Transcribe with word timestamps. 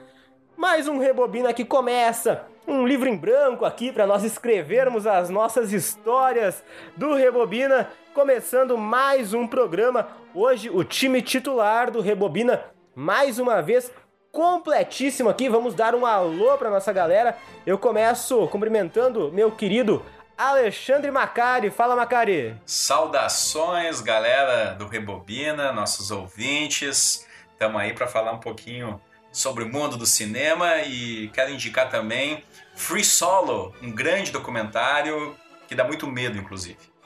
Mais 0.56 0.86
um 0.86 0.98
Rebobina 0.98 1.52
que 1.52 1.64
começa 1.64 2.46
um 2.64 2.86
livro 2.86 3.08
em 3.08 3.16
branco 3.16 3.64
aqui 3.64 3.90
para 3.90 4.06
nós 4.06 4.22
escrevermos 4.22 5.04
as 5.04 5.30
nossas 5.30 5.72
histórias 5.72 6.62
do 6.96 7.14
Rebobina, 7.14 7.90
começando 8.18 8.76
mais 8.76 9.32
um 9.32 9.46
programa. 9.46 10.08
Hoje 10.34 10.68
o 10.68 10.82
time 10.82 11.22
titular 11.22 11.88
do 11.88 12.00
Rebobina 12.00 12.64
mais 12.92 13.38
uma 13.38 13.62
vez 13.62 13.92
completíssimo 14.32 15.28
aqui. 15.28 15.48
Vamos 15.48 15.72
dar 15.72 15.94
um 15.94 16.04
alô 16.04 16.58
para 16.58 16.68
nossa 16.68 16.92
galera. 16.92 17.38
Eu 17.64 17.78
começo 17.78 18.48
cumprimentando 18.48 19.30
meu 19.30 19.52
querido 19.52 20.04
Alexandre 20.36 21.12
Macari. 21.12 21.70
Fala, 21.70 21.94
Macari. 21.94 22.56
Saudações, 22.66 24.00
galera 24.00 24.74
do 24.74 24.88
Rebobina, 24.88 25.70
nossos 25.70 26.10
ouvintes. 26.10 27.24
Estamos 27.52 27.80
aí 27.80 27.92
para 27.92 28.08
falar 28.08 28.32
um 28.32 28.40
pouquinho 28.40 29.00
sobre 29.30 29.62
o 29.62 29.68
mundo 29.72 29.96
do 29.96 30.06
cinema 30.06 30.78
e 30.78 31.28
quero 31.28 31.52
indicar 31.52 31.88
também 31.88 32.42
Free 32.74 33.04
Solo, 33.04 33.72
um 33.80 33.92
grande 33.92 34.32
documentário 34.32 35.36
que 35.68 35.74
dá 35.76 35.84
muito 35.84 36.08
medo, 36.08 36.36
inclusive. 36.36 36.97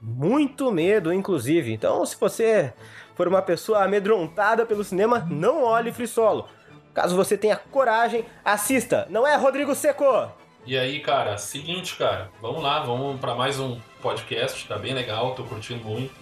Muito 0.00 0.70
medo, 0.70 1.12
inclusive. 1.12 1.72
Então, 1.72 2.04
se 2.06 2.16
você 2.18 2.72
for 3.14 3.26
uma 3.26 3.42
pessoa 3.42 3.82
amedrontada 3.82 4.64
pelo 4.64 4.84
cinema, 4.84 5.26
não 5.28 5.64
olhe 5.64 5.92
Free 5.92 6.06
Solo. 6.06 6.48
Caso 6.94 7.16
você 7.16 7.36
tenha 7.36 7.56
coragem, 7.56 8.24
assista. 8.44 9.06
Não 9.10 9.26
é, 9.26 9.36
Rodrigo 9.36 9.74
Seco? 9.74 10.30
E 10.66 10.76
aí, 10.76 11.00
cara, 11.00 11.38
seguinte, 11.38 11.96
cara, 11.96 12.30
vamos 12.40 12.62
lá, 12.62 12.80
vamos 12.80 13.18
para 13.20 13.34
mais 13.34 13.58
um 13.58 13.78
podcast, 14.02 14.66
tá 14.68 14.76
bem 14.76 14.94
legal, 14.94 15.34
tô 15.34 15.42
curtindo 15.44 15.82
muito. 15.84 16.12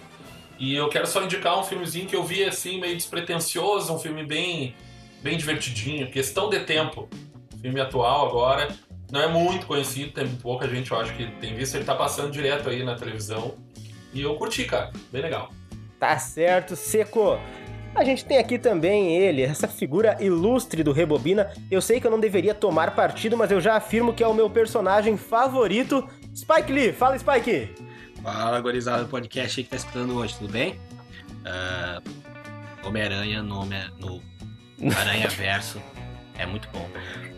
E 0.57 0.75
eu 0.75 0.89
quero 0.89 1.05
só 1.05 1.21
indicar 1.21 1.59
um 1.59 1.63
filmezinho 1.63 2.07
que 2.07 2.15
eu 2.15 2.23
vi 2.23 2.43
assim, 2.43 2.79
meio 2.79 2.95
despretensioso, 2.95 3.93
um 3.93 3.99
filme 3.99 4.23
bem 4.23 4.75
bem 5.21 5.37
divertidinho, 5.37 6.09
Questão 6.09 6.49
de 6.49 6.59
Tempo. 6.61 7.09
Filme 7.61 7.81
atual 7.81 8.27
agora. 8.27 8.67
Não 9.11 9.21
é 9.21 9.27
muito 9.27 9.65
conhecido, 9.65 10.11
tem 10.11 10.27
pouca 10.35 10.67
gente, 10.67 10.91
eu 10.91 10.99
acho 10.99 11.15
que 11.15 11.27
tem 11.39 11.55
visto. 11.55 11.75
Ele 11.75 11.85
tá 11.85 11.95
passando 11.95 12.31
direto 12.31 12.69
aí 12.69 12.83
na 12.83 12.95
televisão. 12.95 13.55
E 14.13 14.21
eu 14.21 14.35
curti, 14.35 14.65
cara. 14.65 14.91
Bem 15.11 15.21
legal. 15.21 15.49
Tá 15.99 16.17
certo, 16.17 16.75
Seco. 16.75 17.39
A 17.95 18.03
gente 18.03 18.25
tem 18.25 18.37
aqui 18.37 18.59
também 18.59 19.15
ele, 19.15 19.41
essa 19.41 19.67
figura 19.67 20.17
ilustre 20.19 20.83
do 20.83 20.91
Rebobina. 20.91 21.51
Eu 21.71 21.81
sei 21.81 21.99
que 21.99 22.05
eu 22.05 22.11
não 22.11 22.19
deveria 22.19 22.53
tomar 22.53 22.93
partido, 22.93 23.35
mas 23.35 23.49
eu 23.49 23.59
já 23.59 23.75
afirmo 23.75 24.13
que 24.13 24.23
é 24.23 24.27
o 24.27 24.33
meu 24.33 24.49
personagem 24.49 25.17
favorito. 25.17 26.07
Spike 26.35 26.71
Lee, 26.71 26.93
fala 26.93 27.17
Spike! 27.17 27.73
Fala, 28.21 28.59
gorizada 28.59 29.03
do 29.03 29.09
podcast 29.09 29.59
aí 29.59 29.63
que 29.63 29.69
tá 29.69 29.77
escutando 29.77 30.15
hoje, 30.15 30.35
tudo 30.37 30.51
bem? 30.51 30.79
Uh, 31.41 32.87
Homem-Aranha 32.87 33.41
no, 33.41 33.65
no 33.65 34.21
Aranha 34.95 35.29
Verso. 35.29 35.81
É 36.37 36.45
muito 36.45 36.69
bom. 36.69 36.87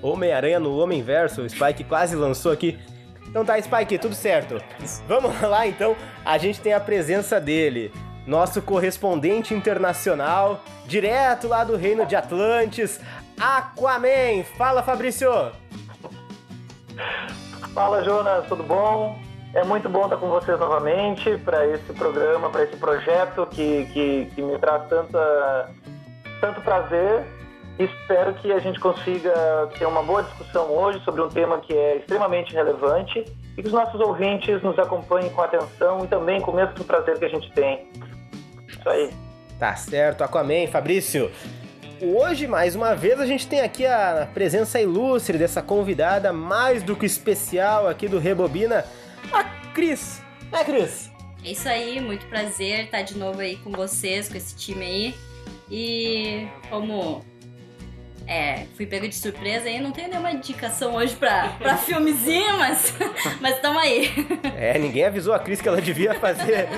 Homem-Aranha 0.02 0.60
no 0.60 0.78
Homem 0.78 1.02
Verso, 1.02 1.42
o 1.42 1.50
Spike 1.50 1.84
quase 1.84 2.16
lançou 2.16 2.52
aqui. 2.52 2.80
Então 3.28 3.46
tá, 3.46 3.62
Spike, 3.62 3.98
tudo 3.98 4.16
certo. 4.16 4.62
Vamos 5.08 5.40
lá 5.42 5.68
então, 5.68 5.96
a 6.26 6.38
gente 6.38 6.60
tem 6.60 6.74
a 6.74 6.80
presença 6.80 7.40
dele, 7.40 7.92
nosso 8.26 8.62
correspondente 8.62 9.54
internacional, 9.54 10.64
direto 10.86 11.48
lá 11.48 11.64
do 11.64 11.76
Reino 11.76 12.06
de 12.06 12.16
Atlantis, 12.16 13.00
Aquaman. 13.40 14.44
Fala, 14.58 14.82
Fabrício! 14.82 15.30
Fala, 17.74 18.04
Jonas, 18.04 18.48
tudo 18.48 18.64
bom? 18.64 19.18
É 19.54 19.64
muito 19.64 19.90
bom 19.90 20.04
estar 20.04 20.18
com 20.18 20.30
vocês 20.30 20.59
novamente 20.59 21.38
para 21.38 21.66
esse 21.68 21.92
programa, 21.94 22.50
para 22.50 22.64
esse 22.64 22.76
projeto 22.78 23.48
que, 23.48 23.86
que, 23.94 24.32
que 24.36 24.42
me 24.42 24.58
traz 24.59 24.88
tanta 24.88 25.72
tanto 26.40 26.62
prazer. 26.62 27.26
Espero 27.79 28.34
que 28.34 28.51
a 28.51 28.59
gente 28.59 28.78
consiga 28.78 29.31
ter 29.79 29.85
uma 29.85 30.03
boa 30.03 30.22
discussão 30.22 30.69
hoje 30.69 31.01
sobre 31.06 31.22
um 31.22 31.29
tema 31.29 31.62
que 31.62 31.73
é 31.73 31.95
extremamente 31.95 32.53
relevante 32.53 33.23
e 33.57 33.62
que 33.62 33.67
os 33.67 33.72
nossos 33.72 34.01
ouvintes 34.01 34.62
nos 34.62 34.78
acompanhem 34.78 35.29
com 35.29 35.41
atenção 35.41 36.03
e 36.03 36.07
também 36.09 36.41
com 36.41 36.51
o 36.51 36.56
mesmo 36.56 36.84
prazer 36.84 37.17
que 37.17 37.23
a 37.23 37.29
gente 37.29 37.50
tem. 37.53 37.88
Isso 38.67 38.90
aí. 38.90 39.09
Tá 39.57 39.78
certo, 39.78 40.25
Aquaman, 40.25 40.67
Fabrício. 40.67 41.31
Hoje, 42.01 42.47
mais 42.47 42.75
uma 42.75 42.94
vez, 42.95 43.17
a 43.17 43.25
gente 43.25 43.47
tem 43.47 43.62
aqui 43.62 43.85
a 43.85 44.28
presença 44.34 44.81
ilustre 44.81 45.38
dessa 45.38 45.61
convidada 45.61 46.34
mais 46.34 46.84
do 46.84 46.97
que 46.97 47.06
especial 47.06 47.88
aqui 47.88 48.09
do 48.09 48.19
Rebobina, 48.19 48.84
a 49.31 49.44
Cris. 49.73 50.22
É, 50.51 50.66
Cris? 50.66 51.09
É 51.46 51.51
isso 51.51 51.69
aí, 51.69 52.01
muito 52.01 52.25
prazer 52.25 52.85
estar 52.85 53.03
de 53.03 53.17
novo 53.17 53.40
aí 53.40 53.56
com 53.56 53.72
vocês, 53.72 54.28
com 54.28 54.35
esse 54.35 54.53
time 54.53 54.84
aí. 54.85 55.16
E 55.72 56.47
como 56.69 57.23
é, 58.29 58.67
fui 58.78 58.85
pego 58.85 59.07
de 59.07 59.16
surpresa 59.16 59.67
e 59.67 59.79
não 59.79 59.91
tenho 59.91 60.07
nenhuma 60.07 60.31
indicação 60.31 60.94
hoje 60.94 61.16
pra, 61.16 61.50
pra 61.57 61.75
filmezinho, 61.78 62.59
mas 62.59 62.94
estamos 63.56 63.81
aí. 63.81 64.12
É, 64.56 64.78
ninguém 64.78 65.03
avisou 65.03 65.34
a 65.34 65.40
Cris 65.40 65.59
que 65.59 65.67
ela 65.67 65.81
devia 65.81 66.13
fazer 66.13 66.69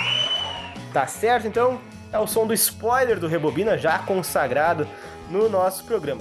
Tá 0.92 1.06
certo? 1.06 1.46
Então, 1.46 1.78
é 2.12 2.18
o 2.18 2.26
som 2.26 2.46
do 2.46 2.54
spoiler 2.54 3.18
do 3.18 3.26
Rebobina 3.26 3.78
já 3.78 3.98
consagrado 3.98 4.86
no 5.30 5.48
nosso 5.48 5.84
programa. 5.84 6.20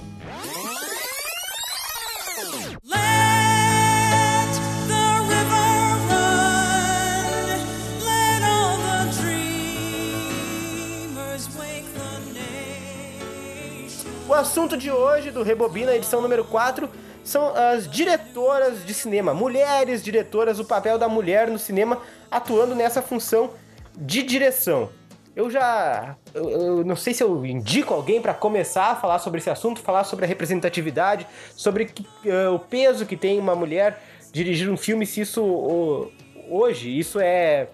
O 14.28 14.34
assunto 14.34 14.76
de 14.76 14.92
hoje 14.92 15.32
do 15.32 15.42
Rebobina, 15.42 15.92
edição 15.92 16.22
número 16.22 16.44
4, 16.44 16.88
são 17.24 17.52
as 17.54 17.90
diretoras 17.90 18.86
de 18.86 18.94
cinema, 18.94 19.34
mulheres 19.34 20.04
diretoras, 20.04 20.60
o 20.60 20.64
papel 20.64 20.96
da 20.96 21.08
mulher 21.08 21.50
no 21.50 21.58
cinema 21.58 21.98
atuando 22.30 22.76
nessa 22.76 23.02
função 23.02 23.50
de 23.96 24.22
direção. 24.22 24.88
Eu 25.34 25.48
já. 25.48 26.16
Eu, 26.34 26.50
eu 26.50 26.84
não 26.84 26.96
sei 26.96 27.14
se 27.14 27.22
eu 27.22 27.44
indico 27.46 27.94
alguém 27.94 28.20
para 28.20 28.34
começar 28.34 28.90
a 28.90 28.96
falar 28.96 29.18
sobre 29.18 29.38
esse 29.38 29.48
assunto, 29.48 29.80
falar 29.80 30.04
sobre 30.04 30.24
a 30.24 30.28
representatividade, 30.28 31.26
sobre 31.54 31.86
que, 31.86 32.02
uh, 32.28 32.54
o 32.54 32.58
peso 32.58 33.06
que 33.06 33.16
tem 33.16 33.38
uma 33.38 33.54
mulher 33.54 34.02
dirigir 34.32 34.68
um 34.68 34.76
filme, 34.76 35.06
se 35.06 35.20
isso 35.20 35.42
uh, 35.42 36.12
hoje, 36.48 36.96
isso 36.98 37.20
é. 37.20 37.68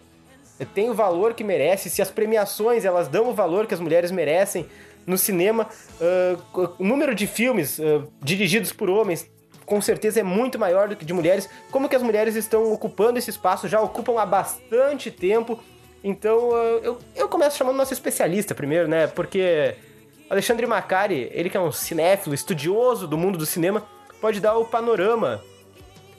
tem 0.74 0.90
o 0.90 0.94
valor 0.94 1.34
que 1.34 1.42
merece, 1.42 1.88
se 1.88 2.02
as 2.02 2.10
premiações 2.10 2.84
elas 2.84 3.08
dão 3.08 3.28
o 3.28 3.34
valor 3.34 3.66
que 3.66 3.74
as 3.74 3.80
mulheres 3.80 4.10
merecem 4.10 4.66
no 5.06 5.16
cinema. 5.16 5.66
Uh, 6.00 6.74
o 6.78 6.84
número 6.84 7.14
de 7.14 7.26
filmes 7.26 7.80
dirigidos 8.22 8.72
por 8.72 8.90
homens 8.90 9.30
com 9.64 9.80
certeza 9.80 10.20
é 10.20 10.22
muito 10.22 10.58
maior 10.58 10.88
do 10.88 10.94
que 10.94 11.04
de 11.04 11.12
mulheres. 11.12 11.48
Como 11.70 11.88
que 11.88 11.96
as 11.96 12.02
mulheres 12.02 12.36
estão 12.36 12.72
ocupando 12.72 13.18
esse 13.18 13.30
espaço, 13.30 13.66
já 13.66 13.80
ocupam 13.80 14.18
há 14.20 14.24
bastante 14.24 15.10
tempo. 15.10 15.58
Então 16.06 16.52
eu, 16.56 17.00
eu 17.16 17.28
começo 17.28 17.56
chamando 17.56 17.74
nosso 17.74 17.92
especialista 17.92 18.54
primeiro, 18.54 18.86
né? 18.86 19.08
Porque 19.08 19.74
Alexandre 20.30 20.64
Macari, 20.64 21.28
ele 21.32 21.50
que 21.50 21.56
é 21.56 21.60
um 21.60 21.72
cinéfilo, 21.72 22.32
estudioso 22.32 23.08
do 23.08 23.18
mundo 23.18 23.36
do 23.36 23.44
cinema, 23.44 23.84
pode 24.20 24.38
dar 24.38 24.56
o 24.56 24.64
panorama 24.64 25.42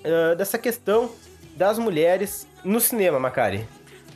uh, 0.04 0.36
dessa 0.36 0.58
questão 0.58 1.10
das 1.56 1.80
mulheres 1.80 2.46
no 2.66 2.82
cinema, 2.82 3.18
Macari. 3.18 3.66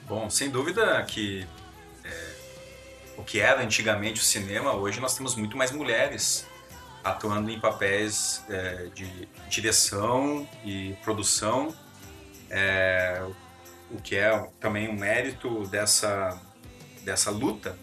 Bom, 0.09 0.29
sem 0.29 0.49
dúvida 0.49 1.01
que 1.03 1.47
é, 2.03 2.09
o 3.17 3.23
que 3.23 3.39
era 3.39 3.61
antigamente 3.61 4.19
o 4.19 4.23
cinema, 4.25 4.75
hoje 4.75 4.99
nós 4.99 5.15
temos 5.15 5.35
muito 5.35 5.55
mais 5.55 5.71
mulheres 5.71 6.45
atuando 7.01 7.49
em 7.49 7.57
papéis 7.61 8.43
é, 8.49 8.89
de 8.93 9.07
direção 9.49 10.45
e 10.65 10.97
produção. 11.01 11.73
É, 12.49 13.23
o 13.93 14.01
que 14.01 14.15
é 14.15 14.47
também 14.59 14.89
um 14.89 14.95
mérito 14.95 15.67
dessa, 15.67 16.39
dessa 17.03 17.31
luta, 17.31 17.77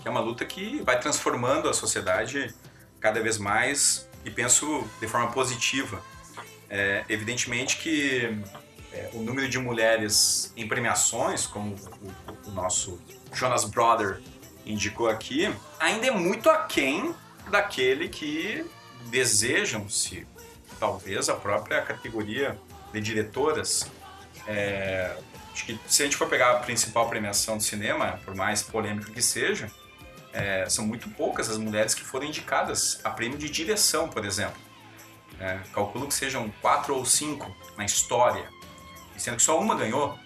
que 0.00 0.08
é 0.08 0.10
uma 0.10 0.20
luta 0.20 0.44
que 0.44 0.82
vai 0.82 0.98
transformando 0.98 1.68
a 1.68 1.72
sociedade 1.72 2.54
cada 3.00 3.22
vez 3.22 3.38
mais 3.38 4.08
e 4.24 4.30
penso 4.30 4.86
de 5.00 5.06
forma 5.06 5.30
positiva. 5.30 6.02
É, 6.70 7.04
evidentemente 7.08 7.76
que 7.76 8.42
é, 8.92 9.10
o 9.12 9.18
número 9.20 9.48
de 9.48 9.58
mulheres 9.58 10.52
em 10.56 10.66
premiações, 10.66 11.46
como 11.46 11.74
o, 11.74 12.48
o, 12.48 12.50
nosso 12.52 13.00
Jonas 13.32 13.64
Brother 13.64 14.20
indicou 14.64 15.08
aqui, 15.08 15.54
ainda 15.78 16.06
é 16.06 16.10
muito 16.10 16.48
aquém 16.48 17.14
daquele 17.50 18.08
que 18.08 18.64
desejam-se, 19.10 20.26
talvez, 20.80 21.28
a 21.28 21.34
própria 21.34 21.82
categoria 21.82 22.58
de 22.92 23.00
diretoras. 23.00 23.90
É, 24.46 25.16
Acho 25.54 25.66
que 25.66 25.80
se 25.86 26.02
a 26.02 26.06
gente 26.06 26.16
for 26.16 26.28
pegar 26.28 26.50
a 26.50 26.54
principal 26.56 27.08
premiação 27.08 27.56
do 27.56 27.62
cinema, 27.62 28.18
por 28.24 28.34
mais 28.34 28.60
polêmica 28.60 29.12
que 29.12 29.22
seja, 29.22 29.70
é, 30.32 30.68
são 30.68 30.84
muito 30.84 31.08
poucas 31.10 31.48
as 31.48 31.56
mulheres 31.56 31.94
que 31.94 32.02
foram 32.02 32.26
indicadas 32.26 33.00
a 33.04 33.10
prêmio 33.10 33.38
de 33.38 33.48
direção, 33.48 34.08
por 34.08 34.24
exemplo. 34.24 34.60
É, 35.38 35.60
calculo 35.72 36.08
que 36.08 36.14
sejam 36.14 36.52
quatro 36.60 36.96
ou 36.96 37.06
cinco 37.06 37.56
na 37.76 37.84
história, 37.84 38.48
sendo 39.16 39.36
que 39.36 39.42
só 39.42 39.58
uma 39.58 39.76
ganhou. 39.76 40.18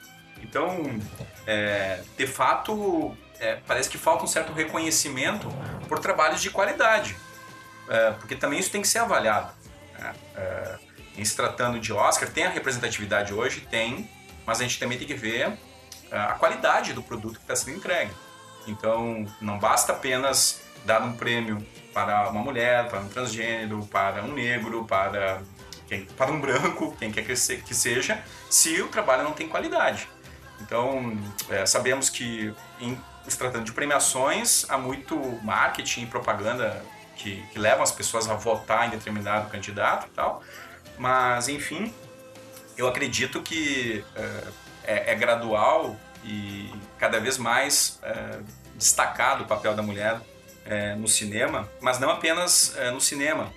Então, 0.42 0.98
é, 1.46 2.02
de 2.16 2.26
fato, 2.26 3.14
é, 3.38 3.56
parece 3.66 3.90
que 3.90 3.98
falta 3.98 4.24
um 4.24 4.26
certo 4.26 4.54
reconhecimento 4.54 5.46
por 5.88 5.98
trabalhos 5.98 6.40
de 6.40 6.48
qualidade, 6.48 7.14
é, 7.86 8.12
porque 8.12 8.34
também 8.34 8.58
isso 8.58 8.70
tem 8.70 8.80
que 8.80 8.88
ser 8.88 9.00
avaliado. 9.00 9.52
Né? 9.98 10.14
É, 10.36 10.78
em 11.18 11.24
se 11.24 11.36
tratando 11.36 11.78
de 11.78 11.92
Oscar, 11.92 12.30
tem 12.30 12.46
a 12.46 12.48
representatividade 12.48 13.34
hoje? 13.34 13.60
Tem, 13.60 14.08
mas 14.48 14.60
a 14.60 14.62
gente 14.62 14.78
também 14.78 14.96
tem 14.96 15.06
que 15.06 15.12
ver 15.12 15.52
ah, 16.10 16.28
a 16.30 16.32
qualidade 16.32 16.94
do 16.94 17.02
produto 17.02 17.34
que 17.34 17.42
está 17.42 17.54
sendo 17.54 17.76
entregue. 17.76 18.10
Então, 18.66 19.26
não 19.42 19.58
basta 19.58 19.92
apenas 19.92 20.62
dar 20.86 21.02
um 21.02 21.12
prêmio 21.12 21.64
para 21.92 22.30
uma 22.30 22.42
mulher, 22.42 22.88
para 22.88 23.00
um 23.00 23.08
transgênero, 23.08 23.84
para 23.88 24.24
um 24.24 24.32
negro, 24.32 24.86
para, 24.86 25.42
quem, 25.86 26.06
para 26.06 26.32
um 26.32 26.40
branco, 26.40 26.96
quem 26.98 27.12
quer 27.12 27.24
que 27.24 27.36
seja, 27.36 28.24
se 28.48 28.80
o 28.80 28.88
trabalho 28.88 29.22
não 29.22 29.32
tem 29.32 29.46
qualidade. 29.46 30.08
Então, 30.62 31.14
é, 31.50 31.66
sabemos 31.66 32.08
que 32.08 32.54
em 32.80 32.98
se 33.26 33.36
tratando 33.36 33.64
de 33.64 33.72
premiações, 33.72 34.64
há 34.70 34.78
muito 34.78 35.14
marketing 35.42 36.04
e 36.04 36.06
propaganda 36.06 36.82
que, 37.16 37.42
que 37.52 37.58
levam 37.58 37.82
as 37.82 37.92
pessoas 37.92 38.26
a 38.30 38.32
votar 38.32 38.86
em 38.86 38.90
determinado 38.90 39.50
candidato 39.50 40.06
e 40.06 40.10
tal. 40.14 40.42
Mas, 40.96 41.48
enfim, 41.48 41.92
eu 42.78 42.86
acredito 42.86 43.42
que 43.42 44.04
é, 44.14 44.48
é, 44.84 45.12
é 45.12 45.14
gradual 45.16 45.96
e 46.24 46.72
cada 46.96 47.18
vez 47.18 47.36
mais 47.36 47.98
é, 48.04 48.38
destacado 48.76 49.42
o 49.42 49.46
papel 49.46 49.74
da 49.74 49.82
mulher 49.82 50.20
é, 50.64 50.94
no 50.94 51.08
cinema, 51.08 51.68
mas 51.80 51.98
não 51.98 52.08
apenas 52.08 52.76
no 52.92 53.00
cinema, 53.00 53.52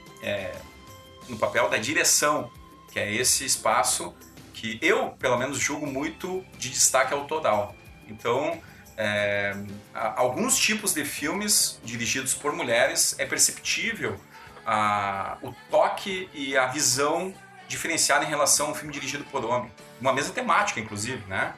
no 1.28 1.38
papel 1.38 1.70
da 1.70 1.78
direção, 1.78 2.50
que 2.92 3.00
é 3.00 3.14
esse 3.14 3.46
espaço 3.46 4.16
que 4.54 4.80
eu, 4.82 5.10
pelo 5.20 5.38
menos, 5.38 5.60
julgo 5.60 5.86
muito 5.86 6.44
de 6.58 6.70
destaque 6.70 7.14
autoral. 7.14 7.76
Então, 8.08 8.62
é, 8.96 9.54
alguns 9.94 10.58
tipos 10.58 10.94
de 10.94 11.04
filmes 11.04 11.80
dirigidos 11.84 12.34
por 12.34 12.54
mulheres 12.54 13.16
é 13.20 13.26
perceptível 13.26 14.20
a, 14.66 15.38
o 15.42 15.52
toque 15.70 16.30
e 16.34 16.56
a 16.56 16.68
visão 16.68 17.34
diferenciada 17.72 18.26
em 18.26 18.28
relação 18.28 18.68
a 18.68 18.70
um 18.72 18.76
filme 18.76 18.94
dirigido 18.94 19.24
por 19.26 19.44
homem. 19.46 19.72
Uma 20.00 20.14
mesma 20.14 20.34
temática, 20.34 20.80
inclusive, 20.80 21.24
né? 21.28 21.54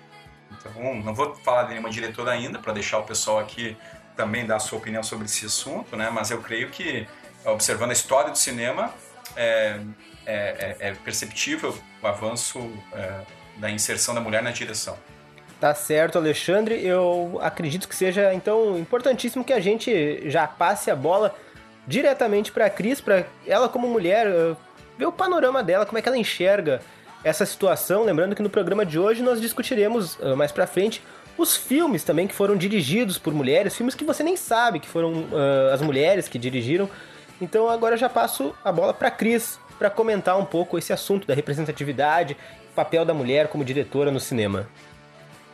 Então, 0.51 0.94
não 0.94 1.13
vou 1.13 1.36
falar 1.36 1.63
de 1.63 1.69
nenhuma 1.71 1.89
diretora 1.89 2.31
ainda, 2.31 2.60
para 2.60 2.71
deixar 2.71 3.00
o 3.00 3.04
pessoal 3.04 3.39
aqui 3.39 3.75
também 4.15 4.45
dar 4.45 4.57
a 4.57 4.60
sua 4.60 4.77
opinião 4.77 5.01
sobre 5.01 5.25
esse 5.25 5.45
assunto, 5.45 5.98
né? 5.98 6.10
Mas 6.12 6.30
eu 6.30 6.39
creio 6.42 6.69
que, 6.69 7.07
observando 7.44 7.89
a 7.89 7.94
história 7.94 8.30
do 8.30 8.38
cinema, 8.38 8.94
é, 9.36 9.80
é, 10.25 10.77
é, 10.80 10.89
é 10.89 10.94
perceptível 10.94 11.75
o 12.01 12.07
avanço 12.07 12.71
é, 12.94 13.21
da 13.57 13.69
inserção 13.71 14.13
da 14.13 14.21
mulher 14.21 14.44
na 14.44 14.51
direção. 14.51 14.97
Tá 15.59 15.73
certo, 15.73 16.18
Alexandre. 16.18 16.85
Eu 16.85 17.40
acredito 17.42 17.88
que 17.88 17.95
seja, 17.95 18.33
então, 18.33 18.78
importantíssimo 18.78 19.44
que 19.44 19.54
a 19.54 19.59
gente 19.59 20.30
já 20.30 20.45
passe 20.45 20.92
a 20.92 20.95
bola 20.95 21.35
diretamente 21.88 22.52
para 22.52 22.66
a 22.68 22.69
Cris, 22.69 23.02
para 23.02 23.26
ela 23.47 23.68
como 23.68 23.88
mulher 23.88 24.28
ver 24.97 25.06
o 25.06 25.12
panorama 25.12 25.64
dela, 25.64 25.85
como 25.85 25.97
é 25.97 26.02
que 26.02 26.07
ela 26.07 26.18
enxerga 26.18 26.81
essa 27.23 27.45
situação. 27.45 28.04
Lembrando 28.04 28.35
que 28.35 28.42
no 28.42 28.50
programa 28.50 28.85
de 28.85 29.00
hoje 29.00 29.21
nós 29.21 29.40
discutiremos 29.40 30.16
uh, 30.16 30.35
mais 30.35 30.52
pra 30.52 30.68
frente 30.68 31.02
os 31.38 31.56
filmes 31.56 32.04
também 32.04 32.28
que 32.28 32.33
foram 32.33 32.56
dirigidos 32.56 33.18
por 33.18 33.33
mulheres, 33.33 33.76
filmes 33.76 33.95
que 33.95 34.04
você 34.04 34.23
nem 34.23 34.38
sabe 34.38 34.80
que 34.80 34.88
foram 34.88 35.23
uh, 35.23 35.73
as 35.73 35.81
mulheres 35.81 36.28
que 36.28 36.38
dirigiram. 36.38 36.90
Então 37.42 37.69
agora 37.69 37.95
eu 37.95 38.00
já 38.00 38.09
passo 38.09 38.56
a 38.64 38.71
bola 38.71 38.94
para 38.94 39.09
Cris 39.09 39.59
para 39.80 39.90
comentar 39.90 40.38
um 40.38 40.45
pouco 40.45 40.78
esse 40.78 40.94
assunto 40.94 41.26
da 41.26 41.33
representatividade, 41.33 42.38
papel 42.76 43.04
da 43.04 43.14
mulher 43.14 43.47
como 43.47 43.66
diretora 43.66 44.12
no 44.12 44.19
cinema. 44.19 44.68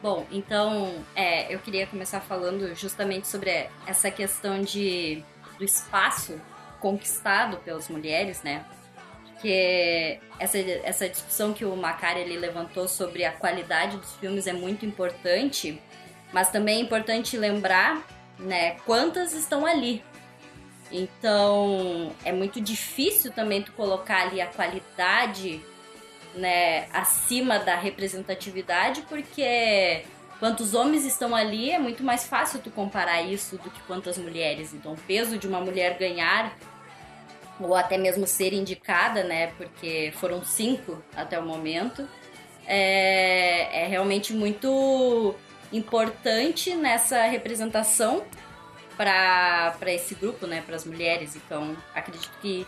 Bom, 0.01 0.25
então 0.31 0.93
é, 1.15 1.53
eu 1.53 1.59
queria 1.59 1.85
começar 1.87 2.21
falando 2.21 2.73
justamente 2.75 3.27
sobre 3.27 3.67
essa 3.85 4.09
questão 4.09 4.61
de 4.61 5.23
do 5.57 5.65
espaço 5.65 6.39
conquistado 6.79 7.57
pelas 7.57 7.89
mulheres, 7.89 8.41
né? 8.41 8.63
Que 9.41 10.19
essa, 10.39 10.57
essa 10.57 11.09
discussão 11.09 11.53
que 11.53 11.65
o 11.65 11.75
Macari 11.75 12.21
ele 12.21 12.37
levantou 12.37 12.87
sobre 12.87 13.25
a 13.25 13.31
qualidade 13.31 13.97
dos 13.97 14.13
filmes 14.15 14.47
é 14.47 14.53
muito 14.53 14.85
importante, 14.85 15.81
mas 16.31 16.49
também 16.49 16.77
é 16.77 16.81
importante 16.81 17.37
lembrar, 17.37 18.05
né, 18.37 18.77
quantas 18.85 19.33
estão 19.33 19.65
ali. 19.65 20.03
Então, 20.91 22.11
é 22.25 22.31
muito 22.31 22.59
difícil 22.59 23.31
também 23.31 23.61
tu 23.61 23.71
colocar 23.73 24.23
ali 24.23 24.41
a 24.41 24.47
qualidade, 24.47 25.61
né, 26.35 26.87
acima 26.91 27.59
da 27.59 27.75
representatividade, 27.75 29.01
porque 29.03 30.03
quantos 30.39 30.73
homens 30.73 31.05
estão 31.05 31.35
ali 31.35 31.69
é 31.69 31.77
muito 31.77 32.03
mais 32.03 32.25
fácil 32.25 32.59
tu 32.59 32.71
comparar 32.71 33.21
isso 33.21 33.57
do 33.57 33.69
que 33.69 33.81
quantas 33.83 34.17
mulheres. 34.17 34.73
Então, 34.73 34.93
o 34.93 34.97
peso 34.97 35.37
de 35.37 35.47
uma 35.47 35.59
mulher 35.59 35.97
ganhar 35.97 36.55
ou 37.59 37.75
até 37.75 37.97
mesmo 37.97 38.25
ser 38.25 38.53
indicada, 38.53 39.23
né? 39.23 39.47
Porque 39.57 40.13
foram 40.15 40.43
cinco 40.43 41.01
até 41.15 41.37
o 41.39 41.45
momento. 41.45 42.07
É, 42.65 43.83
é 43.83 43.87
realmente 43.87 44.33
muito 44.33 45.35
importante 45.71 46.73
nessa 46.75 47.23
representação 47.23 48.23
para 48.95 49.73
esse 49.87 50.15
grupo, 50.15 50.47
né? 50.47 50.61
Para 50.65 50.75
as 50.75 50.85
mulheres. 50.85 51.35
Então, 51.35 51.75
acredito 51.93 52.31
que, 52.41 52.65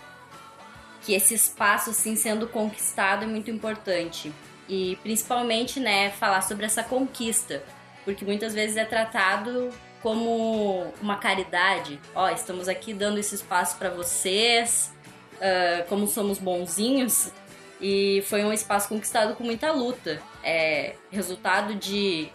que 1.02 1.14
esse 1.14 1.34
espaço, 1.34 1.92
assim, 1.92 2.16
sendo 2.16 2.48
conquistado 2.48 3.24
é 3.24 3.28
muito 3.28 3.50
importante. 3.50 4.32
E 4.68 4.98
principalmente, 5.04 5.80
né? 5.80 6.12
Falar 6.12 6.42
sobre 6.42 6.66
essa 6.66 6.84
conquista. 6.84 7.64
Porque 8.04 8.26
muitas 8.26 8.54
vezes 8.54 8.78
é 8.78 8.86
tratado 8.86 9.70
como 10.02 10.94
uma 11.02 11.18
caridade. 11.18 12.00
Ó, 12.16 12.30
estamos 12.30 12.68
aqui 12.68 12.94
dando 12.94 13.20
esse 13.20 13.36
espaço 13.36 13.78
para 13.78 13.90
vocês, 13.90 14.94
uh, 15.36 15.88
como 15.88 16.08
somos 16.08 16.40
bonzinhos, 16.40 17.32
e 17.80 18.24
foi 18.28 18.44
um 18.44 18.54
espaço 18.54 18.90
conquistado 18.90 19.36
com 19.36 19.44
muita 19.44 19.72
luta. 19.72 20.22
É 20.44 20.96
resultado 21.12 21.76
de, 21.76 22.30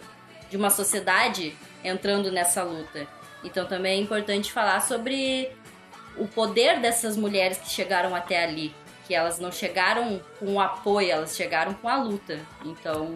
de 0.49 0.57
uma 0.57 0.69
sociedade 0.69 1.55
entrando 1.83 2.31
nessa 2.31 2.63
luta. 2.63 3.07
Então 3.43 3.65
também 3.65 3.99
é 3.99 4.01
importante 4.01 4.51
falar 4.51 4.81
sobre 4.81 5.51
o 6.17 6.27
poder 6.27 6.79
dessas 6.79 7.15
mulheres 7.15 7.57
que 7.57 7.69
chegaram 7.69 8.15
até 8.15 8.43
ali. 8.43 8.73
Que 9.05 9.15
elas 9.15 9.39
não 9.39 9.51
chegaram 9.51 10.21
com 10.37 10.55
o 10.55 10.59
apoio, 10.59 11.09
elas 11.09 11.35
chegaram 11.35 11.73
com 11.73 11.87
a 11.87 11.95
luta. 11.95 12.39
Então, 12.65 13.15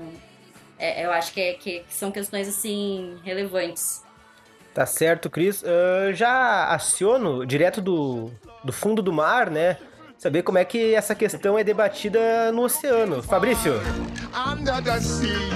é, 0.79 1.05
eu 1.05 1.11
acho 1.11 1.33
que, 1.33 1.41
é, 1.41 1.53
que, 1.53 1.83
são 1.89 2.11
questões 2.11 2.47
assim 2.47 3.17
relevantes. 3.23 4.03
Tá 4.73 4.85
certo, 4.85 5.29
Cris. 5.29 5.61
Uh, 5.63 6.13
já 6.13 6.65
aciono 6.67 7.45
direto 7.45 7.81
do, 7.81 8.31
do 8.63 8.71
fundo 8.71 9.01
do 9.01 9.11
mar, 9.11 9.49
né? 9.49 9.77
Saber 10.17 10.43
como 10.43 10.57
é 10.57 10.65
que 10.65 10.93
essa 10.93 11.15
questão 11.15 11.57
é 11.57 11.63
debatida 11.63 12.51
no 12.51 12.63
oceano. 12.63 13.23
Fabrício. 13.23 13.73
Under 14.47 14.81
the 14.83 14.99
sea. 15.01 15.49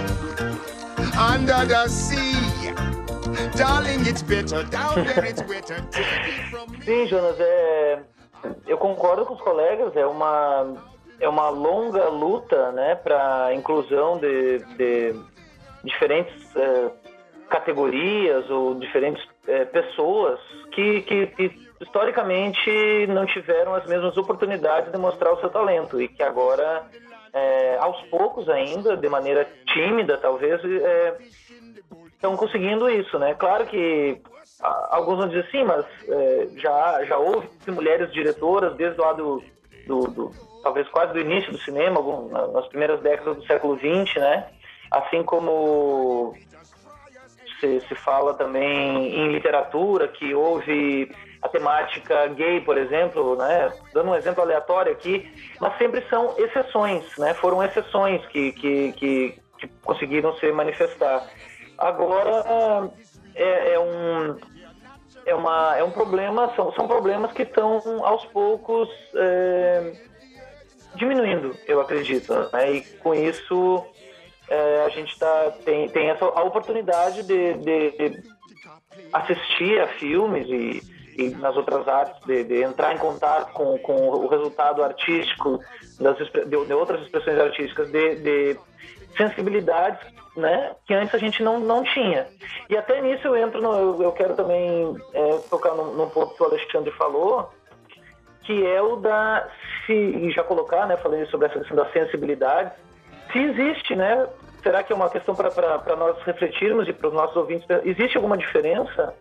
Under 1.34 1.68
the 1.68 1.88
sea. 1.88 2.36
Darling, 3.56 4.08
it's 4.08 4.22
better 4.22 4.64
down 4.64 4.96
there, 5.06 5.30
it's 5.30 5.42
better. 5.42 5.78
Sim, 6.84 7.08
Jonas, 7.08 7.40
é, 7.40 8.00
eu 8.68 8.78
concordo 8.78 9.26
com 9.26 9.34
os 9.34 9.42
colegas, 9.42 9.96
é 9.96 10.06
uma, 10.06 10.76
é 11.20 11.30
uma 11.30 11.50
longa 11.50 12.10
luta 12.10 12.72
né, 12.72 12.96
para 12.96 13.54
inclusão 13.54 14.18
de, 14.18 14.60
de 14.78 15.16
diferentes 15.84 16.56
é, 16.56 16.92
categorias 17.50 18.50
ou 18.50 18.76
diferentes 18.76 19.24
é, 19.48 19.66
pessoas 19.66 20.40
que, 20.72 21.02
que, 21.02 21.28
que, 21.28 21.66
historicamente 21.82 23.08
não 23.08 23.26
tiveram 23.26 23.76
as 23.76 23.86
mesmas 23.88 24.18
oportunidades 24.18 24.92
de 24.92 24.98
mostrar 24.98 25.34
o 25.34 25.40
seu 25.40 25.50
talento 25.50 26.02
e 26.02 26.08
que 26.08 26.24
agora, 26.24 26.84
é, 27.34 27.78
aos 27.80 28.02
poucos 28.08 28.50
ainda, 28.50 28.96
de 28.98 29.10
maneira 29.10 29.48
tímida 29.74 30.18
talvez, 30.18 30.62
é, 30.64 31.18
estão 32.14 32.36
conseguindo 32.36 32.90
isso, 32.90 33.20
né? 33.20 33.36
Claro 33.36 33.66
que 33.66 34.22
alguns 34.90 35.18
vão 35.18 35.28
dizer 35.28 35.48
sim, 35.52 35.64
mas 35.64 35.86
é, 36.08 36.48
já, 36.58 37.04
já 37.06 37.18
houve 37.18 37.48
mulheres 37.68 38.12
diretoras 38.12 38.76
desde 38.76 39.00
lá 39.00 39.14
do, 39.14 39.44
do, 39.86 40.00
do, 40.08 40.32
talvez 40.64 40.88
quase 40.90 41.14
do 41.14 41.20
início 41.20 41.52
do 41.52 41.60
cinema, 41.60 42.02
nas 42.54 42.68
primeiras 42.68 43.02
décadas 43.02 43.38
do 43.38 43.46
século 43.46 43.78
XX, 43.78 44.16
né? 44.16 44.48
Assim 44.92 45.24
como 45.24 46.34
se, 47.66 47.88
se 47.88 47.96
fala 47.96 48.34
também 48.34 49.16
em 49.16 49.32
literatura, 49.32 50.08
que 50.08 50.34
houve 50.34 51.12
a 51.42 51.50
temática 51.50 52.28
gay, 52.28 52.62
por 52.62 52.78
exemplo, 52.78 53.36
né? 53.36 53.72
Dando 53.94 54.12
um 54.12 54.16
exemplo 54.16 54.44
aleatório 54.44 54.92
aqui, 54.92 55.32
mas 55.60 55.78
sempre 55.78 56.04
são 56.10 56.36
exceções, 56.38 57.06
né? 57.18 57.34
Foram 57.34 57.64
exceções 57.64 58.26
que, 58.28 58.52
que, 58.54 58.92
que, 58.94 59.42
que 59.58 59.68
conseguiram 59.84 60.36
se 60.38 60.52
manifestar. 60.52 61.28
Agora 61.78 62.92
é, 63.36 63.74
é, 63.74 63.80
um 63.80 64.38
é, 65.26 65.36
uma, 65.36 65.76
é 65.78 65.84
um 65.84 65.92
problema, 65.92 66.54
são, 66.56 66.72
são 66.74 66.88
problemas 66.88 67.32
que 67.34 67.42
estão 67.42 67.82
aos 68.06 68.24
poucos 68.26 68.90
é, 69.16 69.94
diminuindo, 70.96 71.56
eu 71.68 71.82
acredito. 71.82 72.34
Né? 72.54 72.74
E 72.74 72.82
com 73.00 73.14
isso 73.14 73.86
é, 74.50 74.84
a 74.86 74.90
gente 74.90 75.18
tá, 75.18 75.52
tem, 75.64 75.90
tem 75.90 76.10
essa 76.10 76.26
a 76.26 76.44
oportunidade 76.44 77.24
de, 77.24 77.54
de, 77.56 77.92
de 77.92 78.24
assistir 79.12 79.80
a 79.82 79.88
filmes 79.88 80.48
e, 80.48 80.82
e 81.18 81.30
nas 81.32 81.56
outras 81.56 81.88
artes, 81.88 82.20
de, 82.26 82.44
de, 82.44 82.62
entrar 82.62 82.94
em 82.94 82.98
contato 82.98 83.52
com, 83.54 83.78
com 83.80 84.10
o 84.10 84.28
resultado 84.28 84.84
artístico 84.84 85.60
das, 86.00 86.18
de, 86.18 86.66
de 86.66 86.74
outras 86.74 87.02
expressões 87.02 87.40
artísticas, 87.40 87.90
de, 87.92 88.16
de 88.16 88.60
sensibilidades 89.18 90.00
né, 90.36 90.76
que 90.86 90.94
antes 90.94 91.16
a 91.16 91.18
gente 91.18 91.42
não, 91.42 91.60
não 91.60 91.84
tinha. 91.84 92.28
E 92.70 92.78
até 92.78 93.02
nisso 93.02 93.28
eu 93.28 93.38
entro, 93.38 93.62
no, 93.62 93.74
eu, 93.74 94.04
eu 94.04 94.12
quero 94.12 94.36
também 94.36 94.96
é, 95.14 95.38
tocar 95.50 95.74
num, 95.74 95.94
num, 95.94 96.10
ponto 96.10 96.36
que 96.36 96.44
o 96.44 96.46
Alexandre 96.46 96.92
falou, 96.92 97.50
que 98.42 98.66
é 98.66 98.82
o 98.82 98.98
da, 98.98 99.48
se, 99.86 99.94
e 99.94 100.32
já 100.32 100.44
colocar, 100.44 100.86
né, 100.88 100.98
falando 100.98 101.26
sobre 101.30 101.48
essa 101.48 101.60
questão 101.60 101.78
da 101.78 101.90
sensibilidade, 101.92 102.72
se 103.36 103.40
existe, 103.40 103.96
né, 103.98 104.28
será 104.64 104.82
que 104.82 104.94
é 104.94 104.96
uma 104.96 105.10
questão 105.10 105.36
para 105.36 105.96
nós 105.98 106.18
refletirmos 106.24 106.88
e 106.88 106.94
para 106.94 107.10
os 107.10 107.14
nossos 107.14 107.36
ouvintes, 107.36 107.68
existe 107.84 108.16
alguma 108.16 108.38
diferença 108.38 109.14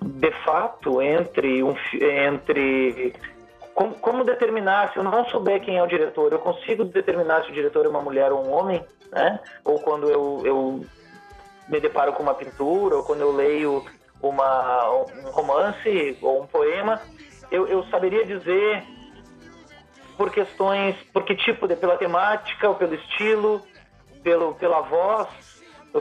de 0.00 0.32
fato 0.44 1.02
entre, 1.02 1.62
um, 1.62 1.76
entre 1.92 3.12
como, 3.74 3.94
como, 3.96 4.24
determinar, 4.24 4.92
se 4.92 4.98
eu 4.98 5.04
não 5.04 5.26
souber 5.26 5.60
quem 5.60 5.76
é 5.76 5.82
o 5.82 5.86
diretor, 5.86 6.32
eu 6.32 6.38
consigo 6.38 6.86
determinar 6.86 7.44
se 7.44 7.50
o 7.50 7.54
diretor 7.54 7.84
é 7.84 7.88
uma 7.88 8.00
mulher 8.00 8.32
ou 8.32 8.46
um 8.46 8.50
homem, 8.50 8.82
né? 9.12 9.38
Ou 9.62 9.78
quando 9.78 10.10
eu, 10.10 10.42
eu 10.44 10.84
me 11.68 11.78
deparo 11.78 12.14
com 12.14 12.22
uma 12.22 12.34
pintura, 12.34 12.96
ou 12.96 13.02
quando 13.04 13.20
eu 13.20 13.30
leio 13.30 13.84
uma, 14.22 14.90
um 14.90 15.30
romance 15.30 16.18
ou 16.22 16.42
um 16.42 16.46
poema, 16.46 17.00
eu, 17.50 17.68
eu 17.68 17.84
saberia 17.84 18.24
dizer 18.24 18.82
por 20.16 20.30
questões, 20.30 20.96
por 21.12 21.24
que 21.24 21.34
tipo 21.36 21.68
de, 21.68 21.76
pela 21.76 21.96
temática, 21.96 22.68
ou 22.68 22.74
pelo 22.74 22.94
estilo, 22.94 23.62
pelo, 24.22 24.54
pela 24.54 24.80
voz, 24.80 25.28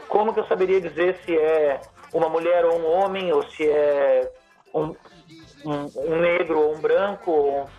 como 0.07 0.33
que 0.33 0.39
eu 0.39 0.47
saberia 0.47 0.81
dizer 0.81 1.19
se 1.25 1.37
é 1.37 1.81
uma 2.13 2.29
mulher 2.29 2.65
ou 2.65 2.79
um 2.79 2.85
homem, 2.85 3.31
ou 3.31 3.43
se 3.51 3.67
é 3.69 4.31
um, 4.73 4.95
um, 5.65 5.91
um 5.95 6.19
negro 6.19 6.59
ou 6.59 6.75
um 6.75 6.79
branco 6.79 7.31
ou, 7.31 7.69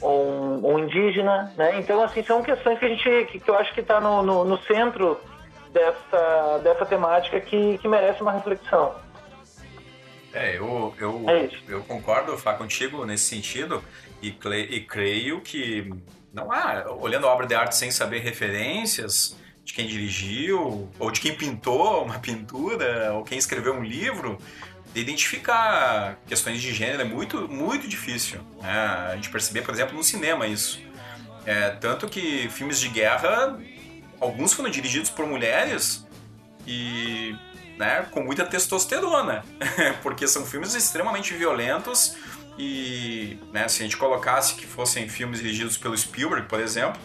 ou 0.00 0.30
um, 0.30 0.72
um, 0.72 0.78
indígena, 0.80 1.52
né? 1.56 1.78
Então, 1.78 2.02
assim, 2.02 2.22
são 2.22 2.42
questões 2.42 2.78
que 2.78 2.84
a 2.84 2.88
gente, 2.88 3.26
que, 3.26 3.40
que 3.40 3.50
eu 3.50 3.56
acho 3.56 3.72
que 3.74 3.80
está 3.80 4.00
no, 4.00 4.22
no, 4.22 4.44
no, 4.44 4.58
centro 4.62 5.20
dessa, 5.72 6.58
dessa 6.62 6.86
temática 6.86 7.40
que, 7.40 7.78
que 7.78 7.88
merece 7.88 8.22
uma 8.22 8.32
reflexão. 8.32 8.94
É, 10.32 10.56
eu, 10.56 10.94
eu, 10.98 11.24
é 11.28 11.48
eu 11.68 11.82
concordo, 11.82 12.36
Fá, 12.38 12.54
contigo 12.54 13.04
nesse 13.04 13.24
sentido 13.24 13.82
e, 14.22 14.28
e 14.28 14.80
creio 14.80 15.40
que 15.40 15.92
não 16.32 16.52
há, 16.52 16.90
olhando 16.92 17.26
a 17.26 17.32
obra 17.32 17.46
de 17.46 17.54
arte 17.54 17.76
sem 17.76 17.90
saber 17.90 18.20
referências 18.20 19.36
de 19.64 19.72
quem 19.72 19.86
dirigiu, 19.86 20.88
ou 20.98 21.10
de 21.10 21.20
quem 21.20 21.34
pintou 21.34 22.04
uma 22.04 22.18
pintura, 22.20 23.12
ou 23.12 23.24
quem 23.24 23.38
escreveu 23.38 23.74
um 23.74 23.82
livro, 23.82 24.38
de 24.92 25.00
identificar 25.00 26.18
questões 26.26 26.60
de 26.60 26.72
gênero 26.72 27.02
é 27.02 27.04
muito, 27.04 27.48
muito 27.48 27.86
difícil. 27.86 28.40
Né? 28.60 28.72
A 29.12 29.14
gente 29.16 29.30
perceber, 29.30 29.62
por 29.62 29.72
exemplo, 29.72 29.96
no 29.96 30.02
cinema 30.02 30.46
isso. 30.46 30.80
É, 31.46 31.70
tanto 31.70 32.08
que 32.08 32.48
filmes 32.50 32.80
de 32.80 32.88
guerra, 32.88 33.58
alguns 34.20 34.52
foram 34.52 34.70
dirigidos 34.70 35.10
por 35.10 35.26
mulheres 35.26 36.06
e 36.66 37.34
né, 37.78 38.06
com 38.10 38.22
muita 38.22 38.44
testosterona, 38.44 39.42
porque 40.02 40.28
são 40.28 40.44
filmes 40.44 40.74
extremamente 40.74 41.32
violentos 41.32 42.14
e 42.60 43.38
né, 43.52 43.66
se 43.68 43.80
a 43.80 43.84
gente 43.84 43.96
colocasse 43.96 44.54
que 44.54 44.66
fossem 44.66 45.08
filmes 45.08 45.40
dirigidos 45.40 45.78
pelo 45.78 45.96
Spielberg, 45.96 46.46
por 46.46 46.60
exemplo, 46.60 47.00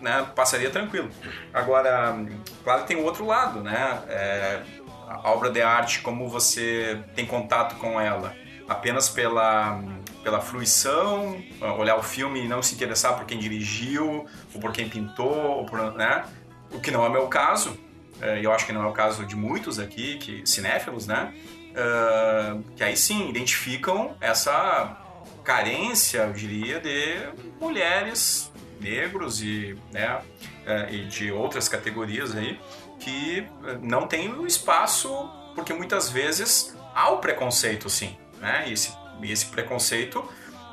né, 0.00 0.26
passaria 0.34 0.70
tranquilo. 0.70 1.08
Agora, 1.54 2.16
claro 2.64 2.82
que 2.82 2.88
tem 2.88 2.96
o 2.96 3.04
outro 3.04 3.24
lado, 3.24 3.60
né? 3.60 4.02
É, 4.08 4.62
a 5.06 5.30
obra 5.30 5.50
de 5.50 5.62
arte, 5.62 6.00
como 6.00 6.28
você 6.28 7.00
tem 7.14 7.24
contato 7.24 7.76
com 7.76 8.00
ela? 8.00 8.34
Apenas 8.68 9.08
pela, 9.08 9.80
pela 10.24 10.40
fruição, 10.40 11.40
olhar 11.78 11.96
o 11.96 12.02
filme 12.02 12.44
e 12.44 12.48
não 12.48 12.62
se 12.62 12.74
interessar 12.74 13.16
por 13.16 13.24
quem 13.24 13.38
dirigiu, 13.38 14.26
ou 14.52 14.60
por 14.60 14.72
quem 14.72 14.88
pintou, 14.88 15.58
ou 15.58 15.66
por, 15.66 15.92
né? 15.94 16.24
o 16.72 16.80
que 16.80 16.90
não 16.90 17.04
é 17.04 17.08
meu 17.08 17.28
caso, 17.28 17.78
é, 18.20 18.40
e 18.40 18.44
eu 18.44 18.52
acho 18.52 18.66
que 18.66 18.72
não 18.72 18.82
é 18.82 18.86
o 18.86 18.92
caso 18.92 19.26
de 19.26 19.36
muitos 19.36 19.78
aqui, 19.78 20.16
que 20.18 20.42
cinéfilos, 20.44 21.06
né? 21.06 21.34
Uh, 21.72 22.62
que 22.76 22.84
aí 22.84 22.96
sim 22.96 23.30
identificam 23.30 24.14
essa 24.20 24.96
carência, 25.42 26.18
eu 26.18 26.32
diria, 26.32 26.78
de 26.78 27.16
mulheres 27.58 28.52
negros 28.78 29.42
e, 29.42 29.76
né, 29.90 30.16
uh, 30.16 30.92
e 30.92 31.06
de 31.06 31.32
outras 31.32 31.68
categorias 31.68 32.36
aí 32.36 32.60
que 33.02 33.46
eh, 33.64 33.78
não 33.82 34.06
tem 34.06 34.32
o 34.32 34.46
espaço, 34.46 35.28
porque 35.54 35.72
muitas 35.72 36.08
vezes 36.08 36.76
há 36.94 37.10
o 37.10 37.18
preconceito, 37.18 37.90
sim. 37.90 38.16
Né? 38.40 38.64
E, 38.68 38.72
esse, 38.72 38.92
e 39.20 39.32
esse 39.32 39.46
preconceito 39.46 40.24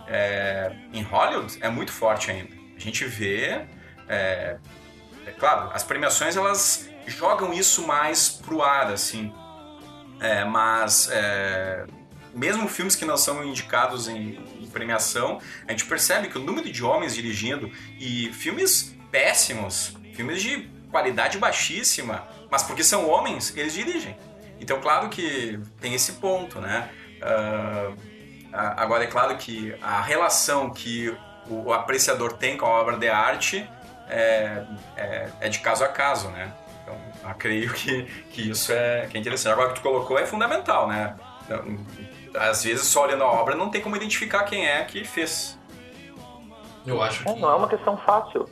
é, 0.07 0.71
em 0.93 1.01
Hollywood 1.03 1.57
é 1.61 1.69
muito 1.69 1.91
forte 1.91 2.31
ainda. 2.31 2.55
A 2.75 2.79
gente 2.79 3.05
vê, 3.05 3.65
é, 4.07 4.57
é 5.25 5.31
claro, 5.37 5.71
as 5.73 5.83
premiações 5.83 6.37
elas 6.37 6.89
jogam 7.07 7.51
isso 7.53 7.85
mais 7.85 8.29
pro 8.29 8.61
ar, 8.61 8.91
assim. 8.91 9.33
É, 10.19 10.43
mas 10.43 11.09
é, 11.11 11.85
mesmo 12.33 12.67
filmes 12.67 12.95
que 12.95 13.05
não 13.05 13.17
são 13.17 13.43
indicados 13.43 14.07
em, 14.07 14.39
em, 14.59 14.67
premiação, 14.67 15.39
a 15.67 15.71
gente 15.71 15.85
percebe 15.85 16.27
que 16.27 16.37
o 16.37 16.41
número 16.41 16.71
de 16.71 16.83
homens 16.83 17.15
dirigindo 17.15 17.71
e 17.99 18.31
filmes 18.33 18.95
péssimos, 19.11 19.95
filmes 20.13 20.41
de 20.41 20.69
qualidade 20.91 21.37
baixíssima, 21.37 22.27
mas 22.51 22.63
porque 22.63 22.83
são 22.83 23.07
homens, 23.07 23.55
eles 23.55 23.73
dirigem. 23.73 24.17
Então, 24.59 24.81
claro 24.81 25.09
que 25.09 25.59
tem 25.79 25.93
esse 25.93 26.13
ponto, 26.13 26.59
né? 26.59 26.89
Uh, 27.21 27.95
agora 28.51 29.03
é 29.03 29.07
claro 29.07 29.37
que 29.37 29.73
a 29.81 30.01
relação 30.01 30.69
que 30.69 31.15
o, 31.47 31.67
o 31.67 31.73
apreciador 31.73 32.33
tem 32.33 32.57
com 32.57 32.65
a 32.65 32.69
obra 32.69 32.97
de 32.97 33.07
arte 33.07 33.69
é, 34.09 34.65
é, 34.97 35.29
é 35.41 35.49
de 35.49 35.59
caso 35.59 35.83
a 35.83 35.87
caso, 35.87 36.29
né? 36.29 36.51
Então, 36.89 37.29
eu 37.29 37.35
creio 37.35 37.73
que, 37.73 38.03
que 38.31 38.49
isso 38.49 38.71
é, 38.71 39.07
que 39.07 39.17
é 39.17 39.19
interessante. 39.19 39.53
Agora, 39.53 39.69
o 39.69 39.73
que 39.73 39.79
tu 39.79 39.83
colocou 39.83 40.17
é 40.17 40.25
fundamental, 40.25 40.87
né? 40.87 41.15
Então, 41.45 41.77
Às 42.35 42.63
vezes, 42.63 42.87
só 42.87 43.03
olhando 43.03 43.23
a 43.23 43.31
obra, 43.31 43.55
não 43.55 43.69
tem 43.69 43.81
como 43.81 43.95
identificar 43.95 44.43
quem 44.43 44.67
é 44.67 44.83
que 44.83 45.03
fez. 45.03 45.57
Eu 46.85 47.01
acho 47.01 47.27
É, 47.27 47.33
que, 47.33 47.39
não 47.39 47.51
é 47.51 47.55
uma 47.55 47.67
questão 47.67 47.97
fácil. 47.97 48.47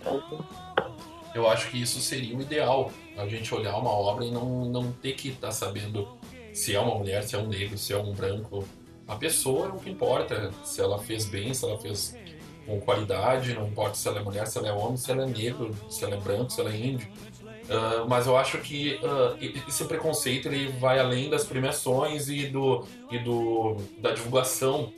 Eu 1.33 1.49
acho 1.49 1.69
que 1.69 1.81
isso 1.81 1.99
seria 1.99 2.35
o 2.35 2.41
ideal. 2.41 2.91
A 3.17 3.27
gente 3.27 3.53
olhar 3.53 3.75
uma 3.77 3.91
obra 3.91 4.25
e 4.25 4.31
não, 4.31 4.65
não 4.65 4.91
ter 4.91 5.13
que 5.13 5.29
estar 5.29 5.51
sabendo 5.51 6.07
se 6.53 6.75
é 6.75 6.79
uma 6.79 6.95
mulher, 6.95 7.23
se 7.23 7.35
é 7.35 7.37
um 7.37 7.47
negro, 7.47 7.77
se 7.77 7.93
é 7.93 7.97
um 7.97 8.13
branco. 8.13 8.67
A 9.07 9.15
pessoa 9.15 9.67
é 9.67 9.69
o 9.69 9.79
que 9.79 9.89
importa. 9.89 10.51
Se 10.63 10.81
ela 10.81 10.99
fez 10.99 11.25
bem, 11.25 11.53
se 11.53 11.63
ela 11.65 11.77
fez 11.77 12.15
com 12.65 12.81
qualidade, 12.81 13.53
não 13.53 13.67
importa 13.67 13.95
se 13.95 14.07
ela 14.07 14.19
é 14.19 14.23
mulher, 14.23 14.45
se 14.47 14.57
ela 14.57 14.67
é 14.67 14.73
homem, 14.73 14.97
se 14.97 15.09
ela 15.09 15.23
é 15.23 15.27
negro, 15.27 15.73
se 15.89 16.03
ela 16.03 16.15
é 16.15 16.19
branco, 16.19 16.51
se 16.51 16.59
ela 16.59 16.71
é 16.71 16.75
índio. 16.75 17.07
Ah, 17.69 18.05
mas 18.07 18.27
eu 18.27 18.37
acho 18.37 18.57
que 18.59 18.99
e- 19.41 19.61
esse 19.67 19.83
preconceito 19.85 20.47
ele 20.47 20.67
vai 20.79 20.99
além 20.99 21.29
das 21.29 21.43
premiações 21.45 22.29
e 22.29 22.47
do 22.47 22.85
e 23.11 23.19
do 23.19 23.75
da 23.99 24.11
divulgação. 24.11 24.91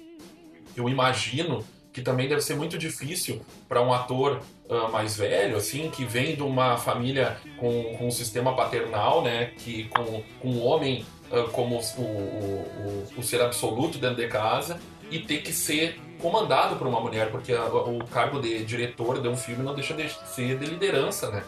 Eu 0.76 0.88
imagino 0.88 1.64
que 1.92 2.02
também 2.02 2.28
deve 2.28 2.42
ser 2.42 2.56
muito 2.56 2.78
difícil 2.78 3.42
para 3.68 3.82
um 3.82 3.92
ator 3.92 4.40
ah, 4.70 4.88
mais 4.90 5.18
velho, 5.18 5.58
assim, 5.58 5.90
que 5.90 6.06
vem 6.06 6.36
de 6.36 6.44
uma 6.44 6.78
família 6.78 7.38
com, 7.58 7.96
com 7.98 8.08
um 8.08 8.12
sistema 8.12 8.56
paternal, 8.56 9.24
né, 9.24 9.52
que 9.58 9.86
com, 9.86 10.24
com 10.40 10.50
o 10.50 10.64
homem 10.64 11.04
como 11.52 11.78
o, 11.78 12.02
o, 12.02 12.04
o, 12.04 13.08
o 13.20 13.24
ser 13.24 13.40
absoluto 13.42 13.98
dentro 14.00 14.16
de 14.18 14.28
casa 14.28 14.80
e 15.12 15.20
ter 15.20 15.42
que 15.44 15.52
ser 15.54 16.00
comandado 16.20 16.76
por 16.76 16.88
uma 16.88 17.00
mulher, 17.00 17.30
porque 17.32 17.54
a- 17.54 17.66
o 17.66 18.04
cargo 18.06 18.40
de 18.42 18.64
diretor 18.66 19.22
de 19.22 19.28
um 19.28 19.38
filme 19.38 19.64
não 19.64 19.74
deixa 19.76 19.94
de 19.94 20.10
ser 20.28 20.58
de 20.58 20.66
liderança, 20.66 21.30
né? 21.30 21.44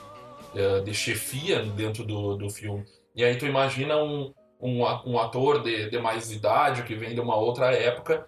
Eh, 0.56 0.82
de 0.82 0.94
chefia 0.94 1.64
dentro 1.64 2.04
do, 2.04 2.36
do 2.36 2.50
filme. 2.50 2.86
E 3.16 3.24
aí 3.24 3.38
tu 3.38 3.46
imagina 3.46 3.98
um, 3.98 4.34
um, 4.60 4.82
um 5.06 5.20
ator 5.20 5.62
de, 5.64 5.90
de 5.90 6.00
mais 6.00 6.32
idade, 6.32 6.84
que 6.84 6.96
vem 6.96 7.14
de 7.14 7.20
uma 7.20 7.36
outra 7.36 7.72
época, 7.74 8.28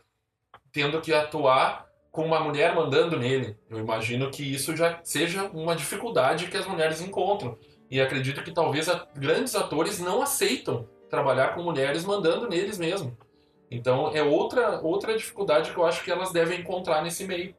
tendo 0.71 0.99
que 1.01 1.13
atuar 1.13 1.87
com 2.11 2.25
uma 2.25 2.39
mulher 2.39 2.75
mandando 2.75 3.17
nele. 3.17 3.57
Eu 3.69 3.79
imagino 3.79 4.29
que 4.29 4.43
isso 4.43 4.75
já 4.75 4.99
seja 5.03 5.45
uma 5.53 5.75
dificuldade 5.75 6.47
que 6.47 6.57
as 6.57 6.67
mulheres 6.67 7.01
encontram. 7.01 7.57
E 7.89 7.99
acredito 7.99 8.43
que 8.43 8.51
talvez 8.51 8.87
grandes 9.15 9.55
atores 9.55 9.99
não 9.99 10.21
aceitam 10.21 10.87
trabalhar 11.09 11.55
com 11.55 11.63
mulheres 11.63 12.05
mandando 12.05 12.47
neles 12.47 12.77
mesmo. 12.77 13.17
Então 13.69 14.15
é 14.15 14.21
outra, 14.21 14.79
outra 14.81 15.17
dificuldade 15.17 15.71
que 15.71 15.77
eu 15.77 15.85
acho 15.85 16.03
que 16.03 16.11
elas 16.11 16.31
devem 16.31 16.59
encontrar 16.59 17.03
nesse 17.03 17.25
meio. 17.25 17.55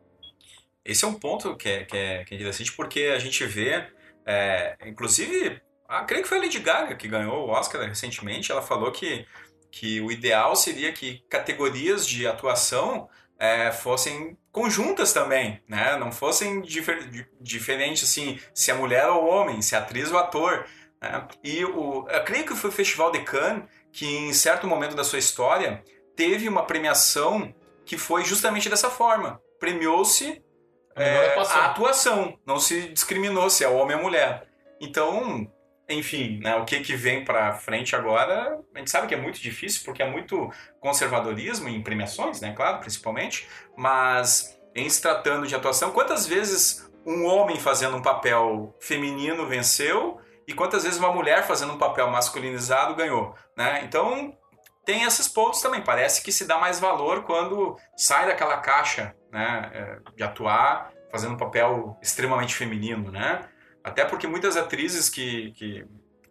Esse 0.85 1.04
é 1.04 1.09
um 1.09 1.14
ponto 1.14 1.56
que 1.56 1.68
é, 1.68 1.85
que 1.85 1.97
é, 1.97 2.25
que 2.25 2.35
é 2.35 2.37
interessante 2.37 2.73
porque 2.73 3.12
a 3.14 3.18
gente 3.18 3.44
vê, 3.47 3.88
é, 4.26 4.76
inclusive, 4.86 5.60
ah, 5.88 6.04
creio 6.04 6.22
que 6.22 6.28
foi 6.28 6.38
a 6.38 6.42
Lady 6.42 6.58
Gaga 6.58 6.94
que 6.96 7.08
ganhou 7.08 7.46
o 7.46 7.50
Oscar 7.50 7.82
recentemente. 7.86 8.50
Ela 8.52 8.62
falou 8.62 8.90
que, 8.92 9.26
que 9.70 10.00
o 10.00 10.10
ideal 10.10 10.54
seria 10.56 10.92
que 10.92 11.22
categorias 11.28 12.06
de 12.06 12.26
atuação 12.26 13.08
é, 13.38 13.72
fossem 13.72 14.38
conjuntas 14.52 15.12
também, 15.12 15.60
né? 15.68 15.96
Não 15.96 16.12
fossem 16.12 16.62
difer- 16.62 17.08
di- 17.08 17.26
diferentes 17.40 18.04
assim, 18.04 18.38
se 18.54 18.70
é 18.70 18.74
mulher 18.74 19.06
ou 19.08 19.26
homem, 19.26 19.60
se 19.60 19.74
é 19.74 19.78
atriz 19.78 20.10
ou 20.12 20.18
ator. 20.18 20.64
né? 21.02 21.26
E 21.42 21.64
o, 21.64 22.06
eu 22.08 22.24
creio 22.24 22.46
que 22.46 22.54
foi 22.54 22.70
o 22.70 22.72
Festival 22.72 23.10
de 23.10 23.20
Cannes 23.24 23.64
que, 23.92 24.06
em 24.06 24.32
certo 24.32 24.66
momento 24.66 24.94
da 24.96 25.04
sua 25.04 25.18
história, 25.18 25.82
teve 26.16 26.48
uma 26.48 26.64
premiação 26.64 27.52
que 27.84 27.98
foi 27.98 28.24
justamente 28.24 28.68
dessa 28.68 28.88
forma. 28.90 29.40
Premiou-se 29.58 30.42
é, 30.96 31.28
atuação. 31.28 31.61
a 31.61 31.64
atuação. 31.66 32.38
Não 32.46 32.59
se 32.59 32.88
discriminou 32.88 33.48
se 33.50 33.64
é 33.64 33.68
homem 33.68 33.96
ou 33.96 34.02
mulher. 34.02 34.46
Então, 34.80 35.50
enfim, 35.88 36.40
né, 36.42 36.57
o 36.57 36.64
que, 36.64 36.80
que 36.80 36.94
vem 36.94 37.24
pra 37.24 37.52
frente 37.52 37.94
agora, 37.94 38.59
a 38.74 38.78
gente 38.78 38.90
sabe 38.90 39.07
que 39.07 39.14
é 39.14 39.20
muito 39.20 39.40
difícil, 39.40 39.83
porque 39.85 40.02
é 40.02 40.11
muito 40.11 40.50
conservadorismo 40.80 41.68
em 41.68 41.83
premiações, 41.83 42.40
né? 42.40 42.52
Claro, 42.54 42.78
principalmente. 42.78 43.48
Mas 43.76 44.59
em 44.74 44.88
se 44.88 45.00
tratando 45.00 45.46
de 45.46 45.54
atuação, 45.54 45.92
quantas 45.92 46.26
vezes 46.26 46.90
um 47.07 47.26
homem 47.26 47.59
fazendo 47.59 47.96
um 47.96 48.02
papel 48.02 48.74
feminino 48.80 49.46
venceu 49.46 50.18
e 50.46 50.52
quantas 50.52 50.85
vezes 50.85 50.98
uma 50.98 51.12
mulher 51.12 51.46
fazendo 51.46 51.74
um 51.74 51.78
papel 51.78 52.11
masculinizado 52.11 52.94
ganhou, 52.94 53.35
né? 53.57 53.83
Então 53.85 54.37
tem 54.85 55.02
esses 55.04 55.28
pontos 55.28 55.61
também. 55.61 55.80
Parece 55.80 56.22
que 56.22 56.33
se 56.33 56.46
dá 56.46 56.59
mais 56.59 56.78
valor 56.78 57.24
quando 57.24 57.76
sai 57.96 58.26
daquela 58.26 58.59
caixa, 58.59 59.14
né, 59.35 59.70
é, 59.75 59.99
de 60.16 60.23
atuar 60.23 60.92
fazendo 61.11 61.35
um 61.35 61.37
papel 61.37 61.99
extremamente 62.01 62.55
feminino, 62.55 63.11
né? 63.11 63.49
Até 63.83 64.05
porque 64.05 64.27
muitas 64.27 64.57
atrizes 64.57 65.09
que, 65.09 65.53
que, 65.53 65.85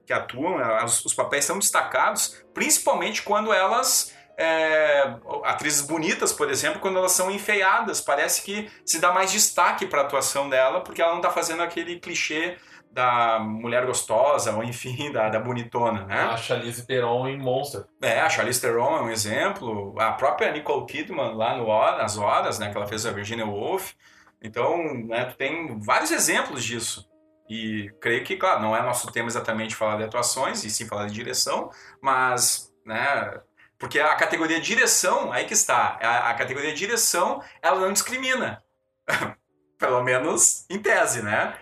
que 0.05 0.11
atuam, 0.11 0.57
os 0.85 1.13
papéis 1.13 1.45
são 1.45 1.59
destacados, 1.59 2.43
principalmente 2.53 3.21
quando 3.21 3.53
elas 3.53 4.13
é, 4.37 5.15
atrizes 5.43 5.81
bonitas, 5.81 6.33
por 6.33 6.49
exemplo, 6.49 6.79
quando 6.81 6.97
elas 6.97 7.11
são 7.11 7.29
enfeiadas, 7.29 8.01
parece 8.01 8.41
que 8.41 8.69
se 8.85 8.99
dá 8.99 9.13
mais 9.13 9.31
destaque 9.31 9.85
para 9.85 10.01
a 10.01 10.03
atuação 10.05 10.49
dela, 10.49 10.81
porque 10.81 11.01
ela 11.01 11.11
não 11.11 11.19
está 11.19 11.29
fazendo 11.29 11.61
aquele 11.61 11.99
clichê 11.99 12.57
da 12.93 13.39
mulher 13.39 13.85
gostosa, 13.87 14.55
ou 14.55 14.63
enfim, 14.63 15.09
da, 15.11 15.27
da 15.27 15.39
bonitona, 15.39 16.05
né? 16.05 16.21
A 16.21 16.37
Charlize 16.37 16.85
Theron 16.85 17.27
em 17.27 17.37
Monster. 17.37 17.85
É, 18.01 18.21
a 18.21 18.29
Charlize 18.29 18.61
Theron 18.61 18.97
é 18.97 19.01
um 19.01 19.09
exemplo, 19.09 19.95
a 19.99 20.11
própria 20.11 20.51
Nicole 20.51 20.85
Kidman 20.85 21.33
lá 21.33 21.57
no 21.57 21.67
nas 21.97 22.17
Horas, 22.17 22.59
né, 22.59 22.69
que 22.69 22.77
ela 22.77 22.87
fez 22.87 23.05
a 23.05 23.11
Virginia 23.11 23.45
Woolf. 23.45 23.93
Então, 24.41 24.77
né, 25.05 25.25
tu 25.25 25.35
tem 25.35 25.79
vários 25.79 26.11
exemplos 26.11 26.63
disso. 26.63 27.09
E 27.49 27.91
creio 27.99 28.23
que, 28.23 28.37
claro, 28.37 28.61
não 28.61 28.75
é 28.75 28.81
nosso 28.81 29.11
tema 29.11 29.27
exatamente 29.27 29.75
falar 29.75 29.97
de 29.97 30.03
atuações, 30.03 30.63
e 30.63 30.69
sim 30.69 30.85
falar 30.85 31.07
de 31.07 31.13
direção, 31.13 31.71
mas, 32.01 32.71
né, 32.85 33.41
porque 33.79 33.99
a 33.99 34.15
categoria 34.15 34.61
direção, 34.61 35.31
aí 35.31 35.45
que 35.45 35.53
está, 35.53 35.97
a, 36.01 36.29
a 36.29 36.33
categoria 36.35 36.73
direção, 36.73 37.41
ela 37.61 37.79
não 37.79 37.91
discrimina. 37.91 38.63
Pelo 39.79 40.01
menos 40.03 40.65
em 40.69 40.79
tese, 40.79 41.21
né? 41.21 41.57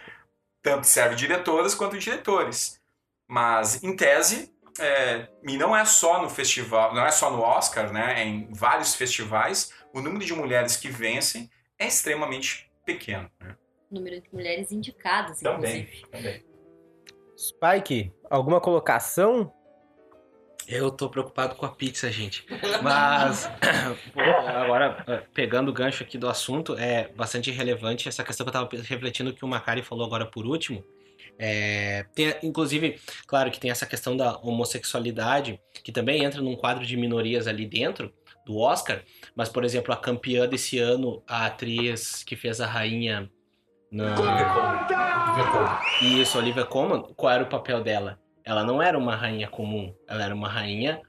Tanto 0.61 0.85
serve 0.85 1.15
diretoras 1.15 1.73
quanto 1.73 1.97
diretores. 1.97 2.79
Mas, 3.27 3.83
em 3.83 3.95
tese, 3.95 4.53
é, 4.79 5.27
e 5.47 5.57
não 5.57 5.75
é 5.75 5.83
só 5.85 6.21
no 6.21 6.29
festival, 6.29 6.93
não 6.93 7.05
é 7.05 7.11
só 7.11 7.31
no 7.31 7.41
Oscar, 7.41 7.91
né? 7.91 8.21
É 8.21 8.25
em 8.25 8.51
vários 8.51 8.95
festivais, 8.95 9.71
o 9.93 10.01
número 10.01 10.23
de 10.23 10.33
mulheres 10.33 10.77
que 10.77 10.89
vencem 10.89 11.49
é 11.77 11.87
extremamente 11.87 12.71
pequeno. 12.85 13.29
Né? 13.39 13.55
Número 13.89 14.21
de 14.21 14.29
mulheres 14.33 14.71
indicadas, 14.71 15.41
inclusive. 15.41 16.01
também. 16.11 16.45
Spike, 17.37 18.13
alguma 18.29 18.61
colocação? 18.61 19.51
Eu 20.71 20.89
tô 20.89 21.09
preocupado 21.09 21.55
com 21.55 21.65
a 21.65 21.69
pizza, 21.69 22.09
gente. 22.09 22.45
Mas 22.81 23.51
agora, 24.47 25.03
eh, 25.05 25.23
pegando 25.33 25.69
o 25.69 25.73
gancho 25.73 26.01
aqui 26.01 26.17
do 26.17 26.29
assunto, 26.29 26.77
é 26.77 27.09
bastante 27.09 27.51
relevante 27.51 28.07
essa 28.07 28.23
questão 28.23 28.45
que 28.45 28.49
eu 28.49 28.53
tava 28.53 28.69
refletindo 28.83 29.33
que 29.33 29.43
o 29.43 29.47
Macari 29.47 29.83
falou 29.83 30.05
agora 30.05 30.25
por 30.25 30.45
último. 30.45 30.81
É, 31.37 32.05
tem, 32.15 32.33
inclusive, 32.41 32.99
claro 33.27 33.51
que 33.51 33.59
tem 33.59 33.69
essa 33.69 33.85
questão 33.85 34.15
da 34.15 34.37
homossexualidade, 34.37 35.59
que 35.83 35.91
também 35.91 36.23
entra 36.23 36.41
num 36.41 36.55
quadro 36.55 36.85
de 36.85 36.95
minorias 36.95 37.47
ali 37.47 37.65
dentro 37.65 38.13
do 38.45 38.57
Oscar, 38.57 39.03
mas, 39.35 39.49
por 39.49 39.65
exemplo, 39.65 39.93
a 39.93 39.97
campeã 39.97 40.47
desse 40.47 40.79
ano, 40.79 41.21
a 41.27 41.47
atriz 41.47 42.23
que 42.23 42.35
fez 42.35 42.61
a 42.61 42.65
rainha 42.65 43.29
na... 43.91 44.17
Olivia 44.19 44.45
Colman. 44.45 44.79
Olivia 45.27 45.51
Colman. 45.51 46.21
Isso, 46.21 46.37
Olivia 46.37 46.65
Colman, 46.65 47.01
qual 47.15 47.33
era 47.33 47.43
o 47.43 47.49
papel 47.49 47.83
dela? 47.83 48.20
Ela 48.43 48.63
não 48.63 48.81
era 48.81 48.97
uma 48.97 49.15
rainha 49.15 49.47
comum, 49.47 49.93
ela 50.07 50.23
era 50.23 50.33
uma 50.33 50.47
rainha 50.47 51.01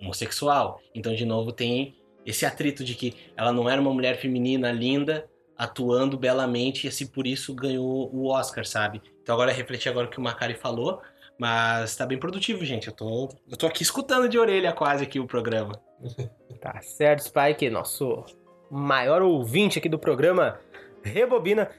homossexual. 0.00 0.80
Então, 0.94 1.14
de 1.14 1.24
novo, 1.24 1.52
tem 1.52 1.96
esse 2.24 2.44
atrito 2.44 2.84
de 2.84 2.94
que 2.94 3.14
ela 3.36 3.52
não 3.52 3.68
era 3.68 3.80
uma 3.80 3.92
mulher 3.92 4.16
feminina 4.16 4.70
linda, 4.70 5.28
atuando 5.56 6.16
belamente, 6.16 6.86
e 6.86 6.88
assim 6.88 7.06
por 7.06 7.26
isso 7.26 7.54
ganhou 7.54 8.14
o 8.14 8.28
Oscar, 8.28 8.64
sabe? 8.64 9.02
Então 9.22 9.34
agora 9.34 9.50
refletir 9.50 9.88
agora 9.88 10.06
o 10.06 10.10
que 10.10 10.18
o 10.18 10.22
Macari 10.22 10.54
falou, 10.54 11.02
mas 11.38 11.96
tá 11.96 12.06
bem 12.06 12.18
produtivo, 12.18 12.64
gente. 12.64 12.88
Eu 12.88 12.92
tô, 12.92 13.28
eu 13.50 13.56
tô 13.56 13.66
aqui 13.66 13.82
escutando 13.82 14.28
de 14.28 14.38
orelha 14.38 14.72
quase 14.72 15.04
aqui 15.04 15.18
o 15.18 15.26
programa. 15.26 15.80
Tá 16.60 16.80
certo, 16.80 17.22
Spike, 17.22 17.70
nosso 17.70 18.24
maior 18.68 19.22
ouvinte 19.22 19.78
aqui 19.78 19.88
do 19.88 19.96
programa 19.96 20.58
Rebobina. 21.04 21.70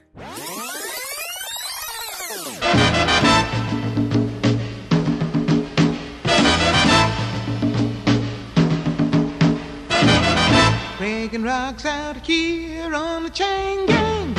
Rocks 11.70 11.86
out 11.86 12.16
here 12.26 12.92
on 12.96 13.22
the 13.22 13.30
chain 13.30 13.86
gang. 13.86 14.34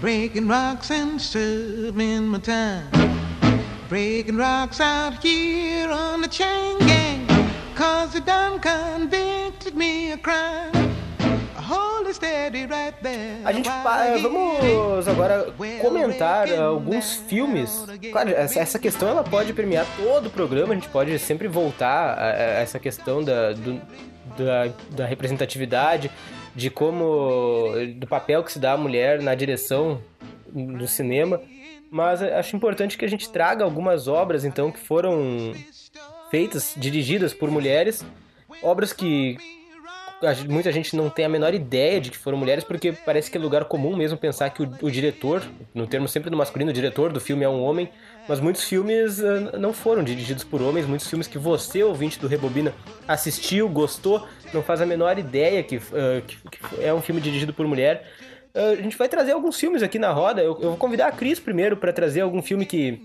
Breaking 0.00 0.46
rocks 0.46 0.88
and 0.92 1.20
serving 1.20 2.28
my 2.28 2.38
time. 2.38 2.84
Breaking 3.88 4.36
rocks 4.36 4.80
out 4.80 5.14
here 5.20 5.90
on 5.90 6.20
the 6.20 6.28
chain 6.28 6.78
gang. 6.78 7.26
Cause 7.74 8.12
they 8.12 8.20
done 8.20 8.60
convicted 8.60 9.74
me 9.74 10.12
of 10.12 10.22
crime. 10.22 10.70
A 13.44 13.52
gente 13.52 13.68
vamos 14.22 15.08
agora 15.08 15.52
comentar 15.82 16.48
alguns 16.52 17.16
filmes. 17.28 17.84
Claro, 18.12 18.30
essa, 18.30 18.78
questão 18.78 19.08
ela 19.08 19.24
pode 19.24 19.52
permear 19.52 19.84
todo 19.96 20.26
o 20.26 20.30
programa, 20.30 20.72
a 20.72 20.76
gente 20.76 20.88
pode 20.88 21.18
sempre 21.18 21.48
voltar 21.48 22.16
a, 22.16 22.24
a 22.26 22.60
essa 22.62 22.78
questão 22.78 23.24
da, 23.24 23.52
do- 23.52 23.80
da, 24.36 24.68
da 24.90 25.06
representatividade, 25.06 26.10
de 26.56 26.70
como. 26.70 27.70
do 27.96 28.06
papel 28.06 28.42
que 28.42 28.50
se 28.50 28.58
dá 28.58 28.72
à 28.72 28.76
mulher 28.76 29.20
na 29.22 29.34
direção 29.34 30.00
do 30.48 30.88
cinema. 30.88 31.40
Mas 31.90 32.20
acho 32.20 32.56
importante 32.56 32.98
que 32.98 33.04
a 33.04 33.08
gente 33.08 33.30
traga 33.30 33.62
algumas 33.62 34.08
obras, 34.08 34.44
então, 34.44 34.72
que 34.72 34.80
foram 34.80 35.52
feitas, 36.30 36.74
dirigidas 36.76 37.32
por 37.32 37.48
mulheres, 37.48 38.04
obras 38.60 38.92
que 38.92 39.36
muita 40.48 40.72
gente 40.72 40.96
não 40.96 41.10
tem 41.10 41.24
a 41.24 41.28
menor 41.28 41.54
ideia 41.54 42.00
de 42.00 42.10
que 42.10 42.16
foram 42.16 42.38
mulheres, 42.38 42.64
porque 42.64 42.92
parece 42.92 43.30
que 43.30 43.36
é 43.36 43.40
lugar 43.40 43.66
comum 43.66 43.94
mesmo 43.94 44.18
pensar 44.18 44.50
que 44.50 44.62
o, 44.62 44.78
o 44.82 44.90
diretor, 44.90 45.42
no 45.74 45.86
termo 45.86 46.08
sempre 46.08 46.30
do 46.30 46.36
masculino, 46.36 46.70
o 46.70 46.74
diretor 46.74 47.12
do 47.12 47.20
filme 47.20 47.44
é 47.44 47.48
um 47.48 47.62
homem, 47.62 47.88
mas 48.28 48.40
muitos 48.40 48.64
filmes 48.64 49.22
ah, 49.22 49.56
não 49.58 49.72
foram 49.72 50.02
dirigidos 50.02 50.44
por 50.44 50.60
homens, 50.62 50.86
muitos 50.86 51.08
filmes 51.08 51.26
que 51.26 51.38
você, 51.38 51.82
ouvinte 51.82 52.18
do 52.18 52.26
Rebobina, 52.26 52.72
assistiu, 53.06 53.68
gostou, 53.68 54.26
não 54.52 54.62
faz 54.62 54.80
a 54.80 54.86
menor 54.86 55.18
ideia 55.18 55.62
que, 55.62 55.76
ah, 55.76 56.20
que- 56.26 56.36
que 56.50 56.82
é 56.84 56.92
um 56.92 57.00
filme 57.02 57.20
dirigido 57.20 57.52
por 57.52 57.66
mulher. 57.66 58.04
Ah, 58.54 58.70
a 58.70 58.76
gente 58.76 58.96
vai 58.96 59.08
trazer 59.08 59.32
alguns 59.32 59.58
filmes 59.58 59.82
aqui 59.82 59.98
na 59.98 60.10
roda, 60.12 60.40
eu, 60.40 60.52
eu 60.60 60.68
vou 60.70 60.76
convidar 60.76 61.08
a 61.08 61.12
Cris 61.12 61.38
primeiro 61.38 61.76
para 61.76 61.92
trazer 61.92 62.20
algum 62.22 62.42
filme 62.42 62.64
que 62.66 63.00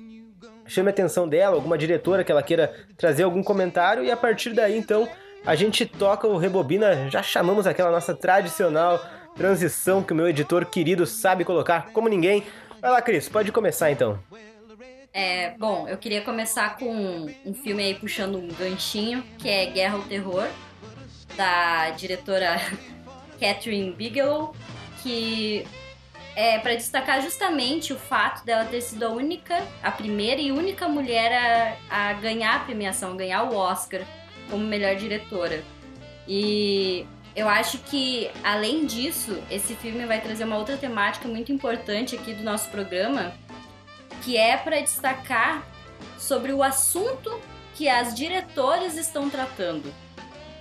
chame 0.65 0.88
a 0.88 0.91
atenção 0.91 1.27
dela, 1.27 1.55
alguma 1.55 1.77
diretora 1.77 2.23
que 2.23 2.31
ela 2.31 2.41
queira 2.43 2.73
trazer 2.97 3.23
algum 3.23 3.43
comentário, 3.43 4.03
e 4.03 4.12
a 4.12 4.15
partir 4.15 4.53
daí, 4.53 4.77
então, 4.77 5.07
a 5.45 5.55
gente 5.55 5.86
toca 5.86 6.27
o 6.27 6.38
Rebobina, 6.38 7.10
já 7.10 7.21
chamamos 7.21 7.67
aquela 7.67 7.91
nossa 7.91 8.13
tradicional 8.13 9.03
transição 9.36 10.03
que 10.03 10.13
o 10.13 10.15
meu 10.15 10.27
editor 10.29 10.65
querido 10.65 11.05
sabe 11.05 11.43
colocar 11.45 11.89
como 11.93 12.07
ninguém. 12.10 12.43
Vai 12.81 12.91
lá, 12.91 13.01
Cris, 13.01 13.27
pode 13.29 13.51
começar 13.51 13.89
então. 13.91 14.19
É, 15.13 15.52
bom, 15.58 15.88
eu 15.89 15.97
queria 15.97 16.21
começar 16.21 16.78
com 16.78 17.30
um 17.45 17.54
filme 17.54 17.84
aí 17.84 17.95
puxando 17.95 18.38
um 18.38 18.47
ganchinho, 18.47 19.24
que 19.38 19.50
é 19.50 19.65
Guerra 19.65 19.95
ao 19.95 20.04
Terror, 20.04 20.47
da 21.36 21.89
diretora 21.91 22.62
Catherine 23.39 23.91
Bigelow, 23.91 24.56
que 25.04 25.67
é 26.34 26.60
para 26.60 26.76
destacar 26.76 27.21
justamente 27.21 27.91
o 27.91 27.97
fato 27.97 28.45
dela 28.45 28.63
ter 28.63 28.80
sido 28.80 29.04
a 29.04 29.10
única, 29.10 29.62
a 29.84 29.91
primeira 29.91 30.39
e 30.39 30.50
única 30.50 30.88
mulher 30.88 31.78
a, 31.89 32.10
a 32.10 32.13
ganhar 32.13 32.56
a 32.56 32.60
premiação, 32.60 33.17
ganhar 33.17 33.43
o 33.43 33.56
Oscar 33.56 34.02
como 34.50 34.63
melhor 34.63 34.95
diretora. 34.95 35.62
E 36.26 37.06
eu 37.36 37.50
acho 37.50 37.80
que, 37.80 38.30
além 38.43 38.86
disso, 38.86 39.38
esse 39.50 39.76
filme 39.76 40.06
vai 40.06 40.21
trazer 40.21 40.45
uma 40.45 40.58
outra 40.58 40.78
temática 40.78 41.28
muito 41.28 41.52
importante 41.52 42.15
aqui 42.15 42.34
do 42.34 42.43
nosso 42.43 42.69
programa, 42.69 43.34
que 44.23 44.38
é 44.38 44.57
para 44.57 44.79
destacar 44.79 45.65
sobre 46.17 46.53
o 46.53 46.63
assunto 46.63 47.39
que 47.75 47.89
as 47.89 48.13
diretoras 48.13 48.97
estão 48.97 49.29
tratando. 49.29 49.93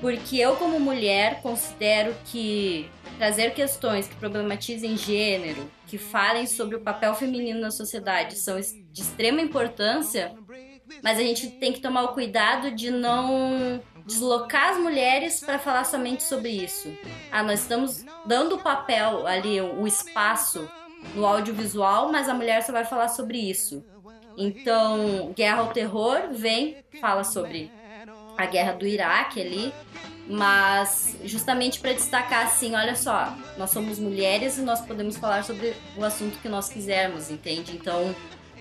Porque 0.01 0.39
eu, 0.39 0.57
como 0.57 0.81
mulher, 0.81 1.43
considero 1.43 2.17
que 2.25 2.89
trazer 3.19 3.53
questões 3.53 4.09
que 4.09 4.17
problematizem 4.17 4.97
gênero, 4.97 5.71
que 5.87 5.99
falem 5.99 6.47
sobre 6.47 6.77
o 6.77 6.81
papel 6.81 7.15
feminino 7.15 7.61
na 7.61 7.71
sociedade, 7.71 8.37
são 8.37 8.59
de 8.59 9.03
extrema 9.03 9.43
importância, 9.43 10.35
mas 11.03 11.19
a 11.19 11.23
gente 11.23 11.51
tem 11.51 11.73
que 11.73 11.81
tomar 11.81 12.05
o 12.05 12.15
cuidado 12.15 12.71
de 12.71 12.91
não 12.91 13.83
deslocar 14.07 14.71
as 14.71 14.79
mulheres 14.79 15.41
para 15.41 15.59
falar 15.59 15.85
somente 15.85 16.23
sobre 16.23 16.49
isso. 16.49 16.91
Ah, 17.31 17.43
nós 17.43 17.61
estamos 17.61 18.03
dando 18.25 18.57
o 18.57 18.63
papel 18.63 19.27
ali, 19.27 19.61
o 19.61 19.87
espaço 19.87 20.67
no 21.15 21.27
audiovisual, 21.27 22.11
mas 22.11 22.29
a 22.29 22.35
mulher 22.35 22.63
só 22.63 22.73
vai 22.73 22.85
falar 22.85 23.09
sobre 23.09 23.39
isso. 23.39 23.85
Então, 24.37 25.33
Guerra 25.37 25.61
ao 25.61 25.73
Terror 25.73 26.29
vem, 26.33 26.77
fala 27.01 27.25
sobre 27.25 27.71
a 28.37 28.47
guerra 28.47 28.73
do 28.73 28.87
Iraque 28.87 29.41
ali, 29.41 29.73
mas 30.27 31.17
justamente 31.25 31.81
para 31.81 31.93
destacar 31.93 32.47
assim, 32.47 32.75
olha 32.75 32.95
só, 32.95 33.37
nós 33.59 33.71
somos 33.71 33.99
mulheres 33.99 34.57
e 34.57 34.63
nós 34.63 34.81
podemos 34.81 35.17
falar 35.17 35.45
sobre 35.45 35.75
o 35.97 36.05
assunto 36.05 36.39
que 36.39 36.49
nós 36.49 36.69
quisermos, 36.69 37.31
entende? 37.31 37.73
Então, 37.77 38.15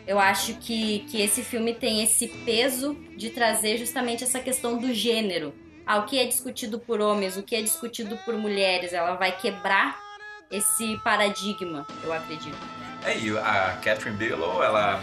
eu 0.07 0.19
acho 0.19 0.55
que, 0.55 0.99
que 1.09 1.21
esse 1.21 1.43
filme 1.43 1.73
tem 1.73 2.01
esse 2.03 2.27
peso 2.27 2.95
de 3.15 3.29
trazer 3.29 3.77
justamente 3.77 4.23
essa 4.23 4.39
questão 4.39 4.77
do 4.77 4.93
gênero. 4.93 5.53
Ah, 5.85 5.99
o 5.99 6.05
que 6.05 6.19
é 6.19 6.25
discutido 6.25 6.79
por 6.79 6.99
homens, 6.99 7.37
o 7.37 7.43
que 7.43 7.55
é 7.55 7.61
discutido 7.61 8.17
por 8.25 8.35
mulheres, 8.35 8.91
ela 8.91 9.15
vai 9.15 9.37
quebrar 9.37 10.08
esse 10.51 10.97
paradigma, 11.03 11.85
eu 12.03 12.11
acredito. 12.11 12.57
É, 13.05 13.17
e 13.17 13.37
a 13.37 13.77
Catherine 13.83 14.17
Bigelow, 14.17 14.61
ela 14.63 15.01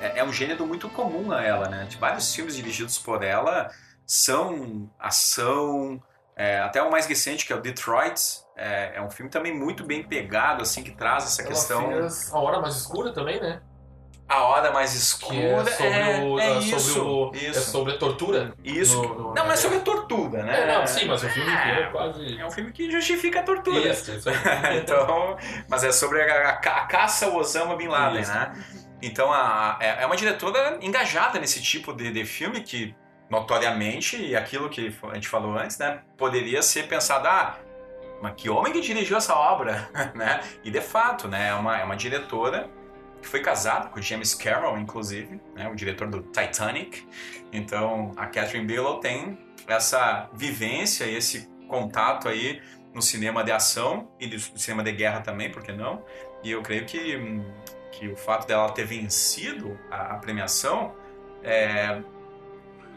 é, 0.00 0.20
é 0.20 0.24
um 0.24 0.32
gênero 0.32 0.66
muito 0.66 0.88
comum 0.88 1.32
a 1.32 1.42
ela, 1.42 1.68
né? 1.68 1.84
De 1.84 1.96
vários 1.96 2.34
filmes 2.34 2.56
dirigidos 2.56 2.98
por 2.98 3.22
ela 3.22 3.70
são 4.06 4.90
ação, 4.98 6.02
é, 6.34 6.60
até 6.60 6.82
o 6.82 6.90
mais 6.90 7.04
recente 7.06 7.44
que 7.44 7.52
é 7.52 7.56
o 7.56 7.60
Detroit, 7.60 8.40
é, 8.56 8.92
é 8.96 9.02
um 9.02 9.10
filme 9.10 9.30
também 9.30 9.54
muito 9.54 9.84
bem 9.84 10.02
pegado, 10.02 10.62
assim, 10.62 10.82
que 10.82 10.92
traz 10.92 11.24
essa 11.24 11.42
Ela 11.42 11.50
questão. 11.50 11.86
fez 11.88 12.32
A 12.32 12.38
Hora 12.38 12.60
Mais 12.60 12.76
Escura 12.76 13.12
também, 13.12 13.40
né? 13.40 13.60
A 14.28 14.42
hora 14.42 14.70
mais 14.70 14.90
Que 14.92 14.98
escura 14.98 15.70
é 15.70 15.72
sobre, 15.72 16.24
o, 16.26 16.38
é, 16.38 16.50
é 16.50 16.58
isso, 16.58 16.80
sobre, 16.80 17.08
o, 17.10 17.30
é 17.34 17.38
isso. 17.50 17.70
sobre 17.70 17.92
a 17.94 17.96
tortura. 17.96 18.52
Isso. 18.62 19.00
no- 19.02 19.14
no- 19.14 19.34
não, 19.34 19.46
mas 19.46 19.58
é 19.58 19.62
sobre 19.62 19.78
a 19.78 19.80
tortura, 19.80 20.42
né? 20.42 20.60
É, 20.60 20.66
não, 20.78 20.86
sim, 20.86 21.06
mas 21.06 21.22
o 21.24 21.28
filme 21.30 21.50
inteiro 21.50 21.80
é 21.80 21.86
quase. 21.86 22.38
É 22.38 22.44
um 22.46 22.50
filme 22.50 22.70
que 22.70 22.90
justifica 22.90 23.40
a 23.40 23.42
tortura. 23.42 23.88
Isso, 23.88 24.10
isso 24.12 24.28
então, 24.76 25.36
mas 25.68 25.82
é 25.82 25.90
sobre 25.92 26.20
a, 26.22 26.48
a 26.50 26.52
a 26.52 26.86
caça 26.86 27.24
ao 27.26 27.36
Osama 27.36 27.74
Bin 27.76 27.88
Laden, 27.88 28.20
Isso. 28.20 28.30
né? 28.32 28.52
Então, 29.00 29.32
a, 29.32 29.78
é 29.80 30.02
é 30.02 30.06
uma 30.06 30.16
diretora 30.16 30.78
engajada 30.82 31.38
nesse 31.38 31.62
tipo 31.62 31.92
de, 31.94 32.10
de 32.10 32.24
filme 32.26 32.60
que, 32.60 32.94
notoriamente, 33.30 34.16
e 34.20 34.36
aquilo 34.36 34.68
que 34.68 34.94
a 35.10 35.14
gente 35.14 35.28
falou 35.28 35.56
antes, 35.56 35.78
né? 35.78 36.00
Poderia 36.18 36.60
ser 36.62 36.86
pensado, 36.88 37.26
ah, 37.28 37.56
mas 38.20 38.34
que 38.36 38.50
homem 38.50 38.72
que 38.72 38.80
dirigiu 38.80 39.16
essa 39.16 39.34
obra, 39.34 39.88
né? 40.14 40.40
E, 40.64 40.70
de 40.70 40.80
fato, 40.80 41.28
né? 41.28 41.48
É 41.48 41.54
uma, 41.54 41.78
é 41.78 41.84
uma 41.84 41.96
diretora 41.96 42.68
que 43.20 43.28
foi 43.28 43.40
casada 43.40 43.88
com 43.88 44.00
James 44.00 44.34
Cameron, 44.34 44.78
inclusive, 44.78 45.40
né? 45.54 45.68
O 45.68 45.74
diretor 45.74 46.08
do 46.08 46.22
Titanic. 46.22 47.06
Então, 47.52 48.12
a 48.16 48.26
Catherine 48.26 48.66
Bigelow 48.66 49.00
tem 49.00 49.38
essa 49.66 50.28
vivência 50.32 51.04
esse 51.04 51.48
contato 51.68 52.28
aí 52.28 52.62
no 52.94 53.02
cinema 53.02 53.44
de 53.44 53.52
ação 53.52 54.10
e 54.18 54.26
do 54.26 54.38
cinema 54.38 54.82
de 54.82 54.92
guerra 54.92 55.20
também, 55.20 55.50
por 55.50 55.62
que 55.62 55.72
não? 55.72 56.02
E 56.42 56.50
eu 56.50 56.62
creio 56.62 56.86
que, 56.86 57.16
hum, 57.16 57.44
que 57.92 58.08
o 58.08 58.16
fato 58.16 58.46
dela 58.46 58.70
ter 58.70 58.84
vencido 58.84 59.78
a, 59.90 60.14
a 60.14 60.16
premiação, 60.16 60.94
é, 61.42 62.00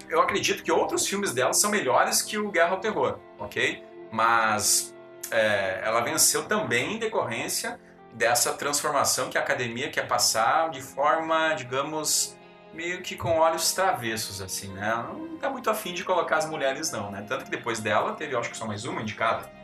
eu 0.10 0.22
acredito 0.22 0.64
que 0.64 0.72
outros 0.72 1.08
filmes 1.08 1.34
dela 1.34 1.54
são 1.54 1.70
melhores 1.70 2.22
que 2.22 2.38
o 2.38 2.52
Guerra 2.52 2.72
ao 2.72 2.80
Terror, 2.80 3.20
ok? 3.40 3.84
Mas 4.12 4.96
é, 5.30 5.82
ela 5.84 6.02
venceu 6.02 6.46
também 6.46 6.96
em 6.96 7.00
decorrência 7.00 7.80
dessa 8.14 8.54
transformação 8.54 9.30
que 9.30 9.38
a 9.38 9.42
academia 9.42 9.90
quer 9.90 10.08
passar 10.08 10.70
de 10.70 10.82
forma, 10.82 11.54
digamos, 11.54 12.38
meio 12.74 13.02
que 13.02 13.16
com 13.16 13.38
olhos 13.38 13.72
travessos, 13.74 14.42
assim, 14.42 14.74
né? 14.74 14.94
Não 15.08 15.38
tá 15.38 15.50
muito 15.50 15.70
afim 15.70 15.94
de 15.94 16.04
colocar 16.04 16.38
as 16.38 16.46
mulheres, 16.46 16.92
não, 16.92 17.10
né? 17.12 17.24
Tanto 17.28 17.46
que 17.46 17.52
depois 17.52 17.80
dela 17.80 18.14
teve, 18.14 18.36
acho 18.36 18.50
que 18.50 18.58
só 18.58 18.66
mais 18.66 18.86
uma 18.86 19.02
indicada. 19.02 19.50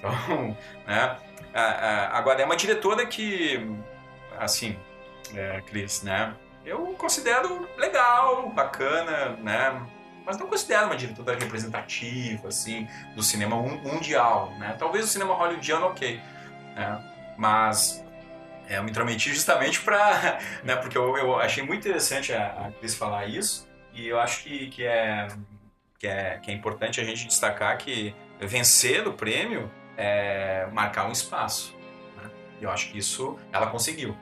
Então, 0.00 0.56
né? 0.86 1.18
Agora, 2.10 2.40
é 2.40 2.44
uma 2.46 2.56
diretora 2.56 3.04
que, 3.04 3.60
assim, 4.38 4.78
é, 5.34 5.60
Cris, 5.66 6.02
né? 6.02 6.34
Eu 6.64 6.94
considero 6.96 7.68
legal, 7.76 8.48
bacana, 8.48 9.36
né? 9.36 9.78
Mas 10.24 10.38
não 10.38 10.46
considero 10.46 10.86
uma 10.86 10.96
diretora 10.96 11.38
representativa, 11.38 12.48
assim, 12.48 12.88
do 13.14 13.22
cinema 13.22 13.56
mun- 13.56 13.78
mundial, 13.82 14.54
né? 14.58 14.74
Talvez 14.78 15.04
o 15.04 15.08
cinema 15.08 15.34
hollywoodiano, 15.34 15.84
ok, 15.86 16.18
né? 16.74 17.19
Mas 17.36 18.04
é, 18.68 18.78
eu 18.78 18.84
me 18.84 18.90
intrometi 18.90 19.30
justamente 19.30 19.80
para, 19.80 20.38
né? 20.62 20.76
Porque 20.76 20.96
eu, 20.96 21.16
eu 21.16 21.38
achei 21.38 21.62
muito 21.62 21.86
interessante 21.86 22.32
a, 22.32 22.66
a 22.66 22.72
Cris 22.72 22.94
falar 22.94 23.26
isso 23.26 23.68
e 23.92 24.06
eu 24.06 24.18
acho 24.18 24.44
que, 24.44 24.68
que, 24.68 24.84
é, 24.84 25.28
que, 25.98 26.06
é, 26.06 26.38
que 26.38 26.50
é 26.50 26.54
importante 26.54 27.00
a 27.00 27.04
gente 27.04 27.26
destacar 27.26 27.76
que 27.78 28.14
vencer 28.40 29.06
o 29.06 29.12
prêmio 29.12 29.70
é 29.96 30.66
marcar 30.72 31.08
um 31.08 31.12
espaço. 31.12 31.76
Né? 32.16 32.30
Eu 32.60 32.70
acho 32.70 32.90
que 32.90 32.98
isso 32.98 33.38
ela 33.52 33.66
conseguiu. 33.66 34.16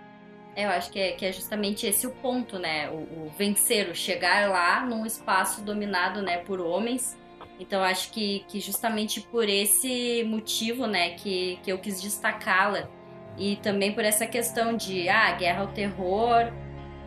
É, 0.56 0.64
Eu 0.64 0.70
acho 0.70 0.90
que 0.90 0.98
é, 0.98 1.12
que 1.12 1.24
é 1.24 1.32
justamente 1.32 1.86
esse 1.86 2.06
o 2.06 2.10
ponto, 2.10 2.58
né? 2.58 2.90
O, 2.90 2.94
o 2.94 3.32
vencer, 3.38 3.88
o 3.88 3.94
chegar 3.94 4.48
lá 4.48 4.84
num 4.84 5.06
espaço 5.06 5.62
dominado, 5.62 6.22
né, 6.22 6.38
por 6.38 6.60
homens. 6.60 7.16
Então 7.60 7.82
acho 7.82 8.10
que, 8.10 8.44
que 8.48 8.60
justamente 8.60 9.20
por 9.20 9.48
esse 9.48 10.24
motivo, 10.24 10.86
né, 10.86 11.10
que, 11.10 11.58
que 11.62 11.70
eu 11.70 11.78
quis 11.78 12.00
destacá-la. 12.00 12.88
E 13.38 13.56
também 13.56 13.92
por 13.92 14.04
essa 14.04 14.26
questão 14.26 14.76
de, 14.76 15.08
ah, 15.08 15.32
guerra 15.32 15.62
ao 15.62 15.68
terror, 15.68 16.52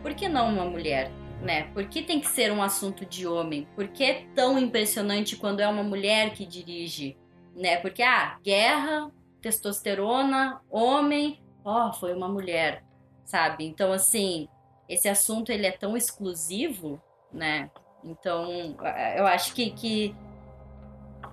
por 0.02 0.14
que 0.14 0.28
não 0.28 0.48
uma 0.48 0.64
mulher? 0.64 1.10
Né? 1.40 1.64
Por 1.74 1.86
que 1.86 2.02
tem 2.02 2.20
que 2.20 2.28
ser 2.28 2.52
um 2.52 2.62
assunto 2.62 3.04
de 3.04 3.26
homem? 3.26 3.66
Por 3.74 3.88
que 3.88 4.04
é 4.04 4.26
tão 4.34 4.58
impressionante 4.58 5.36
quando 5.36 5.60
é 5.60 5.68
uma 5.68 5.82
mulher 5.82 6.32
que 6.32 6.46
dirige? 6.46 7.16
né? 7.54 7.76
Porque, 7.78 8.02
ah, 8.02 8.38
guerra, 8.42 9.10
testosterona, 9.40 10.60
homem, 10.70 11.42
ó, 11.64 11.92
foi 11.92 12.14
uma 12.14 12.28
mulher, 12.28 12.84
sabe? 13.24 13.64
Então, 13.64 13.92
assim, 13.92 14.48
esse 14.88 15.08
assunto 15.08 15.50
ele 15.50 15.66
é 15.66 15.72
tão 15.72 15.96
exclusivo, 15.96 17.00
né? 17.32 17.70
Então, 18.04 18.76
eu 19.16 19.26
acho 19.26 19.54
que, 19.54 19.70
que, 19.70 20.14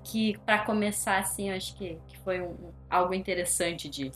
que 0.04 0.38
para 0.40 0.60
começar, 0.66 1.20
assim, 1.20 1.50
eu 1.50 1.56
acho 1.56 1.76
que, 1.76 1.98
que 2.08 2.18
foi 2.20 2.42
um, 2.42 2.72
algo 2.90 3.14
interessante 3.14 3.90
de, 3.90 4.12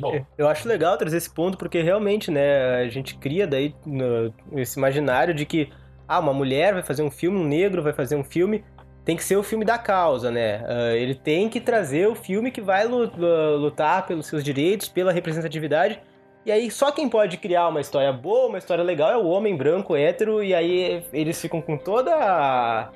Bom, 0.00 0.24
Eu 0.38 0.48
acho 0.48 0.66
legal 0.66 0.96
trazer 0.96 1.18
esse 1.18 1.28
ponto 1.32 1.58
porque 1.58 1.82
realmente, 1.82 2.30
né, 2.30 2.76
a 2.76 2.88
gente 2.88 3.16
cria 3.16 3.46
daí 3.46 3.74
no- 3.84 4.32
esse 4.58 4.78
imaginário 4.78 5.34
de 5.34 5.44
que 5.44 5.68
ah, 6.08 6.18
uma 6.20 6.32
mulher 6.32 6.74
vai 6.74 6.82
fazer 6.82 7.02
um 7.02 7.10
filme, 7.10 7.38
um 7.38 7.46
negro 7.46 7.82
vai 7.82 7.92
fazer 7.92 8.16
um 8.16 8.24
filme, 8.24 8.64
tem 9.04 9.16
que 9.16 9.24
ser 9.24 9.36
o 9.36 9.42
filme 9.42 9.64
da 9.64 9.76
causa, 9.78 10.30
né? 10.30 10.62
Ah, 10.66 10.94
ele 10.94 11.14
tem 11.14 11.48
que 11.48 11.60
trazer 11.60 12.08
o 12.08 12.14
filme 12.14 12.50
que 12.50 12.60
vai 12.60 12.86
lu- 12.86 13.10
lutar 13.58 14.06
pelos 14.06 14.26
seus 14.26 14.42
direitos, 14.42 14.88
pela 14.88 15.12
representatividade. 15.12 16.00
E 16.46 16.52
aí 16.52 16.70
só 16.70 16.90
quem 16.90 17.08
pode 17.08 17.36
criar 17.38 17.68
uma 17.68 17.80
história 17.80 18.12
boa, 18.12 18.48
uma 18.48 18.58
história 18.58 18.84
legal 18.84 19.10
é 19.10 19.16
o 19.16 19.26
homem 19.26 19.56
branco 19.56 19.96
hétero 19.96 20.42
e 20.44 20.54
aí 20.54 21.02
eles 21.12 21.40
ficam 21.40 21.60
com 21.60 21.76
toda 21.78 22.14
a 22.14 22.90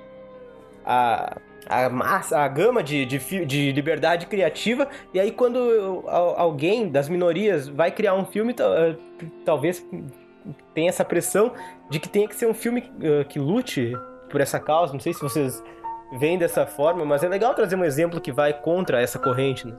a, 0.85 1.37
a 1.69 1.89
massa, 1.89 2.39
a 2.39 2.49
gama 2.49 2.83
de, 2.83 3.05
de, 3.05 3.19
de 3.45 3.73
liberdade 3.73 4.27
criativa, 4.27 4.89
e 5.13 5.21
aí 5.21 5.31
quando 5.31 6.03
al- 6.07 6.39
alguém 6.39 6.89
das 6.89 7.09
minorias 7.09 7.69
vai 7.69 7.91
criar 7.91 8.15
um 8.15 8.25
filme, 8.25 8.55
eh, 8.59 8.97
talvez 9.45 9.85
tenha 10.75 10.89
essa 10.89 11.05
pressão 11.05 11.53
de 11.91 12.01
que 12.01 12.09
tenha 12.09 12.27
que 12.27 12.35
ser 12.35 12.47
um 12.47 12.55
filme 12.55 12.91
eh, 13.03 13.25
que 13.25 13.39
lute 13.39 13.93
por 14.31 14.41
essa 14.41 14.59
causa. 14.59 14.93
Não 14.93 15.01
sei 15.01 15.13
se 15.13 15.21
vocês 15.21 15.63
veem 16.19 16.39
dessa 16.39 16.67
forma, 16.67 17.05
mas 17.05 17.23
é 17.23 17.29
legal 17.29 17.55
trazer 17.55 17.77
um 17.77 17.85
exemplo 17.85 18.21
que 18.21 18.33
vai 18.33 18.53
contra 18.53 19.01
essa 19.01 19.19
corrente, 19.19 19.67
né? 19.67 19.77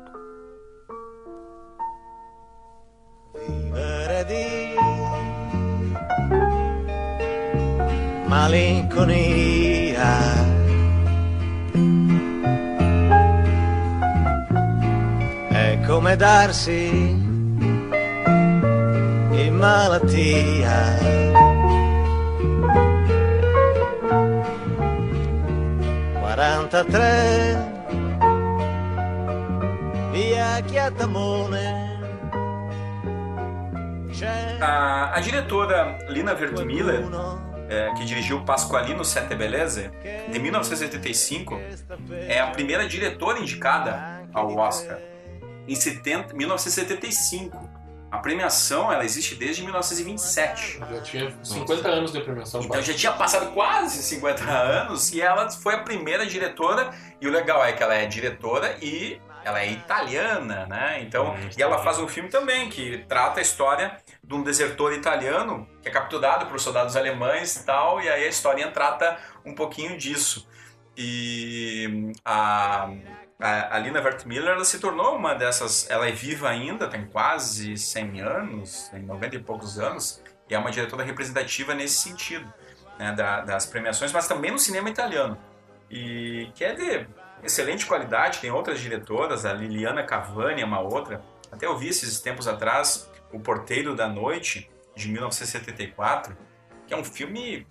malinconia. 8.28 9.69
Come 16.00 16.16
darsi 16.16 16.88
in 19.32 19.54
malattia. 19.54 20.98
43 26.22 27.82
via 30.12 30.62
Chiatamone. 30.66 31.88
A, 34.62 35.12
a 35.12 35.20
diretora 35.20 35.98
Lina 36.08 36.34
qualcuno 36.34 37.66
é, 37.68 37.92
que 37.98 38.06
dirigiu 38.06 38.46
Pasqualino 38.46 39.04
Sette 39.04 39.36
Beleze, 39.36 39.92
de 40.32 40.40
1985, 40.40 41.60
é 42.26 42.40
a 42.40 42.48
primeira 42.52 42.88
diretora 42.88 43.40
indicada 43.40 44.24
ao 44.34 44.56
Oscar. 44.56 45.09
Em 45.70 45.76
70, 45.76 46.34
1975. 46.34 47.70
A 48.12 48.18
premiação 48.18 48.92
ela 48.92 49.06
existe 49.06 49.36
desde 49.36 49.62
1927. 49.62 50.80
já 50.80 51.02
tinha 51.02 51.38
50 51.44 51.88
anos 51.88 52.12
de 52.12 52.20
premiação. 52.22 52.60
Então 52.62 52.82
já 52.82 52.94
tinha 52.94 53.12
passado 53.12 53.54
quase 53.54 54.02
50 54.02 54.44
anos 54.50 55.14
e 55.14 55.22
ela 55.22 55.48
foi 55.52 55.76
a 55.76 55.84
primeira 55.84 56.26
diretora. 56.26 56.90
E 57.22 57.28
o 57.28 57.32
legal 57.32 57.64
é 57.64 57.72
que 57.72 57.84
ela 57.84 57.94
é 57.94 58.08
diretora 58.08 58.78
e 58.82 59.22
ela 59.44 59.62
é 59.62 59.72
italiana, 59.72 60.66
né? 60.66 61.02
Então, 61.02 61.36
e 61.56 61.62
ela 61.62 61.78
faz 61.84 62.00
um 62.00 62.08
filme 62.08 62.30
também 62.30 62.70
que 62.70 63.06
trata 63.08 63.40
a 63.40 63.44
história 63.44 63.98
de 64.24 64.34
um 64.34 64.42
desertor 64.42 64.94
italiano 64.94 65.68
que 65.82 65.88
é 65.88 65.92
capturado 65.92 66.48
por 66.48 66.60
soldados 66.60 66.96
alemães 66.96 67.56
e 67.58 67.66
tal. 67.66 68.02
E 68.02 68.10
aí 68.10 68.26
a 68.26 68.28
historinha 68.28 68.72
trata 68.72 69.18
um 69.46 69.54
pouquinho 69.54 69.96
disso. 69.98 70.48
E 70.98 72.12
a, 72.26 72.90
a, 73.40 73.76
a 73.76 73.80
Lina 73.80 74.02
Wertmüller 74.02 74.54
ela 74.54 74.66
se 74.66 74.80
tornou 74.80 75.16
uma 75.16 75.34
dessas. 75.34 75.90
Ela 75.90 76.08
é 76.08 76.12
viva 76.12 76.50
ainda, 76.50 76.88
tem 76.88 77.06
quase 77.06 77.78
100 77.78 78.22
anos, 78.22 78.90
tem 78.90 79.02
90 79.02 79.36
e 79.36 79.40
poucos 79.40 79.80
anos, 79.80 80.22
e 80.50 80.54
é 80.54 80.60
uma 80.60 80.72
diretora 80.72 81.04
representativa 81.04 81.74
nesse 81.74 81.98
sentido, 81.98 82.52
né, 82.98 83.14
da- 83.14 83.42
das 83.42 83.66
premiações, 83.66 84.12
mas 84.12 84.28
também 84.28 84.52
no 84.52 84.60
cinema 84.60 84.90
italiano. 84.90 85.38
E 85.90 86.52
que 86.54 86.64
é 86.64 86.74
de 86.74 87.08
excelente 87.44 87.86
qualidade, 87.86 88.40
tem 88.40 88.52
outras 88.52 88.80
diretoras, 88.80 89.46
a 89.46 89.54
Liliana 89.54 90.04
Cavani 90.04 90.62
é 90.62 90.66
uma 90.66 90.82
outra. 90.82 91.22
Até 91.52 91.66
eu 91.66 91.78
vi 91.78 91.88
esses 91.88 92.20
tempos 92.20 92.48
atrás 92.48 93.10
O 93.32 93.40
Porteiro 93.40 93.96
da 93.96 94.08
Noite, 94.08 94.70
de 94.96 95.08
1974, 95.08 96.36
que 96.88 96.94
é 96.94 96.98
um 96.98 97.04
filme 97.04 97.66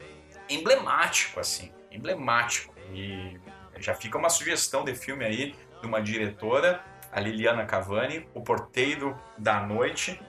emblemático, 0.49 1.41
assim, 1.41 1.73
emblemático. 1.91 2.73
E 2.93 3.39
já 3.81 3.95
fica 3.95 4.19
uma 4.19 4.29
sugestão 4.29 4.85
de 4.85 4.95
filme 4.95 5.25
aí 5.25 5.55
de 5.81 5.87
uma 5.87 6.01
diretora, 6.01 6.83
a 7.13 7.21
Liliana 7.21 7.65
Cavani, 7.65 8.29
O 8.35 8.43
Porteiro 8.43 9.19
da 9.37 9.61
Noite, 9.61 10.21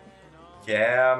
que 0.63 0.71
é. 0.71 1.15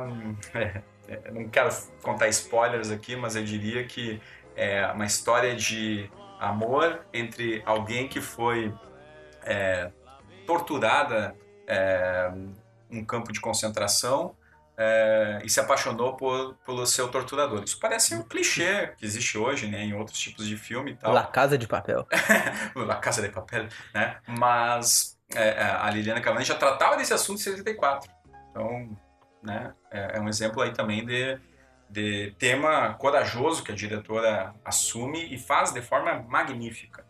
eu 1.26 1.34
não 1.34 1.50
quero 1.50 1.70
contar 2.02 2.28
spoilers 2.30 2.92
aqui, 2.92 3.16
mas 3.16 3.36
eu 3.36 3.44
diria 3.44 3.84
que 3.86 4.22
é 4.56 4.86
uma 4.88 5.06
história 5.06 5.56
de 5.56 6.10
amor 6.40 7.06
entre 7.14 7.62
alguém 7.66 8.08
que 8.08 8.22
foi 8.22 8.74
é, 9.44 9.92
torturada 10.46 11.36
é, 11.68 12.32
num 12.90 13.04
campo 13.04 13.32
de 13.32 13.40
concentração 13.40 14.36
é, 14.82 15.42
e 15.44 15.50
se 15.50 15.60
apaixonou 15.60 16.16
por, 16.16 16.56
pelo 16.66 16.86
seu 16.86 17.10
torturador. 17.10 17.62
Isso 17.66 17.78
parece 17.78 18.16
um 18.16 18.24
clichê 18.24 18.94
que 18.98 19.06
existe 19.06 19.38
hoje, 19.38 19.68
né, 19.68 19.84
em 19.84 19.94
outros 19.94 20.18
tipos 20.18 20.48
de 20.48 20.56
filme 20.56 20.92
e 20.92 20.96
tal. 20.96 21.12
La 21.12 21.26
Casa 21.26 21.58
de 21.58 21.68
Papel. 21.68 22.08
La 22.74 22.96
Casa 22.96 23.22
de 23.22 23.28
Papel, 23.28 23.68
né? 23.94 24.18
Mas 24.26 25.20
é, 25.36 25.62
a 25.62 25.90
Liliana 25.90 26.22
Cavani 26.22 26.46
já 26.46 26.56
tratava 26.56 26.96
desse 26.96 27.14
assunto 27.14 27.40
em 27.40 27.44
74. 27.44 28.10
Então, 28.52 28.98
né, 29.44 29.74
é, 29.92 30.18
é 30.18 30.22
um 30.22 30.30
exemplo 30.30 30.62
aí 30.62 30.72
também 30.72 31.06
de, 31.06 31.38
de 31.90 32.34
tema 32.40 32.94
corajoso 32.94 33.64
que 33.64 33.74
a 33.74 33.76
diretora 33.76 34.56
assume 34.64 35.34
e 35.34 35.38
faz 35.38 35.74
de 35.74 35.82
forma 35.82 36.24
magnífica. 36.30 37.06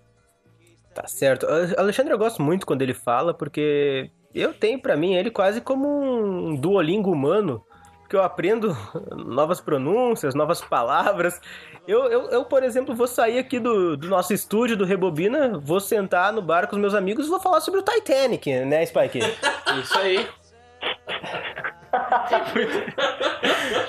Tá 0.95 1.07
certo. 1.07 1.45
Alexandre, 1.77 2.11
eu 2.11 2.17
gosto 2.17 2.41
muito 2.41 2.65
quando 2.65 2.81
ele 2.81 2.95
fala, 2.95 3.31
porque 3.31 4.09
eu 4.33 4.53
tenho 4.53 4.79
pra 4.79 4.95
mim 4.95 5.15
ele 5.15 5.31
quase 5.31 5.61
como 5.61 5.87
um 5.87 6.55
duolingo 6.55 7.11
humano, 7.11 7.63
porque 8.01 8.15
eu 8.15 8.23
aprendo 8.23 8.75
novas 9.15 9.61
pronúncias, 9.61 10.33
novas 10.33 10.61
palavras. 10.61 11.39
Eu, 11.87 12.07
eu, 12.07 12.29
eu, 12.29 12.45
por 12.45 12.63
exemplo, 12.63 12.95
vou 12.95 13.07
sair 13.07 13.39
aqui 13.39 13.59
do, 13.59 13.97
do 13.97 14.07
nosso 14.07 14.33
estúdio 14.33 14.77
do 14.77 14.85
Rebobina, 14.85 15.57
vou 15.57 15.79
sentar 15.79 16.31
no 16.31 16.41
bar 16.41 16.67
com 16.67 16.75
os 16.75 16.81
meus 16.81 16.93
amigos 16.93 17.27
e 17.27 17.29
vou 17.29 17.39
falar 17.39 17.61
sobre 17.61 17.79
o 17.79 17.83
Titanic, 17.83 18.51
né, 18.65 18.85
Spike? 18.85 19.19
Isso 19.81 19.97
aí. 19.97 20.27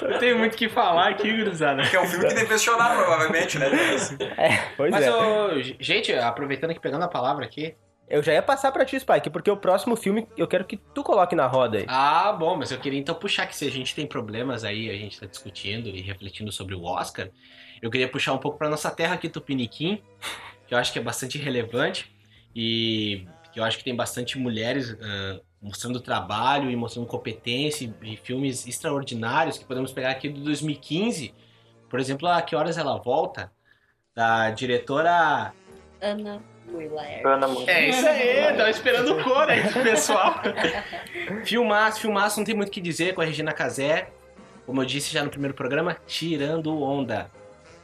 Eu 0.02 0.18
tenho 0.18 0.38
muito 0.38 0.54
o 0.54 0.56
que 0.56 0.68
falar 0.68 1.08
aqui, 1.08 1.30
gurizada. 1.30 1.82
Que 1.82 1.96
é 1.96 2.00
um 2.00 2.06
filme 2.06 2.26
que 2.28 2.34
deve 2.34 2.58
chorar, 2.58 2.96
provavelmente, 2.96 3.58
né? 3.58 3.66
É, 4.36 4.56
pois 4.76 4.90
Mas, 4.90 5.04
é. 5.04 5.12
ô, 5.12 5.62
gente, 5.78 6.12
aproveitando 6.14 6.70
aqui, 6.70 6.80
pegando 6.80 7.04
a 7.04 7.08
palavra 7.08 7.44
aqui. 7.44 7.74
Eu 8.10 8.24
já 8.24 8.32
ia 8.32 8.42
passar 8.42 8.72
pra 8.72 8.84
ti, 8.84 8.98
Spike, 8.98 9.30
porque 9.30 9.48
o 9.48 9.56
próximo 9.56 9.94
filme 9.94 10.26
eu 10.36 10.48
quero 10.48 10.64
que 10.64 10.76
tu 10.76 11.04
coloque 11.04 11.36
na 11.36 11.46
roda 11.46 11.78
aí. 11.78 11.84
Ah, 11.86 12.32
bom, 12.32 12.56
mas 12.56 12.72
eu 12.72 12.78
queria 12.80 12.98
então 12.98 13.14
puxar 13.14 13.46
que 13.46 13.54
se 13.54 13.64
a 13.64 13.70
gente 13.70 13.94
tem 13.94 14.04
problemas 14.04 14.64
aí, 14.64 14.90
a 14.90 14.94
gente 14.94 15.20
tá 15.20 15.26
discutindo 15.26 15.88
e 15.88 16.00
refletindo 16.00 16.50
sobre 16.50 16.74
o 16.74 16.82
Oscar, 16.82 17.30
eu 17.80 17.88
queria 17.88 18.08
puxar 18.08 18.32
um 18.32 18.38
pouco 18.38 18.58
pra 18.58 18.68
nossa 18.68 18.90
terra 18.90 19.14
aqui, 19.14 19.28
Tupiniquim, 19.28 20.02
que 20.66 20.74
eu 20.74 20.78
acho 20.78 20.92
que 20.92 20.98
é 20.98 21.02
bastante 21.02 21.38
relevante 21.38 22.12
e 22.52 23.28
que 23.52 23.60
eu 23.60 23.64
acho 23.64 23.78
que 23.78 23.84
tem 23.84 23.94
bastante 23.94 24.36
mulheres 24.36 24.96
ah, 25.00 25.40
mostrando 25.62 26.00
trabalho 26.00 26.68
e 26.68 26.74
mostrando 26.74 27.06
competência 27.06 27.94
e, 28.02 28.14
e 28.14 28.16
filmes 28.16 28.66
extraordinários 28.66 29.56
que 29.56 29.64
podemos 29.64 29.92
pegar 29.92 30.10
aqui 30.10 30.28
do 30.28 30.40
2015. 30.40 31.32
Por 31.88 32.00
exemplo, 32.00 32.26
a 32.26 32.42
Que 32.42 32.56
Horas 32.56 32.76
Ela 32.76 32.96
Volta, 32.98 33.52
da 34.16 34.50
diretora 34.50 35.52
Ana 36.00 36.49
é 37.66 37.88
isso 37.88 38.06
aí, 38.06 38.56
tava 38.56 38.70
esperando 38.70 39.12
o 39.12 39.24
coro 39.24 39.50
aí 39.50 39.62
do 39.62 39.82
pessoal. 39.82 40.34
filmaço, 41.44 42.00
filmaço, 42.00 42.38
não 42.38 42.44
tem 42.44 42.54
muito 42.54 42.68
o 42.68 42.72
que 42.72 42.80
dizer 42.80 43.14
com 43.14 43.20
a 43.20 43.24
Regina 43.24 43.52
Casé. 43.52 44.10
Como 44.66 44.80
eu 44.80 44.86
disse 44.86 45.12
já 45.12 45.24
no 45.24 45.30
primeiro 45.30 45.54
programa, 45.54 45.96
tirando 46.06 46.80
onda. 46.80 47.30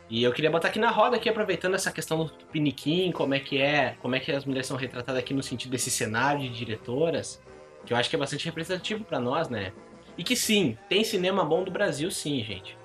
E 0.09 0.23
eu 0.23 0.33
queria 0.33 0.51
botar 0.51 0.69
aqui 0.69 0.79
na 0.79 0.91
roda, 0.91 1.17
aqui, 1.17 1.29
aproveitando 1.29 1.75
essa 1.75 1.91
questão 1.91 2.25
do 2.25 2.33
piniquim, 2.53 3.11
como 3.11 3.35
é 3.35 3.41
que 3.41 3.61
é, 3.61 3.97
como 4.01 4.15
é 4.15 4.21
que 4.21 4.31
as 4.31 4.45
mulheres 4.45 4.67
são 4.67 4.77
retratadas 4.77 5.19
aqui 5.21 5.35
no 5.35 5.43
sentido 5.43 5.73
desse 5.73 5.91
cenário 5.91 6.43
de 6.43 6.49
diretoras, 6.51 7.43
que 7.85 7.93
eu 7.93 7.97
acho 7.97 8.09
que 8.09 8.15
é 8.15 8.19
bastante 8.19 8.45
representativo 8.45 9.05
pra 9.05 9.19
nós, 9.19 9.49
né? 9.49 9.73
E 10.17 10.23
que 10.23 10.37
sim, 10.37 10.79
tem 10.89 11.03
cinema 11.03 11.45
bom 11.45 11.65
do 11.65 11.73
Brasil, 11.73 12.09
sim, 12.11 12.43
gente. 12.45 12.79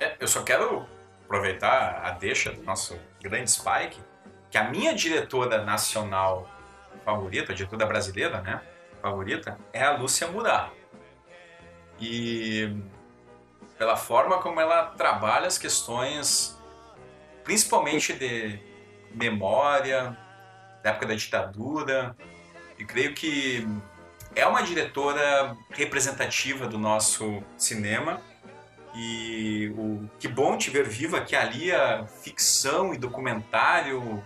É, 0.00 0.16
eu 0.18 0.26
só 0.26 0.42
quero 0.42 0.84
aproveitar 1.24 2.02
a 2.04 2.10
deixa 2.10 2.50
do 2.50 2.62
nosso 2.64 2.98
grande 3.22 3.50
Spike, 3.50 3.98
que 4.52 4.58
a 4.58 4.64
minha 4.64 4.94
diretora 4.94 5.64
nacional 5.64 6.46
favorita, 7.06 7.52
a 7.52 7.54
diretora 7.54 7.86
brasileira, 7.86 8.42
né? 8.42 8.60
Favorita, 9.00 9.58
é 9.72 9.82
a 9.82 9.96
Lúcia 9.96 10.28
Murat. 10.28 10.70
E 11.98 12.76
pela 13.78 13.96
forma 13.96 14.42
como 14.42 14.60
ela 14.60 14.88
trabalha 14.90 15.46
as 15.46 15.56
questões, 15.56 16.56
principalmente 17.42 18.12
de 18.12 18.60
memória, 19.14 20.16
da 20.82 20.90
época 20.90 21.06
da 21.06 21.14
ditadura, 21.14 22.14
e 22.78 22.84
creio 22.84 23.14
que 23.14 23.66
é 24.36 24.46
uma 24.46 24.62
diretora 24.62 25.56
representativa 25.70 26.66
do 26.66 26.78
nosso 26.78 27.42
cinema. 27.56 28.20
E 28.94 29.72
o 29.78 30.10
que 30.18 30.28
bom 30.28 30.58
te 30.58 30.68
ver 30.68 30.86
viva 30.86 31.22
que 31.22 31.34
alia 31.34 32.04
ficção 32.22 32.92
e 32.92 32.98
documentário. 32.98 34.22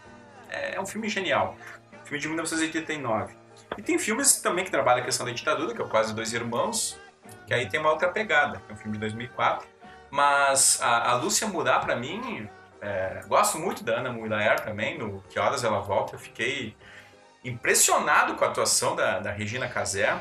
É, 0.50 0.76
é 0.76 0.80
um 0.80 0.86
filme 0.86 1.08
genial. 1.08 1.56
Filme 2.04 2.20
de 2.20 2.28
1989. 2.28 3.34
E 3.76 3.82
tem 3.82 3.98
filmes 3.98 4.40
também 4.40 4.64
que 4.64 4.70
trabalham 4.70 5.02
a 5.02 5.04
questão 5.04 5.26
da 5.26 5.32
ditadura, 5.32 5.74
que 5.74 5.80
é 5.80 5.84
o 5.84 5.88
Quase 5.88 6.14
Dois 6.14 6.32
Irmãos, 6.32 6.98
que 7.46 7.52
aí 7.52 7.68
tem 7.68 7.80
uma 7.80 7.90
outra 7.90 8.08
pegada, 8.08 8.60
que 8.60 8.70
é 8.70 8.74
um 8.74 8.76
filme 8.76 8.92
de 8.92 9.00
2004. 9.00 9.66
Mas 10.10 10.80
a, 10.80 11.10
a 11.10 11.14
Lúcia 11.16 11.48
Murat, 11.48 11.84
para 11.84 11.96
mim, 11.96 12.48
é, 12.80 13.22
gosto 13.26 13.58
muito 13.58 13.82
da 13.82 13.96
Ana 13.96 14.12
Muraer 14.12 14.60
também, 14.60 14.98
no 14.98 15.22
Que 15.28 15.38
Horas 15.38 15.64
Ela 15.64 15.80
Volta. 15.80 16.14
Eu 16.14 16.18
fiquei 16.18 16.76
impressionado 17.44 18.34
com 18.34 18.44
a 18.44 18.48
atuação 18.48 18.94
da, 18.94 19.18
da 19.18 19.30
Regina 19.30 19.68
Casé. 19.68 20.16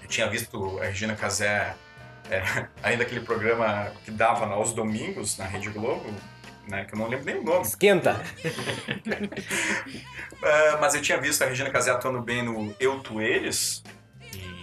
Eu 0.00 0.08
tinha 0.08 0.28
visto 0.28 0.78
a 0.80 0.84
Regina 0.84 1.16
Casé 1.16 1.74
é, 2.30 2.42
ainda 2.82 3.02
aquele 3.02 3.20
programa 3.20 3.92
que 4.04 4.10
dava 4.10 4.46
aos 4.46 4.72
domingos 4.72 5.36
na 5.36 5.44
Rede 5.44 5.70
Globo, 5.70 6.04
né, 6.68 6.84
que 6.84 6.94
eu 6.94 6.98
não 6.98 7.08
lembro 7.08 7.24
nem 7.24 7.38
o 7.38 7.44
nome. 7.44 7.62
Esquenta. 7.62 8.20
É, 10.44 10.76
mas 10.78 10.92
eu 10.92 11.00
tinha 11.00 11.20
visto 11.20 11.42
a 11.42 11.46
Regina 11.46 11.70
Casé 11.70 11.92
atuando 11.92 12.20
bem 12.20 12.42
no 12.42 12.74
Eu, 12.80 12.98
Tu, 12.98 13.20
Eles, 13.20 13.80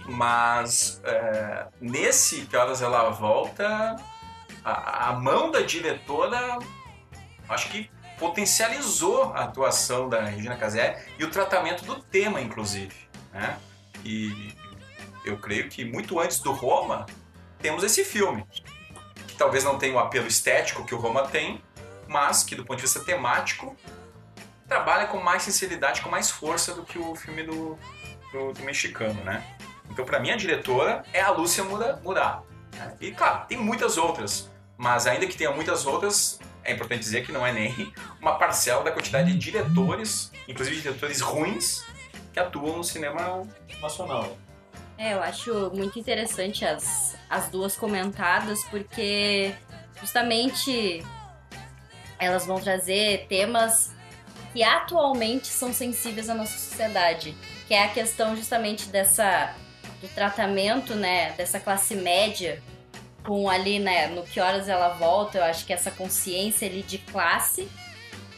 mas 0.04 1.00
é, 1.04 1.68
nesse 1.80 2.42
Que 2.42 2.54
Horas 2.54 2.82
Ela 2.82 3.08
Volta, 3.08 3.96
a, 4.62 5.08
a 5.08 5.12
mão 5.14 5.50
da 5.50 5.62
diretora 5.62 6.58
acho 7.48 7.70
que 7.70 7.90
potencializou 8.18 9.32
a 9.32 9.44
atuação 9.44 10.08
da 10.08 10.22
Regina 10.22 10.56
Casé 10.56 11.06
e 11.18 11.24
o 11.24 11.30
tratamento 11.30 11.84
do 11.84 11.96
tema, 11.96 12.40
inclusive. 12.40 12.94
Né? 13.32 13.58
E 14.04 14.54
eu 15.24 15.38
creio 15.38 15.68
que 15.68 15.84
muito 15.84 16.20
antes 16.20 16.40
do 16.40 16.52
Roma, 16.52 17.06
temos 17.58 17.82
esse 17.82 18.04
filme, 18.04 18.44
que 19.26 19.34
talvez 19.36 19.64
não 19.64 19.78
tenha 19.78 19.94
o 19.94 19.98
apelo 19.98 20.26
estético 20.26 20.84
que 20.84 20.94
o 20.94 20.98
Roma 20.98 21.26
tem, 21.28 21.62
mas 22.10 22.42
que 22.42 22.56
do 22.56 22.64
ponto 22.64 22.78
de 22.78 22.82
vista 22.82 22.98
temático 22.98 23.76
trabalha 24.66 25.06
com 25.06 25.18
mais 25.20 25.44
sinceridade, 25.44 26.02
com 26.02 26.10
mais 26.10 26.28
força 26.28 26.74
do 26.74 26.82
que 26.84 26.98
o 26.98 27.14
filme 27.14 27.44
do, 27.44 27.78
do, 28.32 28.52
do 28.52 28.62
mexicano, 28.64 29.22
né? 29.22 29.44
Então, 29.88 30.04
para 30.04 30.18
mim, 30.18 30.30
a 30.30 30.36
diretora 30.36 31.04
é 31.12 31.20
a 31.20 31.30
Lúcia. 31.30 31.62
Né? 31.62 32.96
E, 33.00 33.12
claro, 33.12 33.46
tem 33.46 33.56
muitas 33.58 33.96
outras, 33.96 34.50
mas 34.76 35.06
ainda 35.06 35.24
que 35.26 35.36
tenha 35.36 35.52
muitas 35.52 35.86
outras, 35.86 36.40
é 36.64 36.72
importante 36.72 37.00
dizer 37.00 37.24
que 37.24 37.30
não 37.30 37.46
é 37.46 37.52
nem 37.52 37.92
uma 38.20 38.36
parcela 38.38 38.82
da 38.82 38.90
quantidade 38.90 39.32
de 39.32 39.38
diretores, 39.38 40.32
inclusive 40.48 40.80
diretores 40.80 41.20
ruins, 41.20 41.84
que 42.32 42.40
atuam 42.40 42.78
no 42.78 42.84
cinema 42.84 43.46
nacional. 43.80 44.36
É, 44.98 45.14
eu 45.14 45.22
acho 45.22 45.70
muito 45.72 45.98
interessante 45.98 46.64
as, 46.64 47.16
as 47.28 47.48
duas 47.48 47.76
comentadas, 47.76 48.64
porque 48.64 49.54
justamente 50.00 51.04
elas 52.20 52.46
vão 52.46 52.60
trazer 52.60 53.26
temas 53.28 53.90
que 54.52 54.62
atualmente 54.62 55.46
são 55.46 55.72
sensíveis 55.72 56.28
à 56.28 56.34
nossa 56.34 56.58
sociedade, 56.58 57.36
que 57.66 57.74
é 57.74 57.84
a 57.84 57.88
questão 57.88 58.36
justamente 58.36 58.88
dessa 58.88 59.54
do 60.00 60.08
tratamento, 60.08 60.94
né, 60.94 61.32
dessa 61.32 61.60
classe 61.60 61.94
média 61.94 62.62
com 63.22 63.50
ali, 63.50 63.78
né, 63.78 64.06
no 64.08 64.22
que 64.22 64.40
horas 64.40 64.68
ela 64.68 64.88
volta, 64.90 65.38
eu 65.38 65.44
acho 65.44 65.66
que 65.66 65.72
essa 65.72 65.90
consciência 65.90 66.66
ali 66.66 66.82
de 66.82 66.98
classe. 66.98 67.68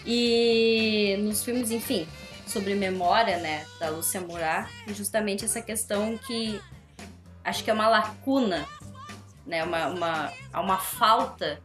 E 0.05 1.17
nos 1.21 1.45
filmes, 1.45 1.71
enfim, 1.71 2.09
sobre 2.47 2.75
memória, 2.75 3.37
né, 3.39 3.65
da 3.79 3.89
Lúcia 3.89 4.21
Murat, 4.21 4.69
justamente 4.89 5.45
essa 5.45 5.63
questão 5.63 6.19
que 6.19 6.61
acho 7.45 7.63
que 7.63 7.71
é 7.71 7.73
uma 7.73 7.89
lacuna, 7.89 8.67
né, 9.47 9.63
uma, 9.63 9.87
uma, 9.87 10.33
uma 10.53 10.79
falta 10.79 11.63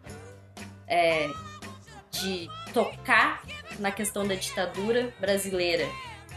é, 0.88 1.28
de 2.20 2.50
tocar 2.74 3.42
na 3.80 3.92
questão 3.92 4.28
da 4.28 4.36
ditadura 4.36 5.14
brasileira. 5.20 5.88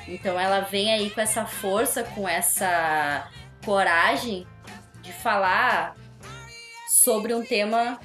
Então 0.09 0.39
ela 0.39 0.61
vem 0.61 0.93
aí 0.93 1.11
com 1.11 1.21
essa 1.21 1.45
força, 1.47 2.03
com 2.05 2.29
essa 2.29 3.29
coragem 3.65 4.47
de 5.03 5.13
falar 5.13 5.95
sobre 6.89 7.35
um 7.35 7.45
tema 7.45 7.99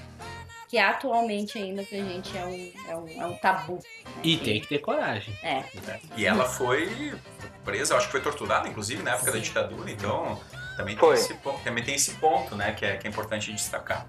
que 0.68 0.78
atualmente 0.78 1.58
ainda 1.58 1.84
pra 1.84 1.98
gente 1.98 2.38
é 2.38 2.46
um, 2.46 2.72
é 2.90 2.96
um, 2.96 3.22
é 3.22 3.26
um 3.28 3.38
tabu. 3.38 3.76
Né? 3.76 4.12
E 4.24 4.38
tem 4.38 4.60
que 4.62 4.68
ter 4.68 4.80
coragem. 4.80 5.34
É. 5.44 5.64
E 6.18 6.26
ela 6.26 6.46
foi 6.46 7.14
presa, 7.64 7.96
acho 7.96 8.08
que 8.08 8.12
foi 8.12 8.22
torturada, 8.22 8.68
inclusive, 8.68 9.02
na 9.04 9.12
época 9.12 9.32
da 9.32 9.40
ditadura, 9.40 9.90
então 9.92 10.40
também 10.78 10.96
tem, 10.96 11.12
esse, 11.14 11.34
ponto- 11.36 11.64
também 11.64 11.84
tem 11.84 11.96
esse 11.96 12.12
ponto, 12.16 12.56
né, 12.56 12.74
que 12.74 12.86
é, 12.86 12.98
que 12.98 13.08
é 13.08 13.10
importante 13.10 13.52
destacar. 13.54 14.06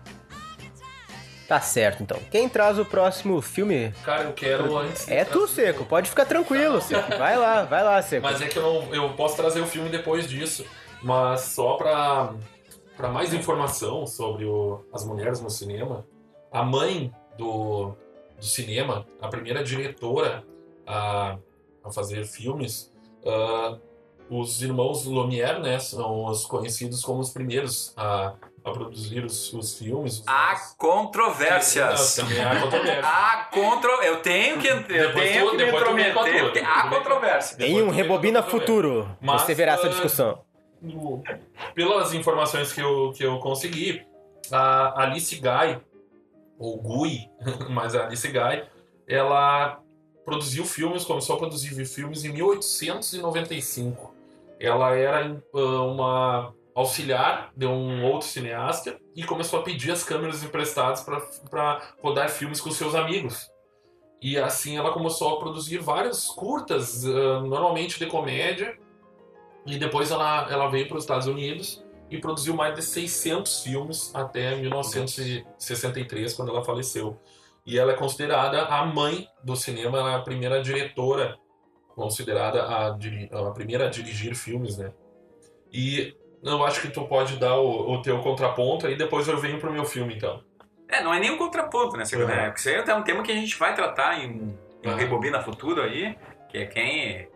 Tá 1.49 1.61
certo, 1.61 2.03
então. 2.03 2.19
Quem 2.31 2.49
traz 2.49 2.79
o 2.79 2.85
próximo 2.85 3.41
filme 3.41 3.93
Cara, 4.05 4.25
eu 4.25 4.33
quero 4.33 4.77
antes. 4.77 5.09
é 5.09 5.25
tu, 5.25 5.47
Seco. 5.47 5.85
Pode 5.85 6.09
ficar 6.11 6.25
tranquilo, 6.27 6.81
Seco. 6.81 7.17
Vai 7.17 7.37
lá, 7.37 7.63
vai 7.65 7.85
lá, 7.85 8.03
Seco. 8.03 8.23
Mas 8.25 8.41
é 8.43 8.49
que 8.49 8.59
eu, 8.59 8.63
não, 8.63 8.95
eu 8.95 9.11
posso 9.15 9.37
trazer 9.37 9.61
o 9.61 9.67
filme 9.67 9.89
depois 9.89 10.29
disso. 10.29 10.67
Mas 11.03 11.43
só 11.43 11.75
pra, 11.77 12.35
pra 12.97 13.09
mais 13.11 13.33
informação 13.33 14.07
sobre 14.07 14.45
o- 14.45 14.85
as 14.93 15.05
mulheres 15.05 15.41
no 15.41 15.49
cinema, 15.51 16.05
a 16.51 16.65
mãe 16.65 17.13
do, 17.39 17.93
do 18.39 18.45
cinema, 18.45 19.07
a 19.21 19.29
primeira 19.29 19.63
diretora 19.63 20.43
a, 20.87 21.37
a 21.85 21.93
fazer 21.93 22.25
filmes, 22.25 22.93
ah, 23.25 23.77
os 24.29 24.61
irmãos 24.63 25.05
Lumière, 25.05 25.61
né, 25.61 25.79
são 25.79 26.25
os 26.25 26.45
conhecidos 26.47 27.03
como 27.03 27.21
os 27.21 27.31
primeiros 27.31 27.93
a, 27.97 28.35
a 28.67 28.73
produzir 28.73 29.25
os, 29.25 29.53
os 29.53 29.79
filmes. 29.79 30.25
Há 30.27 30.57
controvérsias. 30.77 32.17
Não, 32.19 32.27
também 32.27 32.45
há 32.45 32.61
controvérsia. 32.61 33.05
Há 33.05 33.45
contro... 33.53 33.91
Eu 34.03 34.21
tenho 34.21 34.59
que, 34.59 34.67
eu 34.67 34.83
Depois 34.83 35.31
tenho 35.31 35.45
tu- 35.45 35.57
que 35.57 35.65
me 35.65 35.71
intrometer, 35.71 36.43
porque 36.43 36.59
há 36.59 36.89
controvérsia. 36.89 37.65
Em 37.65 37.81
um 37.81 37.91
Rebobina 37.91 38.43
Futuro, 38.43 39.09
Mas, 39.21 39.43
você 39.43 39.55
verá 39.55 39.75
essa 39.75 39.87
ah, 39.87 39.91
discussão. 39.91 40.43
no- 40.83 41.23
pelas 41.77 42.13
informações 42.13 42.73
que 42.73 42.81
eu, 42.81 43.13
que 43.17 43.25
eu 43.25 43.39
consegui, 43.39 44.05
a 44.51 45.05
Alice 45.05 45.37
Guy, 45.37 45.81
ou 46.59 46.83
Gui, 46.83 47.31
mas 47.71 47.95
a 47.95 48.07
Alice 48.07 48.27
Guy, 48.27 48.65
ela 49.07 49.81
produziu 50.25 50.65
filmes, 50.65 51.05
começou 51.05 51.37
a 51.37 51.39
produzir 51.39 51.85
filmes 51.85 52.25
em 52.25 52.33
1895. 52.33 54.13
Ela 54.59 54.97
era 54.97 55.41
ah, 55.55 55.83
uma 55.83 56.56
auxiliar 56.77 57.51
de 57.57 57.67
um 57.67 58.05
outro 58.05 58.29
cineasta 58.29 59.01
e 59.15 59.25
começou 59.25 59.61
a 59.61 59.63
pedir 59.63 59.91
as 59.91 60.05
câmeras 60.05 60.45
emprestadas 60.45 61.03
para 61.49 61.81
rodar 62.03 62.29
filmes 62.29 62.61
com 62.61 62.71
seus 62.71 62.95
amigos. 62.95 63.51
E 64.21 64.37
assim 64.37 64.77
ela 64.77 64.93
começou 64.93 65.35
a 65.35 65.39
produzir 65.39 65.79
vários 65.79 66.27
curtas, 66.29 67.07
ah, 67.07 67.41
normalmente 67.41 67.99
de 67.99 68.05
comédia, 68.05 68.79
e 69.65 69.79
depois 69.79 70.11
ela, 70.11 70.47
ela 70.51 70.69
veio 70.69 70.87
para 70.87 70.99
os 70.99 71.05
Estados 71.05 71.27
Unidos 71.27 71.83
e 72.11 72.19
produziu 72.19 72.55
mais 72.55 72.75
de 72.75 72.83
600 72.83 73.63
filmes 73.63 74.15
até 74.15 74.55
1963, 74.55 76.35
quando 76.35 76.51
ela 76.51 76.63
faleceu. 76.63 77.19
E 77.65 77.79
ela 77.79 77.93
é 77.93 77.97
considerada 77.97 78.63
a 78.67 78.85
mãe 78.85 79.27
do 79.43 79.57
cinema, 79.57 79.99
ela 79.99 80.13
é 80.13 80.15
a 80.17 80.21
primeira 80.21 80.63
diretora, 80.63 81.39
considerada 81.95 82.63
a, 82.63 82.89
a 82.89 83.51
primeira 83.53 83.87
a 83.87 83.91
dirigir 83.91 84.37
filmes, 84.37 84.77
né? 84.77 84.93
E 85.73 86.15
eu 86.43 86.65
acho 86.65 86.81
que 86.81 86.89
tu 86.89 87.07
pode 87.07 87.37
dar 87.37 87.57
o, 87.57 87.93
o 87.95 88.03
teu 88.03 88.19
contraponto, 88.21 88.87
aí 88.87 88.97
depois 88.97 89.27
eu 89.29 89.39
venho 89.39 89.59
pro 89.59 89.73
meu 89.73 89.85
filme, 89.85 90.15
então. 90.15 90.43
É, 90.89 91.03
não 91.03 91.13
é 91.13 91.19
nem 91.19 91.31
um 91.31 91.39
contraponto, 91.39 91.97
né? 91.97 92.05
Uhum. 92.13 92.27
né? 92.27 92.47
Porque 92.47 92.61
isso 92.61 92.69
aí 92.69 92.77
é 92.77 92.95
um 92.95 93.03
tema 93.03 93.23
que 93.23 93.33
a 93.33 93.35
gente 93.35 93.57
vai 93.59 93.75
tratar 93.75 94.19
em, 94.19 94.57
em 94.83 94.89
um 94.89 94.91
Uhum. 94.91 94.97
Rebobina 94.97 95.43
Futuro 95.43 95.83
aí, 95.83 96.17
que 96.49 96.59
é 96.59 96.67
quem... 96.67 97.29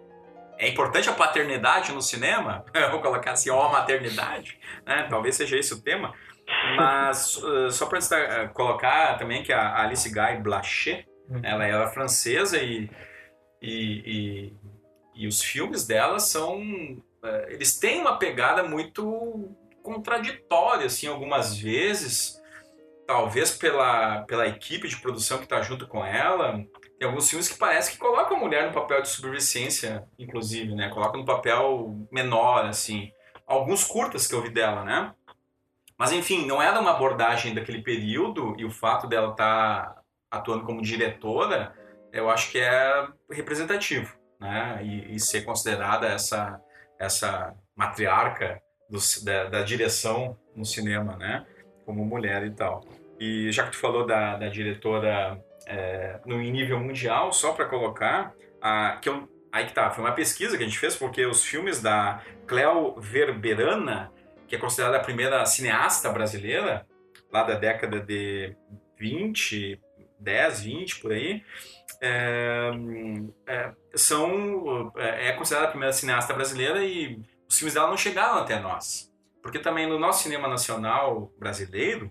É 0.58 0.68
importante 0.68 1.08
a 1.08 1.14
paternidade 1.14 1.90
no 1.92 2.02
cinema, 2.02 2.64
eu 2.74 2.90
vou 2.90 3.00
colocar 3.00 3.32
assim, 3.32 3.50
ó, 3.50 3.68
a 3.68 3.72
maternidade, 3.72 4.58
né? 4.86 5.06
Talvez 5.08 5.34
seja 5.36 5.58
esse 5.58 5.72
o 5.74 5.82
tema. 5.82 6.12
Mas 6.76 7.36
uh, 7.36 7.70
só 7.72 7.86
para 7.86 8.48
colocar 8.48 9.16
também 9.18 9.42
que 9.42 9.52
a 9.52 9.80
Alice 9.82 10.08
Guy 10.08 10.36
Blaché, 10.42 11.04
Uhum. 11.30 11.40
ela 11.44 11.64
era 11.64 11.86
francesa 11.86 12.58
e, 12.58 12.90
e, 13.62 14.02
e, 14.04 14.52
e 15.14 15.26
os 15.28 15.40
filmes 15.40 15.86
dela 15.86 16.18
são... 16.18 16.60
uh, 17.22 17.48
eles 17.48 17.78
têm 17.78 18.00
uma 18.00 18.18
pegada 18.18 18.62
muito 18.62 19.54
contraditória, 19.82 20.86
assim, 20.86 21.06
algumas 21.06 21.56
vezes 21.56 22.40
talvez 23.10 23.50
pela, 23.50 24.22
pela 24.22 24.46
equipe 24.46 24.86
de 24.86 24.96
produção 25.00 25.38
que 25.38 25.44
está 25.44 25.60
junto 25.62 25.88
com 25.88 26.04
ela, 26.04 26.64
tem 26.96 27.08
alguns 27.08 27.28
filmes 27.28 27.48
que 27.48 27.58
parece 27.58 27.90
que 27.90 27.98
colocam 27.98 28.36
a 28.36 28.40
mulher 28.40 28.68
no 28.68 28.72
papel 28.72 29.02
de 29.02 29.08
subversiência, 29.08 30.06
inclusive, 30.16 30.76
né? 30.76 30.88
Colocam 30.90 31.18
no 31.18 31.26
papel 31.26 32.06
menor, 32.12 32.66
assim. 32.66 33.10
Alguns 33.48 33.82
curtas 33.82 34.28
que 34.28 34.34
eu 34.34 34.42
vi 34.42 34.50
dela, 34.50 34.84
né? 34.84 35.12
Mas, 35.98 36.12
enfim, 36.12 36.46
não 36.46 36.62
era 36.62 36.80
uma 36.80 36.92
abordagem 36.92 37.52
daquele 37.52 37.82
período 37.82 38.54
e 38.56 38.64
o 38.64 38.70
fato 38.70 39.08
dela 39.08 39.32
estar 39.32 39.86
tá 39.86 40.02
atuando 40.30 40.64
como 40.64 40.80
diretora, 40.80 41.74
eu 42.12 42.30
acho 42.30 42.52
que 42.52 42.58
é 42.60 43.08
representativo, 43.28 44.16
né? 44.38 44.78
E, 44.84 45.16
e 45.16 45.18
ser 45.18 45.42
considerada 45.42 46.06
essa, 46.06 46.60
essa 47.00 47.54
matriarca 47.74 48.60
do, 48.88 48.98
da, 49.24 49.44
da, 49.46 49.62
direção 49.62 50.38
no 50.54 50.66
cinema, 50.66 51.16
né? 51.16 51.46
Como 51.86 52.04
mulher 52.04 52.46
e 52.46 52.50
tal. 52.50 52.84
E 53.18 53.50
já 53.50 53.64
que 53.64 53.70
tu 53.70 53.78
falou 53.78 54.06
da, 54.06 54.36
da 54.36 54.48
diretora 54.48 55.42
é, 55.66 56.20
no 56.26 56.38
nível 56.38 56.78
mundial, 56.78 57.32
só 57.32 57.52
para 57.52 57.64
colocar, 57.64 58.34
a, 58.60 58.98
que 59.00 59.08
eu, 59.08 59.26
aí 59.50 59.66
que 59.66 59.72
tá, 59.72 59.90
foi 59.90 60.04
uma 60.04 60.12
pesquisa 60.12 60.58
que 60.58 60.62
a 60.62 60.66
gente 60.66 60.78
fez, 60.78 60.94
porque 60.94 61.24
os 61.24 61.42
filmes 61.42 61.80
da 61.80 62.22
Cleo 62.46 63.00
Verberana, 63.00 64.12
que 64.46 64.54
é 64.54 64.58
considerada 64.58 64.98
a 64.98 65.04
primeira 65.04 65.44
cineasta 65.46 66.10
brasileira, 66.10 66.86
lá 67.32 67.44
da 67.44 67.54
década 67.54 67.98
de 67.98 68.54
20, 68.98 69.80
10, 70.18 70.62
20 70.62 71.00
por 71.00 71.12
aí, 71.12 71.42
é, 72.00 72.70
é, 73.46 73.72
são, 73.94 74.92
é, 74.96 75.28
é 75.28 75.32
considerada 75.32 75.68
a 75.68 75.70
primeira 75.70 75.92
cineasta 75.92 76.32
brasileira 76.32 76.84
e 76.84 77.20
os 77.48 77.58
filmes 77.58 77.74
dela 77.74 77.88
não 77.88 77.96
chegaram 77.96 78.38
até 78.38 78.58
nós. 78.58 79.12
Porque 79.42 79.58
também 79.58 79.86
no 79.86 79.98
nosso 79.98 80.22
cinema 80.22 80.48
nacional 80.48 81.30
brasileiro 81.38 82.10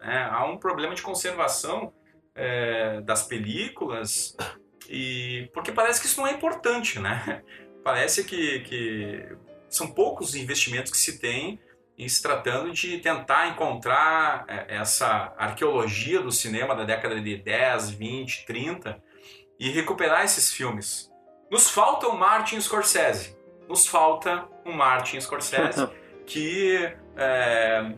né, 0.00 0.28
há 0.30 0.44
um 0.44 0.58
problema 0.58 0.94
de 0.94 1.02
conservação 1.02 1.92
é, 2.34 3.00
das 3.00 3.24
películas 3.24 4.36
e 4.88 5.50
porque 5.52 5.72
parece 5.72 6.00
que 6.00 6.06
isso 6.06 6.20
não 6.20 6.28
é 6.28 6.32
importante, 6.32 7.00
né? 7.00 7.42
Parece 7.82 8.24
que, 8.24 8.60
que 8.60 9.36
são 9.68 9.92
poucos 9.92 10.34
investimentos 10.34 10.90
que 10.90 10.98
se 10.98 11.20
tem 11.20 11.60
em 11.96 12.08
se 12.08 12.20
tratando 12.20 12.72
de 12.72 12.98
tentar 12.98 13.48
encontrar 13.48 14.44
é, 14.48 14.76
essa 14.76 15.32
arqueologia 15.38 16.20
do 16.20 16.32
cinema 16.32 16.74
da 16.74 16.84
década 16.84 17.20
de 17.20 17.36
10, 17.36 17.90
20, 17.90 18.44
30 18.44 19.00
e 19.58 19.70
recuperar 19.70 20.24
esses 20.24 20.52
filmes. 20.52 21.10
Nos 21.50 21.70
falta 21.70 22.08
o 22.08 22.16
Martin 22.16 22.60
Scorsese. 22.60 23.36
Nos 23.68 23.86
falta 23.86 24.46
um 24.64 24.72
Martin 24.72 25.20
Scorsese 25.20 25.88
que 26.26 26.92
é, 27.16 27.94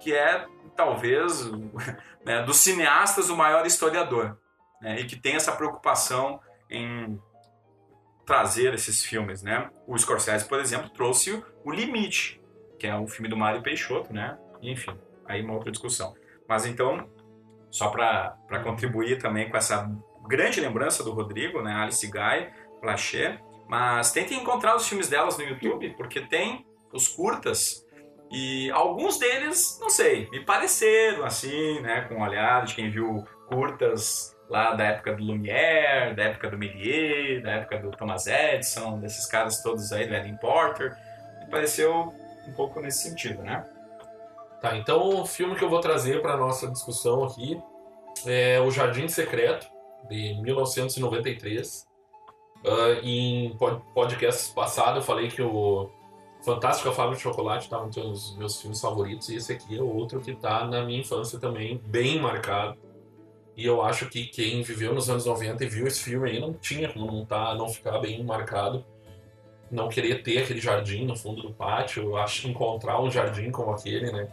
que 0.00 0.14
é 0.14 0.46
talvez 0.76 1.50
né, 2.24 2.42
dos 2.42 2.56
cineastas 2.58 3.30
o 3.30 3.36
maior 3.36 3.66
historiador 3.66 4.38
né, 4.80 5.00
e 5.00 5.04
que 5.04 5.16
tem 5.16 5.34
essa 5.34 5.52
preocupação 5.52 6.40
em 6.70 7.20
trazer 8.24 8.72
esses 8.74 9.04
filmes, 9.04 9.42
né? 9.42 9.70
O 9.86 9.96
Scorsese, 9.98 10.46
por 10.46 10.58
exemplo, 10.58 10.88
trouxe 10.88 11.44
o 11.62 11.70
Limite, 11.70 12.40
que 12.78 12.86
é 12.86 12.96
um 12.96 13.06
filme 13.06 13.28
do 13.28 13.36
Mário 13.36 13.62
Peixoto, 13.62 14.12
né? 14.12 14.38
Enfim, 14.62 14.98
aí 15.26 15.42
uma 15.42 15.54
outra 15.54 15.70
discussão. 15.70 16.14
Mas 16.48 16.64
então, 16.64 17.08
só 17.70 17.90
para 17.90 18.60
contribuir 18.62 19.18
também 19.18 19.48
com 19.50 19.56
essa 19.56 19.90
grande 20.26 20.60
lembrança 20.60 21.02
do 21.02 21.12
Rodrigo, 21.12 21.62
né? 21.62 21.72
Alice 21.74 22.06
Guy, 22.06 22.50
Lachê. 22.82 23.38
Mas 23.68 24.12
tentem 24.12 24.40
encontrar 24.40 24.76
os 24.76 24.86
filmes 24.86 25.08
delas 25.08 25.38
no 25.38 25.44
YouTube, 25.44 25.94
porque 25.96 26.20
tem 26.20 26.66
os 26.92 27.08
curtas 27.08 27.84
e 28.30 28.70
alguns 28.72 29.18
deles, 29.18 29.78
não 29.80 29.88
sei, 29.88 30.28
me 30.30 30.44
pareceram 30.44 31.24
assim, 31.24 31.80
né? 31.80 32.02
Com 32.02 32.16
o 32.16 32.22
olhar 32.22 32.64
de 32.64 32.74
quem 32.74 32.90
viu 32.90 33.24
curtas 33.48 34.36
lá 34.48 34.74
da 34.74 34.84
época 34.84 35.14
do 35.14 35.22
Lumière, 35.22 36.14
da 36.14 36.24
época 36.24 36.50
do 36.50 36.58
Méliès, 36.58 37.42
da 37.42 37.52
época 37.52 37.78
do 37.78 37.90
Thomas 37.92 38.26
Edison, 38.26 38.98
desses 38.98 39.26
caras 39.26 39.62
todos 39.62 39.92
aí, 39.92 40.06
do 40.06 40.14
Ellen 40.14 40.36
Porter. 40.36 40.96
Me 41.40 41.50
pareceu 41.50 42.12
um 42.48 42.52
pouco 42.52 42.80
nesse 42.80 43.08
sentido, 43.08 43.42
né? 43.42 43.64
Tá, 44.60 44.76
então 44.76 45.20
o 45.20 45.26
filme 45.26 45.54
que 45.54 45.62
eu 45.62 45.68
vou 45.68 45.80
trazer 45.80 46.20
para 46.20 46.36
nossa 46.36 46.68
discussão 46.68 47.24
aqui 47.24 47.60
é 48.26 48.60
O 48.60 48.70
Jardim 48.70 49.08
Secreto, 49.08 49.66
de 50.08 50.34
1993. 50.42 51.86
Uh, 52.64 53.04
em 53.04 53.58
podcasts 53.94 54.48
passados 54.48 54.96
eu 54.96 55.02
falei 55.02 55.28
que 55.28 55.42
o 55.42 55.90
Fantástico 56.44 56.88
a 56.88 56.92
Fábrica 56.92 57.16
de 57.16 57.22
Chocolate 57.22 57.64
estava 57.64 57.86
entre 57.86 58.00
os 58.00 58.36
meus 58.36 58.60
filmes 58.60 58.80
favoritos 58.80 59.28
e 59.30 59.36
esse 59.36 59.52
aqui 59.52 59.78
é 59.78 59.82
outro 59.82 60.20
que 60.20 60.30
está 60.30 60.66
na 60.66 60.84
minha 60.84 61.00
infância 61.00 61.38
também, 61.38 61.80
bem 61.86 62.20
marcado. 62.20 62.76
E 63.56 63.64
eu 63.64 63.82
acho 63.82 64.08
que 64.10 64.26
quem 64.26 64.62
viveu 64.62 64.92
nos 64.94 65.08
anos 65.08 65.24
90 65.24 65.64
e 65.64 65.68
viu 65.68 65.86
esse 65.86 66.02
filme 66.02 66.28
aí 66.28 66.40
não 66.40 66.52
tinha 66.52 66.92
como 66.92 67.06
não, 67.06 67.24
tá, 67.24 67.54
não 67.54 67.68
ficar 67.68 67.98
bem 67.98 68.22
marcado. 68.22 68.84
Não 69.70 69.88
querer 69.88 70.22
ter 70.22 70.42
aquele 70.42 70.60
jardim 70.60 71.06
no 71.06 71.16
fundo 71.16 71.42
do 71.42 71.52
pátio, 71.52 72.02
eu 72.02 72.26
que 72.26 72.48
encontrar 72.48 73.00
um 73.00 73.10
jardim 73.10 73.50
como 73.50 73.70
aquele, 73.70 74.12
né? 74.12 74.28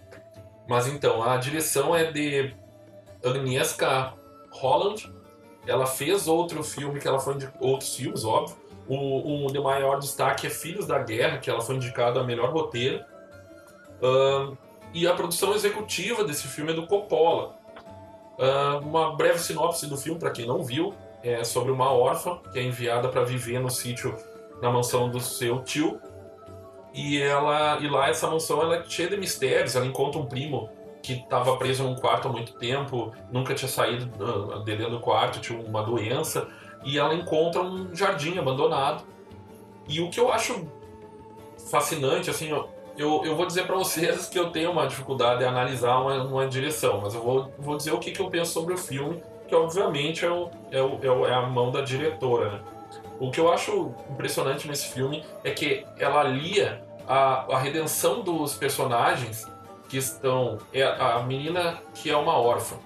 Mas 0.67 0.87
então, 0.87 1.23
a 1.23 1.37
direção 1.37 1.95
é 1.95 2.11
de 2.11 2.53
Agnieszka 3.23 4.13
Holland, 4.51 5.11
ela 5.67 5.85
fez 5.85 6.27
outro 6.27 6.63
filme 6.63 6.99
que 6.99 7.07
ela 7.07 7.19
foi 7.19 7.35
de 7.35 7.49
outros 7.59 7.95
filmes, 7.95 8.25
óbvio. 8.25 8.55
O, 8.87 9.45
o 9.45 9.51
de 9.51 9.59
maior 9.59 9.99
destaque 9.99 10.47
é 10.47 10.49
Filhos 10.49 10.87
da 10.87 10.99
Guerra, 10.99 11.37
que 11.37 11.49
ela 11.49 11.61
foi 11.61 11.75
indicada 11.75 12.19
a 12.19 12.23
melhor 12.23 12.51
roteiro. 12.51 13.03
E 14.93 15.07
a 15.07 15.13
produção 15.13 15.53
executiva 15.53 16.23
desse 16.23 16.47
filme 16.47 16.71
é 16.71 16.75
do 16.75 16.87
Coppola. 16.87 17.55
Uma 18.83 19.15
breve 19.15 19.39
sinopse 19.39 19.87
do 19.87 19.95
filme, 19.95 20.19
para 20.19 20.31
quem 20.31 20.45
não 20.45 20.63
viu, 20.63 20.93
é 21.23 21.43
sobre 21.43 21.71
uma 21.71 21.91
órfã 21.91 22.39
que 22.51 22.59
é 22.59 22.63
enviada 22.63 23.07
para 23.07 23.23
viver 23.23 23.59
no 23.59 23.69
sítio, 23.69 24.17
na 24.61 24.71
mansão 24.71 25.09
do 25.09 25.19
seu 25.19 25.63
tio. 25.63 26.01
E 26.93 27.21
ela 27.21 27.79
e 27.79 27.87
lá 27.87 28.09
essa 28.09 28.27
mansão 28.27 28.61
ela 28.61 28.77
é 28.77 28.83
cheia 28.83 29.09
de 29.09 29.15
mistérios. 29.15 29.75
Ela 29.75 29.85
encontra 29.85 30.19
um 30.19 30.25
primo 30.25 30.69
que 31.01 31.13
estava 31.13 31.57
preso 31.57 31.83
num 31.83 31.95
quarto 31.95 32.27
há 32.27 32.31
muito 32.31 32.53
tempo, 32.53 33.11
nunca 33.31 33.53
tinha 33.53 33.69
saído 33.69 34.05
de 34.63 34.75
dentro 34.75 34.91
do 34.91 34.99
quarto, 34.99 35.39
tinha 35.39 35.59
uma 35.59 35.83
doença, 35.83 36.47
e 36.83 36.97
ela 36.97 37.13
encontra 37.13 37.61
um 37.61 37.93
jardim 37.95 38.37
abandonado. 38.37 39.03
E 39.87 39.99
o 40.01 40.09
que 40.09 40.19
eu 40.19 40.31
acho 40.31 40.67
fascinante, 41.69 42.29
assim, 42.29 42.49
eu, 42.97 43.23
eu, 43.25 43.35
vou 43.35 43.45
dizer 43.45 43.65
para 43.65 43.75
vocês 43.75 44.27
que 44.27 44.37
eu 44.37 44.51
tenho 44.51 44.71
uma 44.71 44.87
dificuldade 44.87 45.39
de 45.39 45.45
analisar 45.45 45.97
uma, 45.99 46.23
uma 46.23 46.47
direção, 46.47 46.99
mas 47.01 47.13
eu 47.13 47.21
vou, 47.21 47.53
vou 47.57 47.77
dizer 47.77 47.91
o 47.91 47.99
que, 47.99 48.11
que 48.11 48.21
eu 48.21 48.29
penso 48.29 48.51
sobre 48.51 48.73
o 48.73 48.77
filme, 48.77 49.23
que 49.47 49.55
obviamente 49.55 50.25
é, 50.25 50.31
o, 50.31 50.49
é, 50.71 50.81
o, 50.81 51.25
é 51.25 51.33
a 51.33 51.41
mão 51.41 51.71
da 51.71 51.81
diretora. 51.81 52.51
Né? 52.51 52.59
O 53.19 53.31
que 53.31 53.39
eu 53.39 53.51
acho 53.51 53.93
impressionante 54.09 54.67
nesse 54.67 54.87
filme 54.87 55.23
é 55.43 55.51
que 55.51 55.85
ela 55.97 56.21
alia 56.21 56.81
a, 57.07 57.53
a 57.53 57.57
redenção 57.57 58.21
dos 58.21 58.53
personagens 58.55 59.50
que 59.91 59.97
estão. 59.97 60.57
É 60.73 60.83
a 60.83 61.21
menina 61.21 61.81
que 61.93 62.09
é 62.09 62.15
uma 62.15 62.39
órfã, 62.39 62.77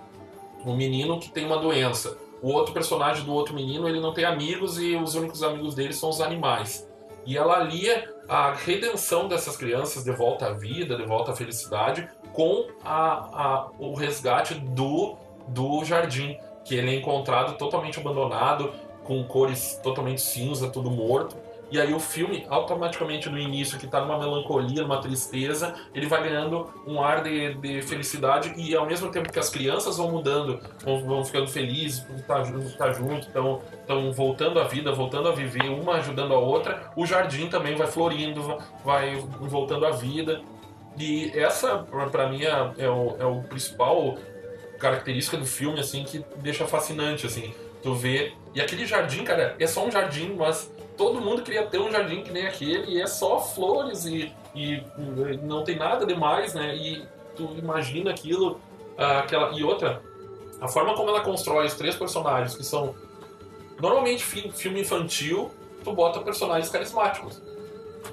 o 0.66 0.74
menino 0.74 1.20
que 1.20 1.30
tem 1.30 1.46
uma 1.46 1.60
doença. 1.60 2.18
O 2.42 2.52
outro 2.52 2.74
personagem 2.74 3.24
do 3.24 3.32
outro 3.32 3.54
menino 3.54 3.88
ele 3.88 4.00
não 4.00 4.12
tem 4.12 4.26
amigos 4.26 4.80
e 4.80 4.96
os 4.96 5.14
únicos 5.14 5.44
amigos 5.44 5.76
dele 5.76 5.94
são 5.94 6.10
os 6.10 6.20
animais. 6.20 6.90
E 7.26 7.38
ela 7.38 7.58
alia 7.58 8.12
a 8.28 8.54
redenção 8.54 9.28
dessas 9.28 9.56
crianças 9.56 10.04
de 10.04 10.12
volta 10.12 10.48
à 10.48 10.52
vida, 10.52 10.98
de 10.98 11.06
volta 11.06 11.32
à 11.32 11.36
felicidade, 11.36 12.08
com 12.34 12.68
a, 12.84 12.98
a, 12.98 13.68
o 13.80 13.94
resgate 13.94 14.56
do, 14.56 15.16
do 15.48 15.84
jardim, 15.86 16.38
que 16.64 16.76
ele 16.76 16.96
é 16.96 16.96
encontrado 16.96 17.58
totalmente 17.58 18.00
abandonado, 18.00 18.74
com 19.04 19.24
cores 19.24 19.80
totalmente 19.84 20.22
cinza, 20.22 20.70
tudo 20.70 20.90
morto. 20.90 21.36
E 21.72 21.82
aí 21.82 21.94
o 21.94 22.00
filme, 22.00 22.46
automaticamente 22.48 23.28
no 23.30 23.40
início, 23.40 23.80
que 23.80 23.86
está 23.86 24.00
numa 24.00 24.20
melancolia, 24.20 24.84
numa 24.84 25.02
tristeza, 25.02 25.74
ele 25.94 26.08
vai 26.08 26.24
ganhando 26.24 26.70
um 26.86 27.02
ar 27.02 27.24
de, 27.24 27.56
de, 27.56 27.82
felicidade 27.82 28.54
e 28.56 28.76
ao 28.76 28.86
mesmo 28.86 29.12
tempo 29.12 29.32
que 29.32 29.40
as 29.40 29.50
crianças 29.50 29.98
vão 29.98 30.12
mudando, 30.12 30.60
vão, 30.84 31.04
vão 31.04 31.26
ficando 31.26 31.48
felizes 31.48 32.02
por 32.02 32.16
estar, 32.16 32.42
estar 32.44 32.94
junto, 32.94 33.28
estão 33.28 34.12
voltando 34.14 34.60
à 34.60 34.66
vida, 34.66 34.92
voltando 34.92 35.28
a 35.28 35.32
viver, 35.32 35.68
uma 35.70 35.96
ajudando 35.96 36.34
a 36.34 36.40
outra, 36.40 36.92
o 36.96 37.06
jardim 37.06 37.48
também 37.48 37.76
vai 37.76 37.88
florindo, 37.88 38.58
vai 38.84 39.16
voltando 39.42 39.86
à 39.86 39.92
vida. 39.92 40.42
E 40.98 41.32
essa, 41.38 41.80
para 42.12 42.30
mim, 42.30 42.44
é, 42.44 42.72
é, 42.78 42.90
o, 42.90 43.18
é 43.20 43.26
o 43.26 43.42
principal 43.44 44.18
característica 44.80 45.36
do 45.36 45.46
filme, 45.46 45.80
assim, 45.80 46.04
que 46.04 46.24
deixa 46.38 46.66
fascinante, 46.66 47.26
assim. 47.26 47.54
Tu 47.82 47.94
vê... 47.94 48.34
E 48.54 48.62
aquele 48.62 48.86
jardim, 48.86 49.24
cara, 49.24 49.56
é 49.60 49.68
só 49.68 49.86
um 49.86 49.92
jardim, 49.92 50.36
mas 50.38 50.74
todo 50.98 51.22
mundo 51.22 51.42
queria 51.42 51.66
ter 51.66 51.80
um 51.80 51.92
jardim 51.92 52.22
que 52.22 52.32
nem 52.32 52.48
aquele 52.48 52.94
e 52.94 53.02
é 53.02 53.08
só 53.08 53.40
flores 53.40 54.06
e, 54.06 54.34
e 54.54 54.84
não 55.44 55.64
tem 55.64 55.78
nada 55.78 56.06
demais, 56.06 56.54
né? 56.54 56.76
E 56.76 57.06
tu 57.36 57.56
imagina 57.58 58.12
aquilo, 58.12 58.60
aquela 58.98 59.52
e 59.58 59.64
outra, 59.64 60.02
a 60.62 60.68
forma 60.68 60.96
como 60.96 61.10
ela 61.10 61.22
constrói 61.22 61.66
os 61.66 61.74
três 61.74 61.96
personagens 61.96 62.56
que 62.56 62.64
são 62.64 62.96
normalmente 63.80 64.24
filme 64.24 64.82
infantil, 64.82 65.52
tu 65.84 65.92
bota 65.92 66.22
personagens 66.22 66.70
carismáticos. 66.70 67.42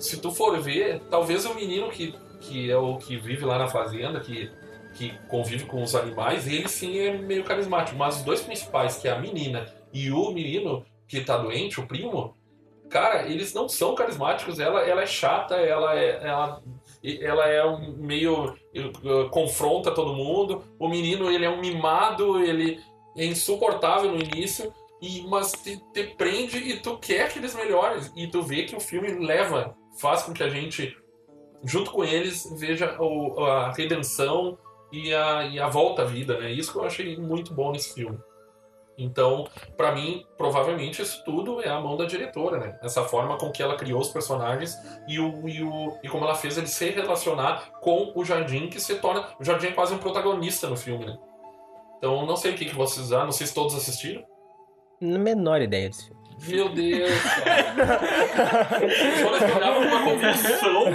Se 0.01 0.20
tu 0.20 0.33
for 0.33 0.59
ver, 0.61 1.01
talvez 1.11 1.45
o 1.45 1.55
menino 1.55 1.89
que 1.91 2.14
que 2.41 2.68
é 2.68 2.76
o 2.76 2.97
que 2.97 3.16
vive 3.16 3.45
lá 3.45 3.57
na 3.57 3.68
fazenda, 3.68 4.18
que 4.18 4.51
que 4.95 5.14
convive 5.26 5.64
com 5.64 5.83
os 5.83 5.95
animais, 5.95 6.47
ele 6.47 6.68
sim 6.68 6.99
é 6.99 7.16
meio 7.16 7.45
carismático. 7.45 7.97
Mas 7.97 8.16
os 8.16 8.22
dois 8.22 8.43
principais, 8.43 8.99
que 8.99 9.09
é 9.09 9.12
a 9.12 9.18
menina 9.18 9.66
e 9.93 10.11
o 10.11 10.30
menino 10.30 10.85
que 11.09 11.20
tá 11.22 11.37
doente, 11.37 11.80
o 11.80 11.87
primo, 11.87 12.35
cara, 12.93 13.26
eles 13.26 13.55
não 13.55 13.68
são 13.68 13.95
carismáticos. 13.95 14.61
Ela, 14.61 14.82
ela 14.82 15.03
é 15.03 15.07
chata, 15.07 15.57
ela 15.57 15.99
é, 15.99 16.20
ela, 16.22 16.62
ela 17.03 17.49
é 17.49 17.64
um 17.64 17.97
meio 17.97 18.55
confronta 19.30 19.90
todo 19.90 20.14
mundo. 20.14 20.62
O 20.78 20.88
menino, 20.88 21.30
ele 21.30 21.45
é 21.45 21.51
um 21.51 21.61
mimado, 21.61 22.38
ele 22.40 22.78
é 23.16 23.24
insuportável 23.24 24.12
no 24.12 24.22
início, 24.22 24.72
e 25.01 25.22
mas 25.26 25.53
te, 25.53 25.82
te 25.93 26.05
prende 26.16 26.59
e 26.59 26.78
tu 26.78 26.99
quer 26.99 27.32
que 27.32 27.38
eles 27.38 27.55
melhorem. 27.55 28.03
E 28.14 28.26
tu 28.26 28.43
vê 28.43 28.64
que 28.64 28.76
o 28.76 28.80
filme 28.80 29.09
leva, 29.26 29.74
faz 29.99 30.22
com 30.22 30.32
que 30.32 30.43
a 30.43 30.49
gente, 30.49 30.97
junto 31.64 31.90
com 31.90 32.05
eles, 32.05 32.47
veja 32.59 32.97
o, 33.01 33.43
a 33.45 33.72
redenção 33.72 34.59
e 34.93 35.12
a, 35.14 35.47
e 35.47 35.59
a 35.59 35.68
volta 35.68 36.03
à 36.03 36.05
vida, 36.05 36.38
né? 36.38 36.53
Isso 36.53 36.72
que 36.72 36.78
eu 36.78 36.84
achei 36.84 37.16
muito 37.16 37.55
bom 37.55 37.72
nesse 37.72 37.95
filme. 37.95 38.18
Então, 38.97 39.49
pra 39.76 39.93
mim, 39.93 40.24
provavelmente 40.36 41.01
isso 41.01 41.24
tudo 41.24 41.62
é 41.62 41.68
a 41.68 41.80
mão 41.80 41.97
da 41.97 42.05
diretora, 42.05 42.59
né? 42.59 42.78
Essa 42.82 43.03
forma 43.05 43.38
com 43.38 43.51
que 43.51 43.62
ela 43.62 43.76
criou 43.76 44.01
os 44.01 44.09
personagens 44.09 44.76
e, 45.09 45.18
o, 45.18 45.49
e, 45.49 45.62
o, 45.62 45.99
e 46.03 46.09
como 46.09 46.24
ela 46.24 46.34
fez 46.34 46.59
ele 46.59 46.66
se 46.66 46.90
relacionar 46.90 47.70
com 47.80 48.12
o 48.14 48.24
Jardim, 48.24 48.68
que 48.68 48.80
se 48.80 48.97
torna. 48.97 49.26
O 49.40 49.45
Jardim 49.45 49.68
é 49.68 49.72
quase 49.72 49.95
um 49.95 49.99
protagonista 49.99 50.68
no 50.68 50.76
filme, 50.76 51.07
né? 51.07 51.18
Então, 51.99 52.26
não 52.26 52.36
sei 52.36 52.53
o 52.53 52.57
que, 52.57 52.66
que 52.66 52.74
vocês 52.74 53.12
acham, 53.12 53.26
não 53.26 53.32
sei 53.32 53.47
se 53.47 53.55
todos 53.55 53.74
assistiram. 53.74 54.24
Menor 55.01 55.61
ideia 55.62 55.88
desse 55.88 56.07
filme. 56.07 56.22
Meu 56.49 56.68
Deus, 56.70 57.11
cara. 57.45 58.80
Olhava 59.57 59.78
uma 59.78 60.03
convulsão. 60.03 60.87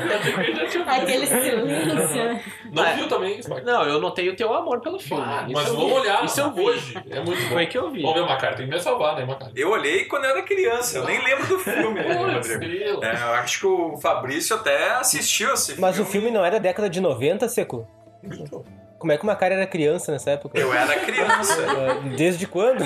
Aquele 0.88 1.26
silêncio. 1.26 2.40
Não 2.72 2.96
viu 2.96 3.08
também, 3.08 3.42
Spike? 3.42 3.62
Não, 3.62 3.84
eu 3.84 4.00
notei 4.02 4.30
o 4.30 4.36
teu 4.36 4.54
amor 4.54 4.82
pelo 4.82 5.00
filme. 5.00 5.24
Ah, 5.26 5.44
Isso 5.48 5.54
mas 5.54 5.68
eu 5.68 5.76
vamos 5.76 5.92
olhar 5.94 6.26
Isso 6.26 6.42
eu 6.42 6.52
vi. 6.52 6.62
hoje. 6.62 6.98
É 7.10 7.20
muito 7.22 7.42
bom. 7.44 7.50
Foi 7.50 7.66
que 7.66 7.78
eu 7.78 7.90
vi. 7.90 8.02
Vamos 8.02 8.22
ver, 8.22 8.28
Macar, 8.28 8.56
tem 8.56 8.68
que 8.68 8.74
me 8.74 8.80
salvar, 8.80 9.16
né, 9.16 9.26
Macar? 9.26 9.50
Eu 9.56 9.70
olhei 9.72 10.06
quando 10.06 10.26
eu 10.26 10.32
era 10.32 10.42
criança, 10.44 10.98
eu 10.98 11.06
nem 11.06 11.24
lembro 11.24 11.48
do 11.48 11.60
filme, 11.60 12.00
né, 12.02 12.14
Rodrigo? 12.14 13.04
É, 13.04 13.14
eu 13.14 13.34
acho 13.36 13.60
que 13.62 13.66
o 13.68 13.98
Fabrício 13.98 14.56
até 14.56 14.92
assistiu 14.92 15.54
esse 15.54 15.80
Mas 15.80 15.98
o 16.00 16.06
filme 16.06 16.30
não 16.30 16.44
era 16.44 16.60
década 16.60 16.90
de 16.90 17.00
90, 17.00 17.48
Seco? 17.48 17.88
Como 19.00 19.12
é 19.12 19.18
que 19.18 19.24
uma 19.24 19.36
cara 19.36 19.54
era 19.56 19.68
criança 19.68 20.12
nessa 20.12 20.32
época? 20.32 20.58
Eu 20.60 20.74
era 20.74 20.96
criança. 21.00 21.66
Ah, 21.70 22.16
Desde 22.18 22.48
quando? 22.48 22.84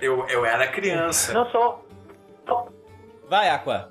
Eu, 0.00 0.26
eu 0.28 0.44
era 0.46 0.66
criança. 0.68 1.32
Não, 1.32 1.50
só, 1.50 1.82
só, 2.46 2.66
Vai, 3.28 3.48
Aqua. 3.48 3.88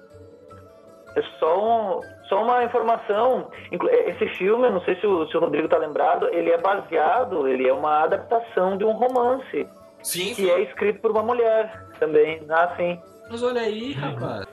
é 1.16 1.22
só, 1.40 1.60
um- 1.98 2.00
só 2.30 2.44
uma 2.44 2.64
informação. 2.64 3.50
Inclu- 3.72 3.90
Esse 3.90 4.28
filme, 4.38 4.70
não 4.70 4.82
sei 4.86 4.96
se 5.00 5.06
o, 5.06 5.28
se 5.28 5.36
o 5.36 5.40
Rodrigo 5.42 5.68
tá 5.68 5.78
lembrado, 5.78 6.28
ele 6.30 6.52
é 6.52 6.58
baseado, 6.58 7.48
ele 7.48 7.68
é 7.68 7.74
uma 7.74 8.04
adaptação 8.04 8.78
de 8.78 8.86
um 8.86 8.92
romance 8.92 9.68
Sim, 10.04 10.34
que 10.34 10.50
é 10.50 10.62
escrito 10.62 11.02
por 11.02 11.12
uma 11.12 11.24
mulher 11.24 11.86
também. 12.00 12.42
Ah, 12.50 12.74
sim. 12.78 13.00
Mas 13.30 13.44
olha 13.44 13.62
aí, 13.62 13.92
rapaz. 13.94 14.46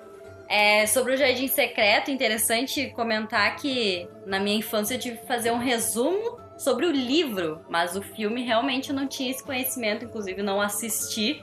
É, 0.49 0.87
sobre 0.87 1.13
o 1.13 1.17
Jardim 1.17 1.47
Secreto, 1.47 2.11
interessante 2.11 2.91
comentar 2.93 3.55
que 3.57 4.09
na 4.27 4.41
minha 4.41 4.57
infância 4.59 4.95
eu 4.95 4.99
tive 4.99 5.19
que 5.19 5.27
fazer 5.27 5.51
um 5.51 5.59
resumo 5.59 6.41
sobre 6.59 6.85
o 6.87 6.91
livro, 6.91 7.61
mas 7.69 7.97
o 7.97 8.03
filme 8.03 8.43
realmente 8.45 8.91
eu 8.91 8.97
não 8.97 9.07
tinha 9.07 9.31
esse 9.31 9.43
conhecimento, 9.43 10.05
inclusive 10.05 10.43
não 10.43 10.61
assisti. 10.61 11.43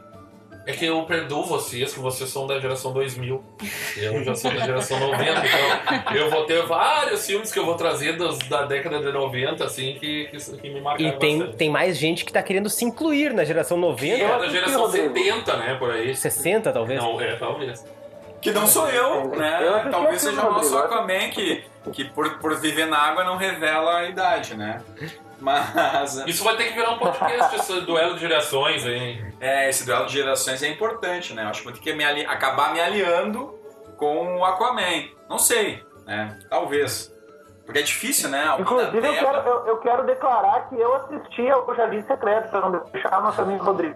É 0.67 0.71
que 0.71 0.83
eu 0.83 1.03
perdoo 1.03 1.45
vocês, 1.45 1.93
que 1.93 1.99
vocês 1.99 2.27
são 2.27 2.47
da 2.47 2.59
geração 2.59 2.91
2000. 2.91 3.43
Eu 3.97 4.23
já 4.23 4.33
sou 4.33 4.49
da 4.51 4.65
geração 4.65 4.99
90, 4.99 5.23
então 5.31 6.15
eu 6.15 6.29
vou 6.31 6.43
ter 6.45 6.63
vários 6.65 7.23
filmes 7.23 7.51
que 7.53 7.59
eu 7.59 7.65
vou 7.67 7.75
trazer 7.75 8.13
dos- 8.17 8.39
da 8.49 8.63
década 8.65 8.99
de 8.99 9.11
90, 9.11 9.63
assim, 9.63 9.93
que, 9.99 10.25
que, 10.25 10.37
que 10.57 10.69
me 10.71 10.81
marcaram 10.81 11.07
E 11.07 11.19
tem, 11.19 11.37
bastante. 11.37 11.57
tem 11.57 11.69
mais 11.69 11.95
gente 11.97 12.25
que 12.25 12.33
tá 12.33 12.41
querendo 12.41 12.67
se 12.67 12.83
incluir 12.83 13.31
na 13.31 13.43
geração 13.43 13.77
Que 13.77 13.81
90, 13.85 14.15
é 14.23 14.27
da 14.27 14.35
assisti, 14.37 14.53
geração 14.55 14.81
Rodrigo. 14.81 15.13
70, 15.13 15.57
né, 15.57 15.75
por 15.75 15.91
aí. 15.91 16.15
60 16.15 16.71
talvez. 16.71 16.99
Não, 16.99 17.21
é, 17.21 17.35
talvez. 17.35 17.85
Que 18.41 18.51
não 18.51 18.65
sou 18.65 18.89
eu, 18.89 19.29
né? 19.35 19.87
Talvez 19.91 20.19
seja 20.21 20.47
o 20.47 20.51
nosso. 20.51 20.75
Aquaman 20.77 21.29
que, 21.29 21.63
que 21.91 22.05
por, 22.05 22.37
por 22.39 22.55
viver 22.55 22.85
na 22.85 22.97
água 22.97 23.23
não 23.23 23.37
revela 23.37 23.97
a 23.97 24.05
idade, 24.09 24.55
né? 24.55 24.81
Mas 25.39 26.15
Isso 26.27 26.43
vai 26.43 26.55
ter 26.55 26.65
que 26.65 26.73
virar 26.73 26.91
um 26.91 26.97
podcast, 26.99 27.55
esse 27.55 27.81
duelo 27.81 28.13
de 28.15 28.21
gerações 28.21 28.85
aí. 28.85 29.23
é, 29.39 29.69
esse 29.69 29.85
duelo 29.85 30.05
de 30.05 30.13
gerações 30.13 30.61
é 30.63 30.67
importante, 30.69 31.33
né? 31.33 31.43
Eu 31.43 31.49
acho 31.49 31.59
que 31.59 31.65
vou 31.65 31.73
ter 31.73 31.81
que 31.81 31.93
me 31.93 32.03
ali- 32.03 32.25
acabar 32.25 32.73
me 32.73 32.79
aliando 32.79 33.53
com 33.97 34.37
o 34.37 34.45
Aquaman. 34.45 35.09
Não 35.29 35.37
sei, 35.37 35.83
né? 36.05 36.39
Talvez. 36.49 37.13
Porque 37.65 37.79
é 37.79 37.81
difícil, 37.81 38.29
né? 38.29 38.45
Alguém 38.45 38.63
Inclusive, 38.63 39.07
eu 39.07 39.13
quero, 39.13 39.37
eu, 39.39 39.65
eu 39.67 39.77
quero 39.77 40.05
declarar 40.05 40.69
que 40.69 40.75
eu 40.79 40.95
assisti 40.97 41.49
ao 41.49 41.75
Jardim 41.75 42.01
Secreto, 42.03 42.49
pra 42.49 42.61
não 42.69 42.83
deixar 42.93 43.21
nosso 43.21 43.41
amigo 43.41 43.63
Rodrigo 43.63 43.95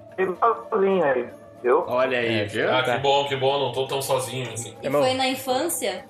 sozinho 0.70 1.04
aí, 1.06 1.30
viu? 1.62 1.86
Olha 1.88 2.18
aí, 2.18 2.46
viu? 2.48 2.74
Ah, 2.74 2.82
Tá. 2.82 2.96
que 2.96 3.00
bom, 3.02 3.28
que 3.28 3.36
bom, 3.36 3.60
não 3.60 3.72
tô 3.72 3.86
tão 3.86 4.02
sozinho 4.02 4.52
assim. 4.52 4.76
E 4.82 4.88
É, 4.88 4.92
foi 4.92 5.14
na 5.14 5.28
infância? 5.28 6.04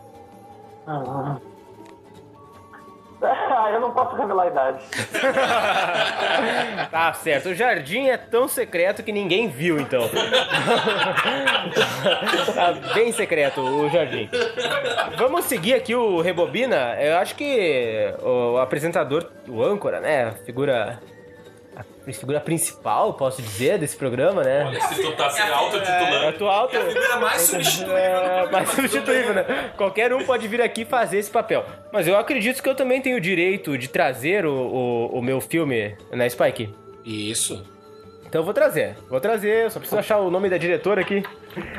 Ah, 0.88 1.36
eu 3.74 3.80
não 3.82 3.92
posso 3.92 4.16
revelar 4.16 4.44
a 4.44 4.48
idade. 4.48 4.84
Tá 6.90 7.14
certo, 7.14 7.50
o 7.50 7.56
jardim 7.56 8.08
é 8.08 8.18
tão 8.18 8.48
secreto 8.48 9.04
que 9.04 9.12
ninguém 9.12 9.48
viu, 9.48 9.80
então. 9.80 10.02
tá 12.54 12.72
bem 12.94 13.12
secreto 13.12 13.62
o 13.62 13.90
jardim. 13.90 14.30
Vamos 15.18 15.46
seguir 15.46 15.74
aqui 15.76 15.94
o 15.94 16.22
Rebobina. 16.22 16.96
Eu 17.00 17.18
acho 17.18 17.36
que 17.36 18.14
o 18.24 18.58
apresentador, 18.58 19.30
o 19.48 19.64
âncora, 19.64 20.00
né? 20.00 20.32
Figura. 20.46 21.00
Figura 22.14 22.40
principal, 22.40 23.14
posso 23.14 23.42
dizer, 23.42 23.78
desse 23.78 23.96
programa, 23.96 24.44
né? 24.44 24.64
Olha, 24.66 24.82
se 24.82 25.02
tu 25.02 25.12
tá 25.14 25.30
se 25.30 25.42
É, 25.42 25.52
autotitulando. 25.52 26.28
atual. 26.28 26.70
É 26.72 26.78
a 26.78 26.86
figura 26.86 27.18
mais 27.18 27.42
substituível 27.42 27.92
do 27.92 27.98
É, 27.98 28.52
mais 28.52 28.70
substituível, 28.70 29.34
né? 29.34 29.72
Qualquer 29.78 30.14
um 30.14 30.24
pode 30.24 30.48
vir 30.48 30.62
aqui 30.62 30.86
fazer 30.86 31.18
esse 31.20 31.30
papel. 31.32 31.66
Mas 31.92 32.08
eu 32.08 32.18
acredito 32.18 32.62
que 32.64 32.70
eu 32.70 32.76
também 32.76 33.02
tenho 33.02 33.18
o 33.18 33.22
direito 33.22 33.78
de 33.78 33.88
trazer 33.88 34.46
o, 34.46 34.52
o, 34.54 35.20
o 35.20 35.22
meu 35.22 35.40
filme 35.42 35.96
na 36.12 36.30
Spike. 36.30 36.74
Isso. 37.06 37.66
Então 38.28 38.42
eu 38.42 38.46
vou 38.46 38.54
trazer. 38.54 38.96
Vou 39.10 39.20
trazer, 39.20 39.66
eu 39.66 39.70
só 39.72 39.80
preciso 39.80 40.00
achar 40.00 40.18
o 40.20 40.30
nome 40.30 40.50
da 40.50 40.58
diretora 40.58 41.02
aqui. 41.02 41.24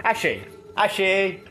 Achei. 0.02 0.42
Achei. 0.74 1.44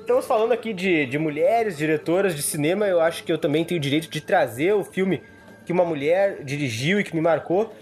Estamos 0.00 0.26
falando 0.26 0.50
aqui 0.52 0.72
de, 0.72 1.06
de 1.06 1.16
mulheres 1.18 1.76
diretoras 1.76 2.34
de 2.34 2.42
cinema. 2.42 2.86
Eu 2.86 3.00
acho 3.00 3.22
que 3.22 3.32
eu 3.32 3.38
também 3.38 3.64
tenho 3.64 3.78
o 3.78 3.80
direito 3.82 4.08
de 4.10 4.20
trazer 4.20 4.72
o 4.74 4.82
filme 4.82 5.22
que 5.64 5.72
uma 5.72 5.84
mulher 5.84 6.42
dirigiu 6.42 6.98
e 6.98 7.04
que 7.04 7.14
me 7.14 7.20
marcou. 7.20 7.72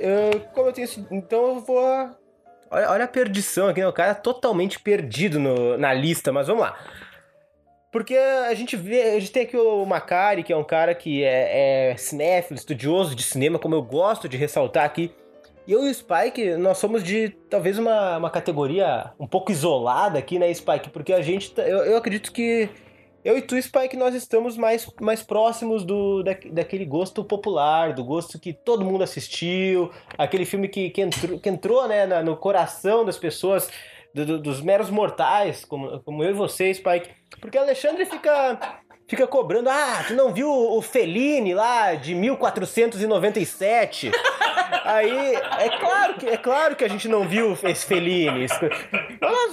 Eu- 0.00 0.40
como 0.54 0.68
eu 0.68 0.72
tenho 0.72 0.88
Então 1.10 1.46
eu 1.48 1.60
vou. 1.60 1.80
Olha, 2.70 2.90
olha 2.90 3.04
a 3.04 3.08
perdição 3.08 3.68
aqui, 3.68 3.80
né? 3.80 3.88
O 3.88 3.92
cara 3.92 4.12
é 4.12 4.14
totalmente 4.14 4.78
perdido 4.80 5.38
no- 5.38 5.76
na 5.76 5.92
lista, 5.92 6.32
mas 6.32 6.46
vamos 6.46 6.62
lá. 6.62 6.76
Porque 7.92 8.16
a 8.16 8.54
gente 8.54 8.76
vê, 8.76 9.02
a 9.02 9.18
gente 9.18 9.32
tem 9.32 9.42
aqui 9.42 9.56
o 9.56 9.84
Macari, 9.84 10.44
que 10.44 10.52
é 10.52 10.56
um 10.56 10.62
cara 10.62 10.94
que 10.94 11.24
é, 11.24 11.90
é 11.90 11.96
cinéfilo, 11.96 12.56
estudioso 12.58 13.16
de 13.16 13.22
cinema, 13.24 13.58
como 13.58 13.74
eu 13.74 13.82
gosto 13.82 14.28
de 14.28 14.36
ressaltar 14.36 14.84
aqui. 14.84 15.12
E 15.66 15.72
eu 15.72 15.84
e 15.84 15.90
o 15.90 15.94
Spike, 15.94 16.56
nós 16.56 16.78
somos 16.78 17.02
de 17.02 17.30
talvez 17.50 17.78
uma, 17.78 18.16
uma 18.16 18.30
categoria 18.30 19.10
um 19.18 19.26
pouco 19.26 19.50
isolada 19.50 20.18
aqui, 20.20 20.38
né, 20.38 20.52
Spike? 20.54 20.88
Porque 20.90 21.12
a 21.12 21.20
gente, 21.20 21.52
tá- 21.52 21.62
eu, 21.62 21.78
eu 21.78 21.96
acredito 21.96 22.30
que 22.32 22.68
eu 23.24 23.36
e 23.36 23.42
tu, 23.42 23.60
Spike, 23.60 23.96
nós 23.96 24.14
estamos 24.14 24.56
mais, 24.56 24.88
mais 25.00 25.22
próximos 25.22 25.84
do, 25.84 26.22
da, 26.22 26.34
daquele 26.52 26.84
gosto 26.84 27.22
popular, 27.24 27.92
do 27.92 28.02
gosto 28.04 28.38
que 28.38 28.52
todo 28.52 28.84
mundo 28.84 29.02
assistiu, 29.04 29.90
aquele 30.16 30.44
filme 30.46 30.68
que, 30.68 30.90
que 30.90 31.00
entrou, 31.02 31.38
que 31.38 31.48
entrou 31.48 31.86
né, 31.88 32.06
na- 32.06 32.22
no 32.22 32.36
coração 32.36 33.04
das 33.04 33.18
pessoas, 33.18 33.70
do- 34.14 34.24
do- 34.26 34.38
dos 34.40 34.60
meros 34.60 34.90
mortais, 34.90 35.64
como, 35.64 36.00
como 36.00 36.24
eu 36.24 36.30
e 36.30 36.34
você, 36.34 36.72
Spike. 36.72 37.10
Porque 37.40 37.58
Alexandre 37.58 38.04
fica, 38.06 38.80
fica 39.10 39.26
cobrando, 39.26 39.68
ah, 39.68 40.04
tu 40.06 40.14
não 40.14 40.32
viu 40.32 40.48
o 40.48 40.80
Fellini 40.80 41.52
lá 41.52 41.94
de 41.94 42.14
1497? 42.14 44.12
Aí, 44.84 45.34
é 45.34 45.78
claro 45.80 46.14
que, 46.14 46.28
é 46.28 46.36
claro 46.36 46.76
que 46.76 46.84
a 46.84 46.88
gente 46.88 47.08
não 47.08 47.26
viu 47.26 47.58
esse 47.64 47.84
Fellini. 47.84 48.46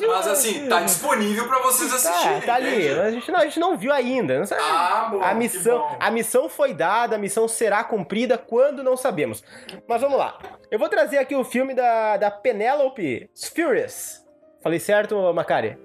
Mas 0.07 0.27
assim, 0.27 0.69
tá 0.69 0.81
disponível 0.81 1.47
pra 1.47 1.59
vocês 1.63 1.91
assistirem. 1.91 2.39
Tá, 2.41 2.45
tá 2.45 2.55
ali. 2.55 2.87
A 2.87 3.09
gente, 3.09 3.31
não, 3.31 3.39
a 3.39 3.43
gente 3.45 3.59
não 3.59 3.75
viu 3.75 3.91
ainda. 3.91 4.37
Não 4.37 4.45
sabe? 4.45 4.61
Ah, 4.63 5.09
bom, 5.11 5.23
a 5.23 5.33
missão, 5.33 5.79
bom. 5.79 5.97
a 5.99 6.11
missão 6.11 6.47
foi 6.47 6.73
dada, 6.73 7.15
a 7.15 7.19
missão 7.19 7.47
será 7.47 7.83
cumprida 7.83 8.37
quando 8.37 8.83
não 8.83 8.95
sabemos. 8.95 9.43
Mas 9.87 10.01
vamos 10.01 10.19
lá. 10.19 10.37
Eu 10.69 10.77
vou 10.77 10.87
trazer 10.87 11.17
aqui 11.17 11.35
o 11.35 11.43
filme 11.43 11.73
da, 11.73 12.17
da 12.17 12.29
Penelope 12.29 13.27
Furious. 13.55 14.23
Falei 14.61 14.79
certo, 14.79 15.33
Macari? 15.33 15.77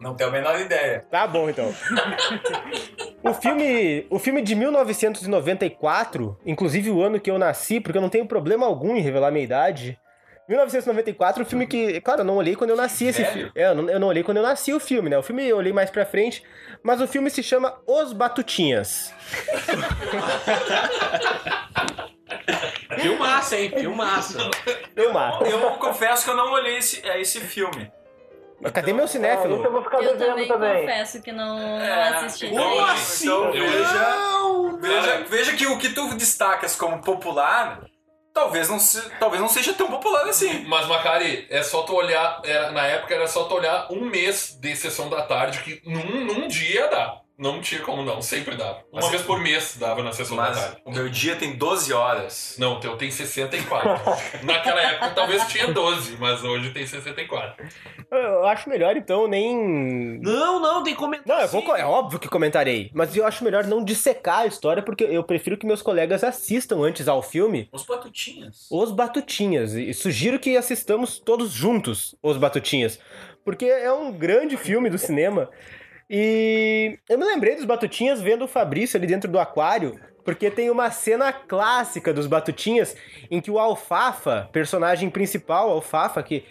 Não 0.00 0.14
tenho 0.14 0.28
a 0.28 0.32
menor 0.32 0.60
ideia. 0.60 1.06
Tá 1.10 1.26
bom, 1.26 1.48
então. 1.48 1.74
o 3.30 3.34
filme, 3.34 4.06
o 4.10 4.18
filme 4.18 4.42
de 4.42 4.54
1994, 4.54 6.38
inclusive 6.44 6.90
o 6.90 7.02
ano 7.02 7.20
que 7.20 7.30
eu 7.30 7.38
nasci, 7.38 7.80
porque 7.80 7.98
eu 7.98 8.02
não 8.02 8.08
tenho 8.08 8.26
problema 8.26 8.66
algum 8.66 8.96
em 8.96 9.00
revelar 9.00 9.30
minha 9.30 9.44
idade. 9.44 9.98
1994, 10.48 11.42
um 11.42 11.46
filme 11.46 11.66
que, 11.66 12.00
claro, 12.00 12.20
eu 12.20 12.24
não 12.24 12.36
olhei 12.36 12.54
quando 12.54 12.70
eu 12.70 12.76
nasci 12.76 13.06
esse 13.06 13.24
filme. 13.24 13.50
É, 13.54 13.66
eu 13.66 13.74
não, 13.74 13.90
eu 13.90 13.98
não 13.98 14.06
olhei 14.08 14.22
quando 14.22 14.36
eu 14.36 14.42
nasci 14.44 14.72
o 14.72 14.78
filme, 14.78 15.10
né? 15.10 15.18
O 15.18 15.22
filme 15.22 15.44
eu 15.44 15.56
olhei 15.56 15.72
mais 15.72 15.90
pra 15.90 16.06
frente, 16.06 16.42
mas 16.84 17.00
o 17.00 17.08
filme 17.08 17.28
se 17.30 17.42
chama 17.42 17.74
Os 17.86 18.12
Batutinhas. 18.12 19.12
Filmaça, 23.00 23.56
hein? 23.56 23.72
Filmaça. 23.76 24.38
Eu 24.94 25.12
mato. 25.12 25.44
Eu 25.44 25.58
confesso 25.72 26.24
que 26.24 26.30
eu 26.30 26.36
não 26.36 26.52
olhei 26.52 26.78
esse, 26.78 27.04
é, 27.06 27.20
esse 27.20 27.40
filme. 27.40 27.90
Mas 28.60 28.72
cadê 28.72 28.92
meu 28.92 29.02
É, 29.02 29.04
isso 29.04 29.16
eu 29.18 29.22
cinéfilo? 29.22 29.70
vou 29.70 29.82
ficar 29.82 30.02
Eu 30.02 30.16
devendo 30.16 30.28
também, 30.30 30.48
também. 30.48 30.80
confesso 30.80 31.22
que 31.22 31.30
não, 31.32 31.58
não 31.58 31.80
É, 31.80 32.08
assisti. 32.08 32.46
então, 32.46 32.58
Como 32.70 32.80
assim? 32.86 33.24
então 33.26 33.52
veja, 33.52 34.16
Não, 34.16 34.78
veja, 34.80 35.24
veja 35.28 35.52
que 35.56 35.66
o 35.66 35.78
que 35.78 35.90
tu 35.90 36.14
destacas 36.14 36.74
como 36.74 37.02
popular, 37.02 37.82
talvez 38.32 38.68
não, 38.68 38.78
se- 38.78 39.10
talvez 39.20 39.40
não 39.42 39.48
seja 39.48 39.74
tão 39.74 39.88
popular 39.88 40.26
assim. 40.26 40.64
Mas, 40.66 40.86
Macari, 40.86 41.46
é 41.50 41.62
só 41.62 41.82
tu 41.82 41.94
olhar. 41.94 42.40
era- 42.44 42.70
na 42.72 42.86
época 42.86 43.14
era 43.14 43.26
só 43.26 43.44
tu 43.44 43.54
olhar 43.54 43.92
um 43.92 44.06
mês 44.06 44.56
de 44.60 44.74
sessão 44.74 45.10
da 45.10 45.22
tarde, 45.22 45.60
que 45.62 45.82
num, 45.88 46.24
num 46.24 46.48
dia 46.48 46.88
dá. 46.88 47.20
Não 47.38 47.60
tinha 47.60 47.82
como 47.82 48.02
não, 48.02 48.22
sempre 48.22 48.56
dava. 48.56 48.82
Uma 48.90 49.02
Mas- 49.02 49.10
vez 49.10 49.22
por 49.22 49.38
mês 49.38 49.76
dava 49.78 50.02
na 50.02 50.10
sessão 50.12 50.36
da 50.36 50.52
tarde. 50.52 50.80
o 50.86 50.90
meu 50.90 51.08
dia 51.10 51.36
tem 51.36 51.54
12 51.54 51.92
horas. 51.92 52.56
Não, 52.58 52.74
o 52.74 52.80
teu 52.80 52.96
tem 52.96 53.10
64. 53.10 53.90
Naquela 54.42 54.80
época 54.80 55.10
talvez 55.10 55.46
tinha 55.48 55.70
12, 55.72 56.16
mas 56.18 56.42
hoje 56.42 56.70
tem 56.70 56.86
64. 56.86 57.62
Eu 58.10 58.46
acho 58.46 58.68
melhor, 58.70 58.96
então, 58.96 59.26
nem. 59.28 60.18
Não, 60.22 60.60
não, 60.60 60.82
tem 60.82 60.94
comentário. 60.94 61.34
Não, 61.34 61.40
eu 61.40 61.48
vou, 61.48 61.76
é 61.76 61.84
óbvio 61.84 62.18
que 62.18 62.28
comentarei. 62.28 62.90
Mas 62.94 63.14
eu 63.14 63.26
acho 63.26 63.44
melhor 63.44 63.64
não 63.66 63.84
dissecar 63.84 64.40
a 64.40 64.46
história, 64.46 64.82
porque 64.82 65.04
eu 65.04 65.22
prefiro 65.24 65.58
que 65.58 65.66
meus 65.66 65.82
colegas 65.82 66.24
assistam 66.24 66.76
antes 66.82 67.06
ao 67.08 67.22
filme 67.22 67.68
Os 67.72 67.84
batutinhas. 67.84 68.66
Os 68.70 68.90
Batutinhas. 68.92 69.74
E 69.74 69.92
sugiro 69.92 70.38
que 70.38 70.56
assistamos 70.56 71.18
todos 71.18 71.50
juntos 71.50 72.14
Os 72.22 72.36
Batutinhas. 72.36 72.98
Porque 73.44 73.66
é 73.66 73.92
um 73.92 74.10
grande 74.12 74.56
filme 74.56 74.88
do 74.88 74.96
cinema. 74.98 75.50
E 76.08 76.98
eu 77.08 77.18
me 77.18 77.24
lembrei 77.24 77.56
dos 77.56 77.64
Batutinhas 77.64 78.20
vendo 78.20 78.44
o 78.44 78.48
Fabrício 78.48 78.96
ali 78.96 79.06
dentro 79.06 79.30
do 79.30 79.38
aquário. 79.38 79.98
Porque 80.24 80.50
tem 80.50 80.70
uma 80.70 80.90
cena 80.90 81.32
clássica 81.32 82.12
dos 82.12 82.26
Batutinhas 82.26 82.96
em 83.30 83.40
que 83.40 83.50
o 83.50 83.60
Alfafa, 83.60 84.48
personagem 84.52 85.08
principal, 85.08 85.70
Alfafa, 85.70 86.22
que. 86.22 86.44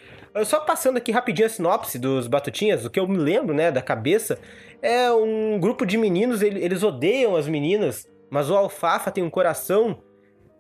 Só 0.46 0.60
passando 0.62 0.98
aqui 0.98 1.12
rapidinho 1.12 1.46
a 1.46 1.50
sinopse 1.50 1.98
dos 1.98 2.28
Batutinhas, 2.28 2.86
o 2.86 2.90
que 2.90 3.00
eu 3.00 3.08
me 3.08 3.18
lembro, 3.18 3.56
né, 3.56 3.72
da 3.72 3.82
cabeça, 3.82 4.38
é 4.82 5.10
um 5.12 5.58
grupo 5.60 5.86
de 5.86 5.98
meninos, 5.98 6.42
ele- 6.42 6.62
eles 6.62 6.84
odeiam 6.84 7.38
as 7.38 7.48
meninas, 7.48 8.06
mas 8.30 8.50
o 8.50 8.56
Alfafa 8.56 9.12
tem 9.12 9.24
um 9.24 9.30
coração 9.30 10.02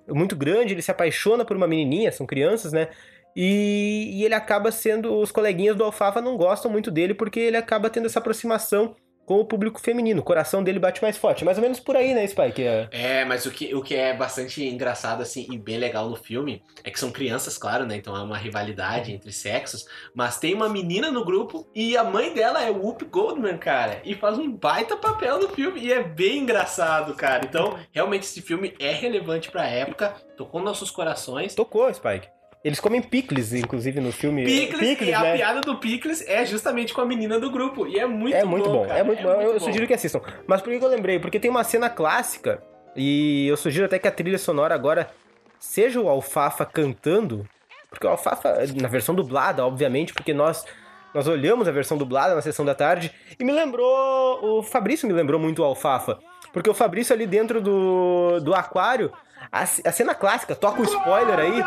muito 0.07 0.35
grande, 0.35 0.73
ele 0.73 0.81
se 0.81 0.91
apaixona 0.91 1.43
por 1.43 1.57
uma 1.57 1.67
menininha, 1.67 2.11
são 2.11 2.25
crianças, 2.25 2.71
né? 2.71 2.87
E, 3.35 4.11
e 4.13 4.23
ele 4.23 4.33
acaba 4.33 4.71
sendo. 4.71 5.13
Os 5.19 5.31
coleguinhas 5.31 5.75
do 5.75 5.83
Alfafa 5.83 6.21
não 6.21 6.37
gostam 6.37 6.71
muito 6.71 6.89
dele 6.89 7.13
porque 7.13 7.39
ele 7.39 7.57
acaba 7.57 7.89
tendo 7.89 8.05
essa 8.05 8.19
aproximação 8.19 8.95
com 9.25 9.39
o 9.39 9.45
público 9.45 9.81
feminino. 9.81 10.21
O 10.21 10.23
coração 10.23 10.63
dele 10.63 10.79
bate 10.79 11.01
mais 11.01 11.17
forte. 11.17 11.43
Mais 11.43 11.57
ou 11.57 11.61
menos 11.61 11.79
por 11.79 11.95
aí, 11.95 12.13
né, 12.13 12.25
Spike? 12.27 12.63
É, 12.63 12.87
É, 12.91 13.25
mas 13.25 13.45
o 13.45 13.51
que, 13.51 13.73
o 13.73 13.81
que 13.81 13.95
é 13.95 14.15
bastante 14.15 14.63
engraçado, 14.63 15.21
assim, 15.21 15.47
e 15.49 15.57
bem 15.57 15.77
legal 15.77 16.09
no 16.09 16.15
filme, 16.15 16.61
é 16.83 16.91
que 16.91 16.99
são 16.99 17.11
crianças, 17.11 17.57
claro, 17.57 17.85
né? 17.85 17.95
Então 17.95 18.15
é 18.15 18.21
uma 18.21 18.37
rivalidade 18.37 19.11
entre 19.11 19.31
sexos. 19.31 19.85
Mas 20.13 20.37
tem 20.37 20.53
uma 20.53 20.69
menina 20.69 21.11
no 21.11 21.25
grupo 21.25 21.67
e 21.73 21.97
a 21.97 22.03
mãe 22.03 22.33
dela 22.33 22.61
é 22.61 22.69
Whoop 22.69 23.03
Goldman, 23.05 23.57
cara. 23.57 24.01
E 24.05 24.13
faz 24.15 24.37
um 24.37 24.51
baita 24.51 24.95
papel 24.95 25.39
no 25.39 25.49
filme. 25.49 25.81
E 25.81 25.91
é 25.91 26.03
bem 26.03 26.39
engraçado, 26.39 27.13
cara. 27.15 27.45
Então, 27.45 27.77
realmente, 27.91 28.23
esse 28.23 28.41
filme 28.41 28.75
é 28.79 28.91
relevante 28.91 29.49
pra 29.51 29.67
época. 29.67 30.13
Tocou 30.37 30.61
nossos 30.61 30.91
corações. 30.91 31.55
Tocou, 31.55 31.91
Spike. 31.93 32.34
Eles 32.65 32.79
comem 32.79 32.99
picles, 32.99 33.53
inclusive, 33.53 33.99
no 33.99 34.11
filme. 34.11 34.43
Pickles, 34.43 34.99
e 35.01 35.13
a 35.13 35.21
né? 35.21 35.35
piada 35.35 35.61
do 35.61 35.75
Pickles 35.75 36.27
é 36.27 36.43
justamente 36.43 36.95
com 36.95 37.01
a 37.01 37.05
menina 37.05 37.39
do 37.39 37.51
grupo. 37.51 37.85
E 37.85 37.99
é 37.99 38.07
muito 38.07 38.35
é 38.35 38.41
bom. 38.41 38.49
muito 38.49 38.67
bom, 38.67 38.87
cara. 38.87 38.99
é 38.99 39.03
muito 39.03 39.21
bom. 39.21 39.39
eu 39.39 39.53
bom. 39.53 39.59
sugiro 39.59 39.85
que 39.85 39.93
assistam. 39.93 40.19
Mas 40.47 40.63
por 40.63 40.73
que 40.73 40.79
que 40.79 40.83
eu 40.83 40.89
lembrei? 40.89 41.19
Porque 41.19 41.39
tem 41.39 41.51
uma 41.51 41.63
cena 41.63 41.91
clássica 41.91 42.63
e 42.95 43.47
eu 43.47 43.55
sugiro 43.55 43.85
até 43.85 43.99
que 43.99 44.07
a 44.07 44.11
trilha 44.11 44.39
sonora 44.39 44.73
agora 44.73 45.11
seja 45.59 46.01
o 46.01 46.09
Alfafa 46.09 46.65
cantando, 46.65 47.47
porque 47.87 48.07
o 48.07 48.09
Alfafa 48.09 48.55
na 48.81 48.87
versão 48.87 49.13
dublada, 49.13 49.63
obviamente, 49.63 50.11
porque 50.11 50.33
nós 50.33 50.65
nós 51.13 51.27
olhamos 51.27 51.67
a 51.67 51.71
versão 51.71 51.99
dublada 51.99 52.33
na 52.33 52.41
sessão 52.41 52.65
da 52.65 52.73
tarde 52.73 53.11
e 53.39 53.43
me 53.43 53.51
lembrou 53.51 54.57
o 54.57 54.63
Fabrício 54.63 55.07
me 55.07 55.13
lembrou 55.13 55.39
muito 55.39 55.61
o 55.61 55.65
Alfafa, 55.65 56.17
porque 56.51 56.69
o 56.69 56.73
Fabrício 56.73 57.13
ali 57.13 57.27
dentro 57.27 57.61
do, 57.61 58.39
do 58.39 58.55
aquário 58.55 59.13
a, 59.55 59.61
a 59.61 59.91
cena 59.91 60.13
clássica, 60.13 60.53
toca 60.53 60.81
o 60.81 60.83
spoiler 60.83 61.39
aí, 61.39 61.63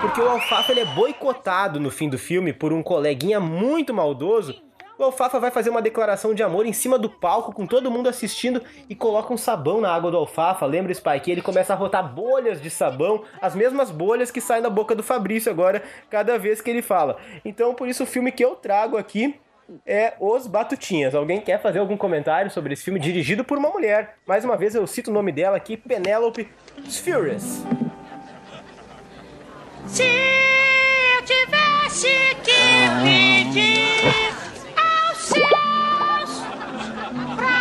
porque 0.00 0.20
o 0.20 0.28
Alfafa 0.28 0.70
ele 0.70 0.80
é 0.80 0.84
boicotado 0.84 1.80
no 1.80 1.90
fim 1.90 2.08
do 2.08 2.16
filme 2.16 2.52
por 2.52 2.72
um 2.72 2.82
coleguinha 2.82 3.40
muito 3.40 3.92
maldoso. 3.92 4.62
O 4.96 5.02
Alfafa 5.02 5.40
vai 5.40 5.50
fazer 5.50 5.68
uma 5.68 5.82
declaração 5.82 6.32
de 6.32 6.42
amor 6.44 6.66
em 6.66 6.72
cima 6.72 6.96
do 6.96 7.10
palco, 7.10 7.52
com 7.52 7.66
todo 7.66 7.90
mundo 7.90 8.08
assistindo, 8.08 8.62
e 8.88 8.94
coloca 8.94 9.32
um 9.34 9.36
sabão 9.36 9.80
na 9.80 9.92
água 9.92 10.12
do 10.12 10.16
Alfafa. 10.16 10.64
Lembra, 10.66 10.94
Spike? 10.94 11.32
Ele 11.32 11.42
começa 11.42 11.72
a 11.72 11.76
rotar 11.76 12.14
bolhas 12.14 12.62
de 12.62 12.70
sabão, 12.70 13.24
as 13.40 13.56
mesmas 13.56 13.90
bolhas 13.90 14.30
que 14.30 14.40
saem 14.40 14.62
da 14.62 14.70
boca 14.70 14.94
do 14.94 15.02
Fabrício 15.02 15.50
agora, 15.50 15.82
cada 16.08 16.38
vez 16.38 16.60
que 16.60 16.70
ele 16.70 16.82
fala. 16.82 17.16
Então, 17.44 17.74
por 17.74 17.88
isso, 17.88 18.04
o 18.04 18.06
filme 18.06 18.30
que 18.30 18.44
eu 18.44 18.54
trago 18.54 18.96
aqui 18.96 19.34
é 19.84 20.14
Os 20.20 20.46
Batutinhas. 20.46 21.14
Alguém 21.14 21.40
quer 21.40 21.60
fazer 21.60 21.80
algum 21.80 21.96
comentário 21.96 22.50
sobre 22.50 22.74
esse 22.74 22.84
filme 22.84 23.00
dirigido 23.00 23.42
por 23.42 23.58
uma 23.58 23.70
mulher? 23.70 24.18
Mais 24.26 24.44
uma 24.44 24.56
vez 24.56 24.76
eu 24.76 24.86
cito 24.86 25.10
o 25.10 25.14
nome 25.14 25.32
dela 25.32 25.56
aqui, 25.56 25.76
Penelope 26.74 27.02
Furious. 27.02 27.62
Se 29.86 30.04
eu 30.04 31.24
tivesse 31.24 32.08
que 32.44 32.62
pedir 33.02 34.32
aos 34.76 35.18
céus 35.18 36.30
pra 37.36 37.58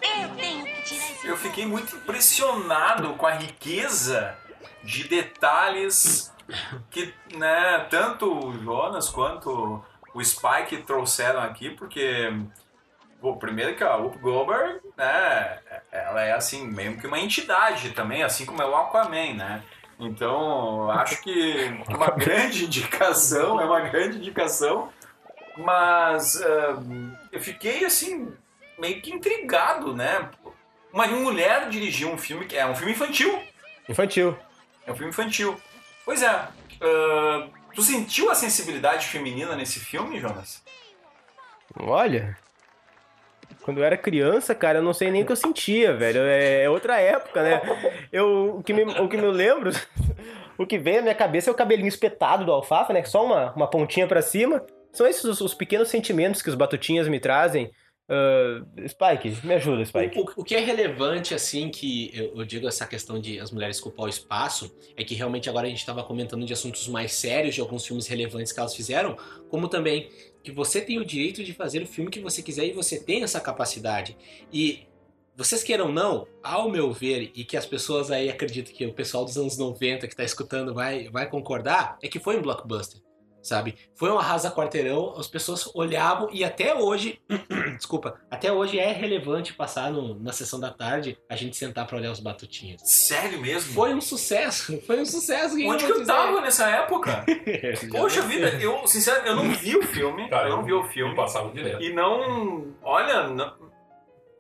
eu 0.03 0.29
tenho 0.37 0.65
que 0.65 0.83
tirar 0.83 1.11
esse 1.13 1.27
Eu 1.27 1.37
fiquei 1.37 1.67
muito 1.67 1.95
impressionado 1.95 3.15
com 3.15 3.27
a 3.27 3.33
riqueza 3.33 4.37
de 4.83 5.05
detalhes 5.05 6.33
que, 6.91 7.15
né, 7.37 7.87
tanto 7.91 8.49
o 8.49 8.59
Jonas 8.59 9.09
quanto 9.09 9.85
o 10.15 10.25
Spike 10.25 10.79
trouxeram 10.83 11.41
aqui, 11.41 11.71
porque, 11.71 12.33
pô, 13.21 13.37
primeiro 13.37 13.77
que 13.77 13.85
a 13.85 13.97
Whoop 13.97 14.19
Goldberg, 14.19 14.81
né, 14.97 15.59
ela 15.93 16.23
é, 16.23 16.33
assim, 16.33 16.67
meio 16.67 16.99
que 16.99 17.07
uma 17.07 17.19
entidade 17.19 17.91
também, 17.91 18.23
assim 18.23 18.45
como 18.45 18.63
é 18.63 18.67
o 18.67 18.75
Aquaman, 18.75 19.35
né? 19.35 19.63
Então, 19.99 20.91
acho 20.91 21.21
que 21.23 21.59
é 21.89 21.95
uma 21.95 22.11
grande 22.17 22.65
indicação, 22.65 23.61
é 23.61 23.65
uma 23.65 23.81
grande 23.81 24.17
indicação, 24.17 24.91
mas 25.59 26.41
ahn, 26.41 27.15
eu 27.31 27.41
fiquei, 27.41 27.85
assim, 27.85 28.33
meio 28.79 29.01
que 29.01 29.13
intrigado, 29.13 29.95
né? 29.95 30.31
Uma 30.93 31.07
mulher 31.07 31.69
dirigiu 31.69 32.11
um 32.11 32.19
filme 32.19 32.47
que 32.47 32.57
é 32.57 32.67
um 32.67 32.75
filme 32.75 32.93
infantil. 32.93 33.41
Infantil. 33.89 34.37
É 34.87 34.93
um 34.93 34.97
filme 34.97 35.11
infantil. 35.11 35.61
Pois 36.05 36.23
é. 36.23 36.29
ah, 36.29 37.49
tu 37.75 37.83
sentiu 37.83 38.31
a 38.31 38.35
sensibilidade 38.35 39.07
feminina 39.07 39.57
nesse 39.57 39.81
filme, 39.81 40.21
Jonas? 40.21 40.63
Olha. 41.79 42.37
Quando 43.63 43.79
eu 43.79 43.85
era 43.85 43.97
criança, 43.97 44.55
cara, 44.55 44.79
eu 44.79 44.83
não 44.83 44.95
sei 44.95 45.11
nem 45.11 45.23
o 45.23 45.27
que 45.27 45.33
eu 45.33 45.37
sentia, 45.37 45.95
velho. 45.95 46.21
É 46.21 46.69
outra 46.69 46.99
época, 46.99 47.43
né? 47.43 47.61
Eu, 48.13 48.57
o, 48.59 48.63
que 48.63 48.73
me, 48.73 48.85
o 48.85 49.09
que 49.09 49.17
me 49.17 49.27
lembro, 49.27 49.71
o 50.57 50.67
que 50.67 50.79
vem 50.79 50.97
na 50.97 51.03
minha 51.03 51.15
cabeça 51.15 51.51
é 51.51 51.53
o 51.53 51.57
cabelinho 51.57 51.89
espetado 51.89 52.45
do 52.45 52.53
alfafa, 52.53 52.93
né? 52.93 53.05
Só 53.05 53.25
uma, 53.25 53.53
uma 53.53 53.69
pontinha 53.69 54.07
pra 54.07 54.23
cima. 54.23 54.65
São 54.93 55.07
esses 55.07 55.25
os, 55.25 55.41
os 55.41 55.55
pequenos 55.55 55.89
sentimentos 55.89 56.43
que 56.43 56.49
os 56.49 56.55
batutinhas 56.55 57.07
me 57.07 57.21
trazem. 57.21 57.71
Ah, 58.13 58.65
Spike, 58.89 59.47
me 59.47 59.55
ajuda, 59.55 59.85
Spike. 59.85 60.19
O, 60.19 60.23
o- 60.25 60.33
o 60.39 60.45
que 60.45 60.57
é 60.57 60.59
relevante, 60.61 61.33
assim, 61.33 61.69
que 61.71 62.11
eu, 62.13 62.39
eu 62.39 62.45
digo 62.45 62.67
essa 62.67 62.85
questão 62.85 63.21
de 63.21 63.39
as 63.39 63.53
mulheres 63.53 63.79
ocupar 63.81 64.07
o 64.07 64.09
espaço, 64.09 64.75
é 64.97 65.05
que 65.05 65.15
realmente 65.15 65.49
agora 65.49 65.67
a 65.69 65.71
gente 65.71 65.79
estava 65.79 66.03
comentando 66.03 66.45
de 66.45 66.53
assuntos 66.53 66.89
mais 66.89 67.13
sérios, 67.13 67.55
de 67.55 67.61
alguns 67.61 67.87
filmes 67.87 68.09
relevantes 68.09 68.51
que 68.53 68.59
elas 68.59 68.75
fizeram, 68.75 69.17
como 69.49 69.69
também 69.69 70.09
que 70.43 70.51
você 70.51 70.81
tem 70.81 70.99
o 70.99 71.05
direito 71.05 71.45
de 71.45 71.53
fazer 71.53 71.83
o 71.83 71.87
filme 71.87 72.11
que 72.11 72.19
você 72.19 72.43
quiser 72.43 72.65
e 72.67 72.73
você 72.73 72.99
tem 72.99 73.23
essa 73.23 73.41
capacidade. 73.41 74.17
E 74.53 74.89
vocês 75.37 75.63
queiram 75.63 75.87
ou 75.87 75.93
não, 75.93 76.27
ao 76.43 76.69
meu 76.69 76.93
ver, 76.93 77.31
e 77.35 77.45
que 77.45 77.57
as 77.57 77.65
pessoas 77.65 78.11
aí 78.11 78.29
acreditam 78.29 78.75
que 78.75 78.85
o 78.87 78.93
pessoal 78.93 79.25
dos 79.25 79.39
anos 79.39 79.57
90 79.57 80.09
que 80.09 80.17
tá 80.17 80.25
escutando 80.25 80.75
vai, 80.75 81.09
vai 81.11 81.29
concordar, 81.31 81.97
é 82.03 82.09
que 82.09 82.19
foi 82.19 82.37
um 82.37 82.43
blockbuster. 82.43 83.01
Sabe? 83.43 83.75
Foi 83.95 84.11
um 84.11 84.19
arrasa 84.19 84.51
quarteirão, 84.51 85.15
as 85.17 85.27
pessoas 85.27 85.71
olhavam 85.75 86.29
e 86.31 86.45
até 86.45 86.75
hoje, 86.75 87.19
desculpa, 87.77 88.21
até 88.31 88.53
hoje 88.53 88.79
é 88.79 88.93
relevante 88.93 89.55
passar 89.55 89.91
no- 89.91 90.15
na 90.21 90.31
sessão 90.33 90.61
da 90.61 90.71
tarde 90.71 91.17
a 91.29 91.35
gente 91.35 91.57
sentar 91.57 91.87
pra 91.87 91.97
olhar 91.97 92.11
os 92.13 92.21
batutinhos. 92.21 92.83
Sério 92.85 93.41
mesmo? 93.41 93.73
Foi 93.73 93.95
um 93.95 94.01
sucesso, 94.01 94.79
foi 94.87 95.01
um 95.01 95.07
sucesso. 95.07 95.57
que 95.57 95.67
Onde 95.67 95.85
eu 95.85 95.89
que 95.89 95.93
eu 95.95 96.01
dizer. 96.01 96.13
tava 96.13 96.41
nessa 96.43 96.69
época? 96.69 97.25
Poxa 97.91 98.21
vida, 98.23 98.49
eu, 98.61 98.87
sinceramente, 98.87 99.29
eu 99.31 99.37
não 99.37 99.51
vi 99.55 99.77
o 99.77 99.83
filme. 99.83 100.29
Cara, 100.29 100.49
eu 100.49 100.57
não 100.57 100.63
vi 100.65 100.73
o 100.75 100.85
filme. 100.85 101.11
Me 101.13 101.17
passava 101.17 101.51
direto. 101.51 101.83
E 101.83 101.93
não. 101.95 102.75
Olha, 102.83 103.29
não, 103.29 103.55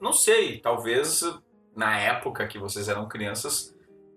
não 0.00 0.12
sei. 0.12 0.58
Talvez 0.60 1.22
na 1.74 1.98
época 1.98 2.46
que 2.46 2.58
vocês 2.58 2.88
eram 2.88 3.08
crianças, 3.08 3.74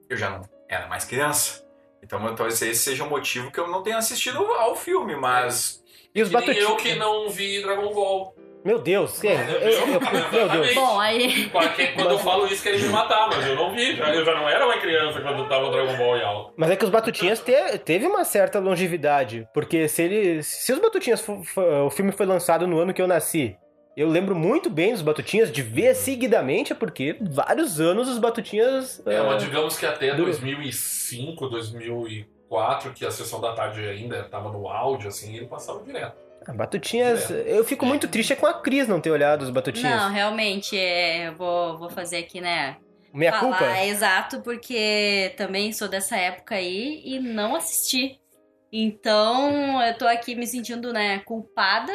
eu 0.09 0.17
já 0.17 0.29
não 0.29 0.41
era 0.67 0.87
mais 0.87 1.05
criança. 1.05 1.62
Então 2.03 2.19
talvez 2.35 2.61
esse 2.61 2.83
seja 2.83 3.03
o 3.03 3.09
motivo 3.09 3.49
que 3.51 3.59
eu 3.59 3.67
não 3.67 3.81
tenha 3.81 3.97
assistido 3.97 4.39
ao 4.39 4.75
filme, 4.75 5.15
mas. 5.15 5.81
E 6.13 6.21
os 6.21 6.29
Que 6.29 6.35
nem 6.37 6.57
eu 6.59 6.75
que 6.75 6.95
não 6.95 7.29
vi 7.29 7.61
Dragon 7.61 7.91
Ball. 7.93 8.35
Meu 8.63 8.79
Deus, 8.79 9.21
é, 9.25 9.33
eu- 9.33 9.59
eu- 9.59 9.93
eu- 9.93 10.31
meu 10.31 10.49
Deus. 10.49 10.73
Bom, 10.73 10.97
aí. 10.99 11.49
Quando 11.95 12.11
eu 12.11 12.19
falo 12.19 12.45
isso, 12.47 12.63
querem 12.63 12.79
me 12.79 12.87
matar, 12.89 13.27
mas 13.27 13.45
eu 13.45 13.55
não 13.55 13.73
vi. 13.73 13.95
já- 13.95 14.13
Eu 14.13 14.23
já 14.23 14.33
não 14.35 14.47
era 14.47 14.65
uma 14.65 14.77
criança 14.77 15.19
quando 15.21 15.49
tava 15.49 15.65
o 15.67 15.71
Dragon 15.71 15.97
Ball 15.97 16.17
em 16.17 16.23
aula. 16.23 16.53
Mas 16.55 16.71
é 16.71 16.75
que 16.77 16.85
os 16.85 16.89
Batutinhas 16.89 17.39
te- 17.41 17.77
teve 17.79 18.05
uma 18.07 18.23
certa 18.23 18.59
longevidade, 18.59 19.45
porque 19.53 19.87
se 19.89 20.01
ele, 20.03 20.43
se 20.43 20.71
os 20.71 20.79
Batutinhas, 20.79 21.25
o 21.85 21.89
filme 21.89 22.11
foi 22.13 22.25
lançado 22.25 22.65
no 22.65 22.79
ano 22.79 22.93
que 22.93 23.01
eu 23.01 23.07
nasci, 23.07 23.57
eu 23.95 24.09
lembro 24.09 24.35
muito 24.35 24.69
bem 24.69 24.91
dos 24.91 25.01
Batutinhas, 25.01 25.51
de 25.51 25.61
ver 25.61 25.95
seguidamente, 25.95 26.71
é 26.71 26.75
porque 26.75 27.15
vários 27.21 27.79
anos 27.79 28.09
os 28.09 28.17
Batutinhas... 28.17 29.01
É, 29.05 29.15
é, 29.15 29.21
mas 29.23 29.43
digamos 29.43 29.77
que 29.77 29.85
até 29.85 30.15
Duro. 30.15 30.25
2005, 30.25 31.47
2004, 31.47 32.91
que 32.93 33.05
a 33.05 33.11
sessão 33.11 33.39
da 33.39 33.53
tarde 33.53 33.81
ainda 33.81 34.23
tava 34.23 34.51
no 34.51 34.67
áudio, 34.67 35.09
assim, 35.09 35.35
ele 35.35 35.45
passava 35.45 35.83
direto. 35.83 36.15
ah, 36.45 36.53
Batutinhas... 36.53 37.29
Eu 37.29 37.63
fico 37.63 37.85
muito 37.85 38.07
triste 38.07 38.35
com 38.35 38.47
a 38.47 38.53
Cris 38.53 38.87
não 38.87 38.99
ter 38.99 39.11
olhado 39.11 39.43
os 39.43 39.51
Batutinhas. 39.51 40.01
Não, 40.01 40.11
realmente, 40.11 40.75
é, 40.75 41.27
eu 41.27 41.35
vou, 41.35 41.77
vou 41.77 41.89
fazer 41.89 42.17
aqui, 42.17 42.41
né? 42.41 42.77
Minha 43.13 43.31
falar, 43.31 43.57
culpa? 43.59 43.77
É 43.77 43.87
exato, 43.89 44.41
porque 44.41 45.33
também 45.37 45.71
sou 45.71 45.87
dessa 45.87 46.17
época 46.17 46.55
aí 46.55 46.99
e 47.05 47.19
não 47.19 47.55
assisti. 47.55 48.19
Então, 48.71 49.79
eu 49.83 49.95
tô 49.95 50.07
aqui 50.07 50.33
me 50.33 50.47
sentindo, 50.47 50.91
né, 50.91 51.19
culpada 51.19 51.93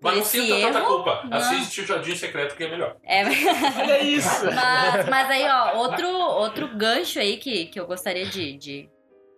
Mas 0.00 0.16
não 0.16 0.24
sinta 0.24 0.60
tanta 0.60 0.80
culpa. 0.86 1.22
Não. 1.24 1.38
Assiste 1.38 1.80
o 1.80 1.86
Jardim 1.86 2.14
Secreto 2.14 2.56
que 2.56 2.64
é 2.64 2.70
melhor. 2.70 2.96
É, 3.02 3.24
Olha 3.80 4.02
isso! 4.02 4.44
mas, 4.44 5.08
mas 5.08 5.30
aí, 5.30 5.44
ó, 5.48 5.78
outro, 5.78 6.08
outro 6.08 6.68
gancho 6.76 7.18
aí 7.18 7.36
que, 7.36 7.66
que 7.66 7.80
eu 7.80 7.86
gostaria 7.86 8.26
de, 8.26 8.56
de, 8.56 8.88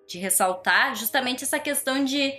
de 0.07 0.19
ressaltar, 0.19 0.95
justamente 0.95 1.45
essa 1.45 1.59
questão 1.59 2.05
de 2.05 2.35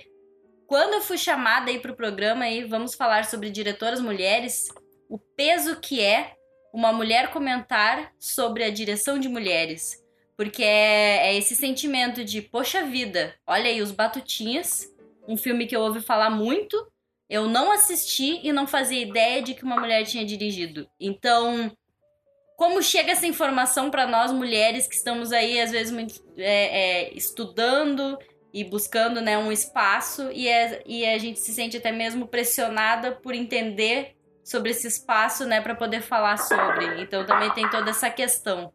quando 0.66 0.94
eu 0.94 1.00
fui 1.02 1.18
chamada 1.18 1.70
aí 1.70 1.80
pro 1.80 1.96
programa 1.96 2.44
aí, 2.44 2.64
vamos 2.64 2.94
falar 2.94 3.24
sobre 3.24 3.50
diretoras 3.50 4.00
mulheres, 4.00 4.68
o 5.08 5.18
peso 5.18 5.76
que 5.80 6.00
é 6.00 6.34
uma 6.72 6.92
mulher 6.92 7.30
comentar 7.30 8.12
sobre 8.18 8.64
a 8.64 8.70
direção 8.70 9.18
de 9.18 9.28
mulheres. 9.28 10.02
Porque 10.36 10.62
é, 10.62 11.28
é 11.28 11.36
esse 11.36 11.54
sentimento 11.54 12.24
de, 12.24 12.40
poxa 12.40 12.84
vida, 12.84 13.34
olha 13.46 13.66
aí 13.66 13.82
os 13.82 13.92
Batutinhas, 13.92 14.90
um 15.28 15.36
filme 15.36 15.66
que 15.66 15.76
eu 15.76 15.82
ouvi 15.82 16.00
falar 16.00 16.30
muito, 16.30 16.90
eu 17.32 17.48
não 17.48 17.72
assisti 17.72 18.46
e 18.46 18.52
não 18.52 18.66
fazia 18.66 19.00
ideia 19.00 19.40
de 19.40 19.54
que 19.54 19.64
uma 19.64 19.80
mulher 19.80 20.04
tinha 20.04 20.22
dirigido. 20.22 20.86
Então, 21.00 21.74
como 22.58 22.82
chega 22.82 23.12
essa 23.12 23.26
informação 23.26 23.90
para 23.90 24.06
nós 24.06 24.30
mulheres 24.30 24.86
que 24.86 24.94
estamos 24.94 25.32
aí, 25.32 25.58
às 25.58 25.70
vezes, 25.70 25.90
muito, 25.90 26.22
é, 26.36 27.06
é, 27.06 27.14
estudando 27.14 28.18
e 28.52 28.62
buscando 28.62 29.22
né, 29.22 29.38
um 29.38 29.50
espaço, 29.50 30.30
e, 30.30 30.46
é- 30.46 30.82
e 30.84 31.06
a 31.06 31.16
gente 31.16 31.40
se 31.40 31.54
sente 31.54 31.74
até 31.78 31.90
mesmo 31.90 32.28
pressionada 32.28 33.12
por 33.12 33.34
entender 33.34 34.14
sobre 34.44 34.72
esse 34.72 34.86
espaço, 34.86 35.46
né, 35.46 35.62
para 35.62 35.74
poder 35.74 36.02
falar 36.02 36.36
sobre. 36.36 37.00
Então, 37.00 37.24
também 37.24 37.50
tem 37.54 37.66
toda 37.70 37.88
essa 37.88 38.10
questão. 38.10 38.70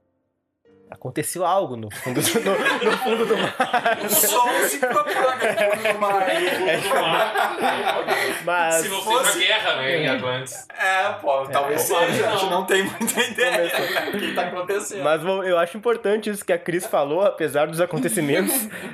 Aconteceu 0.89 1.45
algo 1.45 1.75
no 1.75 1.91
fundo 1.91 2.21
do, 2.21 2.39
no, 2.39 2.51
no 2.91 2.97
fundo 2.99 3.25
do 3.25 3.37
mar. 3.37 3.55
O 4.05 4.09
som 4.09 4.49
se 4.67 4.77
propaga 4.79 5.93
no 5.93 5.99
mar. 5.99 6.25
Mas... 8.45 8.75
Se 8.75 8.87
não 8.89 9.01
fosse- 9.01 9.33
seja 9.33 9.47
guerra, 9.47 9.75
né, 9.77 9.97
em 10.03 10.07
Atlantis. 10.07 10.67
É, 10.79 11.09
pô, 11.21 11.45
talvez 11.47 11.81
seja. 11.81 11.99
que 12.05 12.23
A 12.23 12.31
gente 12.37 12.49
não. 12.49 12.65
tem 12.65 12.83
muita 12.83 13.19
ideia 13.21 13.69
do 14.11 14.17
que 14.19 14.33
tá 14.33 14.41
acontecendo. 14.43 15.03
Mas 15.03 15.21
bom, 15.21 15.43
eu 15.43 15.57
acho 15.57 15.77
importante 15.77 16.29
isso 16.29 16.45
que 16.45 16.53
a 16.53 16.57
Cris 16.59 16.85
falou, 16.85 17.21
apesar 17.23 17.67
dos 17.67 17.81
acontecimentos 17.81 18.53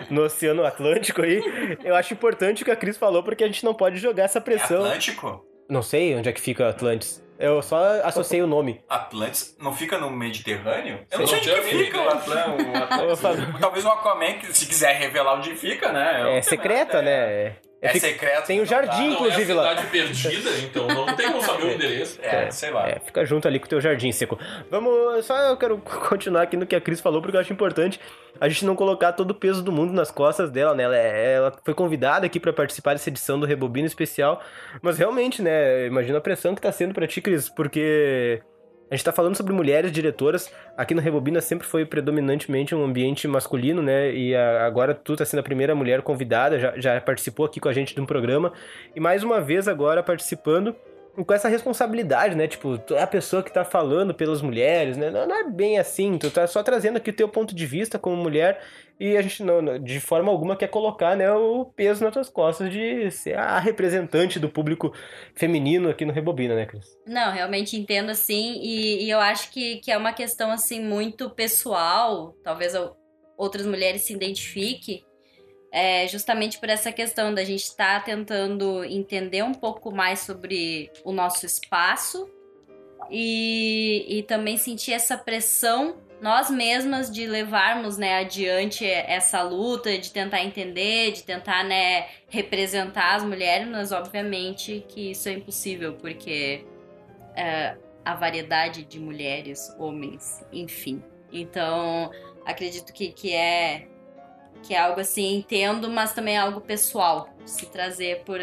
no 0.10 0.24
Oceano 0.24 0.66
Atlântico 0.66 1.22
aí. 1.22 1.78
Eu 1.84 1.96
acho 1.96 2.14
importante 2.14 2.64
o 2.64 2.66
que 2.66 2.72
a 2.72 2.76
Cris 2.76 2.98
falou, 2.98 3.22
porque 3.24 3.44
a 3.44 3.48
gente 3.48 3.64
não 3.64 3.74
pode 3.74 3.98
jogar 3.98 4.24
essa 4.24 4.40
É 4.40 4.42
pressão. 4.42 4.84
Atlântico? 4.84 5.46
não 5.70 5.82
sei 5.82 6.16
onde 6.16 6.28
é 6.30 6.32
que 6.34 6.42
fica 6.42 6.68
Atlantis. 6.70 7.24
Eu 7.44 7.62
só 7.62 8.00
associei 8.06 8.42
o 8.42 8.48
nome. 8.48 8.82
Atlantis 8.88 9.58
não 9.60 9.76
fica 9.76 9.98
no 9.98 10.10
Mediterrâneo? 10.10 11.06
Eu 11.12 11.20
não 11.20 11.28
sei 11.28 11.40
onde 11.40 11.52
que 11.52 11.62
fica 11.62 12.02
o 12.02 12.08
Atlântico. 12.08 12.72
Talvez 13.60 13.84
o 13.84 13.90
Aquaman, 13.90 14.40
se 14.54 14.66
quiser 14.66 14.94
revelar 14.94 15.36
onde 15.36 15.54
fica, 15.54 15.92
né? 15.92 16.22
É 16.22 16.24
tenho 16.24 16.44
secreta, 16.44 17.02
nada, 17.02 17.04
né? 17.04 17.56
É, 17.84 17.88
É, 17.88 17.98
é 17.98 18.00
secreto. 18.00 18.48
tem 18.48 18.60
o 18.62 18.64
dá. 18.66 18.70
jardim. 18.70 19.04
É 19.04 19.08
a 19.10 19.12
Inclusive 19.12 19.54
lá. 19.54 19.70
cidade 19.70 19.88
perdida, 19.88 20.50
então 20.64 20.88
não 20.88 21.16
tem 21.16 21.28
como 21.30 21.42
saber 21.44 21.64
o 21.66 21.72
endereço. 21.76 22.20
É, 22.22 22.50
sei 22.50 22.72
lá. 22.72 22.88
É, 22.90 23.00
fica 23.00 23.26
junto 23.26 23.48
ali 23.48 23.60
com 23.60 23.66
o 23.66 23.70
teu 23.70 23.82
jardim 23.82 24.12
seco. 24.12 24.40
Vamos, 24.72 25.26
só 25.26 25.38
eu 25.38 25.58
quero 25.58 25.78
continuar 26.10 26.44
aqui 26.44 26.56
no 26.58 26.66
que 26.66 26.76
a 26.76 26.82
Cris 26.82 27.02
falou, 27.02 27.22
porque 27.22 27.36
eu 27.38 27.42
acho 27.42 27.52
importante 27.54 28.00
a 28.42 28.50
gente 28.50 28.66
não 28.66 28.76
colocar 28.76 29.12
todo 29.14 29.32
o 29.32 29.36
peso 29.36 29.62
do 29.62 29.72
mundo 29.72 29.94
nas 29.94 30.10
costas 30.10 30.50
dela, 30.50 30.74
né? 30.74 30.84
Ela, 30.84 30.98
é- 30.98 31.34
ela 31.34 31.54
foi 31.64 31.74
convidada 31.74 32.26
aqui 32.26 32.40
pra 32.40 32.52
participar 32.54 32.94
dessa 32.94 33.10
edição 33.10 33.40
do 33.40 33.46
Rebobino 33.46 33.86
Especial, 33.86 34.42
mas 34.82 34.98
realmente, 34.98 35.42
né, 35.42 35.86
imagina 35.86 36.18
a 36.18 36.22
pressão 36.22 36.56
que 36.56 36.62
tá 36.62 36.72
sendo 36.72 36.94
pra 36.94 37.06
ti, 37.06 37.22
Cris, 37.22 37.50
porque 37.50 38.42
a 38.92 38.96
gente 38.96 39.06
tá 39.06 39.12
falando 39.12 39.36
sobre 39.36 39.54
mulheres 39.54 39.92
diretoras, 39.92 40.52
aqui 40.78 40.94
no 40.94 41.02
Rebobina 41.02 41.42
sempre 41.42 41.66
foi 41.68 41.86
predominantemente 41.86 42.76
um 42.76 42.84
ambiente 42.84 43.28
masculino, 43.28 43.82
né, 43.82 44.14
e 44.14 44.36
a- 44.36 44.66
agora 44.66 44.94
tu 44.94 45.16
tá 45.16 45.26
sendo 45.26 45.40
a 45.40 45.44
primeira 45.44 45.74
mulher 45.74 46.02
convidada, 46.02 46.60
já, 46.60 46.74
já 46.78 47.02
participou 47.02 47.46
aqui 47.46 47.60
com 47.60 47.70
a 47.70 47.74
gente 47.74 47.96
de 47.96 48.02
um 48.02 48.06
programa, 48.06 48.54
e 48.96 49.00
mais 49.00 49.24
uma 49.24 49.42
vez 49.42 49.68
agora 49.68 50.04
participando 50.04 50.76
com 51.28 51.32
essa 51.32 51.48
responsabilidade, 51.48 52.34
né? 52.36 52.48
Tipo, 52.48 52.76
tu 52.80 52.96
é 52.96 53.04
a 53.04 53.08
pessoa 53.08 53.44
que 53.44 53.54
tá 53.54 53.64
falando 53.64 54.16
pelas 54.16 54.42
mulheres, 54.42 54.98
né? 54.98 55.12
Não, 55.12 55.28
não 55.28 55.36
é 55.36 55.44
bem 55.48 55.78
assim, 55.78 56.18
tu 56.18 56.32
tá 56.32 56.48
só 56.48 56.64
trazendo 56.64 56.98
aqui 56.98 57.12
o 57.12 57.14
teu 57.14 57.30
ponto 57.30 57.54
de 57.54 57.68
vista 57.68 58.00
como 58.00 58.16
mulher 58.18 58.60
e 59.00 59.18
a 59.18 59.22
gente 59.22 59.44
não, 59.44 59.80
de 59.80 60.00
forma 60.00 60.32
alguma 60.32 60.56
quer 60.56 60.68
colocar, 60.68 61.16
né, 61.16 61.32
o 61.32 61.66
peso 61.66 62.04
nas 62.04 62.14
tuas 62.14 62.30
costas 62.30 62.72
de 62.72 63.10
ser 63.12 63.38
a 63.38 63.60
representante 63.60 64.40
do 64.40 64.50
público 64.50 64.94
feminino 65.36 65.90
aqui 65.90 66.06
no 66.06 66.14
Rebobina, 66.14 66.56
né, 66.56 66.66
Cris? 66.66 66.86
Não, 67.06 67.32
realmente 67.32 67.76
entendo 67.76 68.12
assim, 68.12 68.60
e, 68.62 69.04
e 69.04 69.10
eu 69.10 69.20
acho 69.20 69.52
que, 69.52 69.78
que 69.78 69.92
é 69.92 69.98
uma 69.98 70.14
questão 70.14 70.52
assim 70.52 70.82
muito 70.82 71.30
pessoal, 71.30 72.36
talvez 72.44 72.76
ou- 72.76 72.96
outras 73.38 73.66
mulheres 73.66 74.04
se 74.04 74.14
identifiquem, 74.14 75.04
é, 75.72 76.08
justamente 76.08 76.60
por 76.60 76.70
essa 76.70 76.92
questão 76.92 77.34
da 77.34 77.44
gente 77.44 77.64
estar 77.64 78.04
tentando 78.06 78.84
entender 78.84 79.44
um 79.44 79.54
pouco 79.54 79.92
mais 79.92 80.20
sobre 80.20 80.92
o 81.04 81.12
nosso 81.12 81.48
espaço 81.48 82.30
e, 83.10 84.06
e 84.08 84.24
também 84.24 84.56
sentir 84.56 84.94
essa 84.94 85.18
pressão 85.18 85.98
nós 86.24 86.50
mesmas 86.50 87.12
de 87.12 87.28
levarmos 87.28 87.98
né, 87.98 88.20
adiante 88.20 88.86
essa 88.86 89.42
luta, 89.42 89.98
de 89.98 90.10
tentar 90.10 90.42
entender, 90.42 91.12
de 91.12 91.22
tentar 91.22 91.66
né, 91.66 92.08
representar 92.30 93.16
as 93.16 93.24
mulheres, 93.26 93.68
mas 93.68 93.92
obviamente 93.92 94.86
que 94.88 95.12
isso 95.12 95.28
é 95.28 95.34
impossível, 95.34 95.96
porque 95.96 96.66
é, 97.36 97.76
a 98.06 98.16
variedade 98.16 98.86
de 98.86 99.02
mulheres, 99.02 99.76
homens, 99.78 100.42
enfim. 100.50 101.04
Então, 101.30 102.10
acredito 102.46 102.94
que, 102.94 103.12
que 103.12 103.34
é 103.34 103.90
que 104.64 104.74
é 104.74 104.80
algo 104.80 105.02
assim, 105.02 105.36
entendo, 105.36 105.90
mas 105.90 106.14
também 106.14 106.36
é 106.36 106.38
algo 106.38 106.62
pessoal, 106.62 107.28
se 107.46 107.66
trazer 107.66 108.24
por, 108.24 108.40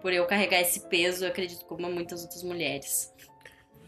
por 0.00 0.12
eu 0.12 0.26
carregar 0.26 0.60
esse 0.60 0.88
peso, 0.88 1.24
acredito 1.24 1.64
como 1.66 1.88
muitas 1.88 2.22
outras 2.22 2.42
mulheres. 2.42 3.11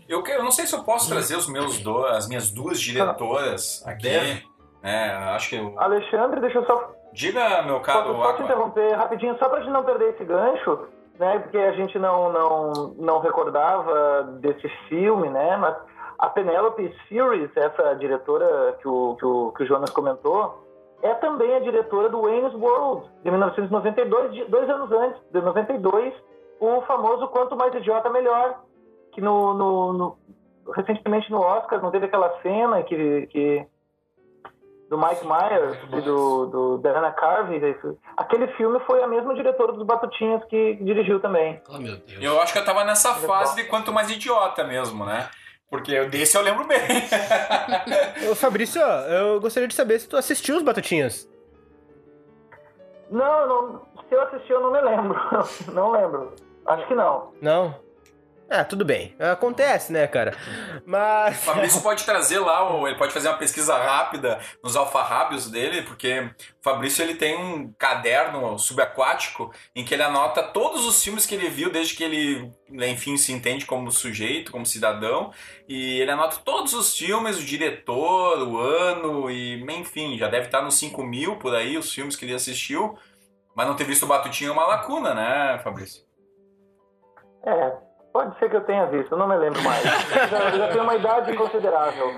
Eu, 0.09 0.23
que- 0.23 0.33
eu 0.33 0.43
não 0.43 0.51
sei 0.53 0.67
se 0.67 0.75
eu 0.75 0.83
posso 0.85 1.09
trazer 1.09 1.37
os 1.37 1.49
meus 1.49 1.79
do, 1.81 2.05
as 2.07 2.29
minhas 2.29 2.51
duas 2.51 2.79
diretoras 2.81 3.83
aqui. 3.87 4.03
Deve. 4.03 4.43
É, 4.83 5.11
acho 5.35 5.49
que 5.49 5.57
eu... 5.57 5.75
Alexandre, 5.81 6.41
deixa 6.41 6.59
eu 6.59 6.67
só 6.67 6.93
Diga, 7.13 7.63
meu 7.63 7.81
caro 7.81 8.13
Posso 8.15 8.23
te 8.23 8.43
Aqua. 8.43 8.45
interromper 8.45 8.93
rapidinho, 8.97 9.39
só 9.39 9.49
pra 9.49 9.61
gente 9.61 9.71
não 9.73 9.85
perder 9.85 10.11
esse 10.15 10.25
gancho, 10.25 10.81
né? 11.19 11.39
Porque 11.39 11.57
a 11.57 11.73
gente 11.73 11.97
não, 11.99 12.31
não, 12.33 12.73
não 12.99 13.19
recordava 13.21 14.25
desse 14.41 14.69
filme, 14.89 15.31
né? 15.31 15.57
Mas 15.57 15.77
a 16.19 16.29
Penelope 16.29 16.93
Series, 17.09 17.51
essa 17.57 17.95
diretora 17.95 18.77
que 18.83 18.89
o, 18.89 19.15
que 19.17 19.25
o, 19.25 19.53
que 19.57 19.63
o 19.63 19.67
Jonas 19.67 19.91
comentou, 19.91 20.63
é 21.03 21.15
também 21.15 21.55
a 21.55 21.61
diretora 21.61 22.09
do 22.09 22.23
Wayne's 22.23 22.53
World, 22.55 23.09
de 23.23 23.31
1992, 23.31 24.33
de- 24.33 24.45
dois 24.47 24.69
anos 24.69 24.91
antes, 24.91 25.21
de 25.33 25.41
92, 25.41 26.13
o 26.61 26.81
famoso 26.83 27.29
Quanto 27.29 27.57
Mais 27.57 27.73
Idiota 27.75 28.11
Melhor, 28.11 28.59
que 29.15 29.21
no, 29.21 29.55
no, 29.55 29.93
no- 29.93 30.19
recentemente 30.75 31.31
no 31.31 31.41
Oscar 31.41 31.81
não 31.83 31.91
teve 31.91 32.07
aquela 32.07 32.31
cena 32.43 32.83
que, 32.83 33.27
que 33.29 33.67
do 34.91 34.99
Mike 34.99 35.27
Myers 35.27 35.79
e 35.93 36.01
do, 36.03 36.47
do 36.47 36.79
Dana 36.79 37.11
Carvey. 37.13 37.59
isso- 37.71 37.97
Aquele 38.17 38.47
filme 38.55 38.79
foi 38.81 39.03
a 39.03 39.07
mesma 39.07 39.35
diretora 39.35 39.73
dos 39.73 39.85
Batutinhas 39.87 40.45
que 40.45 40.75
dirigiu 40.77 41.21
também. 41.21 41.61
Oh, 41.69 41.79
meu 41.79 41.97
Deus. 41.97 42.23
Eu 42.23 42.41
acho 42.41 42.53
que 42.53 42.59
eu 42.59 42.65
tava 42.65 42.85
nessa 42.85 43.15
fase 43.15 43.57
de 43.57 43.65
quanto 43.65 43.93
mais 43.93 44.11
idiota 44.11 44.63
mesmo, 44.65 45.05
né? 45.05 45.29
Porque 45.71 45.91
eu- 45.93 46.09
desse 46.09 46.37
eu 46.37 46.43
lembro 46.43 46.67
bem. 46.67 46.79
Ô, 48.31 48.35
Fabrício, 48.35 48.81
eu 48.81 49.41
gostaria 49.41 49.67
de 49.69 49.75
saber 49.75 49.99
se 49.99 50.09
tu 50.09 50.17
assistiu 50.17 50.57
os 50.57 50.63
Batutinhas. 50.63 51.29
Não, 53.11 53.47
não, 53.49 53.81
se 54.09 54.15
eu 54.15 54.23
assisti 54.23 54.51
eu 54.53 54.61
não 54.61 54.73
me 54.73 54.81
lembro. 54.81 55.19
Não 55.73 55.91
lembro. 55.93 56.33
Acho 56.67 56.87
que 56.89 56.95
não. 56.95 57.33
Não? 57.43 57.75
É, 58.49 58.63
tudo 58.63 58.85
bem. 58.85 59.15
Acontece, 59.19 59.93
né, 59.93 60.07
cara? 60.07 60.37
Mas. 60.85 61.39
O 61.39 61.45
Fabrício 61.45 61.81
pode 61.81 62.05
trazer 62.05 62.39
lá, 62.39 62.69
ou 62.69 62.87
ele 62.87 62.99
pode 62.99 63.13
fazer 63.13 63.29
uma 63.29 63.39
pesquisa 63.39 63.77
rápida 63.77 64.39
nos 64.63 64.77
alfarrábios 64.77 65.51
dele, 65.51 65.83
porque 65.83 66.21
o 66.21 66.63
Fabrício 66.63 67.03
ele 67.03 67.15
tem 67.15 67.37
um 67.37 67.73
caderno 67.73 68.59
subaquático 68.59 69.51
em 69.75 69.85
que 69.85 69.95
ele 69.95 70.03
anota 70.03 70.43
todos 70.43 70.85
os 70.85 71.03
filmes 71.03 71.25
que 71.25 71.35
ele 71.35 71.49
viu 71.49 71.71
desde 71.71 71.95
que 71.95 72.05
ele, 72.05 72.53
enfim, 72.71 73.17
se 73.17 73.33
entende 73.33 73.65
como 73.65 73.91
sujeito, 73.91 74.53
como 74.53 74.67
cidadão, 74.67 75.33
e 75.67 76.01
ele 76.01 76.11
anota 76.11 76.37
todos 76.45 76.75
os 76.75 76.95
filmes, 76.97 77.39
o 77.39 77.45
diretor, 77.45 78.47
o 78.47 78.59
ano, 78.59 79.31
e 79.31 79.65
enfim, 79.73 80.19
já 80.19 80.29
deve 80.29 80.47
estar 80.47 80.61
nos 80.63 80.75
5 80.79 81.03
mil 81.03 81.37
por 81.37 81.55
aí 81.55 81.79
os 81.79 81.93
filmes 81.93 82.15
que 82.15 82.27
ele 82.27 82.35
assistiu, 82.35 82.97
mas 83.57 83.67
não 83.67 83.75
ter 83.75 83.85
visto 83.85 84.03
o 84.03 84.09
Batutinho 84.09 84.51
é 84.51 84.53
uma 84.53 84.67
lacuna, 84.67 85.15
né, 85.15 85.59
Fabrício? 85.63 86.05
É, 87.47 87.94
pode 88.15 88.39
ser 88.39 88.49
que 88.49 88.57
eu 88.57 88.61
tenha 88.65 88.87
visto, 88.87 89.13
eu 89.13 89.19
não 89.19 89.27
me 89.29 89.37
lembro 89.37 89.61
mais. 89.63 89.83
já, 89.83 90.51
já 90.53 90.69
tenho 90.69 90.85
uma 90.85 90.95
idade 90.95 91.35
considerável. 91.37 92.13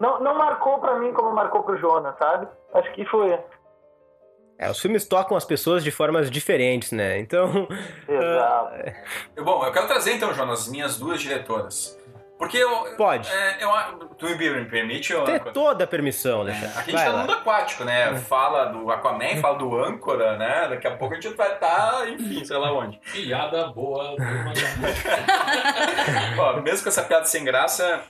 Não, 0.00 0.20
não 0.20 0.34
marcou 0.36 0.78
pra 0.80 0.98
mim 0.98 1.12
como 1.14 1.32
marcou 1.32 1.62
pro 1.62 1.78
Jonas, 1.78 2.14
sabe? 2.18 2.48
Acho 2.74 2.92
que 2.92 3.04
foi. 3.06 3.38
É, 4.58 4.70
os 4.70 4.78
filmes 4.78 5.08
tocam 5.08 5.36
as 5.38 5.44
pessoas 5.44 5.82
de 5.82 5.90
formas 5.90 6.30
diferentes, 6.30 6.92
né? 6.92 7.18
Então. 7.18 7.66
Exato. 8.06 8.92
Eu- 9.34 9.44
Bom, 9.44 9.64
eu 9.64 9.72
quero 9.72 9.86
trazer 9.86 10.12
então, 10.14 10.34
Jonas, 10.34 10.60
as 10.62 10.68
minhas 10.68 10.98
duas 10.98 11.20
diretoras. 11.20 11.98
Porque 12.40 12.56
eu. 12.56 12.96
Pode. 12.96 13.30
É, 13.30 13.62
eu, 13.62 13.68
tu 14.16 14.24
me 14.26 14.64
permite? 14.64 15.12
Eu, 15.12 15.24
Ter 15.24 15.52
toda 15.52 15.84
a 15.84 15.86
permissão, 15.86 16.38
É, 16.38 16.40
Alexandre. 16.52 16.68
aqui 16.68 16.78
a 16.78 16.82
gente 16.84 16.92
Vai 16.94 17.04
tá 17.04 17.10
no 17.10 17.16
lá. 17.16 17.20
mundo 17.22 17.32
aquático, 17.34 17.84
né? 17.84 18.16
Fala 18.16 18.64
do 18.64 18.90
Aquaman, 18.90 19.36
fala 19.42 19.58
do 19.58 19.78
âncora, 19.78 20.38
né? 20.38 20.68
Daqui 20.68 20.86
a 20.86 20.96
pouco 20.96 21.12
a 21.14 21.20
gente 21.20 21.36
vai 21.36 21.52
estar, 21.52 22.08
enfim, 22.08 22.42
sei 22.42 22.56
lá 22.56 22.72
onde. 22.72 22.98
Piada 23.12 23.66
boa. 23.68 24.16
do 24.16 24.22
Ó, 26.40 26.60
mesmo 26.62 26.82
com 26.82 26.88
essa 26.88 27.02
piada 27.02 27.24
sem 27.26 27.44
graça, 27.44 28.02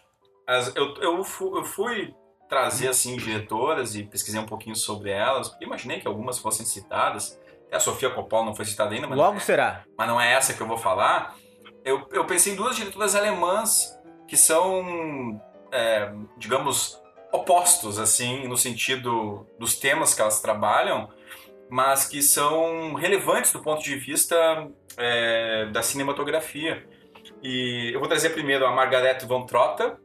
as- 0.47 0.75
eu, 0.77 0.95
eu, 1.01 1.25
fu- 1.25 1.57
eu 1.57 1.65
fui 1.65 2.15
trazer, 2.49 2.89
assim, 2.89 3.17
diretoras 3.17 3.95
e 3.95 4.03
pesquisei 4.05 4.41
um 4.41 4.47
pouquinho 4.47 4.77
sobre 4.77 5.11
elas, 5.11 5.49
porque 5.49 5.65
imaginei 5.65 6.01
que 6.01 6.07
algumas 6.07 6.39
fossem 6.39 6.67
citadas. 6.67 7.39
Até 7.67 7.77
A 7.77 7.81
Sofia 7.81 8.11
Coppola 8.11 8.47
não 8.47 8.55
foi 8.55 8.65
citada 8.65 8.95
ainda, 8.95 9.07
mas, 9.07 9.19
Logo 9.19 9.37
é, 9.37 9.41
será. 9.41 9.85
mas 9.97 10.09
não 10.09 10.21
é 10.21 10.33
essa 10.33 10.53
que 10.55 10.61
eu 10.61 10.67
vou 10.67 10.77
falar. 10.79 11.35
Eu, 11.85 12.07
eu 12.13 12.25
pensei 12.27 12.53
em 12.53 12.57
duas 12.57 12.77
diretoras 12.77 13.15
alemãs 13.15 13.97
que 14.31 14.37
são, 14.37 15.43
é, 15.73 16.09
digamos, 16.39 17.03
opostos, 17.33 17.99
assim, 17.99 18.47
no 18.47 18.57
sentido 18.57 19.45
dos 19.59 19.77
temas 19.77 20.15
que 20.15 20.21
elas 20.21 20.41
trabalham, 20.41 21.11
mas 21.69 22.07
que 22.07 22.23
são 22.23 22.95
relevantes 22.95 23.51
do 23.53 23.61
ponto 23.61 23.83
de 23.83 23.97
vista 23.97 24.69
é, 24.97 25.67
da 25.73 25.83
cinematografia. 25.83 26.87
E 27.43 27.91
eu 27.93 27.99
vou 27.99 28.09
trazer 28.09 28.31
primeiro 28.31 28.65
a 28.65 28.71
Margarete 28.71 29.27
von 29.27 29.45
Trotta, 29.47 29.99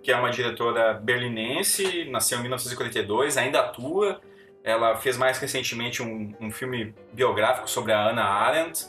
que 0.00 0.12
é 0.12 0.16
uma 0.16 0.30
diretora 0.30 0.94
berlinense, 0.94 2.04
nasceu 2.08 2.38
em 2.38 2.42
1942, 2.42 3.36
ainda 3.36 3.58
atua. 3.58 4.20
Ela 4.62 4.94
fez 4.94 5.16
mais 5.16 5.38
recentemente 5.38 6.04
um, 6.04 6.32
um 6.40 6.52
filme 6.52 6.94
biográfico 7.12 7.68
sobre 7.68 7.92
a 7.92 8.04
Hannah 8.04 8.26
Arendt 8.26 8.86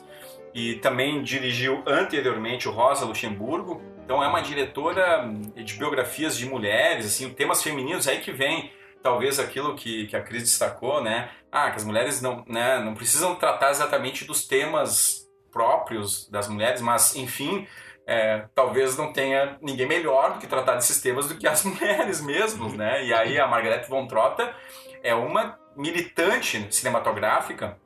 e 0.54 0.76
também 0.76 1.24
dirigiu 1.24 1.82
anteriormente 1.88 2.70
o 2.70 2.72
Rosa 2.72 3.06
Luxemburgo. 3.06 3.97
Então 4.08 4.24
é 4.24 4.28
uma 4.30 4.40
diretora 4.40 5.30
de 5.54 5.74
biografias 5.74 6.38
de 6.38 6.46
mulheres, 6.46 7.08
assim, 7.08 7.30
temas 7.34 7.62
femininos 7.62 8.08
aí 8.08 8.22
que 8.22 8.32
vem 8.32 8.72
talvez 9.04 9.38
aquilo 9.38 9.76
que, 9.76 10.08
que 10.08 10.16
a 10.16 10.22
Cris 10.22 10.44
destacou, 10.44 11.04
né? 11.04 11.30
Ah, 11.52 11.70
que 11.70 11.76
as 11.76 11.84
mulheres 11.84 12.22
não, 12.22 12.42
né, 12.48 12.80
não 12.80 12.94
precisam 12.94 13.36
tratar 13.36 13.70
exatamente 13.70 14.24
dos 14.24 14.48
temas 14.48 15.28
próprios 15.52 16.26
das 16.30 16.48
mulheres, 16.48 16.80
mas 16.80 17.18
enfim, 17.18 17.68
é, 18.06 18.46
talvez 18.56 18.96
não 18.96 19.12
tenha 19.12 19.58
ninguém 19.62 19.86
melhor 19.86 20.36
do 20.36 20.40
que 20.40 20.48
tratar 20.48 20.76
desses 20.76 21.02
temas 21.02 21.28
do 21.28 21.36
que 21.36 21.46
as 21.46 21.64
mulheres 21.68 22.22
mesmos, 22.22 22.72
né? 22.76 23.04
E 23.04 23.14
aí 23.14 23.38
a 23.38 23.46
Margaret 23.46 23.84
von 23.90 24.08
Trotta 24.08 24.56
é 25.04 25.14
uma 25.14 25.60
militante 25.76 26.66
cinematográfica, 26.74 27.78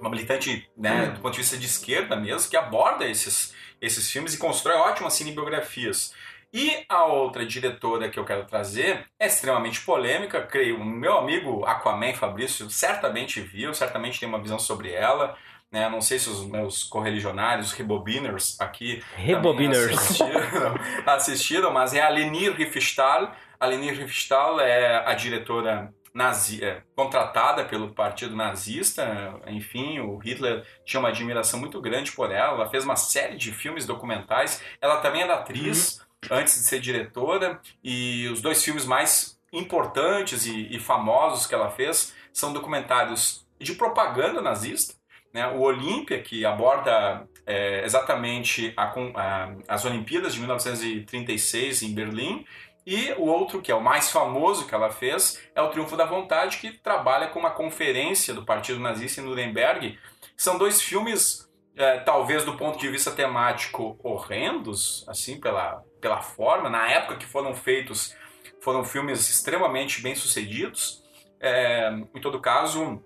uma 0.00 0.10
militante, 0.10 0.70
né, 0.76 1.06
do 1.06 1.20
ponto 1.20 1.32
de 1.32 1.40
vista 1.40 1.56
de 1.56 1.66
esquerda 1.66 2.14
mesmo, 2.14 2.48
que 2.48 2.56
aborda 2.56 3.04
esses, 3.04 3.52
esses 3.80 4.10
filmes 4.10 4.34
e 4.34 4.38
constrói 4.38 4.76
ótimas 4.76 5.14
cinebiografias. 5.14 6.14
E 6.52 6.84
a 6.88 7.04
outra 7.04 7.44
diretora 7.44 8.08
que 8.08 8.18
eu 8.18 8.24
quero 8.24 8.44
trazer 8.44 9.04
é 9.18 9.26
extremamente 9.26 9.80
polêmica, 9.82 10.40
creio. 10.40 10.80
O 10.80 10.84
meu 10.84 11.18
amigo 11.18 11.64
Aquaman 11.66 12.14
Fabrício 12.14 12.70
certamente 12.70 13.40
viu, 13.40 13.74
certamente 13.74 14.18
tem 14.18 14.28
uma 14.28 14.40
visão 14.40 14.58
sobre 14.58 14.92
ela. 14.92 15.36
Né? 15.70 15.88
Não 15.88 16.00
sei 16.00 16.18
se 16.18 16.30
os 16.30 16.46
meus 16.46 16.84
correligionários, 16.84 17.68
os 17.68 17.72
rebobiners 17.72 18.58
aqui 18.60 19.02
Rebobiners. 19.16 19.92
assistiram, 19.92 20.74
assistiram, 21.06 21.72
mas 21.72 21.92
é 21.92 22.00
a 22.00 22.08
Leni 22.08 22.48
Riefenstahl. 22.48 23.32
A 23.58 23.66
Leni 23.66 23.90
Riefenstahl 23.90 24.60
é 24.60 25.04
a 25.06 25.14
diretora 25.14 25.92
nazi, 26.16 26.64
é, 26.64 26.82
contratada 26.96 27.64
pelo 27.64 27.92
partido 27.94 28.34
nazista. 28.34 29.38
Enfim, 29.46 30.00
o 30.00 30.16
Hitler 30.18 30.64
tinha 30.84 30.98
uma 30.98 31.10
admiração 31.10 31.60
muito 31.60 31.80
grande 31.80 32.10
por 32.12 32.30
ela. 32.32 32.54
Ela 32.54 32.70
fez 32.70 32.84
uma 32.84 32.96
série 32.96 33.36
de 33.36 33.52
filmes 33.52 33.84
documentais. 33.86 34.62
Ela 34.80 34.96
também 34.98 35.22
era 35.22 35.34
atriz 35.34 36.00
antes 36.30 36.54
de 36.54 36.60
ser 36.60 36.80
diretora. 36.80 37.60
E 37.84 38.26
os 38.32 38.40
dois 38.40 38.64
filmes 38.64 38.84
mais 38.86 39.38
importantes 39.52 40.46
e, 40.46 40.74
e 40.74 40.80
famosos 40.80 41.46
que 41.46 41.54
ela 41.54 41.70
fez 41.70 42.14
são 42.32 42.52
documentários 42.52 43.46
de 43.60 43.74
propaganda 43.74 44.40
nazista. 44.40 44.94
Né? 45.32 45.46
O 45.48 45.60
Olímpia, 45.60 46.22
que 46.22 46.46
aborda 46.46 47.28
é, 47.44 47.84
exatamente 47.84 48.72
a, 48.76 48.84
a- 48.84 49.52
as 49.68 49.84
Olimpíadas 49.84 50.32
de 50.32 50.40
1936 50.40 51.82
em 51.82 51.94
Berlim, 51.94 52.44
e 52.86 53.12
o 53.18 53.24
outro, 53.24 53.60
que 53.60 53.72
é 53.72 53.74
o 53.74 53.82
mais 53.82 54.12
famoso 54.12 54.64
que 54.64 54.74
ela 54.74 54.92
fez, 54.92 55.42
é 55.56 55.60
o 55.60 55.70
Triunfo 55.70 55.96
da 55.96 56.04
Vontade, 56.04 56.58
que 56.58 56.70
trabalha 56.70 57.26
com 57.26 57.40
uma 57.40 57.50
conferência 57.50 58.32
do 58.32 58.44
Partido 58.44 58.78
Nazista 58.78 59.20
em 59.20 59.24
Nuremberg. 59.24 59.98
São 60.36 60.56
dois 60.56 60.80
filmes, 60.80 61.50
é, 61.74 61.98
talvez 61.98 62.44
do 62.44 62.56
ponto 62.56 62.78
de 62.78 62.88
vista 62.88 63.10
temático, 63.10 63.98
horrendos, 64.04 65.04
assim, 65.08 65.40
pela, 65.40 65.82
pela 66.00 66.22
forma. 66.22 66.70
Na 66.70 66.88
época 66.88 67.16
que 67.16 67.26
foram 67.26 67.56
feitos, 67.56 68.14
foram 68.60 68.84
filmes 68.84 69.28
extremamente 69.28 70.00
bem 70.00 70.14
sucedidos. 70.14 71.02
É, 71.40 71.90
em 72.14 72.20
todo 72.20 72.40
caso, 72.40 73.02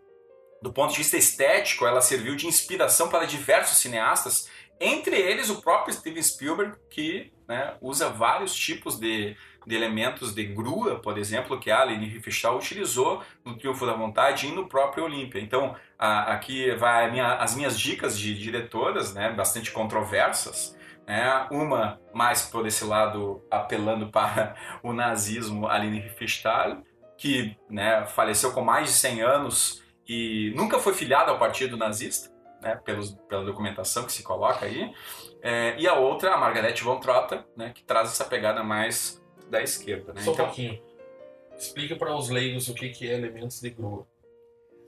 do 0.60 0.74
ponto 0.74 0.90
de 0.90 0.98
vista 0.98 1.16
estético, 1.16 1.86
ela 1.86 2.02
serviu 2.02 2.36
de 2.36 2.46
inspiração 2.46 3.08
para 3.08 3.24
diversos 3.24 3.78
cineastas, 3.78 4.46
entre 4.78 5.16
eles 5.16 5.48
o 5.48 5.62
próprio 5.62 5.94
Steven 5.94 6.22
Spielberg, 6.22 6.76
que 6.90 7.32
né, 7.48 7.76
usa 7.80 8.08
vários 8.10 8.54
tipos 8.54 8.98
de, 8.98 9.36
de 9.70 9.76
elementos 9.76 10.34
de 10.34 10.44
grua, 10.44 10.96
por 10.96 11.16
exemplo, 11.16 11.58
que 11.58 11.70
a 11.70 11.84
Leni 11.84 12.06
Riefenstahl 12.06 12.56
utilizou 12.56 13.22
no 13.44 13.56
Triunfo 13.56 13.86
da 13.86 13.92
Vontade 13.94 14.48
e 14.48 14.52
no 14.52 14.66
próprio 14.68 15.04
Olímpia. 15.04 15.40
Então, 15.40 15.74
a- 15.98 16.32
aqui 16.34 16.74
vai 16.74 17.10
minha- 17.10 17.36
as 17.36 17.54
minhas 17.54 17.78
dicas 17.78 18.18
de 18.18 18.34
diretoras, 18.36 19.14
né, 19.14 19.30
bastante 19.32 19.70
controversas. 19.70 20.76
Né? 21.06 21.46
Uma 21.50 22.00
mais 22.12 22.42
por 22.42 22.66
esse 22.66 22.84
lado 22.84 23.42
apelando 23.50 24.08
para 24.08 24.54
o 24.82 24.92
nazismo, 24.92 25.66
a 25.66 25.76
Leni 25.78 26.00
Riefenstahl, 26.00 26.82
que 27.16 27.56
né, 27.68 28.06
faleceu 28.06 28.52
com 28.52 28.62
mais 28.62 28.86
de 28.88 28.92
100 28.94 29.22
anos 29.22 29.82
e 30.08 30.52
nunca 30.56 30.78
foi 30.78 30.94
filiado 30.94 31.30
ao 31.30 31.38
partido 31.38 31.76
nazista, 31.76 32.30
né, 32.60 32.76
pelos, 32.84 33.12
pela 33.28 33.44
documentação 33.44 34.04
que 34.04 34.12
se 34.12 34.22
coloca 34.22 34.66
aí. 34.66 34.92
É, 35.42 35.74
e 35.78 35.88
a 35.88 35.94
outra, 35.94 36.34
a 36.34 36.36
Margaret 36.36 36.74
von 36.82 36.98
Trotta, 37.00 37.46
né, 37.56 37.72
que 37.74 37.82
traz 37.82 38.10
essa 38.10 38.24
pegada 38.24 38.62
mais 38.62 39.19
da 39.50 39.62
esquerda. 39.62 40.12
Né? 40.12 40.22
Só 40.22 40.30
um 40.30 40.34
Então, 40.34 40.46
pouquinho. 40.46 40.80
Explica 41.58 41.96
para 41.96 42.16
os 42.16 42.30
leigos 42.30 42.68
o 42.68 42.74
que 42.74 42.88
que 42.88 43.08
é 43.08 43.14
elementos 43.14 43.60
de 43.60 43.70
grua. 43.70 44.06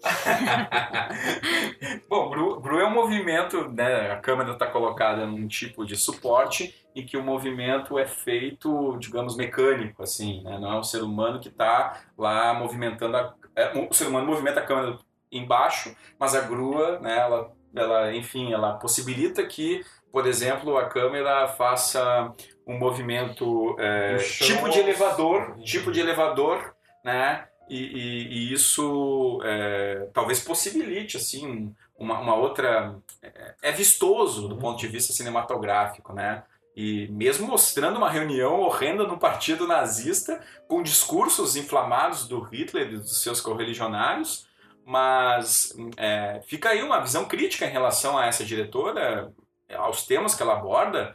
Bom, 2.08 2.30
GRU, 2.30 2.60
GRU 2.60 2.80
é 2.80 2.86
um 2.86 2.90
movimento, 2.90 3.68
né, 3.68 4.10
a 4.10 4.16
câmera 4.16 4.52
está 4.52 4.66
colocada 4.66 5.26
num 5.26 5.46
tipo 5.46 5.86
de 5.86 5.96
suporte 5.96 6.74
em 6.94 7.06
que 7.06 7.16
o 7.16 7.22
movimento 7.22 7.98
é 7.98 8.06
feito, 8.06 8.96
digamos, 8.98 9.36
mecânico, 9.36 10.02
assim, 10.02 10.42
né? 10.42 10.58
não 10.58 10.72
é 10.72 10.78
o 10.78 10.82
ser 10.82 11.02
humano 11.02 11.40
que 11.40 11.48
está 11.48 12.02
lá 12.18 12.52
movimentando, 12.52 13.16
a, 13.16 13.34
é, 13.54 13.78
o 13.78 13.92
ser 13.92 14.08
humano 14.08 14.26
movimenta 14.26 14.60
a 14.60 14.66
câmera 14.66 14.98
embaixo, 15.30 15.94
mas 16.18 16.34
a 16.34 16.40
grua, 16.40 16.98
né, 16.98 17.18
ela, 17.18 17.52
ela, 17.74 18.14
enfim, 18.14 18.52
ela 18.52 18.74
possibilita 18.74 19.46
que, 19.46 19.84
por 20.10 20.26
exemplo, 20.26 20.76
a 20.76 20.86
câmera 20.86 21.48
faça 21.48 22.32
um 22.66 22.78
movimento 22.78 23.76
é, 23.78 24.16
tipo 24.18 24.68
de 24.68 24.78
elevador, 24.78 25.56
tipo 25.62 25.90
de 25.92 26.00
elevador, 26.00 26.74
né? 27.04 27.46
E, 27.68 27.76
e- 27.78 28.28
e 28.28 28.52
isso 28.52 29.40
é, 29.44 30.08
talvez 30.12 30.40
possibilite 30.40 31.16
assim 31.16 31.74
uma, 31.98 32.18
uma 32.18 32.34
outra 32.34 32.96
é, 33.22 33.54
é 33.62 33.72
vistoso 33.72 34.48
do 34.48 34.56
ponto 34.56 34.78
de 34.78 34.88
vista 34.88 35.12
cinematográfico, 35.12 36.12
né? 36.12 36.42
E 36.74 37.06
mesmo 37.08 37.46
mostrando 37.46 37.96
uma 37.98 38.08
reunião 38.10 38.60
horrenda 38.60 39.06
no 39.06 39.18
partido 39.18 39.66
nazista 39.66 40.40
com 40.66 40.82
discursos 40.82 41.54
inflamados 41.54 42.26
do 42.26 42.40
Hitler 42.40 42.88
e 42.92 42.96
dos 42.96 43.22
seus 43.22 43.40
correligionários, 43.40 44.46
mas 44.84 45.74
é, 45.96 46.40
fica 46.46 46.70
aí 46.70 46.82
uma 46.82 47.00
visão 47.00 47.24
crítica 47.26 47.66
em 47.66 47.70
relação 47.70 48.16
a 48.18 48.26
essa 48.26 48.44
diretora, 48.44 49.32
aos 49.76 50.04
temas 50.06 50.34
que 50.34 50.42
ela 50.42 50.54
aborda, 50.54 51.14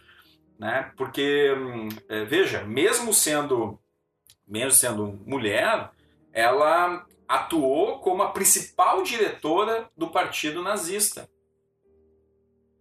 né? 0.60 0.92
Porque, 0.98 1.54
hum, 1.54 1.90
é, 2.10 2.26
veja, 2.26 2.64
mesmo 2.64 3.14
sendo, 3.14 3.80
mesmo 4.48 4.72
sendo 4.72 5.20
mulher, 5.26 5.92
ela 6.34 7.06
atuou 7.28 8.00
como 8.00 8.24
a 8.24 8.32
principal 8.32 9.04
diretora 9.04 9.90
do 9.96 10.10
partido 10.10 10.62
nazista, 10.62 11.30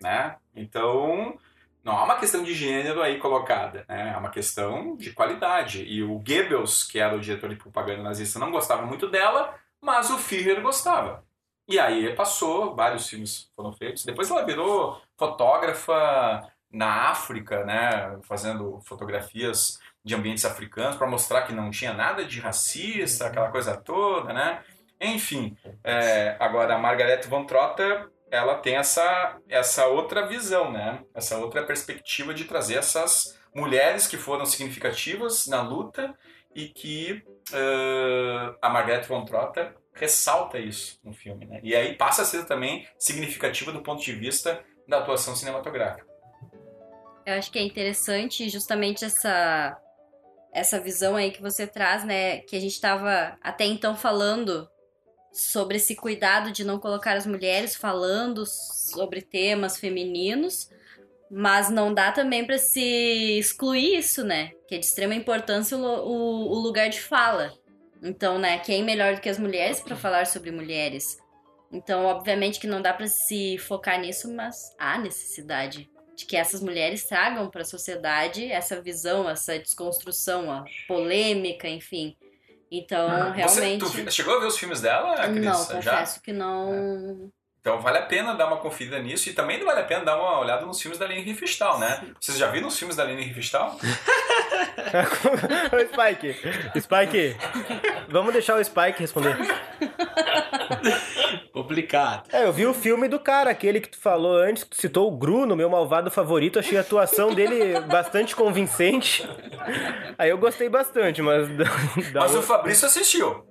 né? 0.01 0.37
Então, 0.55 1.39
não 1.83 1.97
há 1.97 2.05
uma 2.05 2.19
questão 2.19 2.43
de 2.43 2.55
gênero 2.55 3.03
aí 3.03 3.19
colocada, 3.19 3.85
né? 3.89 4.13
É 4.15 4.17
uma 4.17 4.31
questão 4.31 4.97
de 4.97 5.13
qualidade. 5.13 5.85
E 5.85 6.03
o 6.03 6.19
Goebbels, 6.19 6.85
que 6.85 6.99
era 6.99 7.15
o 7.15 7.21
diretor 7.21 7.51
de 7.51 7.57
propaganda 7.57 8.03
nazista, 8.03 8.39
não 8.39 8.51
gostava 8.51 8.87
muito 8.87 9.09
dela, 9.09 9.55
mas 9.81 10.11
o 10.11 10.19
Führer 10.19 10.61
gostava. 10.63 11.25
E 11.69 11.79
aí 11.79 12.15
passou, 12.15 12.75
vários 12.77 13.09
filmes 13.09 13.51
foram 13.57 13.73
feitos. 13.73 14.05
Depois 14.05 14.31
ela 14.31 14.45
virou 14.45 15.01
fotógrafa 15.17 16.47
na 16.77 17.09
África, 17.11 17.65
né? 17.65 18.19
Fazendo 18.23 18.81
fotografias 18.85 19.79
de 20.05 20.15
ambientes 20.15 20.45
africanos 20.45 20.97
para 20.97 21.07
mostrar 21.07 21.43
que 21.43 21.55
não 21.55 21.71
tinha 21.71 21.95
nada 21.95 22.25
de 22.25 22.39
racista, 22.39 23.27
aquela 23.27 23.51
coisa 23.51 23.77
toda, 23.77 24.33
né? 24.33 24.63
Enfim, 25.01 25.57
é, 25.83 26.37
agora 26.39 26.75
a 26.75 26.79
Margaret 26.79 27.23
von 27.23 27.45
Trotter 27.45 28.09
ela 28.31 28.57
tem 28.57 28.77
essa, 28.77 29.37
essa 29.49 29.87
outra 29.87 30.27
visão, 30.27 30.71
né? 30.71 31.03
Essa 31.15 31.39
outra 31.39 31.65
perspectiva 31.65 32.35
de 32.35 32.45
trazer 32.45 32.77
essas 32.77 33.39
mulheres 33.55 34.07
que 34.07 34.17
foram 34.17 34.45
significativas 34.45 35.47
na 35.47 35.63
luta 35.63 36.15
e 36.55 36.69
que 36.69 37.23
uh, 37.53 38.57
a 38.61 38.69
Margaret 38.69 39.05
von 39.05 39.25
Trotter 39.25 39.75
ressalta 39.95 40.59
isso 40.59 40.99
no 41.03 41.15
filme, 41.15 41.47
né? 41.47 41.61
E 41.63 41.75
aí 41.75 41.95
passa 41.95 42.23
a 42.23 42.25
ser 42.25 42.45
também 42.45 42.87
significativa 42.99 43.73
do 43.73 43.81
ponto 43.81 44.03
de 44.03 44.13
vista 44.13 44.63
da 44.87 44.99
atuação 44.99 45.35
cinematográfica. 45.35 46.16
Eu 47.27 47.35
acho 47.35 47.51
que 47.51 47.59
é 47.59 47.63
interessante 47.63 48.49
justamente 48.49 49.05
essa 49.05 49.77
essa 50.53 50.81
visão 50.81 51.17
aí 51.17 51.33
que 51.33 51.43
você 51.43 51.67
traz, 51.67 52.05
né? 52.05 52.39
Que 52.39 52.57
a 52.57 52.61
gente 52.61 52.73
estava 52.73 53.37
até 53.43 53.67
então 53.67 53.95
falando 53.95 54.67
sobre 55.33 55.77
esse 55.77 55.95
cuidado 55.95 56.51
de 56.51 56.65
não 56.65 56.79
colocar 56.79 57.15
as 57.15 57.27
mulheres 57.27 57.75
falando 57.75 58.45
sobre 58.47 59.21
temas 59.21 59.77
femininos, 59.77 60.71
mas 61.31 61.69
não 61.69 61.93
dá 61.93 62.11
também 62.11 62.47
para 62.47 62.57
se 62.59 63.39
excluir 63.39 63.99
isso, 63.99 64.25
né? 64.25 64.53
Que 64.67 64.77
é 64.77 64.79
de 64.79 64.87
extrema 64.87 65.15
importância 65.15 65.77
o, 65.77 65.83
o, 65.83 66.53
o 66.53 66.59
lugar 66.61 66.89
de 66.89 67.01
fala. 67.01 67.53
Então, 68.03 68.39
né, 68.39 68.59
quem 68.61 68.85
melhor 68.85 69.15
do 69.15 69.21
que 69.21 69.29
as 69.29 69.39
mulheres 69.39 69.81
para 69.81 69.97
falar 69.97 70.27
sobre 70.27 70.51
mulheres? 70.51 71.19
Então, 71.73 72.05
obviamente 72.07 72.61
que 72.61 72.67
não 72.67 72.81
dá 72.81 72.95
para 72.95 73.09
se 73.09 73.59
focar 73.59 74.01
nisso, 74.01 74.33
mas 74.33 74.57
há 74.79 74.97
necessidade 74.97 75.91
de 76.17 76.25
que 76.25 76.37
essas 76.37 76.61
mulheres 76.63 77.05
tragam 77.05 77.51
para 77.51 77.63
a 77.63 77.65
sociedade 77.65 78.51
essa 78.51 78.81
visão, 78.81 79.29
essa 79.29 79.59
desconstrução, 79.59 80.51
a 80.51 80.65
polêmica, 80.89 81.69
enfim. 81.69 82.17
Então, 82.71 83.07
Ah, 83.09 83.33
Você 83.47 83.61
realmente. 83.61 83.85
tu 84.05 84.11
chegou 84.11 84.37
a 84.37 84.41
ver 84.41 84.47
os 84.47 84.59
filmes 84.59 84.81
dela, 84.81 85.15
Cris? 85.29 85.45
não, 85.45 85.65
Já? 85.65 85.75
confesso 85.93 86.23
que 86.23 86.33
não. 86.33 87.31
Então 87.61 87.81
vale 87.81 87.99
a 87.99 88.03
pena 88.03 88.33
dar 88.33 88.47
uma 88.47 88.59
conferida 88.59 88.97
nisso 89.01 89.29
e 89.29 89.33
também 89.33 89.59
vale 89.65 89.81
a 89.81 89.85
pena 89.85 90.05
dar 90.05 90.17
uma 90.17 90.39
olhada 90.39 90.65
nos 90.65 90.81
filmes 90.81 90.99
da 91.01 91.07
Lene 91.07 91.23
Riefenstahl, 91.23 91.81
né? 91.81 92.01
Vocês 92.21 92.39
já 92.39 92.47
viram 92.49 92.69
os 92.69 92.79
filmes 92.79 92.97
da 92.97 93.03
Lene 93.03 93.23
Riefenstahl? 93.23 93.77
Spike, 95.93 96.81
Spike, 96.81 97.37
vamos 98.09 98.33
deixar 98.33 98.57
o 98.57 98.65
Spike 98.65 99.01
responder. 99.01 99.37
Complicado. 101.67 102.29
É, 102.33 102.45
eu 102.45 102.53
vi 102.53 102.67
o 102.67 102.73
filme 102.75 103.09
do 103.09 103.19
cara, 103.19 103.51
aquele 103.51 103.81
que 103.81 103.89
tu 103.91 103.99
falou 104.01 104.37
antes, 104.37 104.65
que 104.65 104.71
tu 104.71 104.77
citou 104.77 105.09
o 105.09 105.17
Bruno, 105.17 105.57
meu 105.57 105.69
malvado 105.69 106.11
favorito. 106.11 106.59
Achei 106.59 106.79
a 106.79 106.81
atuação 106.83 107.35
dele 107.35 107.81
bastante 107.91 108.35
convincente. 108.37 109.29
Aí 110.19 110.31
eu 110.31 110.39
gostei 110.39 110.69
bastante, 110.69 111.21
mas. 111.23 111.49
da- 111.57 111.65
da 111.65 112.21
Mas 112.21 112.33
o 112.35 112.37
outra- 112.39 112.43
Fabrício 112.57 112.87
assistiu. 112.87 113.45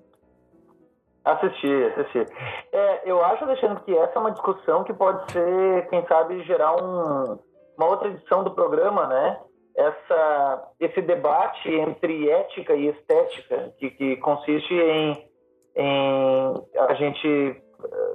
Assisti, 1.24 1.68
assisti. 1.97 2.26
É, 2.72 3.01
eu 3.09 3.24
acho, 3.26 3.43
Alexandre, 3.43 3.84
que 3.84 3.97
essa 3.97 4.13
é 4.16 4.20
uma 4.20 4.32
discussão 4.32 4.84
que 4.84 4.93
pode 4.93 5.32
ser, 5.32 5.88
quem 5.89 6.05
sabe, 6.07 6.43
gerar 6.43 6.76
um- 6.76 7.39
uma 7.78 7.88
outra 7.89 8.09
edição 8.09 8.43
do 8.43 8.51
programa, 8.51 9.07
né? 9.07 9.39
Essa, 9.76 10.63
esse 10.80 11.01
debate 11.01 11.68
entre 11.70 12.30
ética 12.30 12.74
e 12.76 12.88
estética, 12.88 13.74
que, 13.80 13.89
que 13.89 14.16
consiste 14.18 14.74
em, 14.74 15.28
em 15.76 16.53
a 16.88 16.93
gente 16.93 17.61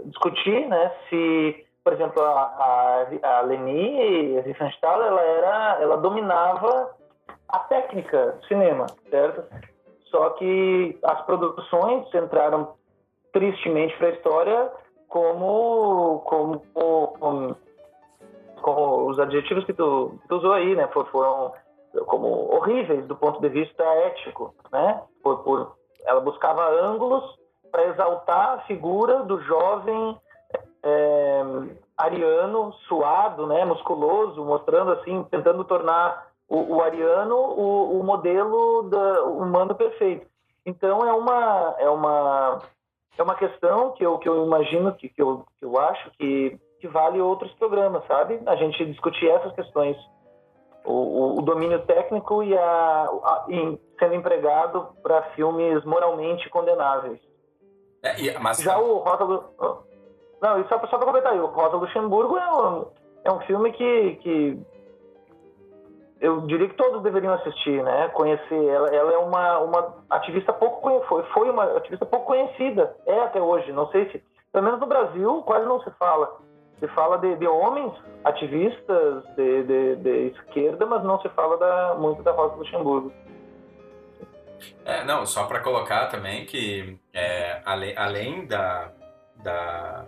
discutir, 0.05 0.67
né? 0.69 0.93
Se, 1.09 1.67
por 1.85 1.93
exemplo, 1.93 2.23
a, 2.23 3.07
a, 3.23 3.39
a 3.39 3.41
Leni 3.43 4.41
Riefenstahl, 4.41 5.03
ela 5.03 5.21
era, 5.21 5.79
ela 5.83 5.97
dominava 5.97 6.95
a 7.49 7.59
técnica 7.61 8.33
do 8.33 8.47
cinema, 8.47 8.87
certo? 9.11 9.45
Só 10.07 10.31
que 10.31 10.99
as 11.05 11.23
produções 11.23 12.13
entraram 12.15 12.75
tristemente 13.33 13.97
para 13.97 14.09
a 14.09 14.13
história 14.13 14.73
como, 15.09 16.21
como, 16.27 16.61
como, 16.75 17.57
como 18.63 19.09
os 19.09 19.19
adjetivos 19.19 19.65
que 19.65 19.73
tu, 19.73 20.19
que 20.23 20.29
tu 20.29 20.37
usou 20.37 20.53
aí, 20.53 20.75
né? 20.75 20.89
For- 20.89 21.07
Foram 21.11 21.53
como 22.07 22.55
horríveis 22.55 23.05
do 23.07 23.17
ponto 23.17 23.41
de 23.41 23.49
vista 23.49 23.83
ético, 23.83 24.55
né? 24.73 25.03
Por, 25.23 25.39
por, 25.43 25.77
ela 26.07 26.21
buscava 26.21 26.63
ângulos 26.71 27.40
para 27.71 27.87
exaltar 27.87 28.55
a 28.55 28.59
figura 28.63 29.23
do 29.23 29.41
jovem 29.43 30.19
é, 30.83 31.43
ariano, 31.97 32.73
suado, 32.89 33.47
né? 33.47 33.65
Musculoso, 33.65 34.45
mostrando 34.45 34.93
assim, 34.93 35.23
tentando 35.25 35.65
tornar 35.65 36.29
o, 36.49 36.77
o 36.77 36.83
ariano 36.83 37.37
o, 37.37 38.01
o 38.01 38.05
modelo 38.05 38.83
da, 38.91 39.23
humano 39.25 39.75
perfeito. 39.75 40.27
Então 40.65 41.07
é 41.07 41.13
uma 41.13 41.77
é 41.79 41.89
uma 41.89 42.59
é 43.21 43.23
uma 43.23 43.35
questão 43.35 43.93
que 43.93 44.05
eu, 44.05 44.19
que 44.19 44.29
eu 44.29 44.47
imagino, 44.47 44.95
que, 44.95 45.09
que, 45.09 45.21
eu, 45.21 45.45
que 45.59 45.65
eu 45.65 45.79
acho 45.79 46.11
que, 46.13 46.59
que 46.81 46.89
vale 46.89 47.21
outros 47.21 47.53
programas, 47.53 48.03
sabe? 48.07 48.41
A 48.47 48.57
gente 48.57 48.85
discutir 48.87 49.29
essas 49.29 49.53
questões. 49.53 49.97
O, 50.83 51.39
o, 51.39 51.43
domínio 51.43 51.85
técnico 51.85 52.43
e 52.43 52.57
a, 52.57 52.63
a 52.63 53.45
em- 53.51 53.79
sendo 53.99 54.15
empregado 54.15 54.89
para 55.03 55.23
filmes 55.35 55.85
moralmente 55.85 56.49
condenáveis. 56.49 57.21
É, 58.03 58.21
e- 58.21 58.39
mas 58.39 58.59
Já 58.59 58.79
o 58.79 58.99
Rosa 58.99 59.25
Lu... 59.25 59.45
Não, 60.41 60.59
e 60.59 60.69
só, 60.69 60.79
só 60.87 60.97
para 60.97 61.07
comentar 61.07 61.33
aí, 61.33 61.41
o 61.41 61.47
Rosa 61.47 61.77
Luxemburgo 61.77 62.39
é 62.39 62.53
um, 62.53 62.87
é 63.25 63.33
um 63.33 63.41
filme 63.41 63.73
que, 63.73 64.17
que 64.23 64.59
eu 66.21 66.41
diria 66.43 66.69
que 66.69 66.77
todos 66.77 67.03
deveriam 67.03 67.35
assistir, 67.35 67.83
né? 67.83 68.09
Conhecer. 68.09 68.65
Ela, 68.67 68.89
ela 68.89 69.13
é 69.13 69.19
uma, 69.19 69.59
uma 69.59 69.95
ativista 70.11 70.53
pouco 70.53 71.03
foi, 71.09 71.23
foi 71.25 71.51
uma 71.51 71.65
ativista 71.77 72.07
pouco 72.07 72.27
conhecida, 72.27 72.95
é 73.07 73.21
até 73.21 73.41
hoje. 73.41 73.73
Não 73.73 73.87
sei 73.89 74.11
se, 74.11 74.23
pelo 74.53 74.65
menos 74.65 74.81
no 74.81 74.87
Brasil, 74.87 75.43
quase 75.47 75.67
não 75.67 75.81
se 75.81 75.91
fala. 75.93 76.39
Se 76.79 76.89
fala 76.89 77.19
de, 77.19 77.37
de 77.37 77.47
homens 77.47 77.93
ativistas 78.25 79.25
de, 79.37 79.63
de, 79.65 79.97
de 79.97 80.27
esquerda, 80.29 80.87
mas 80.87 81.05
não 81.05 81.21
se 81.21 81.29
fala 81.31 81.59
da, 81.59 81.95
muito 81.99 82.23
da 82.23 82.33
Rosa 82.33 82.57
Luxemburgo. 82.57 83.13
É, 84.85 85.05
não, 85.05 85.25
só 85.27 85.45
para 85.45 85.61
colocar 85.61 86.07
também 86.07 86.45
que 86.45 86.99
é, 87.13 87.61
ale- 87.65 87.95
além 87.97 88.47
da, 88.47 88.91
da, 89.37 90.05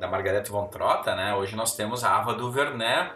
da 0.00 0.08
Margarete 0.08 0.50
von 0.50 0.66
Trotta, 0.68 1.14
né, 1.14 1.34
hoje 1.34 1.54
nós 1.56 1.74
temos 1.76 2.04
a 2.04 2.16
Ava 2.16 2.34
DuVernay, 2.34 3.10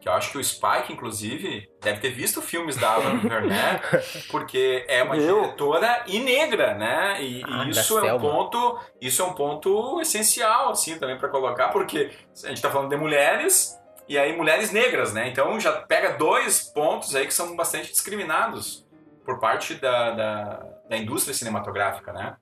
que 0.00 0.08
eu 0.08 0.12
acho 0.14 0.30
que 0.32 0.38
o 0.38 0.42
Spike, 0.44 0.92
inclusive, 0.92 1.68
deve 1.82 2.00
ter 2.00 2.08
visto 2.10 2.40
filmes 2.40 2.74
da 2.76 2.92
Ava 2.94 3.10
DuVernay, 3.10 3.80
porque 4.30 4.84
é 4.88 5.02
uma 5.02 5.14
Viu? 5.16 5.42
diretora 5.42 6.04
e 6.06 6.18
negra, 6.20 6.74
né? 6.74 7.22
E, 7.22 7.40
e 7.40 7.44
Ah, 7.44 7.64
da 7.64 7.70
isso 7.70 7.98
é 7.98 8.12
um 8.14 8.18
ponto, 8.18 8.78
isso 9.00 9.20
é 9.20 9.24
um 9.26 9.34
ponto 9.34 10.00
essencial, 10.00 10.70
assim, 10.70 10.98
também 10.98 11.18
para 11.18 11.28
colocar, 11.28 11.68
porque 11.68 12.10
a 12.44 12.48
gente 12.48 12.56
está 12.56 12.70
falando 12.70 12.88
de 12.88 12.96
mulheres 12.96 13.78
e 14.08 14.18
aí 14.18 14.34
mulheres 14.34 14.72
negras, 14.72 15.12
né? 15.12 15.28
Então 15.28 15.60
já 15.60 15.70
pega 15.72 16.14
dois 16.14 16.60
pontos 16.62 17.14
aí 17.14 17.26
que 17.26 17.34
são 17.34 17.54
bastante 17.54 17.90
discriminados 17.92 18.88
por 19.30 19.38
parte 19.38 19.76
da, 19.76 20.10
da, 20.10 20.66
da 20.88 20.96
indústria 20.96 21.32
cinematográfica, 21.32 22.12
né? 22.12 22.36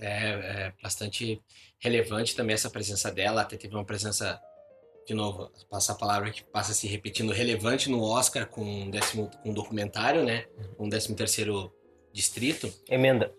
É, 0.00 0.30
é 0.30 0.72
bastante 0.82 1.42
relevante 1.78 2.34
também 2.34 2.54
essa 2.54 2.70
presença 2.70 3.10
dela. 3.10 3.42
Até 3.42 3.58
teve 3.58 3.74
uma 3.74 3.84
presença, 3.84 4.40
de 5.06 5.12
novo, 5.12 5.52
passa 5.70 5.92
a 5.92 5.94
palavra 5.94 6.30
que 6.30 6.42
passa 6.42 6.72
se 6.72 6.88
repetindo, 6.88 7.32
relevante 7.32 7.90
no 7.90 8.02
Oscar 8.02 8.46
com 8.46 8.64
um, 8.64 8.88
décimo, 8.88 9.30
com 9.42 9.50
um 9.50 9.52
documentário, 9.52 10.24
né? 10.24 10.46
O 10.78 10.88
13 10.88 11.14
terceiro 11.14 11.70
Distrito. 12.14 12.72
Emenda. 12.88 13.30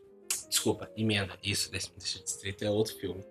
Desculpa, 0.47 0.87
emenda. 0.95 1.33
Isso, 1.43 1.71
13 1.71 1.91
terceiro 1.93 2.25
Distrito 2.25 2.63
é 2.63 2.69
outro 2.69 2.95
filme. 2.95 3.23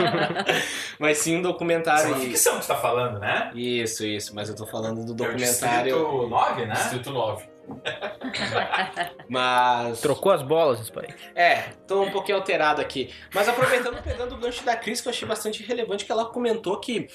Mas 1.00 1.16
sim 1.16 1.36
um 1.36 1.38
Isso 1.38 1.48
é 1.48 1.52
documentário. 1.52 2.14
uma 2.14 2.20
ficção 2.20 2.58
que 2.58 2.66
você 2.66 2.74
tá 2.74 2.78
falando, 2.78 3.18
né? 3.18 3.50
Isso, 3.54 4.04
isso. 4.04 4.34
Mas 4.34 4.50
eu 4.50 4.54
tô 4.54 4.66
falando 4.66 5.02
do 5.02 5.12
É 5.12 5.14
o 5.14 5.14
documentário. 5.14 5.94
Distrito 5.94 6.28
9, 6.28 6.66
né? 6.66 6.74
Distrito 6.74 7.10
9. 7.10 7.55
Mas. 9.28 10.00
Trocou 10.00 10.32
as 10.32 10.42
bolas, 10.42 10.86
Spike. 10.86 11.14
É, 11.34 11.62
tô 11.86 12.02
um 12.02 12.10
pouquinho 12.10 12.38
alterado 12.38 12.80
aqui. 12.80 13.10
Mas 13.34 13.48
aproveitando, 13.48 14.02
pegando 14.02 14.34
o 14.34 14.38
gancho 14.38 14.64
da 14.64 14.76
Cris, 14.76 15.00
que 15.00 15.08
eu 15.08 15.10
achei 15.10 15.26
bastante 15.26 15.62
relevante, 15.62 16.04
que 16.04 16.12
ela 16.12 16.26
comentou 16.26 16.78
que 16.78 17.08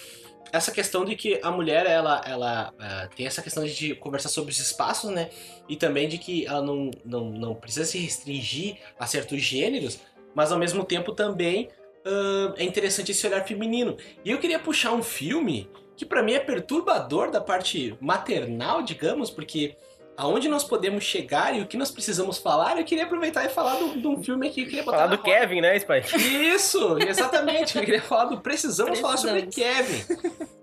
essa 0.52 0.72
questão 0.72 1.06
de 1.06 1.16
que 1.16 1.39
a 1.41 1.49
mulher 1.49 1.86
ela, 1.86 2.22
ela 2.26 2.74
eh, 2.78 3.10
tem 3.16 3.26
essa 3.26 3.41
questão 3.41 3.64
de 3.64 3.95
conversar 3.95 4.28
sobre 4.28 4.52
os 4.52 4.60
espaços, 4.60 5.10
né? 5.10 5.30
E 5.70 5.78
também 5.78 6.10
de 6.10 6.18
que 6.18 6.45
ela 6.45 6.62
não, 6.62 6.91
não, 7.06 7.30
não 7.30 7.56
precisa 7.56 7.86
se 7.86 7.97
restringir 7.97 8.78
a 8.99 9.08
certos 9.08 9.41
gêneros, 9.41 10.02
mas 10.36 10.52
ao 10.52 10.60
mesmo 10.60 10.84
tempo 10.84 11.14
também 11.14 11.70
ah, 12.06 12.54
é 12.58 12.64
interessante 12.64 13.12
esse 13.12 13.26
olhar 13.26 13.45
feminino. 13.45 13.97
E 14.26 14.32
eu 14.32 14.39
queria 14.39 14.60
puxar 14.60 14.91
um 14.91 15.04
filme 15.04 15.70
que 15.95 16.06
pra 16.06 16.24
mim 16.24 16.34
é 16.34 16.39
perturbador 16.39 17.30
da 17.30 17.39
parte 17.39 17.95
maternal, 17.99 18.82
digamos, 18.82 19.30
porque 19.30 19.76
aonde 20.24 20.47
nós 20.47 20.63
podemos 20.63 21.03
chegar 21.03 21.57
e 21.57 21.61
o 21.61 21.67
que 21.67 21.76
nós 21.76 21.89
precisamos 21.89 22.38
falar, 22.38 22.78
eu 22.78 22.84
queria 22.86 23.05
aproveitar 23.05 23.43
e 23.43 23.49
falar 23.49 23.76
do- 23.78 23.99
de 23.99 24.07
um 24.07 24.22
filme 24.24 24.47
aqui 24.47 24.55
que 24.55 24.61
eu 24.61 24.65
queria 24.67 24.84
botar 24.84 24.97
Falar 24.97 25.09
na 25.09 25.15
do 25.15 25.22
roda. 25.24 25.39
Kevin, 25.39 25.61
né, 25.61 25.80
Spike? 25.80 26.15
Isso, 26.55 26.97
exatamente. 26.99 27.76
Eu 27.78 27.84
queria 27.84 28.01
falar 28.01 28.26
do 28.26 28.39
Precisamos, 28.39 28.99
falar 28.99 29.17
sobre 29.17 29.43
Kevin, 29.47 30.03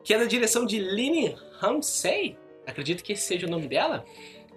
que 0.04 0.14
é 0.14 0.18
da 0.18 0.24
direção 0.26 0.64
de 0.64 0.78
Lynn 0.78 1.34
Ramsey. 1.58 2.38
Acredito 2.66 3.02
que 3.02 3.12
esse 3.14 3.22
seja 3.22 3.46
o 3.46 3.50
nome 3.50 3.66
dela. 3.66 4.04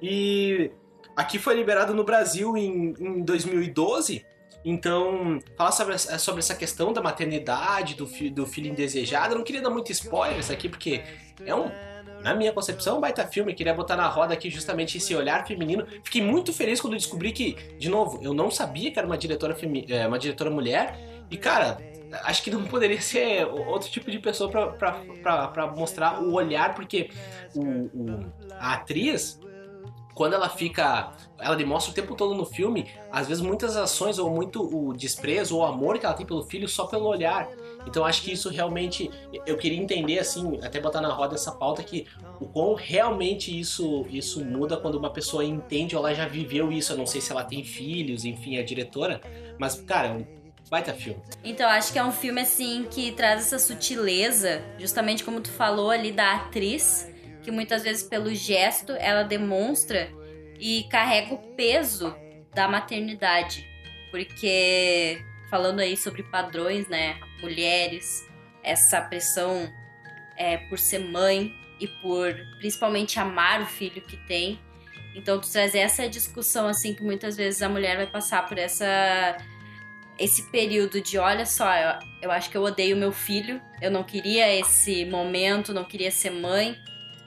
E 0.01 0.69
aqui 1.15 1.39
foi 1.39 1.55
liberado 1.55 1.93
no 1.93 2.03
Brasil 2.03 2.55
em, 2.55 2.93
em 2.99 3.21
2012. 3.23 4.23
Então, 4.63 5.39
fala 5.57 5.71
sobre, 5.71 5.95
essa- 5.95 6.19
sobre 6.19 6.39
essa 6.39 6.53
questão 6.53 6.93
da 6.93 7.01
maternidade, 7.01 7.95
do, 7.95 8.05
fi- 8.05 8.29
do 8.29 8.45
filho 8.45 8.67
indesejado. 8.69 9.33
Eu 9.33 9.37
não 9.39 9.43
queria 9.43 9.61
dar 9.61 9.71
muito 9.71 9.91
spoilers 9.91 10.51
aqui, 10.51 10.69
porque 10.69 11.01
é 11.43 11.55
um, 11.55 11.71
na 12.23 12.33
minha 12.33 12.51
concepção, 12.51 12.97
um 12.97 13.01
baita 13.01 13.25
filme. 13.27 13.53
Queria 13.53 13.73
botar 13.73 13.95
na 13.95 14.07
roda 14.07 14.33
aqui 14.33 14.49
justamente 14.49 14.97
esse 14.97 15.15
olhar 15.15 15.45
feminino. 15.45 15.85
Fiquei 16.03 16.21
muito 16.21 16.51
feliz 16.53 16.79
quando 16.81 16.95
descobri 16.95 17.31
que, 17.31 17.53
de 17.77 17.89
novo, 17.89 18.19
eu 18.21 18.33
não 18.33 18.49
sabia 18.51 18.91
que 18.91 18.97
era 18.99 19.07
uma 19.07 19.17
diretora, 19.17 19.55
femi- 19.55 19.85
é, 19.89 20.07
uma 20.07 20.19
diretora 20.19 20.49
mulher. 20.49 20.97
E, 21.29 21.37
cara, 21.37 21.77
acho 22.23 22.43
que 22.43 22.51
não 22.51 22.63
poderia 22.65 23.01
ser 23.01 23.45
outro 23.45 23.89
tipo 23.89 24.11
de 24.11 24.19
pessoa 24.19 24.49
pra 24.49 25.67
mostrar 25.75 26.21
o 26.21 26.33
olhar, 26.33 26.75
porque 26.75 27.09
o, 27.55 27.61
o- 27.63 28.31
a 28.59 28.73
atriz, 28.73 29.39
quando 30.13 30.33
ela 30.33 30.49
fica. 30.49 31.13
Ela 31.39 31.55
demonstra 31.55 31.91
o 31.91 31.95
tempo 31.95 32.15
todo 32.15 32.35
no 32.35 32.45
filme, 32.45 32.85
às 33.11 33.27
vezes 33.27 33.41
muitas 33.41 33.75
ações, 33.75 34.19
ou 34.19 34.29
muito 34.29 34.61
o 34.61 34.93
desprezo, 34.93 35.55
ou 35.55 35.61
o 35.63 35.65
amor 35.65 35.97
que 35.97 36.05
ela 36.05 36.13
tem 36.13 36.25
pelo 36.25 36.43
filho 36.43 36.67
só 36.67 36.85
pelo 36.85 37.05
olhar. 37.05 37.47
Então 37.85 38.05
acho 38.05 38.21
que 38.21 38.31
isso 38.31 38.49
realmente. 38.49 39.09
Eu 39.45 39.57
queria 39.57 39.77
entender, 39.77 40.19
assim, 40.19 40.59
até 40.61 40.79
botar 40.79 41.01
na 41.01 41.09
roda 41.09 41.35
essa 41.35 41.51
pauta 41.51 41.83
que 41.83 42.05
o 42.39 42.45
quão 42.47 42.73
realmente 42.73 43.57
isso, 43.57 44.05
isso 44.09 44.43
muda 44.43 44.77
quando 44.77 44.95
uma 44.95 45.11
pessoa 45.11 45.43
entende 45.43 45.95
ou 45.95 46.05
ela 46.05 46.15
já 46.15 46.27
viveu 46.27 46.71
isso. 46.71 46.93
Eu 46.93 46.97
não 46.97 47.05
sei 47.05 47.21
se 47.21 47.31
ela 47.31 47.43
tem 47.43 47.63
filhos, 47.63 48.25
enfim, 48.25 48.57
é 48.57 48.63
diretora. 48.63 49.21
Mas, 49.59 49.75
cara, 49.75 50.19
é 50.19 50.25
baita 50.69 50.93
filme. 50.93 51.21
Então, 51.43 51.69
acho 51.69 51.91
que 51.91 51.99
é 51.99 52.03
um 52.03 52.11
filme 52.11 52.41
assim 52.41 52.87
que 52.89 53.11
traz 53.11 53.41
essa 53.41 53.59
sutileza, 53.59 54.63
justamente 54.79 55.23
como 55.23 55.41
tu 55.41 55.51
falou 55.51 55.91
ali 55.91 56.11
da 56.11 56.35
atriz, 56.35 57.11
que 57.43 57.51
muitas 57.51 57.83
vezes 57.83 58.03
pelo 58.03 58.33
gesto 58.33 58.93
ela 58.93 59.23
demonstra 59.23 60.09
e 60.59 60.83
carrega 60.89 61.33
o 61.33 61.37
peso 61.37 62.15
da 62.53 62.67
maternidade. 62.67 63.67
Porque 64.11 65.21
falando 65.51 65.81
aí 65.81 65.97
sobre 65.97 66.23
padrões, 66.23 66.87
né, 66.87 67.19
mulheres, 67.41 68.25
essa 68.63 69.01
pressão 69.01 69.69
é, 70.37 70.57
por 70.69 70.79
ser 70.79 70.99
mãe 70.99 71.53
e 71.77 71.87
por 71.87 72.33
principalmente 72.57 73.19
amar 73.19 73.61
o 73.61 73.65
filho 73.65 74.01
que 74.01 74.15
tem. 74.25 74.57
Então, 75.13 75.41
tu 75.41 75.51
trazer 75.51 75.79
essa 75.79 76.07
discussão 76.07 76.67
assim 76.67 76.93
que 76.93 77.03
muitas 77.03 77.35
vezes 77.35 77.61
a 77.61 77.67
mulher 77.67 77.97
vai 77.97 78.07
passar 78.07 78.47
por 78.47 78.57
essa 78.57 79.37
esse 80.17 80.51
período 80.51 81.01
de 81.01 81.17
olha 81.17 81.45
só, 81.45 81.73
eu, 81.73 81.99
eu 82.21 82.31
acho 82.31 82.49
que 82.49 82.55
eu 82.55 82.61
odeio 82.61 82.95
meu 82.95 83.11
filho, 83.11 83.59
eu 83.81 83.89
não 83.89 84.03
queria 84.03 84.55
esse 84.55 85.03
momento, 85.05 85.73
não 85.73 85.83
queria 85.83 86.11
ser 86.11 86.29
mãe 86.29 86.77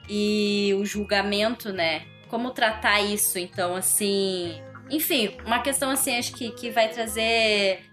e 0.09 0.73
o 0.79 0.85
julgamento, 0.85 1.73
né? 1.73 2.07
Como 2.29 2.53
tratar 2.53 3.01
isso? 3.01 3.39
Então, 3.39 3.75
assim, 3.75 4.63
enfim, 4.89 5.37
uma 5.45 5.61
questão 5.61 5.91
assim, 5.91 6.17
acho 6.17 6.35
que, 6.35 6.53
que 6.53 6.71
vai 6.71 6.89
trazer 6.89 7.85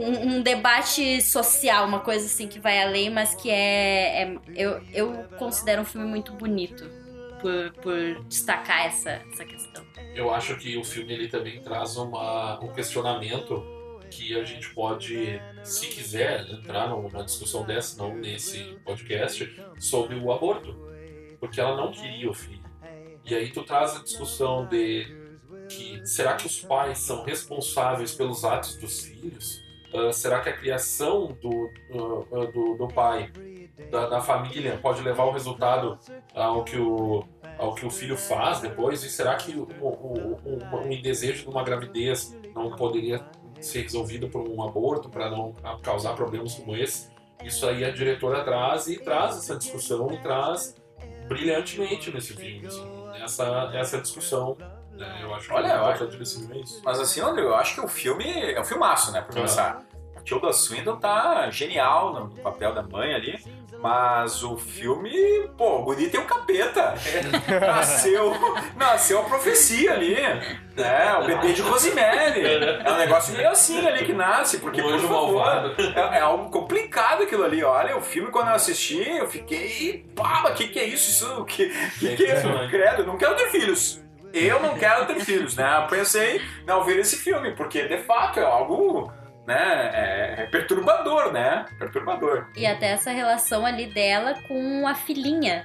um, 0.00 0.36
um 0.36 0.42
debate 0.42 1.20
social, 1.22 1.86
uma 1.86 2.00
coisa 2.00 2.26
assim 2.26 2.48
que 2.48 2.58
vai 2.58 2.82
além, 2.82 3.10
mas 3.10 3.34
que 3.34 3.50
é, 3.50 4.22
é- 4.22 4.38
eu, 4.54 4.80
eu 4.92 5.24
considero 5.38 5.82
um 5.82 5.84
filme 5.84 6.06
muito 6.06 6.32
bonito 6.32 6.88
por, 7.40 7.72
por 7.82 8.24
destacar 8.24 8.86
essa, 8.86 9.22
essa 9.32 9.44
questão. 9.44 9.84
Eu 10.14 10.32
acho 10.32 10.56
que 10.56 10.76
o 10.76 10.84
filme 10.84 11.12
ele 11.12 11.28
também 11.28 11.60
traz 11.60 11.96
uma, 11.96 12.58
um 12.60 12.72
questionamento 12.72 13.62
que 14.10 14.38
a 14.38 14.44
gente 14.44 14.70
pode, 14.70 15.40
se 15.62 15.88
quiser, 15.88 16.48
entrar 16.48 16.88
numa 16.88 17.24
discussão 17.24 17.64
dessa, 17.64 18.00
não 18.00 18.14
nesse 18.14 18.78
podcast, 18.84 19.52
sobre 19.78 20.14
o 20.16 20.32
aborto. 20.32 20.74
Porque 21.40 21.60
ela 21.60 21.76
não 21.76 21.90
queria 21.90 22.30
o 22.30 22.34
filho. 22.34 22.62
E 23.24 23.34
aí 23.34 23.50
tu 23.50 23.62
traz 23.64 23.96
a 23.96 24.02
discussão 24.02 24.66
de 24.66 25.06
que 25.68 26.06
será 26.06 26.34
que 26.34 26.46
os 26.46 26.60
pais 26.60 26.98
são 26.98 27.24
responsáveis 27.24 28.14
pelos 28.14 28.44
atos 28.44 28.76
dos 28.76 29.00
filhos? 29.00 29.63
Ah, 29.94 30.12
será 30.12 30.40
que 30.40 30.48
a 30.48 30.52
criação 30.52 31.36
do, 31.40 31.70
ah, 32.32 32.46
do, 32.52 32.76
do 32.76 32.88
pai, 32.88 33.30
da, 33.90 34.08
da 34.08 34.20
família, 34.20 34.76
pode 34.82 35.00
levar 35.02 35.24
o 35.24 35.30
resultado 35.30 35.98
ao 36.34 36.64
que 36.64 36.76
o, 36.76 37.24
ao 37.56 37.74
que 37.74 37.86
o 37.86 37.90
filho 37.90 38.16
faz 38.16 38.60
depois? 38.60 39.04
E 39.04 39.08
será 39.08 39.36
que 39.36 39.52
o, 39.56 39.68
o, 39.80 40.40
o, 40.44 40.76
um 40.76 41.00
desejo 41.00 41.44
de 41.44 41.48
uma 41.48 41.62
gravidez 41.62 42.36
não 42.52 42.74
poderia 42.74 43.24
ser 43.60 43.82
resolvido 43.82 44.28
por 44.28 44.48
um 44.48 44.62
aborto 44.62 45.08
para 45.08 45.30
não 45.30 45.54
causar 45.80 46.14
problemas 46.14 46.54
como 46.54 46.76
esse? 46.76 47.08
Isso 47.44 47.66
aí 47.68 47.84
a 47.84 47.90
diretora 47.90 48.42
traz 48.42 48.88
e 48.88 48.98
traz 48.98 49.36
essa 49.36 49.56
discussão 49.56 50.10
e 50.12 50.18
traz 50.18 50.74
brilhantemente 51.28 52.10
nesse 52.10 52.34
filme, 52.34 52.66
assim, 52.66 52.84
essa, 53.22 53.70
essa 53.74 54.00
discussão. 54.00 54.56
Né? 54.96 55.18
Eu 55.22 55.34
acho 55.34 55.48
que 55.48 55.52
Olha, 55.54 55.82
o 55.82 55.86
eu 55.86 56.08
é 56.54 56.58
isso. 56.58 56.80
Mas 56.84 57.00
assim, 57.00 57.20
André, 57.20 57.42
eu 57.42 57.54
acho 57.54 57.74
que 57.74 57.80
o 57.80 57.88
filme 57.88 58.24
é 58.52 58.60
um 58.60 58.64
filmaço, 58.64 59.12
né? 59.12 59.20
Pra 59.20 59.32
É. 59.32 59.36
começar. 59.36 59.82
A 60.16 60.20
Tilda 60.20 60.52
Swinton 60.52 60.96
tá 60.96 61.50
genial 61.50 62.12
no 62.14 62.20
no 62.28 62.36
papel 62.42 62.72
da 62.72 62.82
mãe 62.82 63.14
ali. 63.14 63.38
Mas 63.80 64.42
o 64.42 64.56
filme, 64.56 65.12
pô, 65.58 65.80
o 65.80 65.82
Guri 65.82 66.08
tem 66.08 66.18
um 66.18 66.24
capeta. 66.24 66.94
nasceu, 67.60 68.32
nasceu 68.76 69.20
a 69.20 69.24
profecia 69.24 69.92
ali. 69.92 70.16
Né? 70.74 71.14
O 71.20 71.26
bebê 71.26 71.52
de 71.52 71.60
Rosemary. 71.60 72.40
É 72.82 72.90
um 72.90 72.96
negócio 72.96 73.34
meio 73.36 73.50
assim 73.50 73.86
ali 73.86 74.06
que 74.06 74.14
nasce, 74.14 74.58
porque, 74.58 74.80
O 74.80 74.84
por 74.84 74.94
anjo 74.94 75.06
favor, 75.08 75.34
malvado. 75.34 75.74
é, 75.82 76.18
é 76.18 76.20
algo 76.20 76.50
complicado 76.50 77.24
aquilo 77.24 77.44
ali. 77.44 77.62
Olha, 77.62 77.94
o 77.96 78.00
filme, 78.00 78.30
quando 78.30 78.48
eu 78.48 78.54
assisti, 78.54 79.06
eu 79.06 79.28
fiquei. 79.28 80.06
Pá, 80.16 80.44
o 80.48 80.54
que, 80.54 80.68
que 80.68 80.78
é 80.78 80.84
isso? 80.84 81.10
Isso 81.10 81.44
que, 81.44 81.68
que, 81.98 82.16
que 82.16 82.24
é? 82.24 82.28
impressionante. 82.30 82.70
Credo, 82.70 83.02
eu 83.02 83.06
não 83.06 83.18
quero 83.18 83.36
ter 83.36 83.50
filhos. 83.50 84.02
Eu 84.34 84.60
não 84.60 84.76
quero 84.76 85.06
ter 85.06 85.20
filhos, 85.20 85.54
né? 85.54 85.78
Eu 85.78 85.86
pensei 85.86 86.42
não 86.66 86.82
ver 86.82 86.98
esse 86.98 87.16
filme, 87.16 87.52
porque 87.52 87.86
de 87.86 87.98
fato 87.98 88.40
é 88.40 88.42
algo, 88.42 89.12
né? 89.46 89.90
É, 89.94 90.42
é 90.42 90.46
perturbador, 90.46 91.32
né? 91.32 91.64
Perturbador. 91.78 92.48
E 92.56 92.66
até 92.66 92.88
essa 92.88 93.12
relação 93.12 93.64
ali 93.64 93.86
dela 93.86 94.34
com 94.48 94.88
a 94.88 94.94
filhinha, 94.94 95.64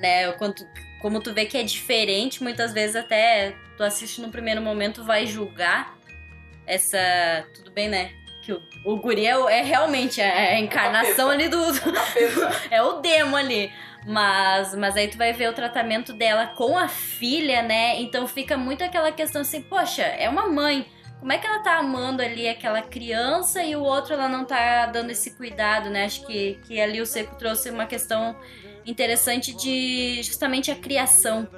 né? 0.00 0.30
Quando, 0.32 0.64
como 1.02 1.20
tu 1.20 1.34
vê 1.34 1.46
que 1.46 1.58
é 1.58 1.64
diferente, 1.64 2.42
muitas 2.42 2.72
vezes 2.72 2.94
até 2.94 3.54
tu 3.76 3.82
assiste 3.82 4.20
no 4.20 4.30
primeiro 4.30 4.62
momento, 4.62 5.02
vai 5.02 5.26
julgar 5.26 5.96
essa. 6.64 7.44
Tudo 7.54 7.72
bem, 7.72 7.88
né? 7.88 8.12
Que 8.42 8.52
o, 8.52 8.62
o 8.84 8.96
guri 8.98 9.26
é, 9.26 9.30
é 9.30 9.62
realmente 9.62 10.22
a, 10.22 10.32
a 10.32 10.60
encarnação 10.60 11.28
ali 11.28 11.48
do. 11.48 11.60
Capeta. 11.80 12.62
é 12.70 12.80
o 12.82 13.00
demo 13.00 13.36
ali. 13.36 13.72
Mas, 14.06 14.72
mas 14.76 14.96
aí 14.96 15.08
tu 15.08 15.18
vai 15.18 15.32
ver 15.32 15.50
o 15.50 15.52
tratamento 15.52 16.12
dela 16.12 16.46
com 16.46 16.78
a 16.78 16.86
filha, 16.86 17.60
né? 17.60 18.00
Então 18.00 18.26
fica 18.28 18.56
muito 18.56 18.84
aquela 18.84 19.10
questão 19.10 19.42
assim, 19.42 19.60
poxa, 19.60 20.02
é 20.02 20.28
uma 20.28 20.46
mãe. 20.46 20.86
Como 21.18 21.32
é 21.32 21.38
que 21.38 21.46
ela 21.46 21.58
tá 21.58 21.78
amando 21.78 22.22
ali 22.22 22.48
aquela 22.48 22.82
criança 22.82 23.64
e 23.64 23.74
o 23.74 23.82
outro 23.82 24.14
ela 24.14 24.28
não 24.28 24.44
tá 24.44 24.86
dando 24.86 25.10
esse 25.10 25.34
cuidado, 25.34 25.90
né? 25.90 26.04
Acho 26.04 26.24
que, 26.24 26.56
que 26.68 26.80
ali 26.80 27.00
o 27.00 27.06
Seco 27.06 27.34
trouxe 27.34 27.68
uma 27.68 27.86
questão 27.86 28.36
interessante 28.84 29.52
de 29.52 30.22
justamente 30.22 30.70
a 30.70 30.76
criação, 30.76 31.48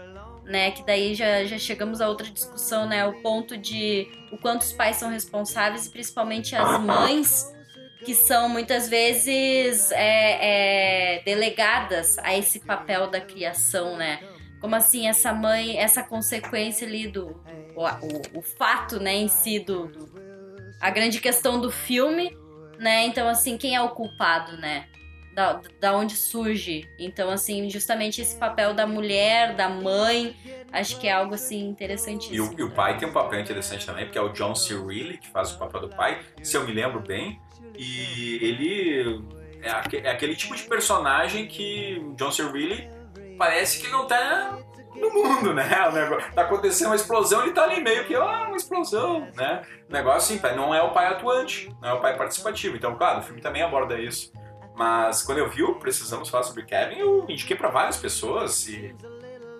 né? 0.44 0.70
Que 0.70 0.86
daí 0.86 1.14
já, 1.14 1.44
já 1.44 1.58
chegamos 1.58 2.00
a 2.00 2.08
outra 2.08 2.30
discussão, 2.30 2.86
né? 2.86 3.04
O 3.04 3.20
ponto 3.20 3.58
de 3.58 4.08
o 4.32 4.38
quanto 4.38 4.62
os 4.62 4.72
pais 4.72 4.96
são 4.96 5.10
responsáveis 5.10 5.86
e 5.86 5.90
principalmente 5.90 6.56
as 6.56 6.80
mães 6.80 7.57
que 8.04 8.14
são 8.14 8.48
muitas 8.48 8.88
vezes 8.88 9.90
é, 9.92 11.16
é, 11.18 11.22
delegadas 11.24 12.16
a 12.18 12.36
esse 12.36 12.60
papel 12.60 13.08
da 13.08 13.20
criação, 13.20 13.96
né? 13.96 14.20
Como 14.60 14.74
assim 14.74 15.06
essa 15.08 15.32
mãe, 15.32 15.78
essa 15.78 16.02
consequência 16.02 16.86
ali 16.86 17.06
do, 17.08 17.26
do- 17.26 17.68
o, 17.76 18.38
o- 18.38 18.42
fato, 18.42 18.98
né, 18.98 19.14
em 19.14 19.28
si 19.28 19.60
do, 19.60 19.86
do- 19.88 20.08
a 20.80 20.90
grande 20.90 21.20
questão 21.20 21.60
do 21.60 21.70
filme, 21.70 22.36
né? 22.78 23.04
Então 23.06 23.28
assim 23.28 23.56
quem 23.58 23.74
é 23.76 23.80
o 23.82 23.90
culpado, 23.90 24.56
né? 24.56 24.86
Da, 25.34 25.60
da 25.80 25.96
onde 25.96 26.16
surge? 26.16 26.88
Então 26.98 27.30
assim 27.30 27.68
justamente 27.70 28.20
esse 28.20 28.36
papel 28.38 28.74
da 28.74 28.86
mulher, 28.86 29.54
da 29.54 29.68
mãe, 29.68 30.34
acho 30.72 30.98
que 30.98 31.06
é 31.06 31.12
algo 31.12 31.34
assim 31.34 31.60
E 31.60 31.70
interessantíssimo. 31.70 32.54
o, 32.56 32.60
e 32.60 32.62
o 32.64 32.70
pai 32.70 32.96
tem 32.98 33.08
um 33.08 33.12
papel 33.12 33.38
interessante 33.40 33.86
também, 33.86 34.04
porque 34.06 34.18
é 34.18 34.22
o 34.22 34.30
John 34.30 34.54
C. 34.54 34.74
Reilly 34.74 35.18
que 35.18 35.28
faz 35.28 35.52
o 35.52 35.58
papel 35.58 35.82
do 35.82 35.88
pai, 35.90 36.20
se 36.42 36.56
eu 36.56 36.66
me 36.66 36.72
lembro 36.72 37.00
bem. 37.00 37.38
E 37.76 38.38
ele 38.42 39.22
é, 39.62 40.08
é 40.08 40.10
aquele 40.10 40.36
tipo 40.36 40.54
de 40.54 40.62
personagem 40.64 41.46
que 41.46 42.02
John 42.16 42.30
C. 42.30 42.42
Reilly 42.42 42.88
parece 43.36 43.80
que 43.80 43.88
não 43.88 44.06
tá 44.06 44.58
no 44.94 45.10
mundo, 45.12 45.54
né? 45.54 45.88
O 45.88 45.92
negócio, 45.92 46.32
tá 46.32 46.42
acontecendo 46.42 46.88
uma 46.88 46.96
explosão, 46.96 47.42
ele 47.42 47.52
tá 47.52 47.64
ali 47.64 47.80
meio 47.80 48.04
que, 48.04 48.14
ah, 48.14 48.46
uma 48.48 48.56
explosão, 48.56 49.28
né? 49.36 49.62
O 49.88 49.92
negócio 49.92 50.34
assim, 50.34 50.38
tá, 50.38 50.54
não 50.54 50.74
é 50.74 50.82
o 50.82 50.90
pai 50.90 51.06
atuante, 51.06 51.74
não 51.80 51.88
é 51.90 51.92
o 51.92 52.00
pai 52.00 52.16
participativo. 52.16 52.76
Então, 52.76 52.96
claro, 52.96 53.20
o 53.20 53.22
filme 53.22 53.40
também 53.40 53.62
aborda 53.62 53.98
isso. 53.98 54.32
Mas 54.76 55.22
quando 55.22 55.38
eu 55.38 55.48
vi 55.48 55.62
o 55.62 55.74
Precisamos 55.74 56.28
Falar 56.28 56.44
Sobre 56.44 56.64
Kevin, 56.64 56.98
eu 56.98 57.24
indiquei 57.28 57.56
pra 57.56 57.68
várias 57.68 57.96
pessoas 57.96 58.68
e... 58.68 58.94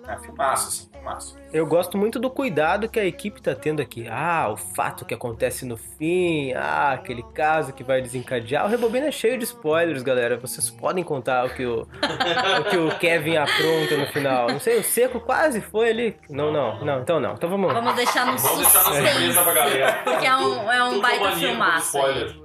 É 0.07 0.17
filmaço, 0.17 0.69
assim, 0.69 0.89
filmaço. 0.91 1.37
Eu 1.51 1.65
gosto 1.65 1.97
muito 1.97 2.19
do 2.19 2.29
cuidado 2.29 2.87
que 2.87 2.99
a 2.99 3.05
equipe 3.05 3.41
tá 3.41 3.55
tendo 3.55 3.81
aqui. 3.81 4.07
Ah, 4.07 4.49
o 4.51 4.55
fato 4.55 5.03
que 5.03 5.15
acontece 5.15 5.65
no 5.65 5.77
fim. 5.77 6.53
Ah, 6.53 6.91
aquele 6.91 7.23
caso 7.33 7.73
que 7.73 7.83
vai 7.83 8.01
desencadear. 8.03 8.65
O 8.65 8.69
Rebobina 8.69 9.07
é 9.07 9.11
cheio 9.11 9.35
de 9.35 9.45
spoilers, 9.45 10.03
galera. 10.03 10.37
Vocês 10.37 10.69
podem 10.69 11.03
contar 11.03 11.45
o 11.45 11.49
que 11.49 11.65
o, 11.65 11.81
o, 11.81 12.63
que 12.69 12.77
o 12.77 12.95
Kevin 12.99 13.37
apronta 13.37 13.97
no 13.97 14.05
final. 14.07 14.47
Não 14.47 14.59
sei, 14.59 14.77
o 14.77 14.83
Seco 14.83 15.19
quase 15.19 15.59
foi 15.59 15.89
ali. 15.89 16.17
Não, 16.29 16.51
não, 16.51 16.85
não. 16.85 16.99
Então 17.01 17.19
não. 17.19 17.33
Então 17.33 17.49
vamos 17.49 17.67
lá. 17.73 17.73
Vamos 17.79 17.95
deixar 17.95 18.27
no 18.27 18.37
Vamos 18.37 18.57
deixar 18.59 18.83
na 18.83 18.83
suspense. 18.85 19.09
surpresa 19.11 19.43
pra 19.43 19.53
galera. 19.53 19.93
Porque 20.03 20.25
é 20.27 20.35
um, 20.35 20.71
é 20.71 20.83
um 20.83 21.01
baita 21.01 21.31
filmaço. 21.31 21.97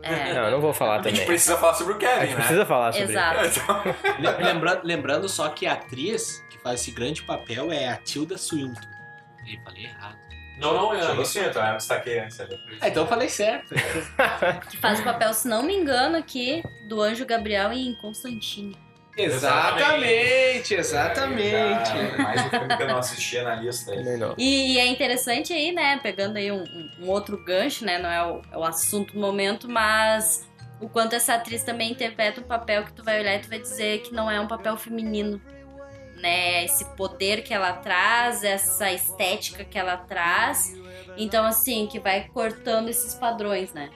É. 0.02 0.32
Não, 0.34 0.50
não 0.52 0.60
vou 0.62 0.72
falar 0.72 0.94
A 1.00 1.02
gente 1.02 1.12
também. 1.12 1.26
precisa 1.26 1.56
falar 1.58 1.74
sobre 1.74 1.92
o 1.92 1.96
A 1.96 1.98
Kevin, 1.98 2.20
gente 2.20 2.30
né? 2.30 2.36
precisa 2.36 2.64
falar 2.64 2.92
sobre 2.92 3.10
Exato. 3.10 3.40
Então, 3.46 4.36
Lembra- 4.42 4.80
lembrando 4.82 5.28
só 5.28 5.48
que 5.50 5.66
a 5.66 5.74
atriz 5.74 6.42
que 6.48 6.58
faz 6.58 6.80
esse 6.80 6.90
grande 6.90 7.22
papel 7.22 7.70
é 7.70 7.88
a 7.90 7.96
Tilda 7.96 8.38
Swinton. 8.38 8.93
Eu 9.46 9.60
falei 9.62 9.84
errado. 9.84 10.18
Não, 10.58 10.72
não, 10.72 10.94
é. 10.94 11.00
eu 11.02 11.14
não 11.16 11.24
sinto, 11.24 11.58
eu 11.58 11.76
destaquei 11.76 12.20
antes 12.20 12.38
ali. 12.40 12.56
Ah, 12.80 12.88
então 12.88 13.02
eu 13.02 13.08
falei 13.08 13.28
certo. 13.28 13.74
Que 14.70 14.76
faz 14.76 15.00
o 15.00 15.02
papel, 15.04 15.32
se 15.34 15.48
não 15.48 15.62
me 15.64 15.74
engano, 15.74 16.16
aqui 16.16 16.62
do 16.88 17.00
Anjo 17.02 17.26
Gabriel 17.26 17.72
em 17.72 17.92
Constantine. 17.96 18.76
exatamente, 19.16 20.74
exatamente. 20.74 21.90
Ah, 22.18 22.22
mais 22.22 22.46
um 22.46 22.50
filme 22.50 22.76
que 22.76 22.82
eu 22.82 22.88
não 22.88 22.98
assistia 22.98 23.42
na 23.42 23.54
lista 23.56 23.92
aí. 23.92 24.16
Não. 24.16 24.34
E, 24.38 24.74
e 24.74 24.78
é 24.78 24.86
interessante 24.86 25.52
aí, 25.52 25.72
né? 25.72 25.98
Pegando 26.02 26.36
aí 26.36 26.50
um, 26.52 26.62
um- 26.62 26.90
um 27.00 27.08
outro 27.10 27.42
gancho, 27.44 27.84
né? 27.84 27.98
Não 27.98 28.10
é 28.10 28.24
o, 28.24 28.42
é 28.52 28.58
o 28.58 28.64
assunto 28.64 29.12
do 29.14 29.20
momento, 29.20 29.68
mas 29.68 30.48
o 30.80 30.88
quanto 30.88 31.14
essa 31.14 31.34
atriz 31.34 31.62
também 31.62 31.90
interpreta 31.92 32.40
um 32.40 32.44
papel 32.44 32.84
que 32.84 32.92
tu 32.92 33.02
vai 33.04 33.20
olhar 33.20 33.34
e 33.34 33.38
tu 33.40 33.48
vai 33.48 33.58
dizer 33.58 34.00
que 34.02 34.14
não 34.14 34.30
é 34.30 34.40
um 34.40 34.46
papel 34.48 34.76
feminino. 34.76 35.40
Né? 36.16 36.64
Esse 36.64 36.84
poder 36.96 37.42
que 37.42 37.52
ela 37.52 37.72
traz, 37.72 38.42
essa 38.42 38.90
estética 38.92 39.64
que 39.64 39.78
ela 39.78 39.96
traz. 39.96 40.74
Então, 41.16 41.44
assim, 41.44 41.86
que 41.86 41.98
vai 41.98 42.28
cortando 42.28 42.88
esses 42.88 43.14
padrões, 43.14 43.72
né? 43.72 43.90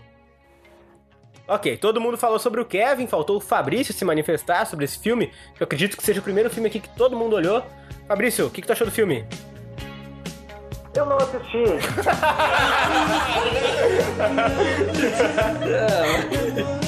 Ok, 1.48 1.78
todo 1.78 2.00
mundo 2.00 2.18
falou 2.18 2.38
sobre 2.38 2.60
o 2.60 2.64
Kevin, 2.66 3.06
faltou 3.06 3.38
o 3.38 3.40
Fabrício 3.40 3.94
se 3.94 4.04
manifestar 4.04 4.66
sobre 4.66 4.84
esse 4.84 4.98
filme. 4.98 5.32
Eu 5.58 5.64
acredito 5.64 5.96
que 5.96 6.02
seja 6.02 6.20
o 6.20 6.22
primeiro 6.22 6.50
filme 6.50 6.68
aqui 6.68 6.78
que 6.78 6.90
todo 6.90 7.16
mundo 7.16 7.34
olhou. 7.34 7.64
Fabrício, 8.06 8.46
o 8.46 8.50
que, 8.50 8.60
que 8.60 8.66
tu 8.66 8.72
achou 8.72 8.86
do 8.86 8.92
filme? 8.92 9.24
Eu 10.94 11.06
não 11.06 11.16
assisti. 11.16 11.64
More 16.68 16.78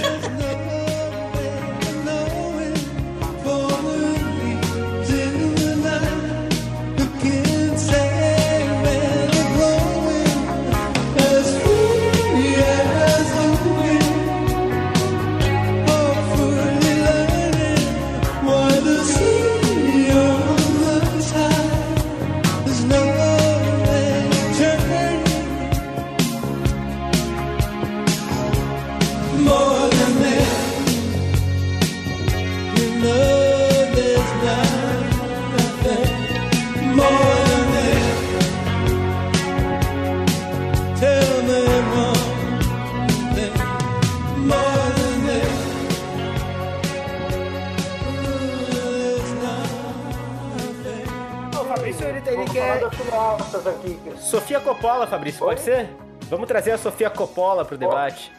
das 52.81 52.97
cineastas 52.97 53.67
aqui. 53.67 54.01
Sofia 54.17 54.61
Coppola, 54.61 55.07
Fabrício, 55.07 55.45
pode 55.45 55.61
ser? 55.61 55.89
Vamos 56.29 56.49
trazer 56.49 56.73
a 56.73 56.79
Sofia 56.79 57.11
Coppola 57.11 57.65
pro 57.65 57.77
debate. 57.77 58.33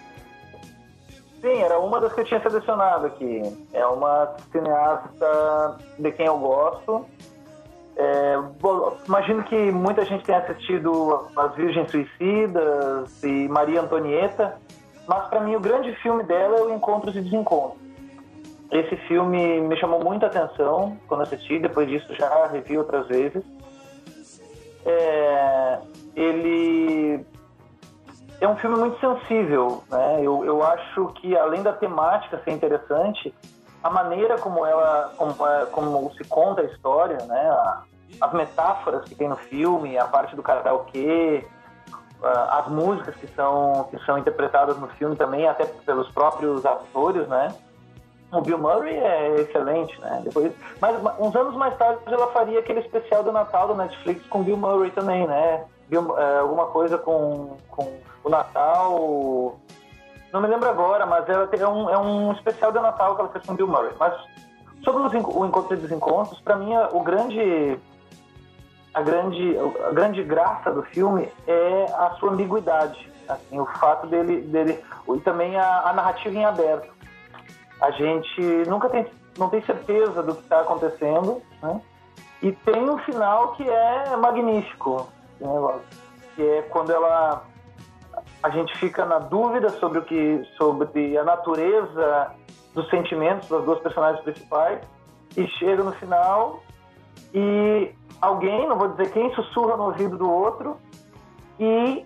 Sim, 1.42 1.62
era 1.62 1.80
uma 1.80 2.00
das 2.00 2.14
que 2.14 2.22
eu 2.22 2.26
tinha 2.26 2.42
selecionado 2.42 3.08
aqui. 3.08 3.42
É 3.74 3.86
uma 3.86 4.36
cineasta 4.52 5.78
de 5.98 6.12
quem 6.12 6.26
eu 6.26 6.38
gosto. 6.38 7.06
É, 7.96 8.38
bom, 8.60 8.98
imagino 9.08 9.44
que 9.44 9.56
muita 9.72 10.06
gente 10.06 10.24
tenha 10.24 10.40
assistido 10.40 11.28
As 11.36 11.54
Virgens 11.56 11.92
Suicidas 11.92 13.24
e 13.24 13.48
Maria 13.50 13.82
Antonieta, 13.82 14.58
mas 15.08 15.28
para 15.28 15.42
mim 15.42 15.56
o 15.56 15.60
grande 15.60 15.94
filme 15.98 16.24
dela 16.24 16.58
é 16.58 16.62
o 16.62 16.74
Encontros 16.74 17.16
e 17.16 17.22
Desencontros. 17.22 17.82
Esse 18.72 18.96
filme 19.08 19.60
me 19.62 19.76
chamou 19.78 20.02
muita 20.02 20.28
atenção 20.28 20.98
quando 21.08 21.22
assisti, 21.24 21.60
depois 21.60 21.90
disso 21.90 22.16
já 22.16 22.48
revi 22.48 22.78
outras 22.78 23.08
vezes. 23.08 23.44
É, 24.86 25.80
ele 26.16 27.26
é 28.40 28.48
um 28.48 28.56
filme 28.58 28.78
muito 28.78 29.00
sensível, 29.00 29.84
né? 29.90 30.20
Eu, 30.22 30.44
eu 30.46 30.64
acho 30.66 31.08
que 31.16 31.38
além 31.38 31.62
da 31.62 31.74
temática 31.74 32.42
ser 32.44 32.52
interessante, 32.52 33.34
a 33.84 33.90
maneira 33.90 34.38
como 34.40 34.66
ela, 34.66 35.14
como, 35.18 35.48
é- 35.48 35.66
como 35.68 36.12
se 36.16 36.24
conta 36.26 36.62
a 36.62 36.66
história, 36.66 37.18
né? 37.26 37.50
A- 37.50 37.84
As 38.20 38.34
metáforas 38.34 39.04
que 39.06 39.16
tem 39.16 39.28
no 39.30 39.36
filme, 39.38 39.98
a 39.98 40.06
parte 40.06 40.36
do 40.36 40.44
karaokê, 40.44 41.48
as 42.22 42.68
músicas 42.68 43.16
que 43.16 43.26
são 43.36 43.88
que 43.90 43.98
são 44.06 44.16
interpretadas 44.18 44.78
no 44.78 44.88
filme 44.90 45.16
também, 45.16 45.48
até 45.48 45.66
pelos 45.66 46.08
próprios 46.12 46.64
atores, 46.66 47.28
né? 47.28 47.48
O 48.32 48.40
Bill 48.42 48.58
Murray 48.58 48.96
é 48.96 49.42
excelente, 49.42 50.00
né? 50.00 50.22
Depois, 50.24 50.54
mas 50.80 50.96
uns 51.20 51.36
anos 51.36 51.54
mais 51.56 51.76
tarde 51.78 52.00
ela 52.08 52.28
faria 52.32 52.60
aquele 52.60 52.80
especial 52.80 53.24
do 53.24 53.32
Natal 53.32 53.68
do 53.68 53.76
Netflix 53.76 54.26
com 54.28 54.42
Bill 54.42 54.56
Murray 54.56 54.90
também, 54.92 55.28
né? 55.28 55.66
Bill- 55.90 56.18
é, 56.18 56.40
alguma 56.40 56.68
coisa 56.68 56.98
com, 56.98 57.58
com 57.70 58.00
o 58.24 58.30
Natal. 58.30 59.60
Não 60.32 60.40
me 60.40 60.48
lembro 60.48 60.70
agora, 60.70 61.06
mas 61.06 61.28
ela 61.28 61.50
é 61.52 61.68
um, 61.68 61.90
é 61.90 61.98
um 61.98 62.32
especial 62.32 62.72
de 62.72 62.80
Natal 62.80 63.16
que 63.16 63.22
ela 63.22 63.30
fez 63.30 63.46
com 63.46 63.54
Bill 63.54 63.68
Murray. 63.68 63.92
Mas 64.00 64.14
sobre 64.82 65.04
os 65.04 65.14
o 65.14 65.46
encontro 65.46 65.74
e 65.74 65.78
desencontros, 65.78 66.40
para 66.40 66.56
mim 66.56 66.74
o 66.94 67.02
grande 67.02 67.78
a 68.94 69.02
grande 69.02 69.58
a 69.88 69.92
grande 69.92 70.24
graça 70.24 70.72
do 70.72 70.84
filme 70.84 71.30
é 71.46 71.86
a 71.98 72.12
sua 72.12 72.32
ambiguidade, 72.32 73.12
assim, 73.28 73.60
o 73.60 73.66
fato 73.66 74.08
dele 74.08 74.42
dele 74.42 74.82
e 75.14 75.20
também 75.20 75.58
a, 75.58 75.82
a 75.90 75.94
narrativa 75.94 76.34
em 76.34 76.46
aberto. 76.46 77.01
A 77.82 77.92
gente 77.92 78.42
nunca 78.68 78.90
tem 78.90 79.06
não 79.38 79.50
tem 79.50 79.62
certeza 79.62 80.22
do 80.22 80.36
que 80.36 80.42
está 80.42 80.62
acontecendo, 80.62 81.42
né? 81.62 81.82
E 82.42 82.52
tem 82.52 82.90
um 82.90 82.98
final 83.00 83.54
que 83.54 83.68
é 83.68 84.16
magnífico, 84.18 85.08
né? 85.40 85.80
que 86.36 86.44
é 86.44 86.62
quando 86.64 86.92
ela 86.92 87.44
a 88.44 88.50
gente 88.50 88.76
fica 88.78 89.06
na 89.06 89.20
dúvida 89.20 89.70
sobre 89.70 90.00
o 90.00 90.02
que 90.04 90.44
sobre 90.58 91.18
a 91.18 91.24
natureza 91.24 92.32
dos 92.74 92.90
sentimentos 92.90 93.48
das 93.48 93.64
duas 93.64 93.80
personagens 93.80 94.24
principais 94.24 94.80
e 95.38 95.48
chega 95.48 95.84
no 95.84 95.92
final 95.94 96.62
e 97.34 97.94
alguém, 98.20 98.68
não 98.68 98.78
vou 98.78 98.90
dizer 98.90 99.12
quem, 99.12 99.34
sussurra 99.34 99.78
no 99.78 99.86
ouvido 99.86 100.18
do 100.18 100.30
outro 100.30 100.78
e 101.60 102.06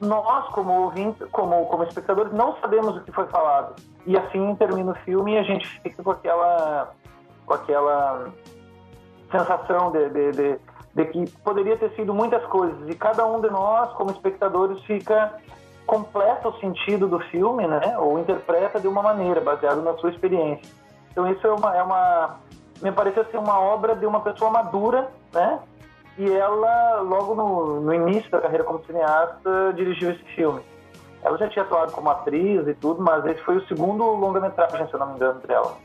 nós, 0.00 0.46
como 0.48 0.72
ouvintes, 0.82 1.26
como, 1.30 1.66
como 1.66 1.84
espectadores, 1.84 2.32
não 2.32 2.56
sabemos 2.56 2.96
o 2.96 3.00
que 3.00 3.12
foi 3.12 3.26
falado. 3.28 3.74
E 4.06 4.16
assim 4.16 4.54
termina 4.56 4.92
o 4.92 4.94
filme 4.96 5.34
e 5.34 5.38
a 5.38 5.42
gente 5.42 5.66
fica 5.80 6.02
com 6.02 6.10
aquela, 6.10 6.92
com 7.46 7.54
aquela 7.54 8.28
sensação 9.30 9.90
de, 9.92 10.08
de, 10.10 10.32
de, 10.32 10.58
de 10.94 11.04
que 11.06 11.30
poderia 11.42 11.76
ter 11.76 11.90
sido 11.92 12.12
muitas 12.12 12.44
coisas. 12.46 12.88
E 12.88 12.94
cada 12.94 13.26
um 13.26 13.40
de 13.40 13.50
nós, 13.50 13.92
como 13.94 14.10
espectadores, 14.10 14.82
fica 14.84 15.34
completa 15.86 16.48
o 16.48 16.58
sentido 16.60 17.08
do 17.08 17.18
filme, 17.20 17.66
né? 17.66 17.98
Ou 17.98 18.18
interpreta 18.18 18.80
de 18.80 18.88
uma 18.88 19.02
maneira, 19.02 19.40
baseado 19.40 19.82
na 19.82 19.94
sua 19.94 20.10
experiência. 20.10 20.72
Então 21.10 21.30
isso 21.30 21.46
é 21.46 21.52
uma, 21.52 21.76
é 21.76 21.82
uma 21.82 22.36
me 22.82 22.92
pareceu 22.92 23.24
ser 23.30 23.38
uma 23.38 23.58
obra 23.58 23.94
de 23.94 24.04
uma 24.04 24.20
pessoa 24.20 24.50
madura, 24.50 25.08
né? 25.32 25.60
E 26.18 26.30
ela, 26.30 27.00
logo 27.00 27.34
no, 27.34 27.80
no 27.80 27.94
início 27.94 28.30
da 28.30 28.40
carreira 28.40 28.64
como 28.64 28.84
cineasta, 28.84 29.72
dirigiu 29.74 30.10
esse 30.10 30.24
filme. 30.36 30.60
Ela 31.24 31.38
já 31.38 31.48
tinha 31.48 31.64
atuado 31.64 31.90
como 31.92 32.10
atriz 32.10 32.68
e 32.68 32.74
tudo, 32.74 33.02
mas 33.02 33.24
esse 33.24 33.40
foi 33.42 33.56
o 33.56 33.66
segundo 33.66 34.04
longa-metragem, 34.04 34.86
se 34.86 34.94
eu 34.94 35.00
não 35.00 35.08
me 35.08 35.14
engano, 35.16 35.40
dela. 35.40 35.78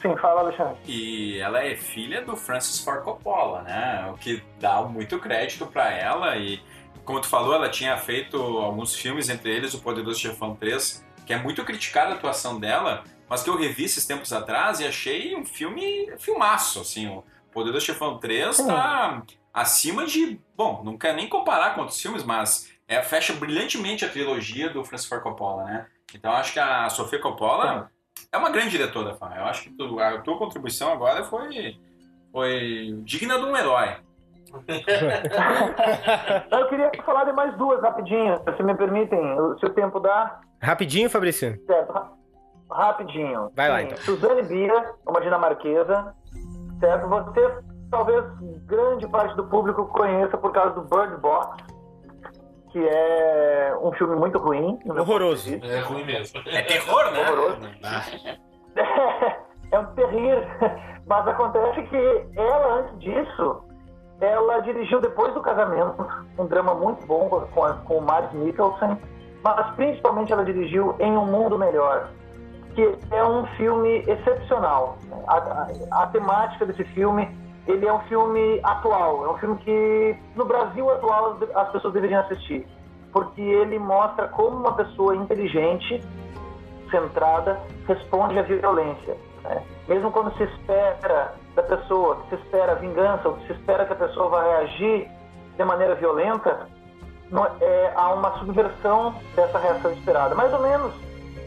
Sim, 0.00 0.16
fala, 0.18 0.42
Alexandre. 0.42 0.76
E 0.86 1.38
ela 1.40 1.64
é 1.64 1.74
filha 1.74 2.22
do 2.22 2.36
Francis 2.36 2.82
Ford 2.84 3.02
Coppola, 3.02 3.62
né? 3.62 4.08
O 4.12 4.18
que 4.18 4.42
dá 4.60 4.82
muito 4.82 5.18
crédito 5.18 5.66
pra 5.66 5.90
ela 5.90 6.36
e 6.36 6.62
como 7.04 7.20
tu 7.20 7.28
falou, 7.28 7.54
ela 7.54 7.68
tinha 7.68 7.96
feito 7.96 8.36
alguns 8.36 8.94
filmes, 8.94 9.28
entre 9.28 9.54
eles 9.54 9.72
O 9.74 9.80
Poderoso 9.80 10.18
Chefão 10.18 10.56
3, 10.56 11.06
que 11.24 11.32
é 11.32 11.38
muito 11.38 11.64
criticada 11.64 12.12
a 12.12 12.14
atuação 12.14 12.58
dela, 12.58 13.04
mas 13.28 13.42
que 13.42 13.50
eu 13.50 13.56
revi 13.56 13.84
esses 13.84 14.04
tempos 14.04 14.32
atrás 14.32 14.80
e 14.80 14.86
achei 14.86 15.36
um 15.36 15.44
filme 15.44 16.12
filmaço, 16.18 16.80
assim, 16.80 17.06
o 17.06 17.24
Poderoso 17.52 17.86
Chefão 17.86 18.18
3 18.18 18.56
tá 18.58 19.22
acima 19.54 20.04
de, 20.04 20.40
bom, 20.56 20.82
não 20.84 20.98
quero 20.98 21.16
nem 21.16 21.28
comparar 21.28 21.74
com 21.74 21.82
outros 21.82 22.02
filmes, 22.02 22.24
mas 22.24 22.75
é, 22.88 23.02
fecha 23.02 23.32
brilhantemente 23.34 24.04
a 24.04 24.08
trilogia 24.08 24.70
do 24.70 24.84
Francis 24.84 25.08
Ford 25.08 25.22
Coppola, 25.22 25.64
né? 25.64 25.86
Então 26.14 26.32
acho 26.32 26.52
que 26.52 26.60
a 26.60 26.88
Sofia 26.88 27.20
Coppola 27.20 27.90
é 28.32 28.36
uma 28.38 28.50
grande 28.50 28.70
diretora, 28.70 29.14
Fá. 29.14 29.34
Eu 29.36 29.44
acho 29.46 29.64
que 29.64 29.70
tu, 29.70 29.98
a 30.00 30.18
tua 30.20 30.38
contribuição 30.38 30.92
agora 30.92 31.24
foi, 31.24 31.76
foi 32.32 32.94
digna 33.02 33.38
de 33.38 33.44
um 33.44 33.56
herói. 33.56 33.96
Eu 36.50 36.68
queria 36.68 36.90
falar 37.04 37.24
de 37.24 37.32
mais 37.32 37.54
duas 37.56 37.80
rapidinho, 37.82 38.40
se 38.56 38.62
me 38.62 38.74
permitem, 38.74 39.20
se 39.58 39.66
o 39.66 39.70
tempo 39.70 39.98
dá. 40.00 40.40
Rapidinho, 40.62 41.10
Fabrício. 41.10 41.60
Certo, 41.66 41.92
ra- 41.92 42.12
rapidinho. 42.70 43.50
Vai 43.54 43.68
lá, 43.68 43.78
Sim, 43.80 43.84
então. 43.86 43.98
Suzane 43.98 44.42
Bia, 44.44 44.94
uma 45.06 45.20
dinamarquesa, 45.20 46.14
certo? 46.80 47.08
Você, 47.08 47.58
talvez 47.90 48.24
grande 48.64 49.06
parte 49.08 49.34
do 49.36 49.44
público 49.46 49.86
conheça 49.88 50.36
por 50.38 50.52
causa 50.52 50.74
do 50.74 50.82
Bird 50.82 51.16
Box, 51.20 51.62
que 52.76 52.88
é 52.88 53.74
um 53.80 53.90
filme 53.92 54.14
muito 54.16 54.38
ruim. 54.38 54.78
Horroroso. 54.86 55.54
É 55.64 55.78
ruim 55.80 56.04
mesmo. 56.04 56.42
É 56.46 56.60
terror, 56.60 57.10
né? 57.10 57.20
Horroroso. 57.22 57.60
é 59.72 59.78
um 59.78 59.86
terrível. 59.94 60.42
Mas 61.06 61.26
acontece 61.28 61.82
que 61.84 62.26
ela, 62.36 62.80
antes 62.80 62.98
disso, 62.98 63.62
ela 64.20 64.58
dirigiu 64.60 65.00
depois 65.00 65.32
do 65.32 65.40
casamento 65.40 66.06
um 66.38 66.44
drama 66.46 66.74
muito 66.74 67.06
bom 67.06 67.28
com, 67.54 67.64
a, 67.64 67.74
com 67.74 67.98
o 67.98 68.02
Mads 68.02 68.32
Mikkelsen, 68.32 68.98
mas 69.42 69.70
principalmente 69.76 70.32
ela 70.32 70.44
dirigiu 70.44 70.96
Em 70.98 71.16
Um 71.16 71.26
Mundo 71.26 71.56
Melhor, 71.56 72.08
que 72.74 72.98
é 73.12 73.24
um 73.24 73.46
filme 73.56 73.98
excepcional. 74.08 74.98
A, 75.28 75.36
a- 75.36 75.68
a 76.02 76.06
temática 76.08 76.66
desse 76.66 76.82
filme, 76.86 77.28
ele 77.66 77.86
é 77.86 77.92
um 77.92 78.00
filme 78.00 78.60
atual, 78.62 79.24
é 79.26 79.30
um 79.30 79.38
filme 79.38 79.56
que 79.58 80.16
no 80.34 80.44
Brasil 80.44 80.90
atual 80.90 81.32
as- 81.40 81.56
as 81.56 81.68
pessoas 81.70 81.92
deveriam 81.94 82.20
assistir, 82.20 82.66
porque 83.12 83.40
ele 83.40 83.78
mostra 83.78 84.28
como 84.28 84.56
uma 84.56 84.72
pessoa 84.72 85.14
inteligente 85.16 86.02
centrada 86.90 87.60
responde 87.86 88.38
à 88.38 88.42
violência. 88.42 89.16
né? 89.42 89.62
Mesmo 89.88 90.10
quando 90.10 90.36
se 90.36 90.42
espera 90.44 91.34
da 91.54 91.62
pessoa, 91.62 92.16
que 92.16 92.36
se 92.36 92.42
espera 92.42 92.74
vingança, 92.76 93.28
ou 93.28 93.34
que 93.36 93.46
se 93.46 93.52
espera 93.52 93.84
que 93.84 93.92
a 93.92 93.96
pessoa 93.96 94.28
vai 94.28 94.48
reagir 94.48 95.08
de 95.56 95.64
maneira 95.64 95.94
violenta, 95.94 96.68
não- 97.30 97.46
é, 97.60 97.92
há 97.96 98.12
uma 98.12 98.38
subversão 98.38 99.14
dessa 99.34 99.58
reação 99.58 99.92
esperada. 99.92 100.34
Mais 100.34 100.52
ou 100.52 100.60
menos, 100.60 100.92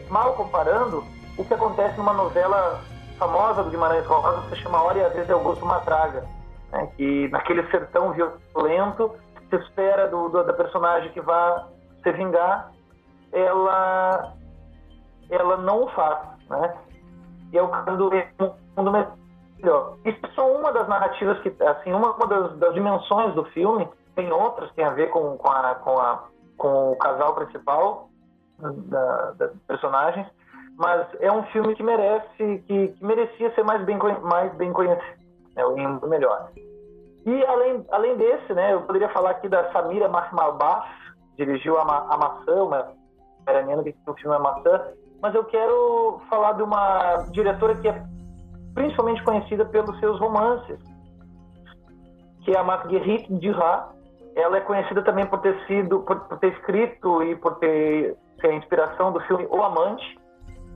mal 0.08 0.32
comparando, 0.34 1.04
o 1.38 1.44
que 1.44 1.54
acontece 1.54 1.96
numa 1.96 2.12
novela 2.12 2.80
famosa 3.20 3.62
do 3.62 3.70
Guimarães 3.70 4.04
Rosa, 4.06 4.42
se 4.48 4.56
chama 4.56 4.82
Hora 4.82 4.98
e 4.98 5.04
a 5.04 5.08
Vez 5.10 5.26
de 5.26 5.32
Augusto 5.32 5.64
Matraga, 5.64 6.24
né? 6.72 6.88
que 6.96 7.28
naquele 7.28 7.62
sertão 7.70 8.12
violento 8.12 9.14
se 9.48 9.56
espera 9.56 10.08
do, 10.08 10.28
do- 10.30 10.42
da 10.42 10.52
personagem 10.54 11.12
que 11.12 11.20
vai 11.20 11.64
se 12.02 12.10
vingar, 12.12 12.72
ela 13.32 14.32
ela 15.28 15.56
não 15.58 15.84
o 15.84 15.88
faz, 15.90 16.18
né? 16.48 16.74
E 17.52 17.58
é 17.58 17.62
o 17.62 17.68
caso 17.68 17.96
do 17.96 18.10
mundo 18.76 18.90
melhor. 18.90 19.96
Isso 20.04 20.18
é 20.24 20.28
só 20.34 20.50
uma 20.52 20.72
das 20.72 20.88
narrativas 20.88 21.38
que, 21.40 21.54
assim, 21.62 21.92
uma, 21.92 22.12
uma 22.12 22.26
das, 22.26 22.56
das 22.58 22.74
dimensões 22.74 23.32
do 23.34 23.44
filme. 23.46 23.88
Tem 24.16 24.32
outras 24.32 24.68
que 24.70 24.76
tem 24.76 24.84
a 24.84 24.90
ver 24.90 25.08
com, 25.10 25.36
com, 25.36 25.48
a, 25.50 25.74
com, 25.76 25.98
a, 26.00 26.24
com 26.56 26.92
o 26.92 26.96
casal 26.96 27.34
principal 27.34 28.08
da, 28.58 29.30
das 29.32 29.52
personagens, 29.68 30.26
mas 30.80 31.06
é 31.20 31.30
um 31.30 31.42
filme 31.52 31.74
que 31.74 31.82
merece, 31.82 32.64
que, 32.66 32.88
que 32.88 33.04
merecia 33.04 33.54
ser 33.54 33.62
mais 33.62 33.84
bem, 33.84 33.98
mais 34.22 34.50
bem 34.54 34.72
conhecido, 34.72 35.20
é 35.54 35.66
o 35.66 35.76
mundo 35.76 36.08
melhor. 36.08 36.48
E 37.26 37.44
além, 37.44 37.86
além 37.90 38.16
desse, 38.16 38.54
né, 38.54 38.72
eu 38.72 38.80
poderia 38.80 39.10
falar 39.10 39.32
aqui 39.32 39.46
da 39.46 39.70
Samira 39.72 40.08
Mahmalbaf, 40.08 40.88
dirigiu 41.36 41.78
a, 41.78 41.84
Ma- 41.84 42.06
a 42.08 42.16
Maçã, 42.16 42.64
uma 42.64 42.92
iraniana 43.46 43.82
que 43.82 43.94
o 44.06 44.14
filme 44.14 44.34
é 44.34 44.38
Maçã, 44.38 44.80
mas 45.20 45.34
eu 45.34 45.44
quero 45.44 46.18
falar 46.30 46.52
de 46.52 46.62
uma 46.62 47.26
diretora 47.30 47.74
que 47.74 47.86
é 47.86 48.02
principalmente 48.74 49.22
conhecida 49.22 49.66
pelos 49.66 49.98
seus 50.00 50.18
romances, 50.18 50.78
que 52.42 52.52
é 52.52 52.58
a 52.58 52.64
Marguerite 52.64 53.30
Duras. 53.34 53.84
Ela 54.34 54.56
é 54.56 54.60
conhecida 54.60 55.02
também 55.02 55.26
por 55.26 55.40
ter 55.40 55.58
sido, 55.66 56.00
por, 56.00 56.20
por 56.20 56.38
ter 56.38 56.52
escrito 56.54 57.22
e 57.22 57.36
por 57.36 57.56
ter, 57.56 58.16
ter 58.40 58.48
a 58.48 58.54
inspiração 58.54 59.12
do 59.12 59.20
filme 59.22 59.46
O 59.50 59.62
Amante. 59.62 60.19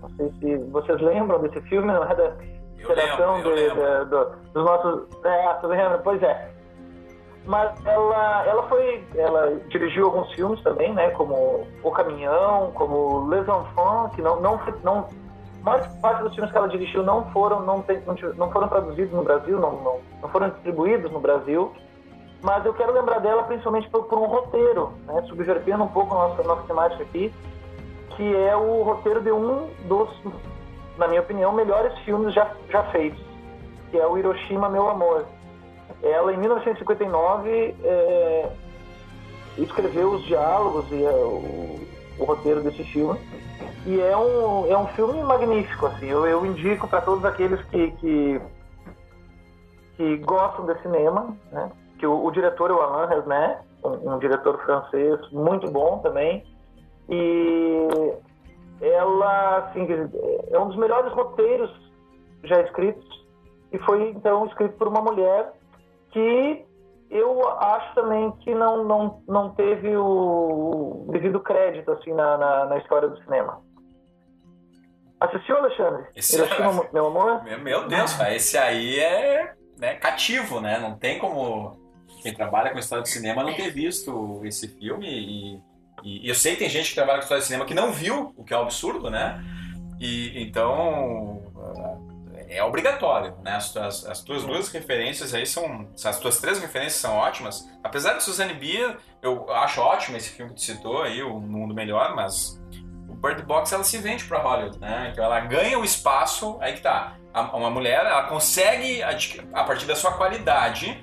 Não 0.08 0.16
sei 0.16 0.32
se 0.40 0.56
vocês 0.70 1.00
lembram 1.00 1.40
desse 1.40 1.60
filme, 1.62 1.86
não 1.92 2.04
é 2.04 2.14
da 2.14 2.24
Eu 2.24 2.94
lembro, 2.94 3.54
de- 3.54 3.70
de- 3.70 4.04
do- 4.10 4.30
dos 4.52 4.64
nossos. 4.64 5.24
É, 5.24 5.54
você 5.60 5.66
lembra? 5.66 5.98
Pois 5.98 6.22
é. 6.22 6.50
Mas 7.46 7.72
ela, 7.86 8.46
ela 8.46 8.62
foi, 8.68 9.04
ela 9.16 9.54
dirigiu 9.68 10.06
alguns 10.06 10.32
filmes 10.32 10.62
também, 10.62 10.92
né? 10.94 11.10
Como 11.10 11.66
O 11.82 11.90
Caminhão, 11.90 12.70
como 12.74 13.28
Les 13.28 13.42
Enfants, 13.46 14.14
que 14.16 14.22
não, 14.22 14.40
não, 14.40 14.58
não, 14.82 15.08
maior 15.62 15.86
parte 16.00 16.22
dos 16.22 16.34
filmes 16.34 16.50
que 16.50 16.56
ela 16.56 16.68
dirigiu 16.68 17.02
não 17.02 17.24
foram, 17.32 17.60
não, 17.60 17.82
tem, 17.82 18.02
não 18.36 18.50
foram 18.50 18.68
traduzidos 18.68 19.12
no 19.12 19.22
Brasil, 19.22 19.58
não, 19.58 19.72
não, 19.82 20.00
não 20.22 20.28
foram 20.30 20.48
distribuídos 20.50 21.10
no 21.12 21.20
Brasil. 21.20 21.70
Mas 22.42 22.64
eu 22.66 22.74
quero 22.74 22.92
lembrar 22.92 23.20
dela 23.20 23.42
principalmente 23.44 23.88
por, 23.90 24.04
por 24.04 24.18
um 24.18 24.26
roteiro, 24.26 24.92
né? 25.06 25.22
Subvertendo 25.28 25.84
um 25.84 25.88
pouco 25.88 26.14
a 26.14 26.28
nossa, 26.28 26.42
nossa 26.42 26.62
temática 26.62 27.02
aqui, 27.02 27.32
que 28.16 28.36
é 28.36 28.56
o 28.56 28.82
roteiro 28.82 29.20
de 29.20 29.32
um 29.32 29.68
dos, 29.88 30.08
na 30.96 31.08
minha 31.08 31.20
opinião, 31.20 31.52
melhores 31.52 31.96
filmes 32.00 32.34
já, 32.34 32.50
já 32.70 32.82
feitos, 32.84 33.22
que 33.90 33.98
é 33.98 34.06
o 34.06 34.16
Hiroshima, 34.16 34.68
Meu 34.68 34.88
Amor. 34.88 35.26
Ela, 36.02 36.32
em 36.32 36.36
1959, 36.36 37.74
é, 37.82 38.50
escreveu 39.58 40.12
os 40.12 40.24
diálogos 40.24 40.90
e 40.90 41.04
é, 41.04 41.10
o, 41.10 41.80
o 42.18 42.24
roteiro 42.24 42.62
desse 42.62 42.84
filme. 42.84 43.18
E 43.86 44.00
é 44.00 44.16
um, 44.16 44.66
é 44.66 44.76
um 44.76 44.86
filme 44.88 45.22
magnífico, 45.22 45.86
assim. 45.86 46.06
Eu, 46.06 46.26
eu 46.26 46.44
indico 46.46 46.88
para 46.88 47.02
todos 47.02 47.24
aqueles 47.24 47.62
que, 47.66 47.90
que, 47.92 48.40
que 49.96 50.16
gostam 50.18 50.66
de 50.66 50.80
cinema, 50.80 51.36
né? 51.52 51.70
Que 51.98 52.06
o, 52.06 52.24
o 52.24 52.30
diretor 52.30 52.70
é 52.70 52.74
o 52.74 52.80
Alain 52.80 53.08
Resnais, 53.08 53.58
um, 53.84 54.14
um 54.14 54.18
diretor 54.18 54.58
francês 54.64 55.20
muito 55.30 55.70
bom 55.70 55.98
também. 55.98 56.44
E 57.08 58.12
ela, 58.80 59.58
assim, 59.58 59.86
é 60.50 60.58
um 60.58 60.68
dos 60.68 60.76
melhores 60.76 61.12
roteiros 61.12 61.70
já 62.44 62.60
escritos 62.62 63.04
e 63.72 63.78
foi 63.80 64.10
então 64.10 64.46
escrito 64.46 64.76
por 64.76 64.88
uma 64.88 65.00
mulher 65.00 65.52
que 66.10 66.64
eu 67.10 67.48
acho 67.48 67.94
também 67.94 68.30
que 68.40 68.54
não, 68.54 68.84
não, 68.84 69.22
não 69.28 69.50
teve 69.54 69.96
o 69.96 71.06
devido 71.10 71.40
crédito 71.40 71.90
assim 71.92 72.12
na, 72.12 72.36
na, 72.36 72.64
na 72.66 72.78
história 72.78 73.08
do 73.08 73.22
cinema. 73.24 73.60
Assistiu, 75.20 75.56
Alexandre? 75.56 76.06
Esse- 76.14 76.36
Hiroshima, 76.36 76.86
meu 76.92 77.06
amor? 77.06 77.42
Meu, 77.44 77.58
meu 77.60 77.88
Deus, 77.88 78.12
cara, 78.14 78.34
esse 78.34 78.58
aí 78.58 78.98
é 78.98 79.54
né, 79.78 79.94
cativo, 79.94 80.60
né? 80.60 80.78
Não 80.78 80.96
tem 80.98 81.18
como 81.18 81.78
quem 82.22 82.34
trabalha 82.34 82.70
com 82.72 82.78
história 82.78 83.02
de 83.04 83.10
cinema 83.10 83.42
não 83.42 83.54
ter 83.54 83.70
visto 83.70 84.40
esse 84.44 84.68
filme. 84.68 85.06
E, 85.08 85.62
e 86.04 86.28
eu 86.28 86.34
sei 86.34 86.52
que 86.52 86.58
tem 86.60 86.68
gente 86.68 86.90
que 86.90 86.94
trabalha 86.94 87.18
com 87.18 87.22
história 87.24 87.40
de 87.40 87.46
cinema 87.46 87.64
que 87.64 87.74
não 87.74 87.90
viu, 87.92 88.32
o 88.36 88.44
que 88.44 88.52
é 88.52 88.58
um 88.58 88.62
absurdo, 88.62 89.10
né? 89.10 89.42
E 90.00 90.42
então 90.42 91.42
é 92.48 92.62
obrigatório, 92.62 93.36
né? 93.42 93.52
As 93.52 93.72
tuas, 93.72 94.04
as 94.06 94.22
tuas 94.22 94.44
duas 94.44 94.68
referências 94.68 95.32
aí 95.34 95.46
são. 95.46 95.88
As 96.04 96.18
tuas 96.18 96.38
três 96.38 96.60
referências 96.60 97.00
são 97.00 97.16
ótimas. 97.16 97.66
Apesar 97.82 98.14
de 98.14 98.22
Suzanne 98.22 98.54
Bia, 98.54 98.96
eu 99.22 99.50
acho 99.52 99.80
ótimo 99.80 100.16
esse 100.16 100.30
filme 100.30 100.50
que 100.52 100.56
tu 100.56 100.62
citou 100.62 101.02
aí, 101.02 101.22
O 101.22 101.40
Mundo 101.40 101.74
Melhor, 101.74 102.14
mas 102.14 102.60
o 103.08 103.14
Bird 103.14 103.42
Box 103.42 103.72
ela 103.72 103.82
se 103.84 103.96
vende 103.98 104.24
para 104.24 104.38
Hollywood, 104.40 104.78
né? 104.78 105.08
Então 105.12 105.24
ela 105.24 105.40
ganha 105.40 105.78
o 105.78 105.84
espaço, 105.84 106.58
aí 106.60 106.74
que 106.74 106.80
tá. 106.82 107.16
A- 107.32 107.56
Uma 107.56 107.70
mulher, 107.70 108.04
ela 108.04 108.24
consegue, 108.24 109.02
a 109.02 109.64
partir 109.64 109.86
da 109.86 109.96
sua 109.96 110.12
qualidade 110.12 111.02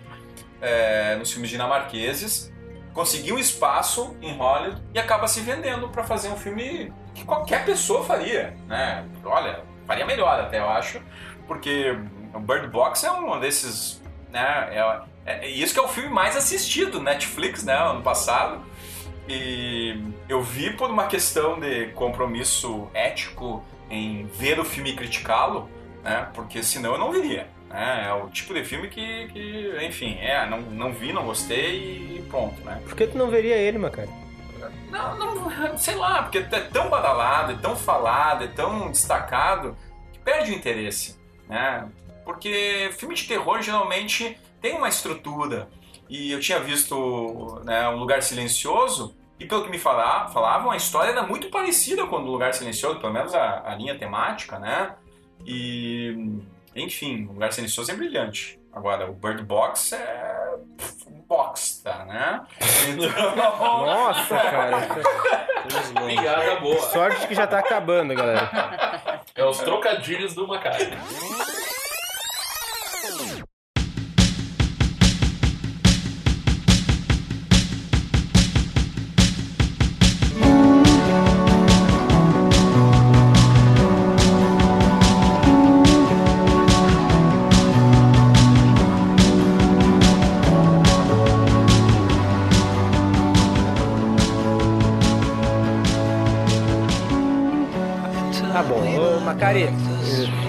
é, 0.61 1.15
nos 1.15 1.31
filmes 1.31 1.49
dinamarqueses, 1.49 2.50
conseguir 2.93 3.33
um 3.33 3.39
espaço 3.39 4.15
em 4.21 4.35
Hollywood 4.35 4.81
e 4.93 4.99
acaba 4.99 5.27
se 5.27 5.41
vendendo 5.41 5.87
para 5.89 6.03
fazer 6.03 6.29
um 6.29 6.35
filme 6.35 6.91
que 7.13 7.23
qualquer 7.23 7.65
pessoa 7.65 8.03
faria, 8.03 8.55
né? 8.67 9.05
Olha, 9.23 9.63
faria 9.87 10.05
melhor 10.05 10.39
até, 10.39 10.59
eu 10.59 10.69
acho, 10.69 11.01
porque 11.47 11.97
o 12.33 12.39
Bird 12.39 12.67
Box 12.67 13.03
é 13.03 13.11
um 13.11 13.39
desses, 13.39 14.01
né? 14.29 14.69
É, 14.71 14.79
é- 15.25 15.45
é 15.45 15.47
isso 15.49 15.73
que 15.73 15.79
é 15.79 15.83
o 15.83 15.87
filme 15.87 16.09
mais 16.09 16.35
assistido 16.35 16.99
Netflix, 17.01 17.63
né? 17.63 17.73
Ano 17.75 18.01
passado. 18.01 18.61
e 19.27 20.01
eu 20.27 20.41
vi 20.41 20.71
por 20.73 20.89
uma 20.89 21.05
questão 21.07 21.57
de 21.59 21.87
compromisso 21.93 22.89
ético 22.93 23.63
em 23.89 24.25
ver 24.25 24.59
o 24.59 24.65
filme 24.65 24.91
e 24.91 24.95
criticá-lo, 24.95 25.69
né? 26.03 26.27
Porque 26.33 26.61
senão 26.63 26.93
eu 26.93 26.97
não 26.97 27.11
viria. 27.11 27.47
Né? 27.71 28.05
É 28.07 28.13
o 28.13 28.29
tipo 28.29 28.53
de 28.53 28.63
filme 28.63 28.89
que, 28.89 29.27
que 29.27 29.77
enfim, 29.85 30.17
é, 30.19 30.45
não, 30.49 30.61
não 30.61 30.93
vi, 30.93 31.13
não 31.13 31.25
gostei 31.25 32.17
e 32.17 32.25
pronto, 32.29 32.59
né? 32.61 32.81
Por 32.83 32.95
que 32.95 33.07
tu 33.07 33.17
não 33.17 33.29
veria 33.29 33.55
ele, 33.55 33.77
Macari? 33.77 34.09
Não, 34.89 35.17
não, 35.17 35.77
sei 35.77 35.95
lá, 35.95 36.23
porque 36.23 36.39
é 36.39 36.41
tão 36.41 36.89
badalado, 36.89 37.53
é 37.53 37.55
tão 37.55 37.75
falado, 37.75 38.43
é 38.43 38.47
tão 38.47 38.91
destacado 38.91 39.75
que 40.11 40.19
perde 40.19 40.51
o 40.51 40.55
interesse, 40.55 41.17
né? 41.47 41.87
Porque 42.25 42.91
filme 42.97 43.15
de 43.15 43.27
terror 43.27 43.61
geralmente 43.61 44.37
tem 44.61 44.75
uma 44.75 44.89
estrutura. 44.89 45.69
E 46.09 46.31
eu 46.31 46.41
tinha 46.41 46.59
visto 46.59 47.61
né, 47.63 47.87
Um 47.87 47.97
Lugar 47.97 48.21
Silencioso, 48.21 49.15
e 49.39 49.45
pelo 49.45 49.63
que 49.63 49.71
me 49.71 49.79
falavam, 49.79 50.31
falavam, 50.31 50.71
a 50.71 50.75
história 50.75 51.11
era 51.11 51.23
muito 51.23 51.49
parecida 51.49 52.05
com 52.05 52.17
o 52.17 52.19
Lugar 52.19 52.53
Silencioso, 52.53 52.99
pelo 52.99 53.13
menos 53.13 53.33
a, 53.33 53.63
a 53.65 53.75
linha 53.75 53.97
temática, 53.97 54.59
né? 54.59 54.95
E, 55.45 56.39
enfim, 56.75 57.25
O 57.25 57.33
Lugar 57.33 57.51
Silencioso 57.53 57.91
é 57.91 57.95
brilhante. 57.95 58.59
Agora, 58.73 59.09
o 59.09 59.13
Bird 59.13 59.43
Box 59.43 59.93
é 59.93 60.31
bosta, 61.27 62.05
né? 62.05 62.41
Então, 62.89 63.85
Nossa, 63.85 64.35
cara. 64.35 64.77
Piada 66.21 66.59
boa. 66.59 66.81
Sorte 66.81 67.27
que 67.27 67.35
já 67.35 67.47
tá 67.47 67.59
acabando, 67.59 68.13
galera. 68.15 68.49
É 69.35 69.45
os 69.45 69.59
trocadilhos 69.59 70.33
do 70.33 70.47
Macari. 70.47 70.91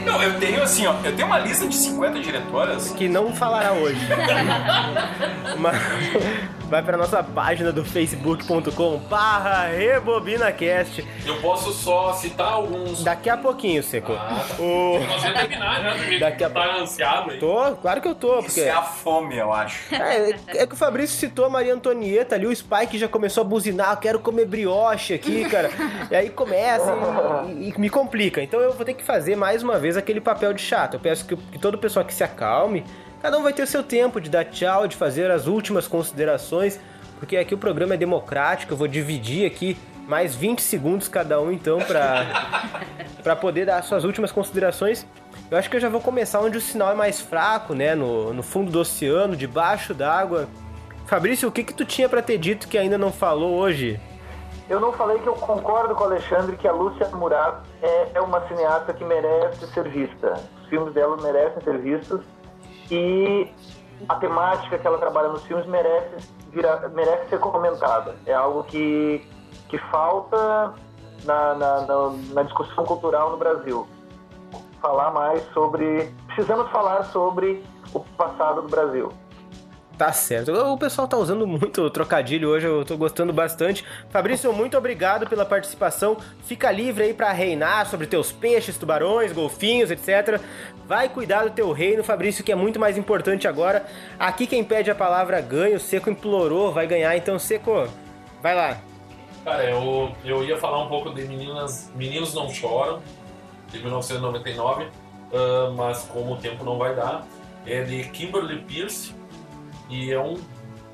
Não, 0.05 0.23
eu 0.23 0.39
tenho 0.39 0.62
assim, 0.62 0.87
ó, 0.87 0.95
eu 1.05 1.15
tenho 1.15 1.27
uma 1.27 1.39
lista 1.39 1.66
de 1.66 1.74
50 1.74 2.20
diretoras. 2.20 2.91
que 2.91 3.09
não 3.09 3.33
falará 3.35 3.73
hoje. 3.73 4.01
Mas 5.59 5.77
vai 6.73 6.82
pra 6.82 6.97
nossa 6.97 7.23
página 7.23 7.70
do 7.70 7.85
facebook.com 7.85 8.97
barra 9.01 9.66
rebobinacast. 9.66 11.07
Eu 11.27 11.39
posso 11.43 11.70
só 11.70 12.15
citar 12.15 12.51
alguns. 12.51 13.05
Daqui 13.05 13.28
a 13.28 13.36
pouquinho, 13.36 13.82
Seco. 13.82 14.15
Ah, 14.15 14.43
tá. 14.49 14.62
O... 14.62 14.99
Vamos 14.99 15.23
terminar 15.23 15.99
jeito 15.99 16.20
Daqui 16.20 16.43
a 16.43 16.49
tá 16.49 16.77
ansiado 16.77 17.32
aí. 17.32 17.39
Tô, 17.39 17.77
claro 17.77 18.01
que 18.01 18.09
eu 18.09 18.15
tô, 18.15 18.39
Isso 18.39 18.47
porque... 18.47 18.61
é 18.62 18.70
a 18.70 18.81
fome, 18.81 19.36
eu 19.36 19.53
acho. 19.53 19.94
É, 19.94 20.31
é 20.62 20.66
que 20.66 20.73
o 20.73 20.77
Fabrício 20.77 21.15
citou 21.15 21.44
a 21.44 21.51
Maria 21.51 21.74
Antonieta 21.74 22.36
ali, 22.36 22.47
o 22.47 22.57
Spike 22.57 22.97
já 22.97 23.07
começou 23.07 23.43
a 23.43 23.44
buzinar, 23.44 23.93
eu 23.93 23.99
quero 23.99 24.19
comer 24.19 24.47
brioche 24.47 25.12
aqui, 25.12 25.44
cara. 25.51 25.70
E 26.11 26.16
aí 26.16 26.31
começa 26.31 26.90
e, 27.49 27.69
e 27.69 27.78
me 27.78 27.90
complica. 27.90 28.43
Então 28.43 28.59
eu 28.61 28.73
vou 28.73 28.86
ter 28.86 28.94
que 28.94 29.05
fazer 29.05 29.36
mais 29.36 29.62
uma 29.62 29.78
vez 29.78 29.94
aquele 29.94 30.23
papel 30.23 30.55
de 30.55 30.62
chato. 30.62 30.94
Eu 30.94 31.01
peço 31.01 31.27
que, 31.27 31.36
que 31.36 31.59
todo 31.59 31.77
pessoal 31.77 32.03
que 32.03 32.15
se 32.15 32.24
acalme, 32.24 32.82
cada 33.23 33.39
um 33.39 33.43
vai 33.43 33.53
ter 33.53 33.62
o 33.62 33.66
seu 33.66 33.85
tempo 33.85 34.20
de 34.20 34.28
dar 34.28 34.44
tchau, 34.44 34.89
de 34.89 34.97
fazer 34.97 35.31
as 35.31 35.47
últimas 35.47 35.86
considerações, 35.86 36.81
porque 37.20 37.36
aqui 37.36 37.55
o 37.55 37.59
programa 37.59 37.94
é 37.94 37.97
democrático, 37.97 38.73
eu 38.73 38.77
vou 38.77 38.89
dividir 38.89 39.47
aqui 39.47 39.78
mais 40.09 40.35
20 40.35 40.61
segundos 40.61 41.07
cada 41.07 41.40
um, 41.40 41.53
então, 41.53 41.78
pra, 41.78 42.27
pra 43.23 43.36
poder 43.36 43.66
dar 43.66 43.78
as 43.78 43.85
suas 43.85 44.03
últimas 44.03 44.32
considerações. 44.32 45.07
Eu 45.49 45.57
acho 45.57 45.70
que 45.70 45.77
eu 45.77 45.81
já 45.81 45.89
vou 45.89 46.01
começar 46.01 46.40
onde 46.40 46.59
o 46.59 46.61
sinal 46.61 46.90
é 46.90 46.94
mais 46.94 47.20
fraco, 47.20 47.74
né? 47.74 47.94
No, 47.94 48.35
no 48.35 48.43
fundo 48.43 48.73
do 48.73 48.81
oceano, 48.81 49.36
debaixo 49.36 49.94
d'água. 49.94 50.49
Fabrício, 51.07 51.49
o 51.49 51.53
que 51.53 51.62
que 51.62 51.74
tu 51.74 51.85
tinha 51.85 52.09
pra 52.09 52.23
ter 52.23 52.39
dito 52.39 52.66
que 52.66 52.77
ainda 52.77 52.99
não 52.99 53.12
falou 53.12 53.55
hoje? 53.55 54.01
Eu 54.69 54.81
não 54.81 54.93
falei 54.94 55.19
que 55.19 55.27
eu 55.27 55.35
concordo 55.35 55.94
com 55.94 56.03
o 56.03 56.07
Alexandre 56.07 56.57
que 56.57 56.66
a 56.66 56.73
Lúcia 56.73 57.07
Murat 57.09 57.62
é, 57.82 58.09
é 58.15 58.20
uma 58.20 58.47
cineasta 58.49 58.93
que 58.93 59.05
merece 59.05 59.66
ser 59.69 59.89
vista. 59.89 60.35
Os 60.62 60.69
filmes 60.69 60.93
dela 60.94 61.16
merecem 61.20 61.62
ser 61.62 61.78
vistos 61.78 62.24
e 62.91 63.53
a 64.09 64.15
temática 64.17 64.79
que 64.79 64.87
ela 64.87 64.99
trabalha 64.99 65.29
nos 65.29 65.45
filmes 65.45 65.67
merece, 65.67 66.29
virar, 66.51 66.89
merece 66.91 67.29
ser 67.31 67.39
comentada. 67.39 68.17
É 68.27 68.33
algo 68.33 68.65
que, 68.65 69.27
que 69.69 69.79
falta 69.91 70.75
na, 71.25 71.55
na, 71.55 71.81
na, 71.83 72.11
na 72.33 72.43
discussão 72.43 72.85
cultural 72.85 73.31
no 73.31 73.37
Brasil. 73.37 73.87
Falar 74.81 75.13
mais 75.13 75.43
sobre. 75.53 76.13
Precisamos 76.27 76.71
falar 76.71 77.05
sobre 77.05 77.65
o 77.95 78.01
passado 78.01 78.63
do 78.63 78.69
Brasil. 78.69 79.13
Tá 80.03 80.12
certo. 80.12 80.51
O 80.51 80.77
pessoal 80.77 81.07
tá 81.07 81.16
usando 81.16 81.47
muito 81.47 81.89
trocadilho 81.89 82.49
hoje, 82.49 82.66
eu 82.66 82.85
tô 82.85 82.97
gostando 82.97 83.33
bastante. 83.33 83.85
Fabrício, 84.11 84.53
muito 84.53 84.77
obrigado 84.77 85.29
pela 85.29 85.45
participação. 85.45 86.16
Fica 86.45 86.73
livre 86.73 87.05
aí 87.05 87.15
pra 87.15 87.31
reinar 87.31 87.87
sobre 87.87 88.09
teus 88.09 88.33
peixes, 88.33 88.77
tubarões, 88.77 89.31
golfinhos, 89.31 89.93
etc. 89.93 90.41
Vai 90.89 91.09
cuidar 91.09 91.45
do 91.45 91.51
teu 91.51 91.70
reino, 91.70 92.03
Fabrício, 92.03 92.43
que 92.43 92.51
é 92.51 92.57
muito 92.57 92.81
mais 92.81 92.99
importante 92.99 93.47
agora. 93.47 93.87
Aqui 94.19 94.45
quem 94.45 94.65
pede 94.65 94.91
a 94.91 94.95
palavra 94.97 95.41
ganha, 95.41 95.77
o 95.77 95.79
Seco 95.79 96.11
implorou, 96.11 96.73
vai 96.73 96.89
ganhar. 96.89 97.16
Então, 97.16 97.39
Seco, 97.39 97.87
vai 98.43 98.57
lá. 98.57 98.79
Cara, 99.45 99.70
eu, 99.70 100.11
eu 100.24 100.43
ia 100.43 100.59
falar 100.59 100.83
um 100.83 100.89
pouco 100.89 101.15
de 101.15 101.23
Meninas, 101.29 101.93
Meninos 101.95 102.35
Não 102.35 102.49
Choram, 102.53 103.01
de 103.69 103.79
1999, 103.79 104.85
ah, 105.33 105.73
mas 105.77 106.03
como 106.07 106.33
o 106.33 106.37
tempo 106.39 106.65
não 106.65 106.77
vai 106.77 106.93
dar, 106.93 107.24
é 107.65 107.85
de 107.85 108.03
Kimberly 108.09 108.62
Pierce 108.62 109.22
e 109.93 110.10
é 110.10 110.19
um, 110.19 110.39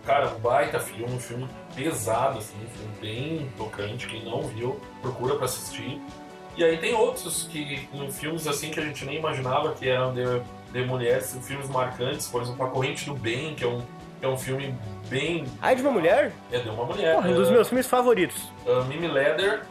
cara, 0.05 0.29
um 0.35 0.41
baita 0.41 0.81
filme, 0.81 1.15
um 1.15 1.21
filme 1.21 1.49
pesado, 1.75 2.39
assim, 2.39 2.57
um 2.65 2.69
filme 2.69 2.95
bem 3.01 3.53
tocante, 3.57 4.09
quem 4.09 4.25
não 4.25 4.43
viu, 4.43 4.81
procura 5.01 5.37
pra 5.37 5.45
assistir. 5.45 6.01
E 6.57 6.65
aí 6.65 6.77
tem 6.79 6.93
outros 6.93 7.49
que, 7.49 7.89
em 7.95 8.11
filmes 8.11 8.49
assim 8.49 8.71
que 8.73 8.81
a 8.81 8.83
gente 8.83 9.05
nem 9.05 9.19
imaginava 9.19 9.73
que 9.75 9.89
eram 9.89 10.13
de, 10.13 10.25
de 10.73 10.85
mulheres, 10.85 11.39
filmes 11.43 11.69
marcantes, 11.69 12.27
por 12.27 12.43
exemplo, 12.43 12.67
A 12.67 12.71
Corrente 12.71 13.05
do 13.05 13.15
Bem, 13.15 13.55
que 13.55 13.63
é 13.63 13.69
um, 13.69 13.81
que 14.19 14.27
é 14.27 14.29
um 14.29 14.37
filme 14.37 14.75
bem... 15.09 15.45
Ai 15.63 15.77
de 15.77 15.83
uma 15.83 15.93
mulher? 15.93 16.33
É 16.51 16.59
de 16.59 16.69
uma 16.69 16.85
mulher. 16.85 17.15
Porra, 17.15 17.29
um 17.29 17.35
dos 17.37 17.49
é- 17.49 17.53
meus 17.53 17.69
filmes 17.69 17.87
favoritos. 17.87 18.51
Uh, 18.67 18.85
Mimi 18.87 19.07
Leather, 19.07 19.63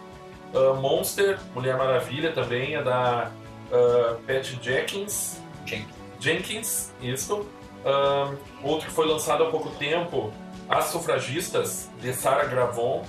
uh, 0.53 0.73
Monster, 0.75 1.37
Mulher 1.53 1.75
Maravilha 1.75 2.31
também, 2.31 2.75
é 2.75 2.81
da 2.81 3.29
uh, 3.69 4.15
Pat 4.25 4.45
Jenkins. 4.61 5.41
Jenkins. 5.65 5.97
Jenkins, 6.17 6.93
isso. 7.01 7.45
Um, 7.87 8.67
outro 8.67 8.87
que 8.87 8.93
foi 8.93 9.07
lançado 9.07 9.43
há 9.45 9.49
pouco 9.49 9.69
tempo, 9.69 10.33
As 10.67 10.85
Sufragistas, 10.85 11.89
de 12.01 12.11
Sarah 12.13 12.43
Gravon. 12.43 13.03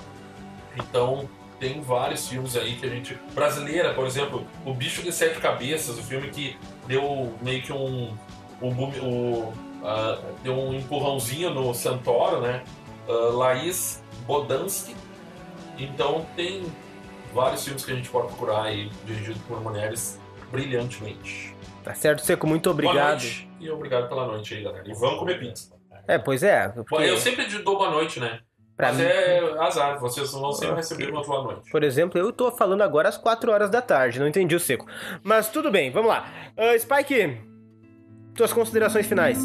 Então, 0.77 1.27
tem 1.59 1.81
vários 1.81 2.29
filmes 2.29 2.55
aí 2.55 2.77
que 2.77 2.85
a 2.85 2.89
gente... 2.89 3.19
Brasileira, 3.33 3.93
por 3.93 4.07
exemplo, 4.07 4.47
O 4.65 4.73
Bicho 4.73 5.01
de 5.01 5.11
Sete 5.11 5.39
Cabeças, 5.41 5.99
o 5.99 6.03
filme 6.03 6.29
que 6.29 6.57
deu 6.87 7.33
meio 7.41 7.61
que 7.61 7.73
um... 7.73 8.15
boom- 8.61 8.93
o, 9.01 9.53
ah, 9.83 10.17
deu 10.41 10.53
um 10.57 10.73
empurrãozinho 10.73 11.53
no 11.53 11.73
Santoro, 11.73 12.39
né? 12.39 12.63
Ah, 13.09 13.11
Laís 13.33 14.01
Bodansky. 14.25 14.95
Então 15.77 16.25
tem 16.37 16.63
vários 17.33 17.65
filmes 17.65 17.83
que 17.83 17.91
a 17.91 17.95
gente 17.95 18.09
pode 18.09 18.27
procurar 18.27 18.63
aí, 18.63 18.89
dirigidos 19.05 19.41
por 19.43 19.61
mulheres 19.61 20.17
brilhantemente. 20.51 21.48
Tá 21.83 21.93
certo, 21.93 22.21
Seco, 22.21 22.45
muito 22.47 22.65
Boa 22.73 22.73
obrigado. 22.73 23.09
noite 23.21 23.49
e 23.59 23.69
obrigado 23.69 24.07
pela 24.09 24.27
noite 24.27 24.53
aí, 24.55 24.63
galera. 24.63 24.83
E 24.87 24.93
vamos 24.93 25.19
comer 25.19 25.39
pizza. 25.39 25.73
É, 26.07 26.17
pois 26.17 26.43
é. 26.43 26.69
Porque, 26.69 27.03
Eu 27.09 27.17
sempre 27.17 27.45
dou 27.59 27.77
boa 27.77 27.89
noite, 27.91 28.19
né? 28.19 28.39
Pra 28.75 28.87
Mas 28.89 28.97
mim- 28.97 29.03
é 29.03 29.39
azar, 29.59 29.99
vocês 29.99 30.31
vão 30.31 30.51
sempre 30.53 30.75
receber 30.75 31.09
uma 31.11 31.21
boa 31.21 31.43
noite. 31.43 31.69
Por 31.69 31.83
exemplo, 31.83 32.19
eu 32.19 32.31
tô 32.31 32.49
falando 32.51 32.81
agora 32.81 33.09
às 33.09 33.17
4 33.17 33.51
horas 33.51 33.69
da 33.69 33.81
tarde, 33.81 34.19
não 34.19 34.27
entendi 34.27 34.55
o 34.55 34.59
seco. 34.59 34.85
Mas 35.23 35.49
tudo 35.49 35.69
bem, 35.69 35.91
vamos 35.91 36.09
lá. 36.09 36.31
Ah, 36.55 36.77
Spike, 36.79 37.37
tuas 38.35 38.53
considerações 38.53 39.05
finais. 39.05 39.37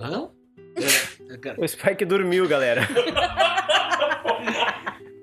Hã? 0.00 0.28
O 1.58 1.66
Spike 1.68 2.04
dormiu, 2.04 2.48
galera. 2.48 2.82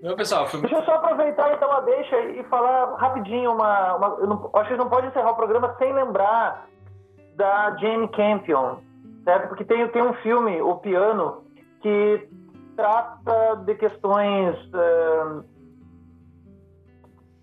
Meu 0.05 0.15
pessoal, 0.15 0.45
foi 0.45 0.61
Deixa 0.61 0.75
eu 0.75 0.83
só 0.83 0.93
aproveitar 0.97 1.51
então 1.55 1.71
a 1.71 1.79
deixa 1.81 2.15
e 2.19 2.43
falar 2.43 2.93
rapidinho 2.97 3.51
uma. 3.51 3.95
uma- 3.95 4.17
eu 4.19 4.27
não, 4.27 4.49
acho 4.53 4.69
que 4.69 4.77
não 4.77 4.87
pode 4.87 5.07
encerrar 5.07 5.31
o 5.31 5.35
programa 5.35 5.73
sem 5.79 5.91
lembrar 5.93 6.67
da 7.35 7.75
Jane 7.77 8.07
Campion, 8.09 8.75
certo? 9.23 9.47
Porque 9.47 9.65
tem, 9.65 9.87
tem 9.89 10.03
um 10.03 10.13
filme, 10.15 10.61
O 10.61 10.75
Piano, 10.75 11.43
que 11.81 12.29
trata 12.75 13.55
de 13.65 13.73
questões. 13.73 14.55
eh, 14.75 15.43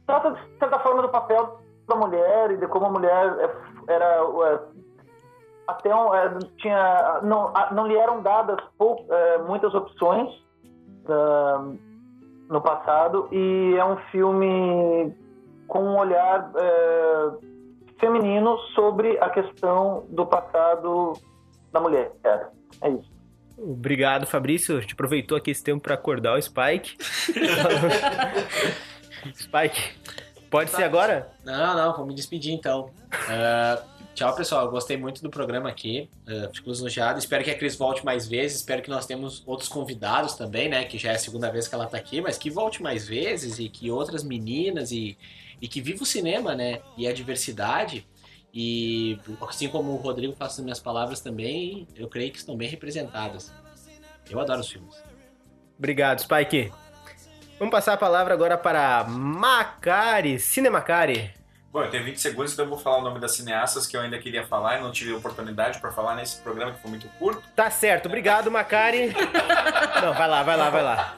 trata 0.06 0.30
de 0.30 0.58
certa 0.60 0.78
forma 0.78 1.02
do 1.02 1.08
papel 1.08 1.58
da 1.88 1.96
mulher 1.96 2.52
e 2.52 2.58
de 2.58 2.68
como 2.68 2.86
a 2.86 2.90
mulher 2.90 3.38
é- 3.40 3.92
era. 3.92 4.20
eh, 4.22 4.60
até 5.66 5.92
um, 5.94 6.14
é, 6.14 6.38
tinha, 6.58 7.20
não, 7.24 7.52
não 7.72 7.86
lhe 7.88 7.96
eram 7.96 8.20
dadas 8.22 8.58
pou- 8.78 9.04
muitas 9.48 9.72
opções 9.74 10.28
no 12.52 12.60
passado 12.60 13.28
e 13.32 13.74
é 13.76 13.84
um 13.84 13.96
filme 14.10 15.12
com 15.66 15.82
um 15.82 15.98
olhar 15.98 16.52
é, 16.54 17.30
feminino 17.98 18.58
sobre 18.74 19.18
a 19.18 19.30
questão 19.30 20.06
do 20.10 20.26
passado 20.26 21.14
da 21.72 21.80
mulher. 21.80 22.12
É, 22.22 22.46
é 22.82 22.90
isso. 22.90 23.10
Obrigado, 23.56 24.26
Fabrício. 24.26 24.76
A 24.76 24.80
gente 24.80 24.92
aproveitou 24.92 25.36
aqui 25.36 25.50
esse 25.50 25.64
tempo 25.64 25.80
pra 25.80 25.94
acordar 25.94 26.36
o 26.36 26.42
Spike. 26.42 26.96
Spike, 29.34 29.96
pode 30.50 30.70
ser 30.70 30.84
agora? 30.84 31.32
Não, 31.44 31.74
não, 31.74 31.96
vou 31.96 32.06
me 32.06 32.14
despedir 32.14 32.52
então. 32.52 32.90
Ah, 33.30 33.82
tchau, 34.14 34.34
pessoal. 34.34 34.70
Gostei 34.70 34.96
muito 34.96 35.22
do 35.22 35.30
programa 35.30 35.68
aqui. 35.68 36.08
Ah, 36.26 36.50
fico 36.52 36.70
lisonjeado. 36.70 37.18
Espero 37.18 37.44
que 37.44 37.50
a 37.50 37.56
Cris 37.56 37.76
volte 37.76 38.04
mais 38.04 38.28
vezes. 38.28 38.58
Espero 38.58 38.82
que 38.82 38.90
nós 38.90 39.06
temos 39.06 39.42
outros 39.46 39.68
convidados 39.68 40.34
também, 40.34 40.68
né? 40.68 40.84
Que 40.84 40.98
já 40.98 41.12
é 41.12 41.14
a 41.14 41.18
segunda 41.18 41.50
vez 41.50 41.68
que 41.68 41.74
ela 41.74 41.86
tá 41.86 41.96
aqui, 41.96 42.20
mas 42.20 42.38
que 42.38 42.50
volte 42.50 42.82
mais 42.82 43.06
vezes 43.06 43.58
e 43.58 43.68
que 43.68 43.90
outras 43.90 44.22
meninas 44.22 44.92
e, 44.92 45.16
e 45.60 45.68
que 45.68 45.80
viva 45.80 46.02
o 46.02 46.06
cinema, 46.06 46.54
né? 46.54 46.80
E 46.96 47.06
a 47.06 47.12
diversidade. 47.12 48.06
E 48.54 49.18
assim 49.48 49.68
como 49.68 49.92
o 49.92 49.96
Rodrigo 49.96 50.34
faz 50.34 50.52
as 50.52 50.60
minhas 50.60 50.80
palavras 50.80 51.20
também, 51.20 51.88
eu 51.96 52.08
creio 52.08 52.30
que 52.30 52.38
estão 52.38 52.56
bem 52.56 52.68
representadas. 52.68 53.52
Eu 54.30 54.38
adoro 54.40 54.60
os 54.60 54.70
filmes. 54.70 55.02
Obrigado, 55.78 56.20
Spike. 56.20 56.70
Vamos 57.58 57.72
passar 57.72 57.94
a 57.94 57.96
palavra 57.96 58.34
agora 58.34 58.58
para 58.58 59.04
Macari, 59.04 60.38
Cinemacari. 60.38 61.41
Bom, 61.72 61.82
eu 61.82 61.88
tenho 61.88 62.04
20 62.04 62.20
segundos, 62.20 62.52
então 62.52 62.66
eu 62.66 62.68
vou 62.68 62.78
falar 62.78 62.98
o 62.98 63.02
nome 63.02 63.18
das 63.18 63.34
cineastas 63.34 63.86
que 63.86 63.96
eu 63.96 64.02
ainda 64.02 64.18
queria 64.18 64.46
falar 64.46 64.76
e 64.76 64.82
não 64.82 64.92
tive 64.92 65.14
oportunidade 65.14 65.80
para 65.80 65.90
falar 65.90 66.14
nesse 66.14 66.36
programa 66.42 66.72
que 66.72 66.82
foi 66.82 66.90
muito 66.90 67.08
curto. 67.18 67.42
Tá 67.56 67.70
certo, 67.70 68.06
obrigado, 68.06 68.50
Macari. 68.50 69.10
Não, 70.02 70.12
vai 70.12 70.28
lá, 70.28 70.42
vai 70.42 70.56
lá, 70.56 70.68
vai 70.68 70.82
lá. 70.82 71.16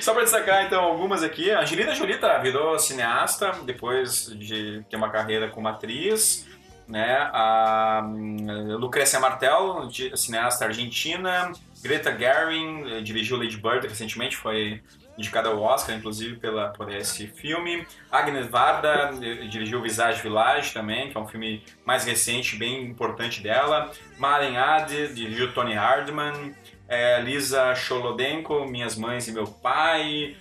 Só 0.00 0.12
para 0.12 0.22
destacar, 0.22 0.64
então, 0.64 0.84
algumas 0.84 1.24
aqui. 1.24 1.50
A 1.50 1.62
Angelina 1.62 1.92
Jolie 1.92 2.18
tá, 2.18 2.38
virou 2.38 2.78
cineasta 2.78 3.50
depois 3.64 4.26
de 4.38 4.84
ter 4.88 4.96
uma 4.96 5.10
carreira 5.10 5.48
como 5.48 5.66
atriz. 5.66 6.46
Né? 6.86 7.16
A 7.32 8.02
hum, 8.04 8.76
Lucrécia 8.76 9.18
Martel, 9.18 9.88
cineasta 10.14 10.66
argentina. 10.66 11.50
Greta 11.82 12.16
Gerwig 12.16 12.92
eh, 12.92 13.00
dirigiu 13.00 13.36
Lady 13.36 13.56
Bird 13.56 13.88
recentemente, 13.88 14.36
foi 14.36 14.82
indicada 15.18 15.48
ao 15.48 15.60
Oscar, 15.60 15.96
inclusive, 15.96 16.36
pela, 16.36 16.68
por 16.68 16.92
esse 16.92 17.26
filme. 17.26 17.86
Agnes 18.10 18.46
Varda 18.46 19.10
eh, 19.22 19.46
dirigiu 19.46 19.82
Visage 19.82 20.22
Village 20.22 20.72
também, 20.72 21.10
que 21.10 21.16
é 21.16 21.20
um 21.20 21.26
filme 21.26 21.62
mais 21.84 22.04
recente, 22.04 22.56
bem 22.56 22.84
importante 22.84 23.42
dela. 23.42 23.90
Maren 24.18 24.56
Ade 24.56 25.14
dirigiu 25.14 25.52
Tony 25.52 25.74
Hardman. 25.74 26.54
É, 26.88 27.20
Lisa 27.20 27.74
Cholodenko, 27.74 28.64
Minhas 28.64 28.96
Mães 28.96 29.26
e 29.26 29.32
Meu 29.32 29.46
Pai. 29.46 30.36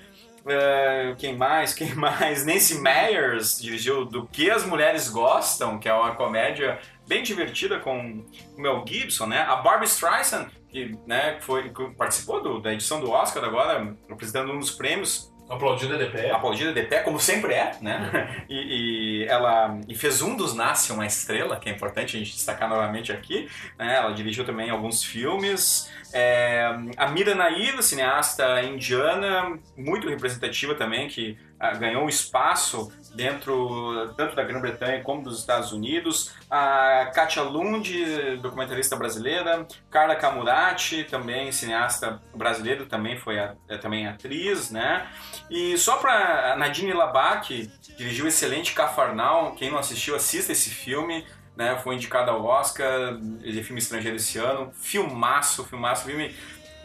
É, 0.47 1.15
quem 1.18 1.35
mais? 1.35 1.73
Quem 1.73 1.93
mais? 1.95 2.45
Nancy 2.45 2.80
Meyers 2.80 3.60
dirigiu 3.60 4.06
Do 4.06 4.27
Que 4.27 4.52
as 4.52 4.64
Mulheres 4.64 5.10
Gostam, 5.10 5.80
que 5.80 5.89
é 5.89 5.93
uma 5.93 6.14
comédia 6.15 6.80
bem 7.07 7.23
divertida 7.23 7.80
com 7.80 8.23
o 8.57 8.61
Mel 8.61 8.84
Gibson, 8.88 9.27
né? 9.27 9.41
A 9.41 9.56
Barbara 9.57 9.86
Streisand, 9.86 10.48
que 10.69 10.98
né, 11.07 11.38
foi, 11.41 11.69
que 11.69 11.90
participou 11.95 12.41
do- 12.41 12.60
da 12.60 12.73
edição 12.73 12.99
do 12.99 13.10
Oscar 13.11 13.44
agora, 13.44 13.95
apresentando 14.10 14.52
um 14.52 14.60
dos 14.60 14.72
prêmios 14.72 15.32
Aplaudida 15.48 15.95
de 15.95 16.06
pé. 16.11 16.32
aplaudida 16.32 16.73
de 16.73 16.82
pé, 16.88 17.02
como 17.02 17.19
sempre 17.19 17.53
é, 17.53 17.77
né? 17.80 18.45
E, 18.49 19.22
e 19.22 19.26
ela 19.27 19.80
e 19.88 19.94
fez 19.95 20.22
um 20.23 20.36
dos 20.36 20.56
Nasce 20.56 20.91
uma 20.91 21.06
Estrela, 21.06 21.57
que 21.57 21.69
é 21.69 21.72
importante 21.72 22.15
a 22.15 22.19
gente 22.19 22.32
destacar 22.34 22.68
novamente 22.68 23.11
aqui. 23.11 23.48
Né? 23.77 23.95
Ela 23.95 24.11
dirigiu 24.11 24.44
também 24.44 24.72
alguns 24.72 25.03
filmes. 25.03 25.88
É, 26.11 26.65
a 26.98 27.07
Mira 27.11 27.36
Nair, 27.36 27.80
cineasta 27.84 28.64
indiana, 28.64 29.60
muito 29.77 30.10
representativa 30.10 30.73
também, 30.73 31.07
que 31.07 31.38
ganhou 31.73 32.03
um 32.03 32.09
espaço 32.09 32.91
dentro 33.15 34.13
tanto 34.17 34.35
da 34.35 34.43
Grã-Bretanha 34.43 35.01
como 35.03 35.23
dos 35.23 35.39
Estados 35.39 35.71
Unidos. 35.71 36.33
A 36.49 37.09
Katia 37.13 37.43
Lund, 37.43 38.37
documentarista 38.41 38.95
brasileira. 38.95 39.65
Carla 39.89 40.15
Camurati, 40.15 41.03
também 41.05 41.51
cineasta 41.51 42.21
brasileira, 42.33 42.85
também 42.85 43.17
foi 43.17 43.39
a- 43.39 43.55
é 43.69 43.77
também 43.77 44.07
atriz, 44.07 44.69
né? 44.69 45.07
E 45.49 45.77
só 45.77 45.97
pra 45.97 46.53
a 46.53 46.55
Nadine 46.57 46.93
Labak, 46.93 47.71
dirigiu 47.97 48.25
o 48.25 48.27
excelente 48.27 48.73
Cafarnal, 48.73 49.53
quem 49.53 49.71
não 49.71 49.77
assistiu, 49.77 50.15
assista 50.15 50.51
esse 50.51 50.69
filme, 50.69 51.25
né? 51.55 51.79
Foi 51.83 51.95
indicado 51.95 52.29
ao 52.31 52.43
Oscar 52.43 53.15
de 53.17 53.63
filme 53.63 53.79
estrangeiro 53.79 54.17
esse 54.17 54.37
ano. 54.37 54.71
Filmaço, 54.73 55.63
filmaço, 55.63 56.05
filme, 56.05 56.35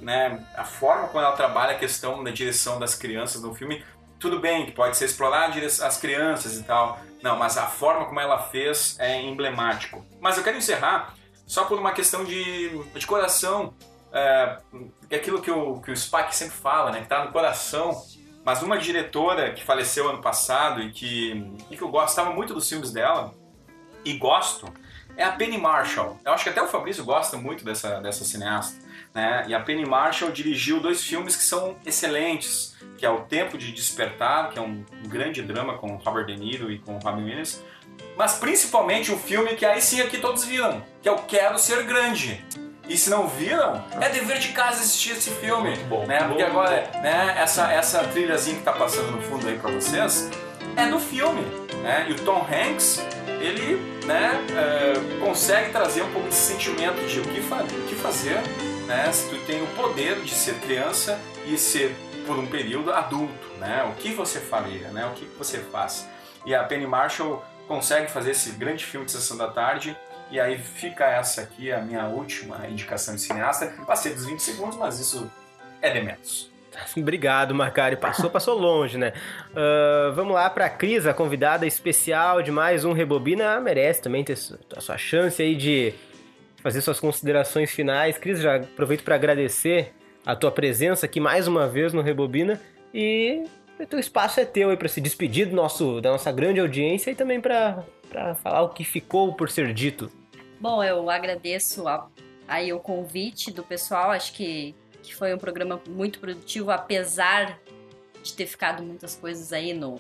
né? 0.00 0.44
A 0.56 0.64
forma 0.64 1.08
como 1.08 1.18
ela 1.24 1.32
trabalha 1.36 1.72
a 1.72 1.78
questão 1.78 2.22
da 2.22 2.30
direção 2.30 2.78
das 2.78 2.94
crianças 2.94 3.42
no 3.42 3.52
filme, 3.54 3.84
tudo 4.20 4.38
bem 4.38 4.66
que 4.66 4.72
pode 4.72 4.96
ser 4.96 5.06
explorar 5.06 5.50
as 5.50 5.98
crianças 5.98 6.58
e 6.58 6.62
tal, 6.62 7.00
não, 7.22 7.36
mas 7.36 7.56
a 7.56 7.66
forma 7.66 8.04
como 8.04 8.20
ela 8.20 8.38
fez 8.38 8.96
é 9.00 9.20
emblemático. 9.20 10.04
Mas 10.20 10.36
eu 10.36 10.44
quero 10.44 10.58
encerrar 10.58 11.14
só 11.46 11.64
por 11.64 11.78
uma 11.78 11.92
questão 11.92 12.24
de, 12.24 12.68
de 12.94 13.06
coração, 13.06 13.74
é, 14.12 14.58
é 15.10 15.16
aquilo 15.16 15.40
que 15.40 15.50
o, 15.50 15.80
que 15.80 15.90
o 15.90 15.96
Spike 15.96 16.34
sempre 16.34 16.56
fala, 16.56 16.90
né? 16.92 17.00
Que 17.00 17.08
tá 17.08 17.24
no 17.24 17.32
coração. 17.32 17.90
Mas 18.44 18.62
uma 18.62 18.78
diretora 18.78 19.52
que 19.52 19.64
faleceu 19.64 20.08
ano 20.08 20.20
passado 20.20 20.80
e 20.80 20.92
que, 20.92 21.52
e 21.70 21.76
que 21.76 21.82
eu 21.82 21.88
gostava 21.88 22.30
muito 22.30 22.54
dos 22.54 22.68
filmes 22.68 22.92
dela, 22.92 23.34
e 24.04 24.14
gosto, 24.16 24.72
é 25.16 25.24
a 25.24 25.32
Penny 25.32 25.58
Marshall. 25.58 26.18
Eu 26.24 26.32
acho 26.32 26.44
que 26.44 26.50
até 26.50 26.62
o 26.62 26.68
Fabrício 26.68 27.04
gosta 27.04 27.36
muito 27.36 27.64
dessa, 27.64 28.00
dessa 28.00 28.24
cineasta. 28.24 28.78
Né? 29.14 29.44
E 29.48 29.54
a 29.54 29.60
Penny 29.60 29.84
Marshall 29.84 30.30
dirigiu 30.30 30.80
dois 30.80 31.02
filmes 31.02 31.36
que 31.36 31.42
são 31.42 31.76
excelentes, 31.84 32.76
que 32.96 33.04
é 33.04 33.10
O 33.10 33.22
Tempo 33.22 33.58
de 33.58 33.72
Despertar, 33.72 34.50
que 34.50 34.58
é 34.58 34.62
um 34.62 34.84
grande 35.06 35.42
drama 35.42 35.76
com 35.78 35.96
Robert 35.96 36.26
De 36.26 36.36
Niro 36.36 36.70
e 36.70 36.78
com 36.78 36.98
Robin 36.98 37.24
Williams, 37.24 37.62
mas 38.16 38.34
principalmente 38.34 39.10
um 39.10 39.18
filme 39.18 39.54
que 39.56 39.66
aí 39.66 39.80
sim 39.80 40.00
aqui 40.00 40.18
todos 40.18 40.44
viram, 40.44 40.82
que 41.02 41.08
é 41.08 41.12
o 41.12 41.18
Quero 41.18 41.58
Ser 41.58 41.84
Grande. 41.84 42.44
E 42.88 42.96
se 42.96 43.08
não 43.08 43.28
viram, 43.28 43.84
é 44.00 44.08
dever 44.08 44.38
de 44.38 44.48
casa 44.48 44.80
assistir 44.80 45.12
esse 45.12 45.30
filme. 45.30 45.70
Muito 45.70 45.84
bom. 45.86 46.06
Né? 46.06 46.18
Porque 46.24 46.42
agora, 46.42 46.90
né, 47.00 47.36
essa, 47.38 47.72
essa 47.72 48.02
trilhazinha 48.02 48.56
que 48.56 48.64
tá 48.64 48.72
passando 48.72 49.12
no 49.12 49.22
fundo 49.22 49.46
aí 49.46 49.56
pra 49.56 49.70
vocês, 49.70 50.28
é 50.76 50.86
no 50.86 50.98
filme. 50.98 51.42
Né? 51.82 52.06
E 52.08 52.12
o 52.12 52.16
Tom 52.16 52.44
Hanks, 52.44 53.00
ele 53.40 53.76
né, 54.04 54.32
é, 54.56 55.24
consegue 55.24 55.70
trazer 55.70 56.02
um 56.02 56.10
pouco 56.10 56.28
desse 56.28 56.52
sentimento 56.52 57.00
de 57.06 57.20
o 57.20 57.22
que, 57.22 57.40
fa 57.40 57.62
o 57.62 57.88
que 57.88 57.94
fazer 57.94 58.40
né, 58.90 59.12
se 59.12 59.30
tu 59.30 59.38
tem 59.46 59.62
o 59.62 59.66
poder 59.68 60.20
de 60.22 60.34
ser 60.34 60.56
criança 60.56 61.16
e 61.46 61.56
ser, 61.56 61.94
por 62.26 62.36
um 62.36 62.46
período, 62.46 62.92
adulto. 62.92 63.48
Né? 63.60 63.84
O 63.84 63.94
que 63.94 64.12
você 64.12 64.40
faria, 64.40 64.88
né? 64.88 65.06
o 65.06 65.12
que 65.12 65.24
você 65.38 65.58
faz. 65.58 66.08
E 66.44 66.52
a 66.52 66.64
Penny 66.64 66.88
Marshall 66.88 67.44
consegue 67.68 68.10
fazer 68.10 68.32
esse 68.32 68.50
grande 68.50 68.84
filme 68.84 69.06
de 69.06 69.12
Sessão 69.12 69.36
da 69.36 69.46
Tarde 69.46 69.96
e 70.28 70.40
aí 70.40 70.58
fica 70.58 71.04
essa 71.04 71.42
aqui, 71.42 71.70
a 71.70 71.80
minha 71.80 72.06
última 72.06 72.66
indicação 72.66 73.14
de 73.14 73.20
cineasta. 73.20 73.72
Passei 73.86 74.12
dos 74.12 74.26
20 74.26 74.40
segundos, 74.40 74.76
mas 74.76 74.98
isso 74.98 75.30
é 75.80 75.90
de 75.90 76.00
menos. 76.00 76.50
Obrigado, 76.96 77.54
Macari. 77.54 77.96
Passou, 77.96 78.28
passou 78.28 78.58
longe, 78.58 78.98
né? 78.98 79.12
Ah, 79.54 80.10
vamos 80.14 80.34
lá 80.34 80.50
pra 80.50 80.68
Cris, 80.68 81.06
a 81.06 81.14
convidada 81.14 81.64
especial 81.64 82.42
de 82.42 82.50
mais 82.50 82.84
um 82.84 82.92
Rebobina. 82.92 83.60
Merece 83.60 84.02
também 84.02 84.24
ter 84.24 84.36
a 84.76 84.80
sua 84.80 84.98
chance 84.98 85.40
aí 85.40 85.54
de 85.54 85.94
fazer 86.62 86.80
suas 86.82 87.00
considerações 87.00 87.70
finais. 87.70 88.18
Cris, 88.18 88.40
já 88.40 88.56
aproveito 88.56 89.02
para 89.02 89.14
agradecer 89.14 89.92
a 90.24 90.36
tua 90.36 90.50
presença 90.50 91.06
aqui 91.06 91.18
mais 91.20 91.48
uma 91.48 91.66
vez 91.66 91.92
no 91.92 92.02
Rebobina 92.02 92.60
e 92.92 93.44
o 93.78 93.86
teu 93.86 93.98
espaço 93.98 94.38
é 94.40 94.44
teu 94.44 94.70
aí 94.70 94.76
para 94.76 94.88
se 94.88 95.00
despedir 95.00 95.48
do 95.48 95.56
nosso, 95.56 96.00
da 96.00 96.10
nossa 96.10 96.30
grande 96.30 96.60
audiência 96.60 97.10
e 97.10 97.14
também 97.14 97.40
para 97.40 97.84
falar 98.42 98.62
o 98.62 98.68
que 98.70 98.84
ficou 98.84 99.34
por 99.34 99.48
ser 99.50 99.72
dito. 99.72 100.10
Bom, 100.60 100.84
eu 100.84 101.08
agradeço 101.08 101.88
a- 101.88 102.06
aí 102.46 102.72
o 102.72 102.78
convite 102.78 103.50
do 103.50 103.62
pessoal. 103.62 104.10
Acho 104.10 104.34
que, 104.34 104.74
que 105.02 105.14
foi 105.14 105.34
um 105.34 105.38
programa 105.38 105.80
muito 105.88 106.18
produtivo, 106.18 106.70
apesar 106.70 107.58
de 108.22 108.34
ter 108.34 108.44
ficado 108.46 108.82
muitas 108.82 109.16
coisas 109.16 109.50
aí 109.54 109.72
no, 109.72 109.98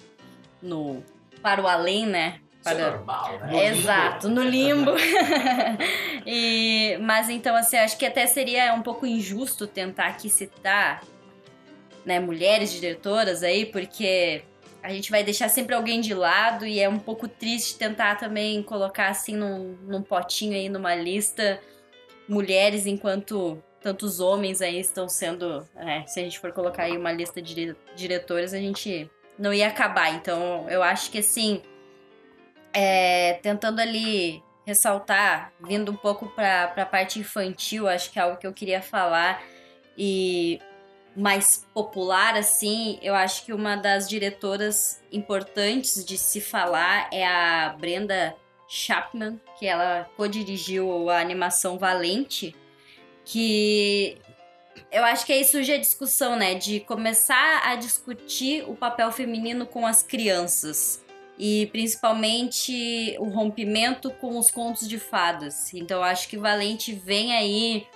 no 0.60 1.02
para 1.40 1.62
o 1.62 1.66
além, 1.66 2.04
né? 2.06 2.40
Isso 2.60 2.68
é 2.68 2.74
Para, 2.74 2.90
normal, 2.90 3.38
né? 3.38 3.66
Exato, 3.68 4.28
no 4.28 4.42
limbo. 4.42 4.92
e, 6.26 6.98
mas 7.00 7.28
então, 7.30 7.56
assim, 7.56 7.76
acho 7.78 7.96
que 7.96 8.04
até 8.04 8.26
seria 8.26 8.74
um 8.74 8.82
pouco 8.82 9.06
injusto 9.06 9.66
tentar 9.66 10.06
aqui 10.08 10.28
citar 10.28 11.02
né, 12.04 12.20
mulheres 12.20 12.70
diretoras 12.70 13.42
aí, 13.42 13.64
porque 13.66 14.42
a 14.82 14.90
gente 14.90 15.10
vai 15.10 15.22
deixar 15.22 15.48
sempre 15.48 15.74
alguém 15.74 16.00
de 16.00 16.14
lado 16.14 16.66
e 16.66 16.80
é 16.80 16.88
um 16.88 16.98
pouco 16.98 17.26
triste 17.28 17.78
tentar 17.78 18.16
também 18.16 18.62
colocar 18.62 19.08
assim 19.08 19.36
num, 19.36 19.76
num 19.82 20.02
potinho 20.02 20.54
aí, 20.54 20.68
numa 20.68 20.94
lista, 20.94 21.60
mulheres 22.28 22.86
enquanto 22.86 23.62
tantos 23.80 24.20
homens 24.20 24.60
aí 24.60 24.78
estão 24.78 25.08
sendo. 25.08 25.66
né, 25.74 26.04
se 26.06 26.20
a 26.20 26.22
gente 26.22 26.38
for 26.38 26.52
colocar 26.52 26.84
aí 26.84 26.96
uma 26.96 27.12
lista 27.12 27.40
de 27.40 27.54
dire- 27.54 27.76
diretoras, 27.96 28.52
a 28.52 28.58
gente 28.58 29.10
não 29.38 29.52
ia 29.52 29.68
acabar. 29.68 30.14
Então, 30.14 30.66
eu 30.68 30.82
acho 30.82 31.10
que 31.10 31.18
assim 31.18 31.62
é, 32.72 33.34
tentando 33.42 33.80
ali 33.80 34.42
ressaltar, 34.64 35.52
vindo 35.60 35.90
um 35.90 35.96
pouco 35.96 36.26
para 36.28 36.72
a 36.76 36.86
parte 36.86 37.18
infantil, 37.18 37.88
acho 37.88 38.10
que 38.10 38.18
é 38.18 38.22
algo 38.22 38.36
que 38.36 38.46
eu 38.46 38.52
queria 38.52 38.80
falar 38.80 39.42
e 39.96 40.60
mais 41.16 41.66
popular 41.74 42.36
assim, 42.36 42.98
eu 43.02 43.14
acho 43.14 43.44
que 43.44 43.52
uma 43.52 43.76
das 43.76 44.08
diretoras 44.08 45.02
importantes 45.10 46.04
de 46.04 46.16
se 46.16 46.40
falar 46.40 47.08
é 47.12 47.26
a 47.26 47.74
Brenda 47.78 48.36
Chapman, 48.68 49.40
que 49.58 49.66
ela 49.66 50.08
co-dirigiu 50.16 51.10
a 51.10 51.18
animação 51.18 51.76
Valente, 51.76 52.54
que 53.24 54.16
eu 54.92 55.04
acho 55.04 55.26
que 55.26 55.32
aí 55.32 55.44
surge 55.44 55.72
a 55.72 55.78
discussão, 55.78 56.36
né, 56.36 56.54
de 56.54 56.78
começar 56.80 57.62
a 57.64 57.74
discutir 57.74 58.64
o 58.68 58.76
papel 58.76 59.10
feminino 59.10 59.66
com 59.66 59.84
as 59.84 60.02
crianças 60.02 61.04
e 61.42 61.68
principalmente 61.68 63.16
o 63.18 63.30
rompimento 63.30 64.10
com 64.10 64.38
os 64.38 64.50
contos 64.50 64.86
de 64.86 64.98
fadas. 64.98 65.72
Então 65.72 66.02
acho 66.02 66.28
que 66.28 66.36
Valente 66.36 66.92
vem 66.92 67.34
aí, 67.34 67.86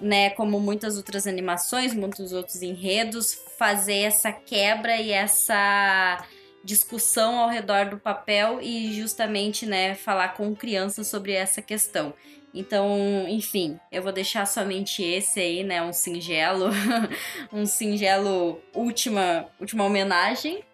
né, 0.00 0.30
como 0.30 0.58
muitas 0.58 0.96
outras 0.96 1.26
animações, 1.26 1.92
muitos 1.92 2.32
outros 2.32 2.62
enredos, 2.62 3.34
fazer 3.58 3.98
essa 3.98 4.32
quebra 4.32 4.96
e 4.96 5.10
essa 5.10 6.24
discussão 6.64 7.38
ao 7.38 7.50
redor 7.50 7.90
do 7.90 7.98
papel 7.98 8.58
e 8.62 8.94
justamente, 8.94 9.66
né, 9.66 9.94
falar 9.94 10.28
com 10.28 10.56
crianças 10.56 11.08
sobre 11.08 11.32
essa 11.32 11.60
questão. 11.60 12.14
Então, 12.54 13.26
enfim, 13.28 13.78
eu 13.92 14.02
vou 14.02 14.12
deixar 14.12 14.46
somente 14.46 15.02
esse 15.02 15.38
aí, 15.38 15.62
né, 15.62 15.82
um 15.82 15.92
singelo, 15.92 16.70
um 17.52 17.66
singelo 17.66 18.58
última, 18.72 19.46
última 19.60 19.84
homenagem 19.84 20.64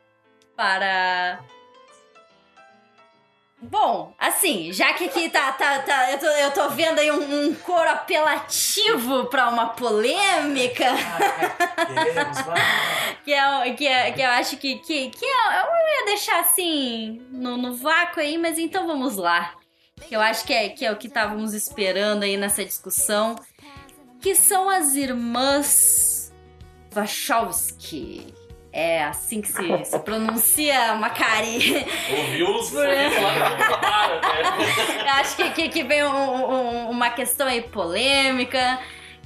para 0.57 1.45
Bom, 3.62 4.12
assim, 4.18 4.72
já 4.72 4.93
que 4.93 5.05
aqui 5.05 5.31
tá, 5.31 5.52
tá, 5.52 5.78
tá 5.78 6.10
eu, 6.10 6.18
tô, 6.18 6.26
eu 6.26 6.51
tô 6.51 6.68
vendo 6.70 6.98
aí 6.98 7.10
um, 7.10 7.47
um 7.47 7.55
coro 7.55 7.89
apelativo 7.89 9.26
pra 9.26 9.48
uma 9.48 9.68
polêmica. 9.68 10.85
que, 13.24 13.32
é, 13.32 13.74
que, 13.74 13.86
é, 13.86 14.12
que 14.12 14.20
eu 14.20 14.31
acho 14.31 14.56
que, 14.59 14.78
que, 14.81 15.10
que 15.10 15.24
eu, 15.24 15.31
eu 15.31 15.98
ia 15.98 16.05
deixar 16.06 16.40
assim 16.40 17.22
no, 17.31 17.56
no 17.56 17.74
vácuo 17.74 18.20
aí, 18.20 18.36
mas 18.36 18.59
então 18.59 18.86
vamos 18.86 19.16
lá. 19.16 19.55
Que 20.09 20.14
eu 20.14 20.20
acho 20.20 20.44
que 20.44 20.52
é, 20.52 20.68
que 20.68 20.85
é 20.85 20.93
o 20.93 20.97
que 20.97 21.06
estávamos 21.06 21.55
esperando 21.55 22.24
aí 22.24 22.36
nessa 22.36 22.64
discussão. 22.64 23.36
Que 24.20 24.35
são 24.35 24.68
as 24.68 24.94
irmãs 24.94 26.32
Wachowski. 26.93 28.34
É 28.76 29.05
assim 29.05 29.40
que 29.40 29.46
se, 29.46 29.84
se 29.84 29.98
pronuncia, 30.01 30.96
Macari. 30.96 31.86
Ouviu 32.10 32.56
os 32.59 32.70
cara, 32.72 34.20
né? 34.20 35.06
Eu 35.06 35.12
acho 35.20 35.36
que, 35.36 35.68
que 35.68 35.84
vem 35.84 36.02
um- 36.02 36.51
um- 36.52 36.90
uma 36.90 37.09
questão 37.10 37.46
aí 37.46 37.62
polêmica, 37.62 38.80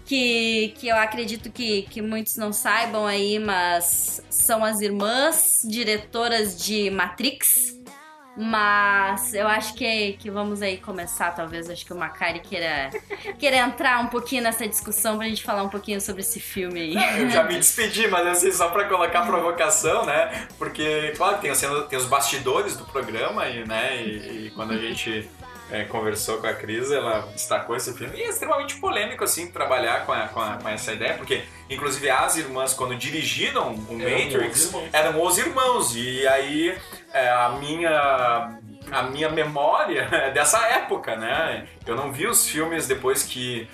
que, 0.04 0.74
que 0.76 0.88
eu 0.88 0.96
acredito 0.96 1.50
que, 1.50 1.82
que 1.82 2.02
muitos 2.02 2.36
não 2.36 2.52
saibam 2.52 3.06
aí, 3.06 3.38
mas 3.38 4.22
são 4.28 4.62
as 4.62 4.80
irmãs 4.82 5.62
diretoras 5.64 6.62
de 6.62 6.90
Matrix. 6.90 7.77
Mas 8.40 9.35
eu 9.35 9.48
acho 9.48 9.74
que, 9.74 10.12
que 10.12 10.31
vamos 10.31 10.62
aí 10.62 10.77
começar, 10.78 11.32
talvez. 11.32 11.69
Acho 11.69 11.85
que 11.85 11.93
o 11.93 11.97
Macari 11.97 12.39
queira, 12.39 12.89
queira 13.36 13.56
entrar 13.56 13.98
um 14.01 14.06
pouquinho 14.06 14.44
nessa 14.44 14.66
discussão 14.69 15.19
pra 15.19 15.27
gente 15.27 15.43
falar 15.43 15.65
um 15.65 15.69
pouquinho 15.69 16.01
sobre 16.01 16.20
esse 16.23 16.39
filme 16.39 16.81
aí. 16.81 17.20
Eu 17.20 17.28
já 17.31 17.43
me 17.43 17.55
despedi, 17.56 18.06
mas 18.06 18.24
assim, 18.28 18.52
só 18.52 18.69
pra 18.69 18.85
colocar 18.85 19.23
provocação, 19.27 20.06
né? 20.06 20.47
Porque, 20.56 21.12
claro, 21.16 21.39
tem, 21.39 21.51
a 21.51 21.55
cena- 21.56 21.82
tem 21.82 21.98
os 21.98 22.06
bastidores 22.06 22.77
do 22.77 22.85
programa 22.85 23.47
e, 23.48 23.66
né, 23.66 24.02
e, 24.02 24.47
e 24.47 24.51
quando 24.55 24.73
a 24.73 24.78
gente 24.78 25.28
é, 25.70 25.85
conversou 25.85 26.39
com 26.39 26.47
a 26.47 26.53
Cris, 26.55 26.90
ela 26.90 27.20
destacou 27.32 27.77
esse 27.77 27.93
filme. 27.97 28.16
E 28.19 28.23
é 28.23 28.28
extremamente 28.28 28.77
polêmico, 28.77 29.23
assim, 29.24 29.51
trabalhar 29.51 30.07
com, 30.07 30.12
a- 30.12 30.28
com, 30.28 30.40
a- 30.40 30.57
com 30.62 30.69
essa 30.69 30.93
ideia, 30.93 31.15
porque, 31.15 31.43
inclusive, 31.69 32.09
as 32.11 32.36
irmãs, 32.36 32.73
quando 32.74 32.95
dirigiram 32.97 33.74
o 33.74 33.95
Matrix, 33.99 34.73
eram 34.93 35.23
os 35.23 35.36
irmãos. 35.39 35.95
E 35.95 36.27
aí, 36.28 36.77
é, 37.12 37.28
a 37.31 37.51
minha... 37.61 38.59
A 38.90 39.03
minha 39.03 39.28
memória 39.28 40.09
é 40.11 40.31
dessa 40.31 40.66
época, 40.69 41.15
né? 41.15 41.66
Eu 41.86 41.95
não 41.95 42.11
vi 42.11 42.27
os 42.27 42.49
filmes 42.49 42.86
depois 42.89 43.23
que 43.23 43.69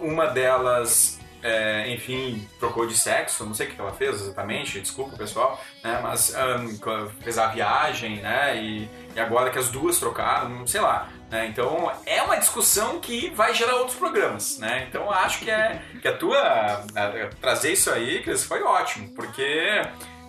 uma 0.00 0.26
delas 0.28 1.20
é, 1.46 1.92
enfim, 1.92 2.48
trocou 2.58 2.86
de 2.86 2.96
sexo, 2.96 3.44
não 3.44 3.52
sei 3.54 3.66
o 3.68 3.70
que 3.70 3.78
ela 3.80 3.92
fez 3.92 4.22
exatamente, 4.22 4.80
desculpa 4.80 5.14
pessoal, 5.16 5.62
né, 5.84 6.00
mas 6.02 6.34
co- 6.80 7.10
fez 7.22 7.36
a 7.36 7.48
viagem, 7.48 8.16
né, 8.22 8.56
e, 8.56 8.88
e 9.14 9.20
agora 9.20 9.50
que 9.50 9.58
as 9.58 9.68
duas 9.68 9.98
trocaram, 9.98 10.66
sei 10.66 10.80
lá, 10.80 11.10
né, 11.30 11.46
então 11.46 11.92
é 12.06 12.22
uma 12.22 12.36
discussão 12.36 12.98
que 12.98 13.28
vai 13.30 13.52
gerar 13.52 13.76
outros 13.76 13.98
programas, 13.98 14.58
né, 14.58 14.86
então 14.88 15.10
acho 15.10 15.40
que, 15.40 15.50
é, 15.50 15.82
que 16.00 16.08
a 16.08 16.16
tua, 16.16 16.38
a- 16.38 16.82
a- 16.96 17.30
trazer 17.40 17.72
isso 17.74 17.90
aí, 17.90 18.22
Cris, 18.22 18.42
foi 18.42 18.62
ótimo, 18.62 19.10
porque 19.14 19.42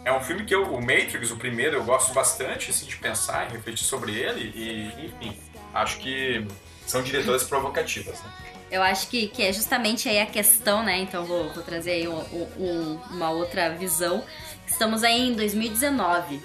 é 0.04 0.12
um 0.12 0.20
filme 0.22 0.44
que 0.44 0.54
eu, 0.54 0.64
o 0.64 0.82
Matrix, 0.82 1.32
o 1.32 1.38
primeiro, 1.38 1.78
eu 1.78 1.84
gosto 1.86 2.14
bastante, 2.14 2.72
assim, 2.72 2.86
de 2.88 2.98
pensar 2.98 3.48
e 3.50 3.54
refletir 3.54 3.86
sobre 3.86 4.14
ele, 4.20 4.52
e 4.54 5.06
enfim, 5.06 5.40
acho 5.74 5.98
que 6.00 6.46
são 6.86 7.02
diretoras 7.02 7.46
provocativas, 7.46 8.22
né. 8.22 8.30
Eu 8.72 8.82
acho 8.82 9.08
que, 9.08 9.28
que 9.28 9.44
é 9.44 9.54
justamente 9.54 10.10
aí 10.10 10.20
a 10.20 10.26
questão, 10.26 10.84
né? 10.84 10.98
Então 11.00 11.24
vou, 11.26 11.50
vou 11.50 11.64
trazer 11.64 11.92
aí 11.92 12.08
um- 12.08 12.48
um- 12.58 13.00
uma 13.12 13.30
outra 13.30 13.70
visão. 13.70 14.24
Estamos 14.68 15.04
aí 15.04 15.30
em 15.30 15.34
2019. 15.34 16.42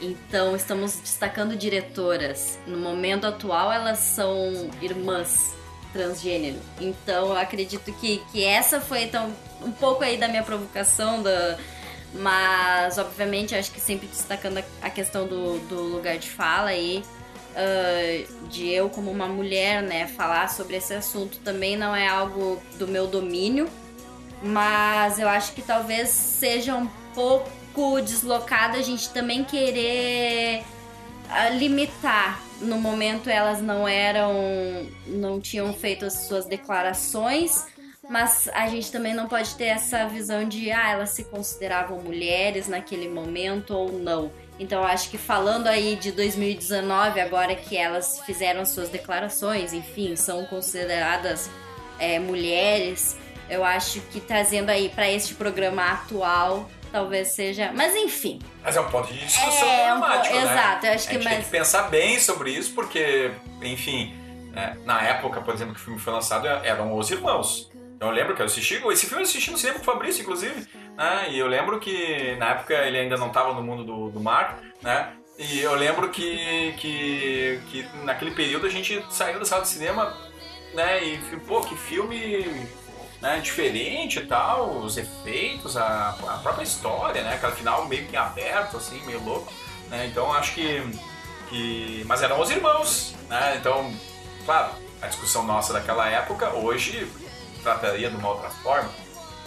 Então 0.00 0.54
estamos 0.54 0.96
destacando 0.96 1.56
diretoras. 1.56 2.58
No 2.66 2.76
momento 2.78 3.26
atual 3.26 3.72
elas 3.72 3.98
são 4.00 4.70
irmãs 4.80 5.54
transgênero. 5.92 6.58
Então 6.80 7.28
eu 7.28 7.36
acredito 7.38 7.92
que, 7.94 8.22
que 8.32 8.44
essa 8.44 8.80
foi 8.80 9.04
então 9.04 9.32
um 9.62 9.70
pouco 9.72 10.02
aí 10.04 10.16
da 10.16 10.28
minha 10.28 10.42
provocação 10.42 11.22
da 11.22 11.58
mas 12.14 12.98
obviamente 12.98 13.54
eu 13.54 13.60
acho 13.60 13.70
que 13.70 13.80
sempre 13.80 14.06
destacando 14.06 14.58
a, 14.58 14.62
a 14.82 14.90
questão 14.90 15.26
do, 15.26 15.58
do 15.60 15.80
lugar 15.82 16.18
de 16.18 16.28
fala 16.28 16.68
aí 16.68 17.02
ah, 17.54 18.24
de 18.48 18.68
eu 18.68 18.88
como 18.88 19.10
uma 19.10 19.26
mulher, 19.26 19.82
né, 19.82 20.06
falar 20.06 20.48
sobre 20.48 20.76
esse 20.76 20.94
assunto 20.94 21.38
também 21.38 21.76
não 21.76 21.94
é 21.94 22.08
algo 22.08 22.60
do 22.78 22.86
meu 22.86 23.06
domínio, 23.06 23.68
mas 24.42 25.18
eu 25.18 25.28
acho 25.28 25.52
que 25.52 25.62
talvez 25.62 26.08
seja 26.08 26.74
um 26.74 26.88
pouco 27.14 28.00
deslocado 28.00 28.76
a 28.76 28.82
gente 28.82 29.10
também 29.10 29.44
querer 29.44 30.62
ah, 31.28 31.48
limitar. 31.50 32.40
No 32.60 32.78
momento 32.78 33.28
elas 33.28 33.60
não 33.60 33.88
eram, 33.88 34.34
não 35.06 35.40
tinham 35.40 35.72
feito 35.74 36.04
as 36.04 36.12
suas 36.26 36.46
declarações, 36.46 37.66
mas 38.08 38.48
a 38.52 38.68
gente 38.68 38.92
também 38.92 39.14
não 39.14 39.26
pode 39.26 39.54
ter 39.56 39.64
essa 39.64 40.06
visão 40.06 40.46
de 40.46 40.70
ah, 40.70 40.90
elas 40.90 41.10
se 41.10 41.24
consideravam 41.24 42.00
mulheres 42.00 42.68
naquele 42.68 43.08
momento 43.08 43.74
ou 43.74 43.92
não. 43.92 44.30
Então 44.58 44.84
acho 44.84 45.10
que 45.10 45.18
falando 45.18 45.66
aí 45.66 45.96
de 45.96 46.12
2019, 46.12 47.20
agora 47.20 47.54
que 47.54 47.76
elas 47.76 48.20
fizeram 48.20 48.64
suas 48.64 48.88
declarações, 48.88 49.72
enfim, 49.72 50.14
são 50.14 50.44
consideradas 50.44 51.50
é, 51.98 52.18
mulheres, 52.18 53.16
eu 53.48 53.64
acho 53.64 54.00
que 54.02 54.20
trazendo 54.20 54.70
aí 54.70 54.88
para 54.88 55.10
este 55.10 55.34
programa 55.34 55.84
atual, 55.92 56.70
talvez 56.92 57.28
seja. 57.28 57.72
Mas 57.74 57.94
enfim, 57.96 58.38
Mas 58.62 58.76
é 58.76 58.80
um 58.80 58.88
ponto 58.90 59.12
de 59.12 59.18
discussão 59.18 59.68
É, 59.68 59.92
um 59.94 59.98
problemático, 60.00 60.34
po- 60.34 60.40
né? 60.40 60.52
exato, 60.52 60.86
eu 60.86 60.92
acho 60.92 61.08
que 61.08 61.10
a 61.10 61.18
gente 61.18 61.22
tem 61.28 61.32
mais- 61.34 61.44
que 61.46 61.50
pensar 61.50 61.82
bem 61.90 62.18
sobre 62.20 62.50
isso, 62.52 62.72
porque, 62.74 63.32
enfim, 63.62 64.14
né, 64.52 64.76
na 64.84 65.02
época, 65.02 65.40
por 65.40 65.54
exemplo, 65.54 65.74
que 65.74 65.80
o 65.80 65.84
filme 65.84 65.98
foi 65.98 66.12
lançado, 66.12 66.46
eram 66.46 66.96
os 66.96 67.10
irmãos. 67.10 67.70
Eu 68.02 68.10
lembro 68.10 68.34
que 68.34 68.42
eu 68.42 68.46
assisti, 68.46 68.82
esse 68.90 69.06
filme 69.06 69.22
eu 69.22 69.28
assisti 69.28 69.52
no 69.52 69.56
cinema 69.56 69.78
com 69.78 69.82
o 69.82 69.92
Fabrício, 69.92 70.22
inclusive, 70.22 70.66
né? 70.96 71.28
E 71.30 71.38
eu 71.38 71.46
lembro 71.46 71.78
que 71.78 72.34
na 72.34 72.50
época 72.50 72.74
ele 72.74 72.98
ainda 72.98 73.16
não 73.16 73.28
estava 73.28 73.54
no 73.54 73.62
mundo 73.62 73.84
do, 73.84 74.10
do 74.10 74.18
mar, 74.18 74.58
né? 74.82 75.12
E 75.38 75.60
eu 75.60 75.72
lembro 75.76 76.10
que, 76.10 76.74
que, 76.78 77.60
que 77.70 77.88
naquele 78.02 78.32
período 78.32 78.66
a 78.66 78.68
gente 78.68 79.04
saiu 79.08 79.38
da 79.38 79.44
sala 79.44 79.62
de 79.62 79.68
cinema, 79.68 80.16
né? 80.74 81.04
E, 81.04 81.18
pô, 81.46 81.60
que 81.60 81.76
filme 81.76 82.66
né, 83.20 83.38
diferente 83.38 84.18
e 84.18 84.26
tal, 84.26 84.78
os 84.78 84.96
efeitos, 84.96 85.76
a, 85.76 86.16
a 86.26 86.38
própria 86.38 86.64
história, 86.64 87.22
né? 87.22 87.34
Aquele 87.34 87.52
final 87.52 87.86
meio 87.86 88.04
que 88.08 88.16
aberto, 88.16 88.78
assim, 88.78 89.00
meio 89.06 89.22
louco, 89.22 89.52
né? 89.88 90.06
Então 90.06 90.32
acho 90.32 90.54
que, 90.54 90.82
que... 91.48 92.02
Mas 92.08 92.20
eram 92.20 92.40
os 92.40 92.50
irmãos, 92.50 93.14
né? 93.28 93.58
Então, 93.60 93.94
claro, 94.44 94.72
a 95.00 95.06
discussão 95.06 95.44
nossa 95.44 95.72
daquela 95.72 96.08
época, 96.08 96.50
hoje, 96.50 97.08
trataria 97.62 98.10
de 98.10 98.16
uma 98.16 98.30
outra 98.30 98.50
forma. 98.50 98.90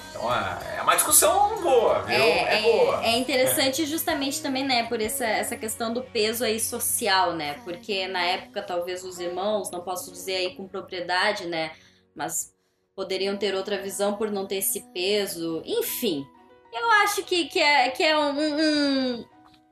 Então 0.09 0.33
é 0.33 0.75
é 0.77 0.81
uma 0.81 0.95
discussão 0.95 1.61
boa, 1.61 2.01
viu? 2.03 2.15
É, 2.15 2.61
boa. 2.61 3.05
é 3.05 3.17
interessante 3.17 3.85
justamente 3.85 4.41
também, 4.41 4.63
né, 4.63 4.83
por 4.83 5.01
essa, 5.01 5.25
essa 5.25 5.55
questão 5.55 5.93
do 5.93 6.03
peso 6.03 6.43
aí 6.43 6.59
social, 6.59 7.33
né? 7.33 7.55
Porque 7.63 8.07
na 8.07 8.23
época, 8.23 8.61
talvez 8.61 9.03
os 9.03 9.19
irmãos, 9.19 9.71
não 9.71 9.81
posso 9.81 10.11
dizer 10.11 10.35
aí 10.35 10.55
com 10.55 10.67
propriedade, 10.67 11.47
né? 11.47 11.71
Mas 12.15 12.53
poderiam 12.95 13.35
ter 13.35 13.55
outra 13.55 13.81
visão 13.81 14.15
por 14.15 14.31
não 14.31 14.45
ter 14.45 14.57
esse 14.57 14.81
peso. 14.93 15.61
Enfim, 15.65 16.25
eu 16.71 16.91
acho 17.03 17.23
que, 17.23 17.45
que, 17.45 17.59
é, 17.59 17.89
que 17.89 18.03
é 18.03 18.17
um, 18.17 18.39
um, 18.39 19.25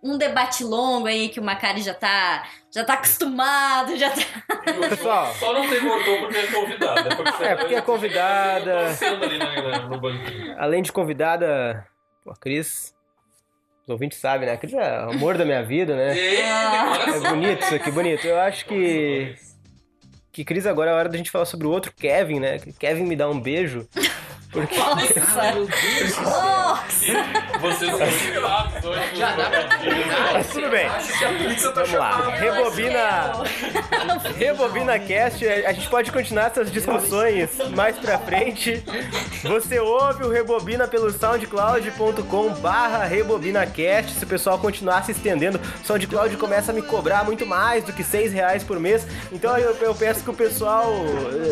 um 0.03 0.17
debate 0.17 0.63
longo 0.63 1.07
aí 1.07 1.29
que 1.29 1.39
o 1.39 1.43
Macari 1.43 1.81
já 1.81 1.93
tá, 1.93 2.43
já 2.73 2.83
tá 2.83 2.93
acostumado, 2.95 3.95
já 3.97 4.09
tá. 4.09 4.21
Pessoal. 4.89 5.33
Só 5.35 5.53
não 5.53 5.67
tem 5.69 5.79
gordão 5.81 6.19
porque 6.21 6.37
é 6.37 6.47
convidada. 6.47 6.99
É 7.09 7.15
porque, 7.15 7.43
É, 7.43 7.55
porque 7.55 7.75
é 7.75 7.81
convidada. 7.81 8.77
Ali 9.21 9.37
na- 9.37 9.87
no 9.87 9.99
banquinho. 10.01 10.55
Além 10.59 10.81
de 10.83 10.91
convidada, 10.91 11.87
a 12.29 12.35
Cris, 12.35 12.93
os 13.83 13.89
ouvintes 13.89 14.17
sabem, 14.19 14.47
né? 14.47 14.53
A 14.53 14.57
Cris 14.57 14.73
é 14.73 15.05
o 15.05 15.11
amor 15.11 15.37
da 15.37 15.45
minha 15.45 15.63
vida, 15.63 15.95
né? 15.95 16.11
É 16.17 16.91
declaração. 16.91 17.29
bonito 17.39 17.63
isso 17.63 17.75
aqui, 17.75 17.91
bonito. 17.91 18.27
Eu 18.27 18.39
acho 18.41 18.65
que. 18.65 19.35
Que 20.33 20.43
Cris, 20.43 20.65
agora 20.65 20.89
é 20.89 20.93
a 20.93 20.97
hora 20.97 21.09
da 21.09 21.17
gente 21.17 21.29
falar 21.29 21.45
sobre 21.45 21.67
o 21.67 21.69
outro 21.69 21.93
Kevin, 21.93 22.39
né? 22.39 22.57
Que 22.59 22.73
Kevin 22.73 23.03
me 23.03 23.15
dá 23.15 23.29
um 23.29 23.39
beijo. 23.39 23.87
Porque. 24.51 24.75
Nossa! 24.77 25.03
Vocês 27.59 27.91
são 27.91 28.89
hoje. 28.89 29.15
Já 29.15 29.35
dá 29.35 29.49
pra 29.49 30.33
Mas 30.33 30.47
tudo 30.47 30.69
bem. 30.69 30.85
Acho 30.85 31.17
que 31.17 31.25
a 31.25 31.29
pizza 31.29 31.71
tá 31.71 31.83
Vamos 31.83 31.99
lá. 31.99 32.29
Rebobina. 32.35 33.31
Rebobina 34.37 34.99
Cast, 34.99 35.47
a 35.47 35.73
gente 35.73 35.89
pode 35.89 36.11
continuar 36.11 36.47
essas 36.47 36.71
discussões 36.71 37.49
mais 37.75 37.97
pra 37.97 38.17
frente. 38.19 38.83
Você 39.43 39.79
ouve 39.79 40.23
o 40.23 40.29
Rebobina 40.29 40.87
pelo 40.87 41.11
soundcloud.com 41.11 42.49
barra 42.55 43.05
RebobinaCast. 43.05 44.13
Se 44.13 44.23
o 44.23 44.27
pessoal 44.27 44.57
continuar 44.57 45.03
se 45.03 45.11
estendendo, 45.11 45.59
o 45.59 45.85
SoundCloud 45.85 46.37
começa 46.37 46.71
a 46.71 46.73
me 46.73 46.81
cobrar 46.81 47.23
muito 47.23 47.45
mais 47.45 47.83
do 47.83 47.93
que 47.93 48.03
6 48.03 48.31
reais 48.33 48.63
por 48.63 48.79
mês. 48.79 49.05
Então 49.31 49.57
eu, 49.57 49.75
eu 49.77 49.95
peço 49.95 50.23
que 50.23 50.29
o 50.29 50.33
pessoal 50.33 50.91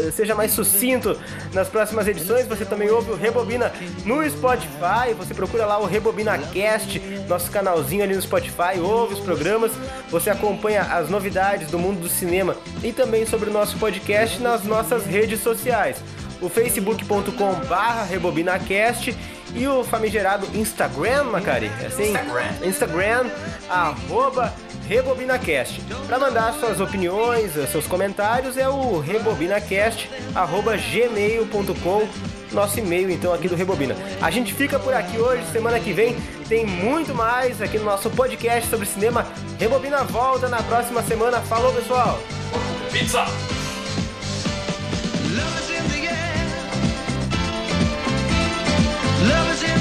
eh, 0.08 0.12
seja 0.12 0.36
mais 0.36 0.52
sucinto 0.52 1.20
nas 1.54 1.68
próximas 1.68 2.08
edições. 2.08 2.48
Você 2.48 2.66
também 2.66 2.90
ouve 2.90 3.12
o 3.12 3.16
Rebobina 3.16 3.72
no 4.06 4.28
Spotify. 4.30 5.14
Você 5.18 5.34
procura 5.42 5.66
lá 5.66 5.80
o 5.80 5.88
Rebobina 5.88 6.38
Cast, 6.38 7.00
nosso 7.28 7.50
canalzinho 7.50 8.04
ali 8.04 8.14
no 8.14 8.22
Spotify, 8.22 8.80
ouve 8.80 9.16
os 9.16 9.20
programas. 9.20 9.72
Você 10.12 10.30
acompanha 10.30 10.84
as 10.84 11.10
novidades 11.10 11.72
do 11.72 11.80
mundo 11.80 12.00
do 12.00 12.08
cinema 12.08 12.56
e 12.84 12.94
também 12.94 13.26
sobre 13.26 13.50
o 13.50 13.52
nosso 13.52 13.76
podcast 13.80 14.40
nas 14.40 14.66
nossas 14.66 15.04
redes 15.04 15.42
sociais. 15.42 15.98
O 16.40 16.48
facebook.com 16.48 17.56
barra 17.68 18.04
rebobinacast 18.04 19.18
e 19.56 19.68
o 19.68 19.84
famigerado 19.84 20.46
Instagram, 20.54 21.24
Macari. 21.24 21.72
É 21.82 21.88
assim? 21.88 22.10
Instagram. 22.12 22.46
Instagram, 22.64 23.26
arroba 23.68 24.54
RebobinaCast. 24.88 25.82
Para 26.06 26.20
mandar 26.20 26.54
suas 26.54 26.80
opiniões, 26.80 27.54
seus 27.72 27.88
comentários 27.88 28.58
é 28.58 28.70
o 28.70 29.00
rebobinacast, 29.00 30.08
arroba 30.36 30.78
gmail.com, 30.78 32.08
nosso 32.54 32.80
e-mail 32.80 33.10
então 33.10 33.34
aqui 33.34 33.48
do 33.48 33.56
Rebobina. 33.56 33.96
A 34.22 34.30
gente 34.30 34.54
fica 34.54 34.80
por 34.80 34.94
aqui 34.94 35.18
hoje, 35.18 35.44
semana 35.52 35.80
que 35.80 35.94
vem 35.94 36.16
tem 36.48 36.66
muito 36.66 37.14
mais 37.16 37.62
aqui 37.62 37.78
no 37.78 37.86
nosso 37.86 38.10
podcast 38.10 38.70
sobre 38.70 38.86
cinema. 38.86 39.26
Rebobina 39.60 40.04
volta 40.04 40.50
na 40.50 40.62
próxima 40.64 41.02
semana. 41.04 41.40
Falou, 41.42 41.74
pessoal! 41.74 42.20
Pizza! 42.92 43.26
Love 45.34 45.60
is 45.60 45.70
in 45.70 45.84
the 45.90 46.08
air. 46.08 46.48
Love 49.30 49.52
is 49.54 49.64
in 49.64 49.81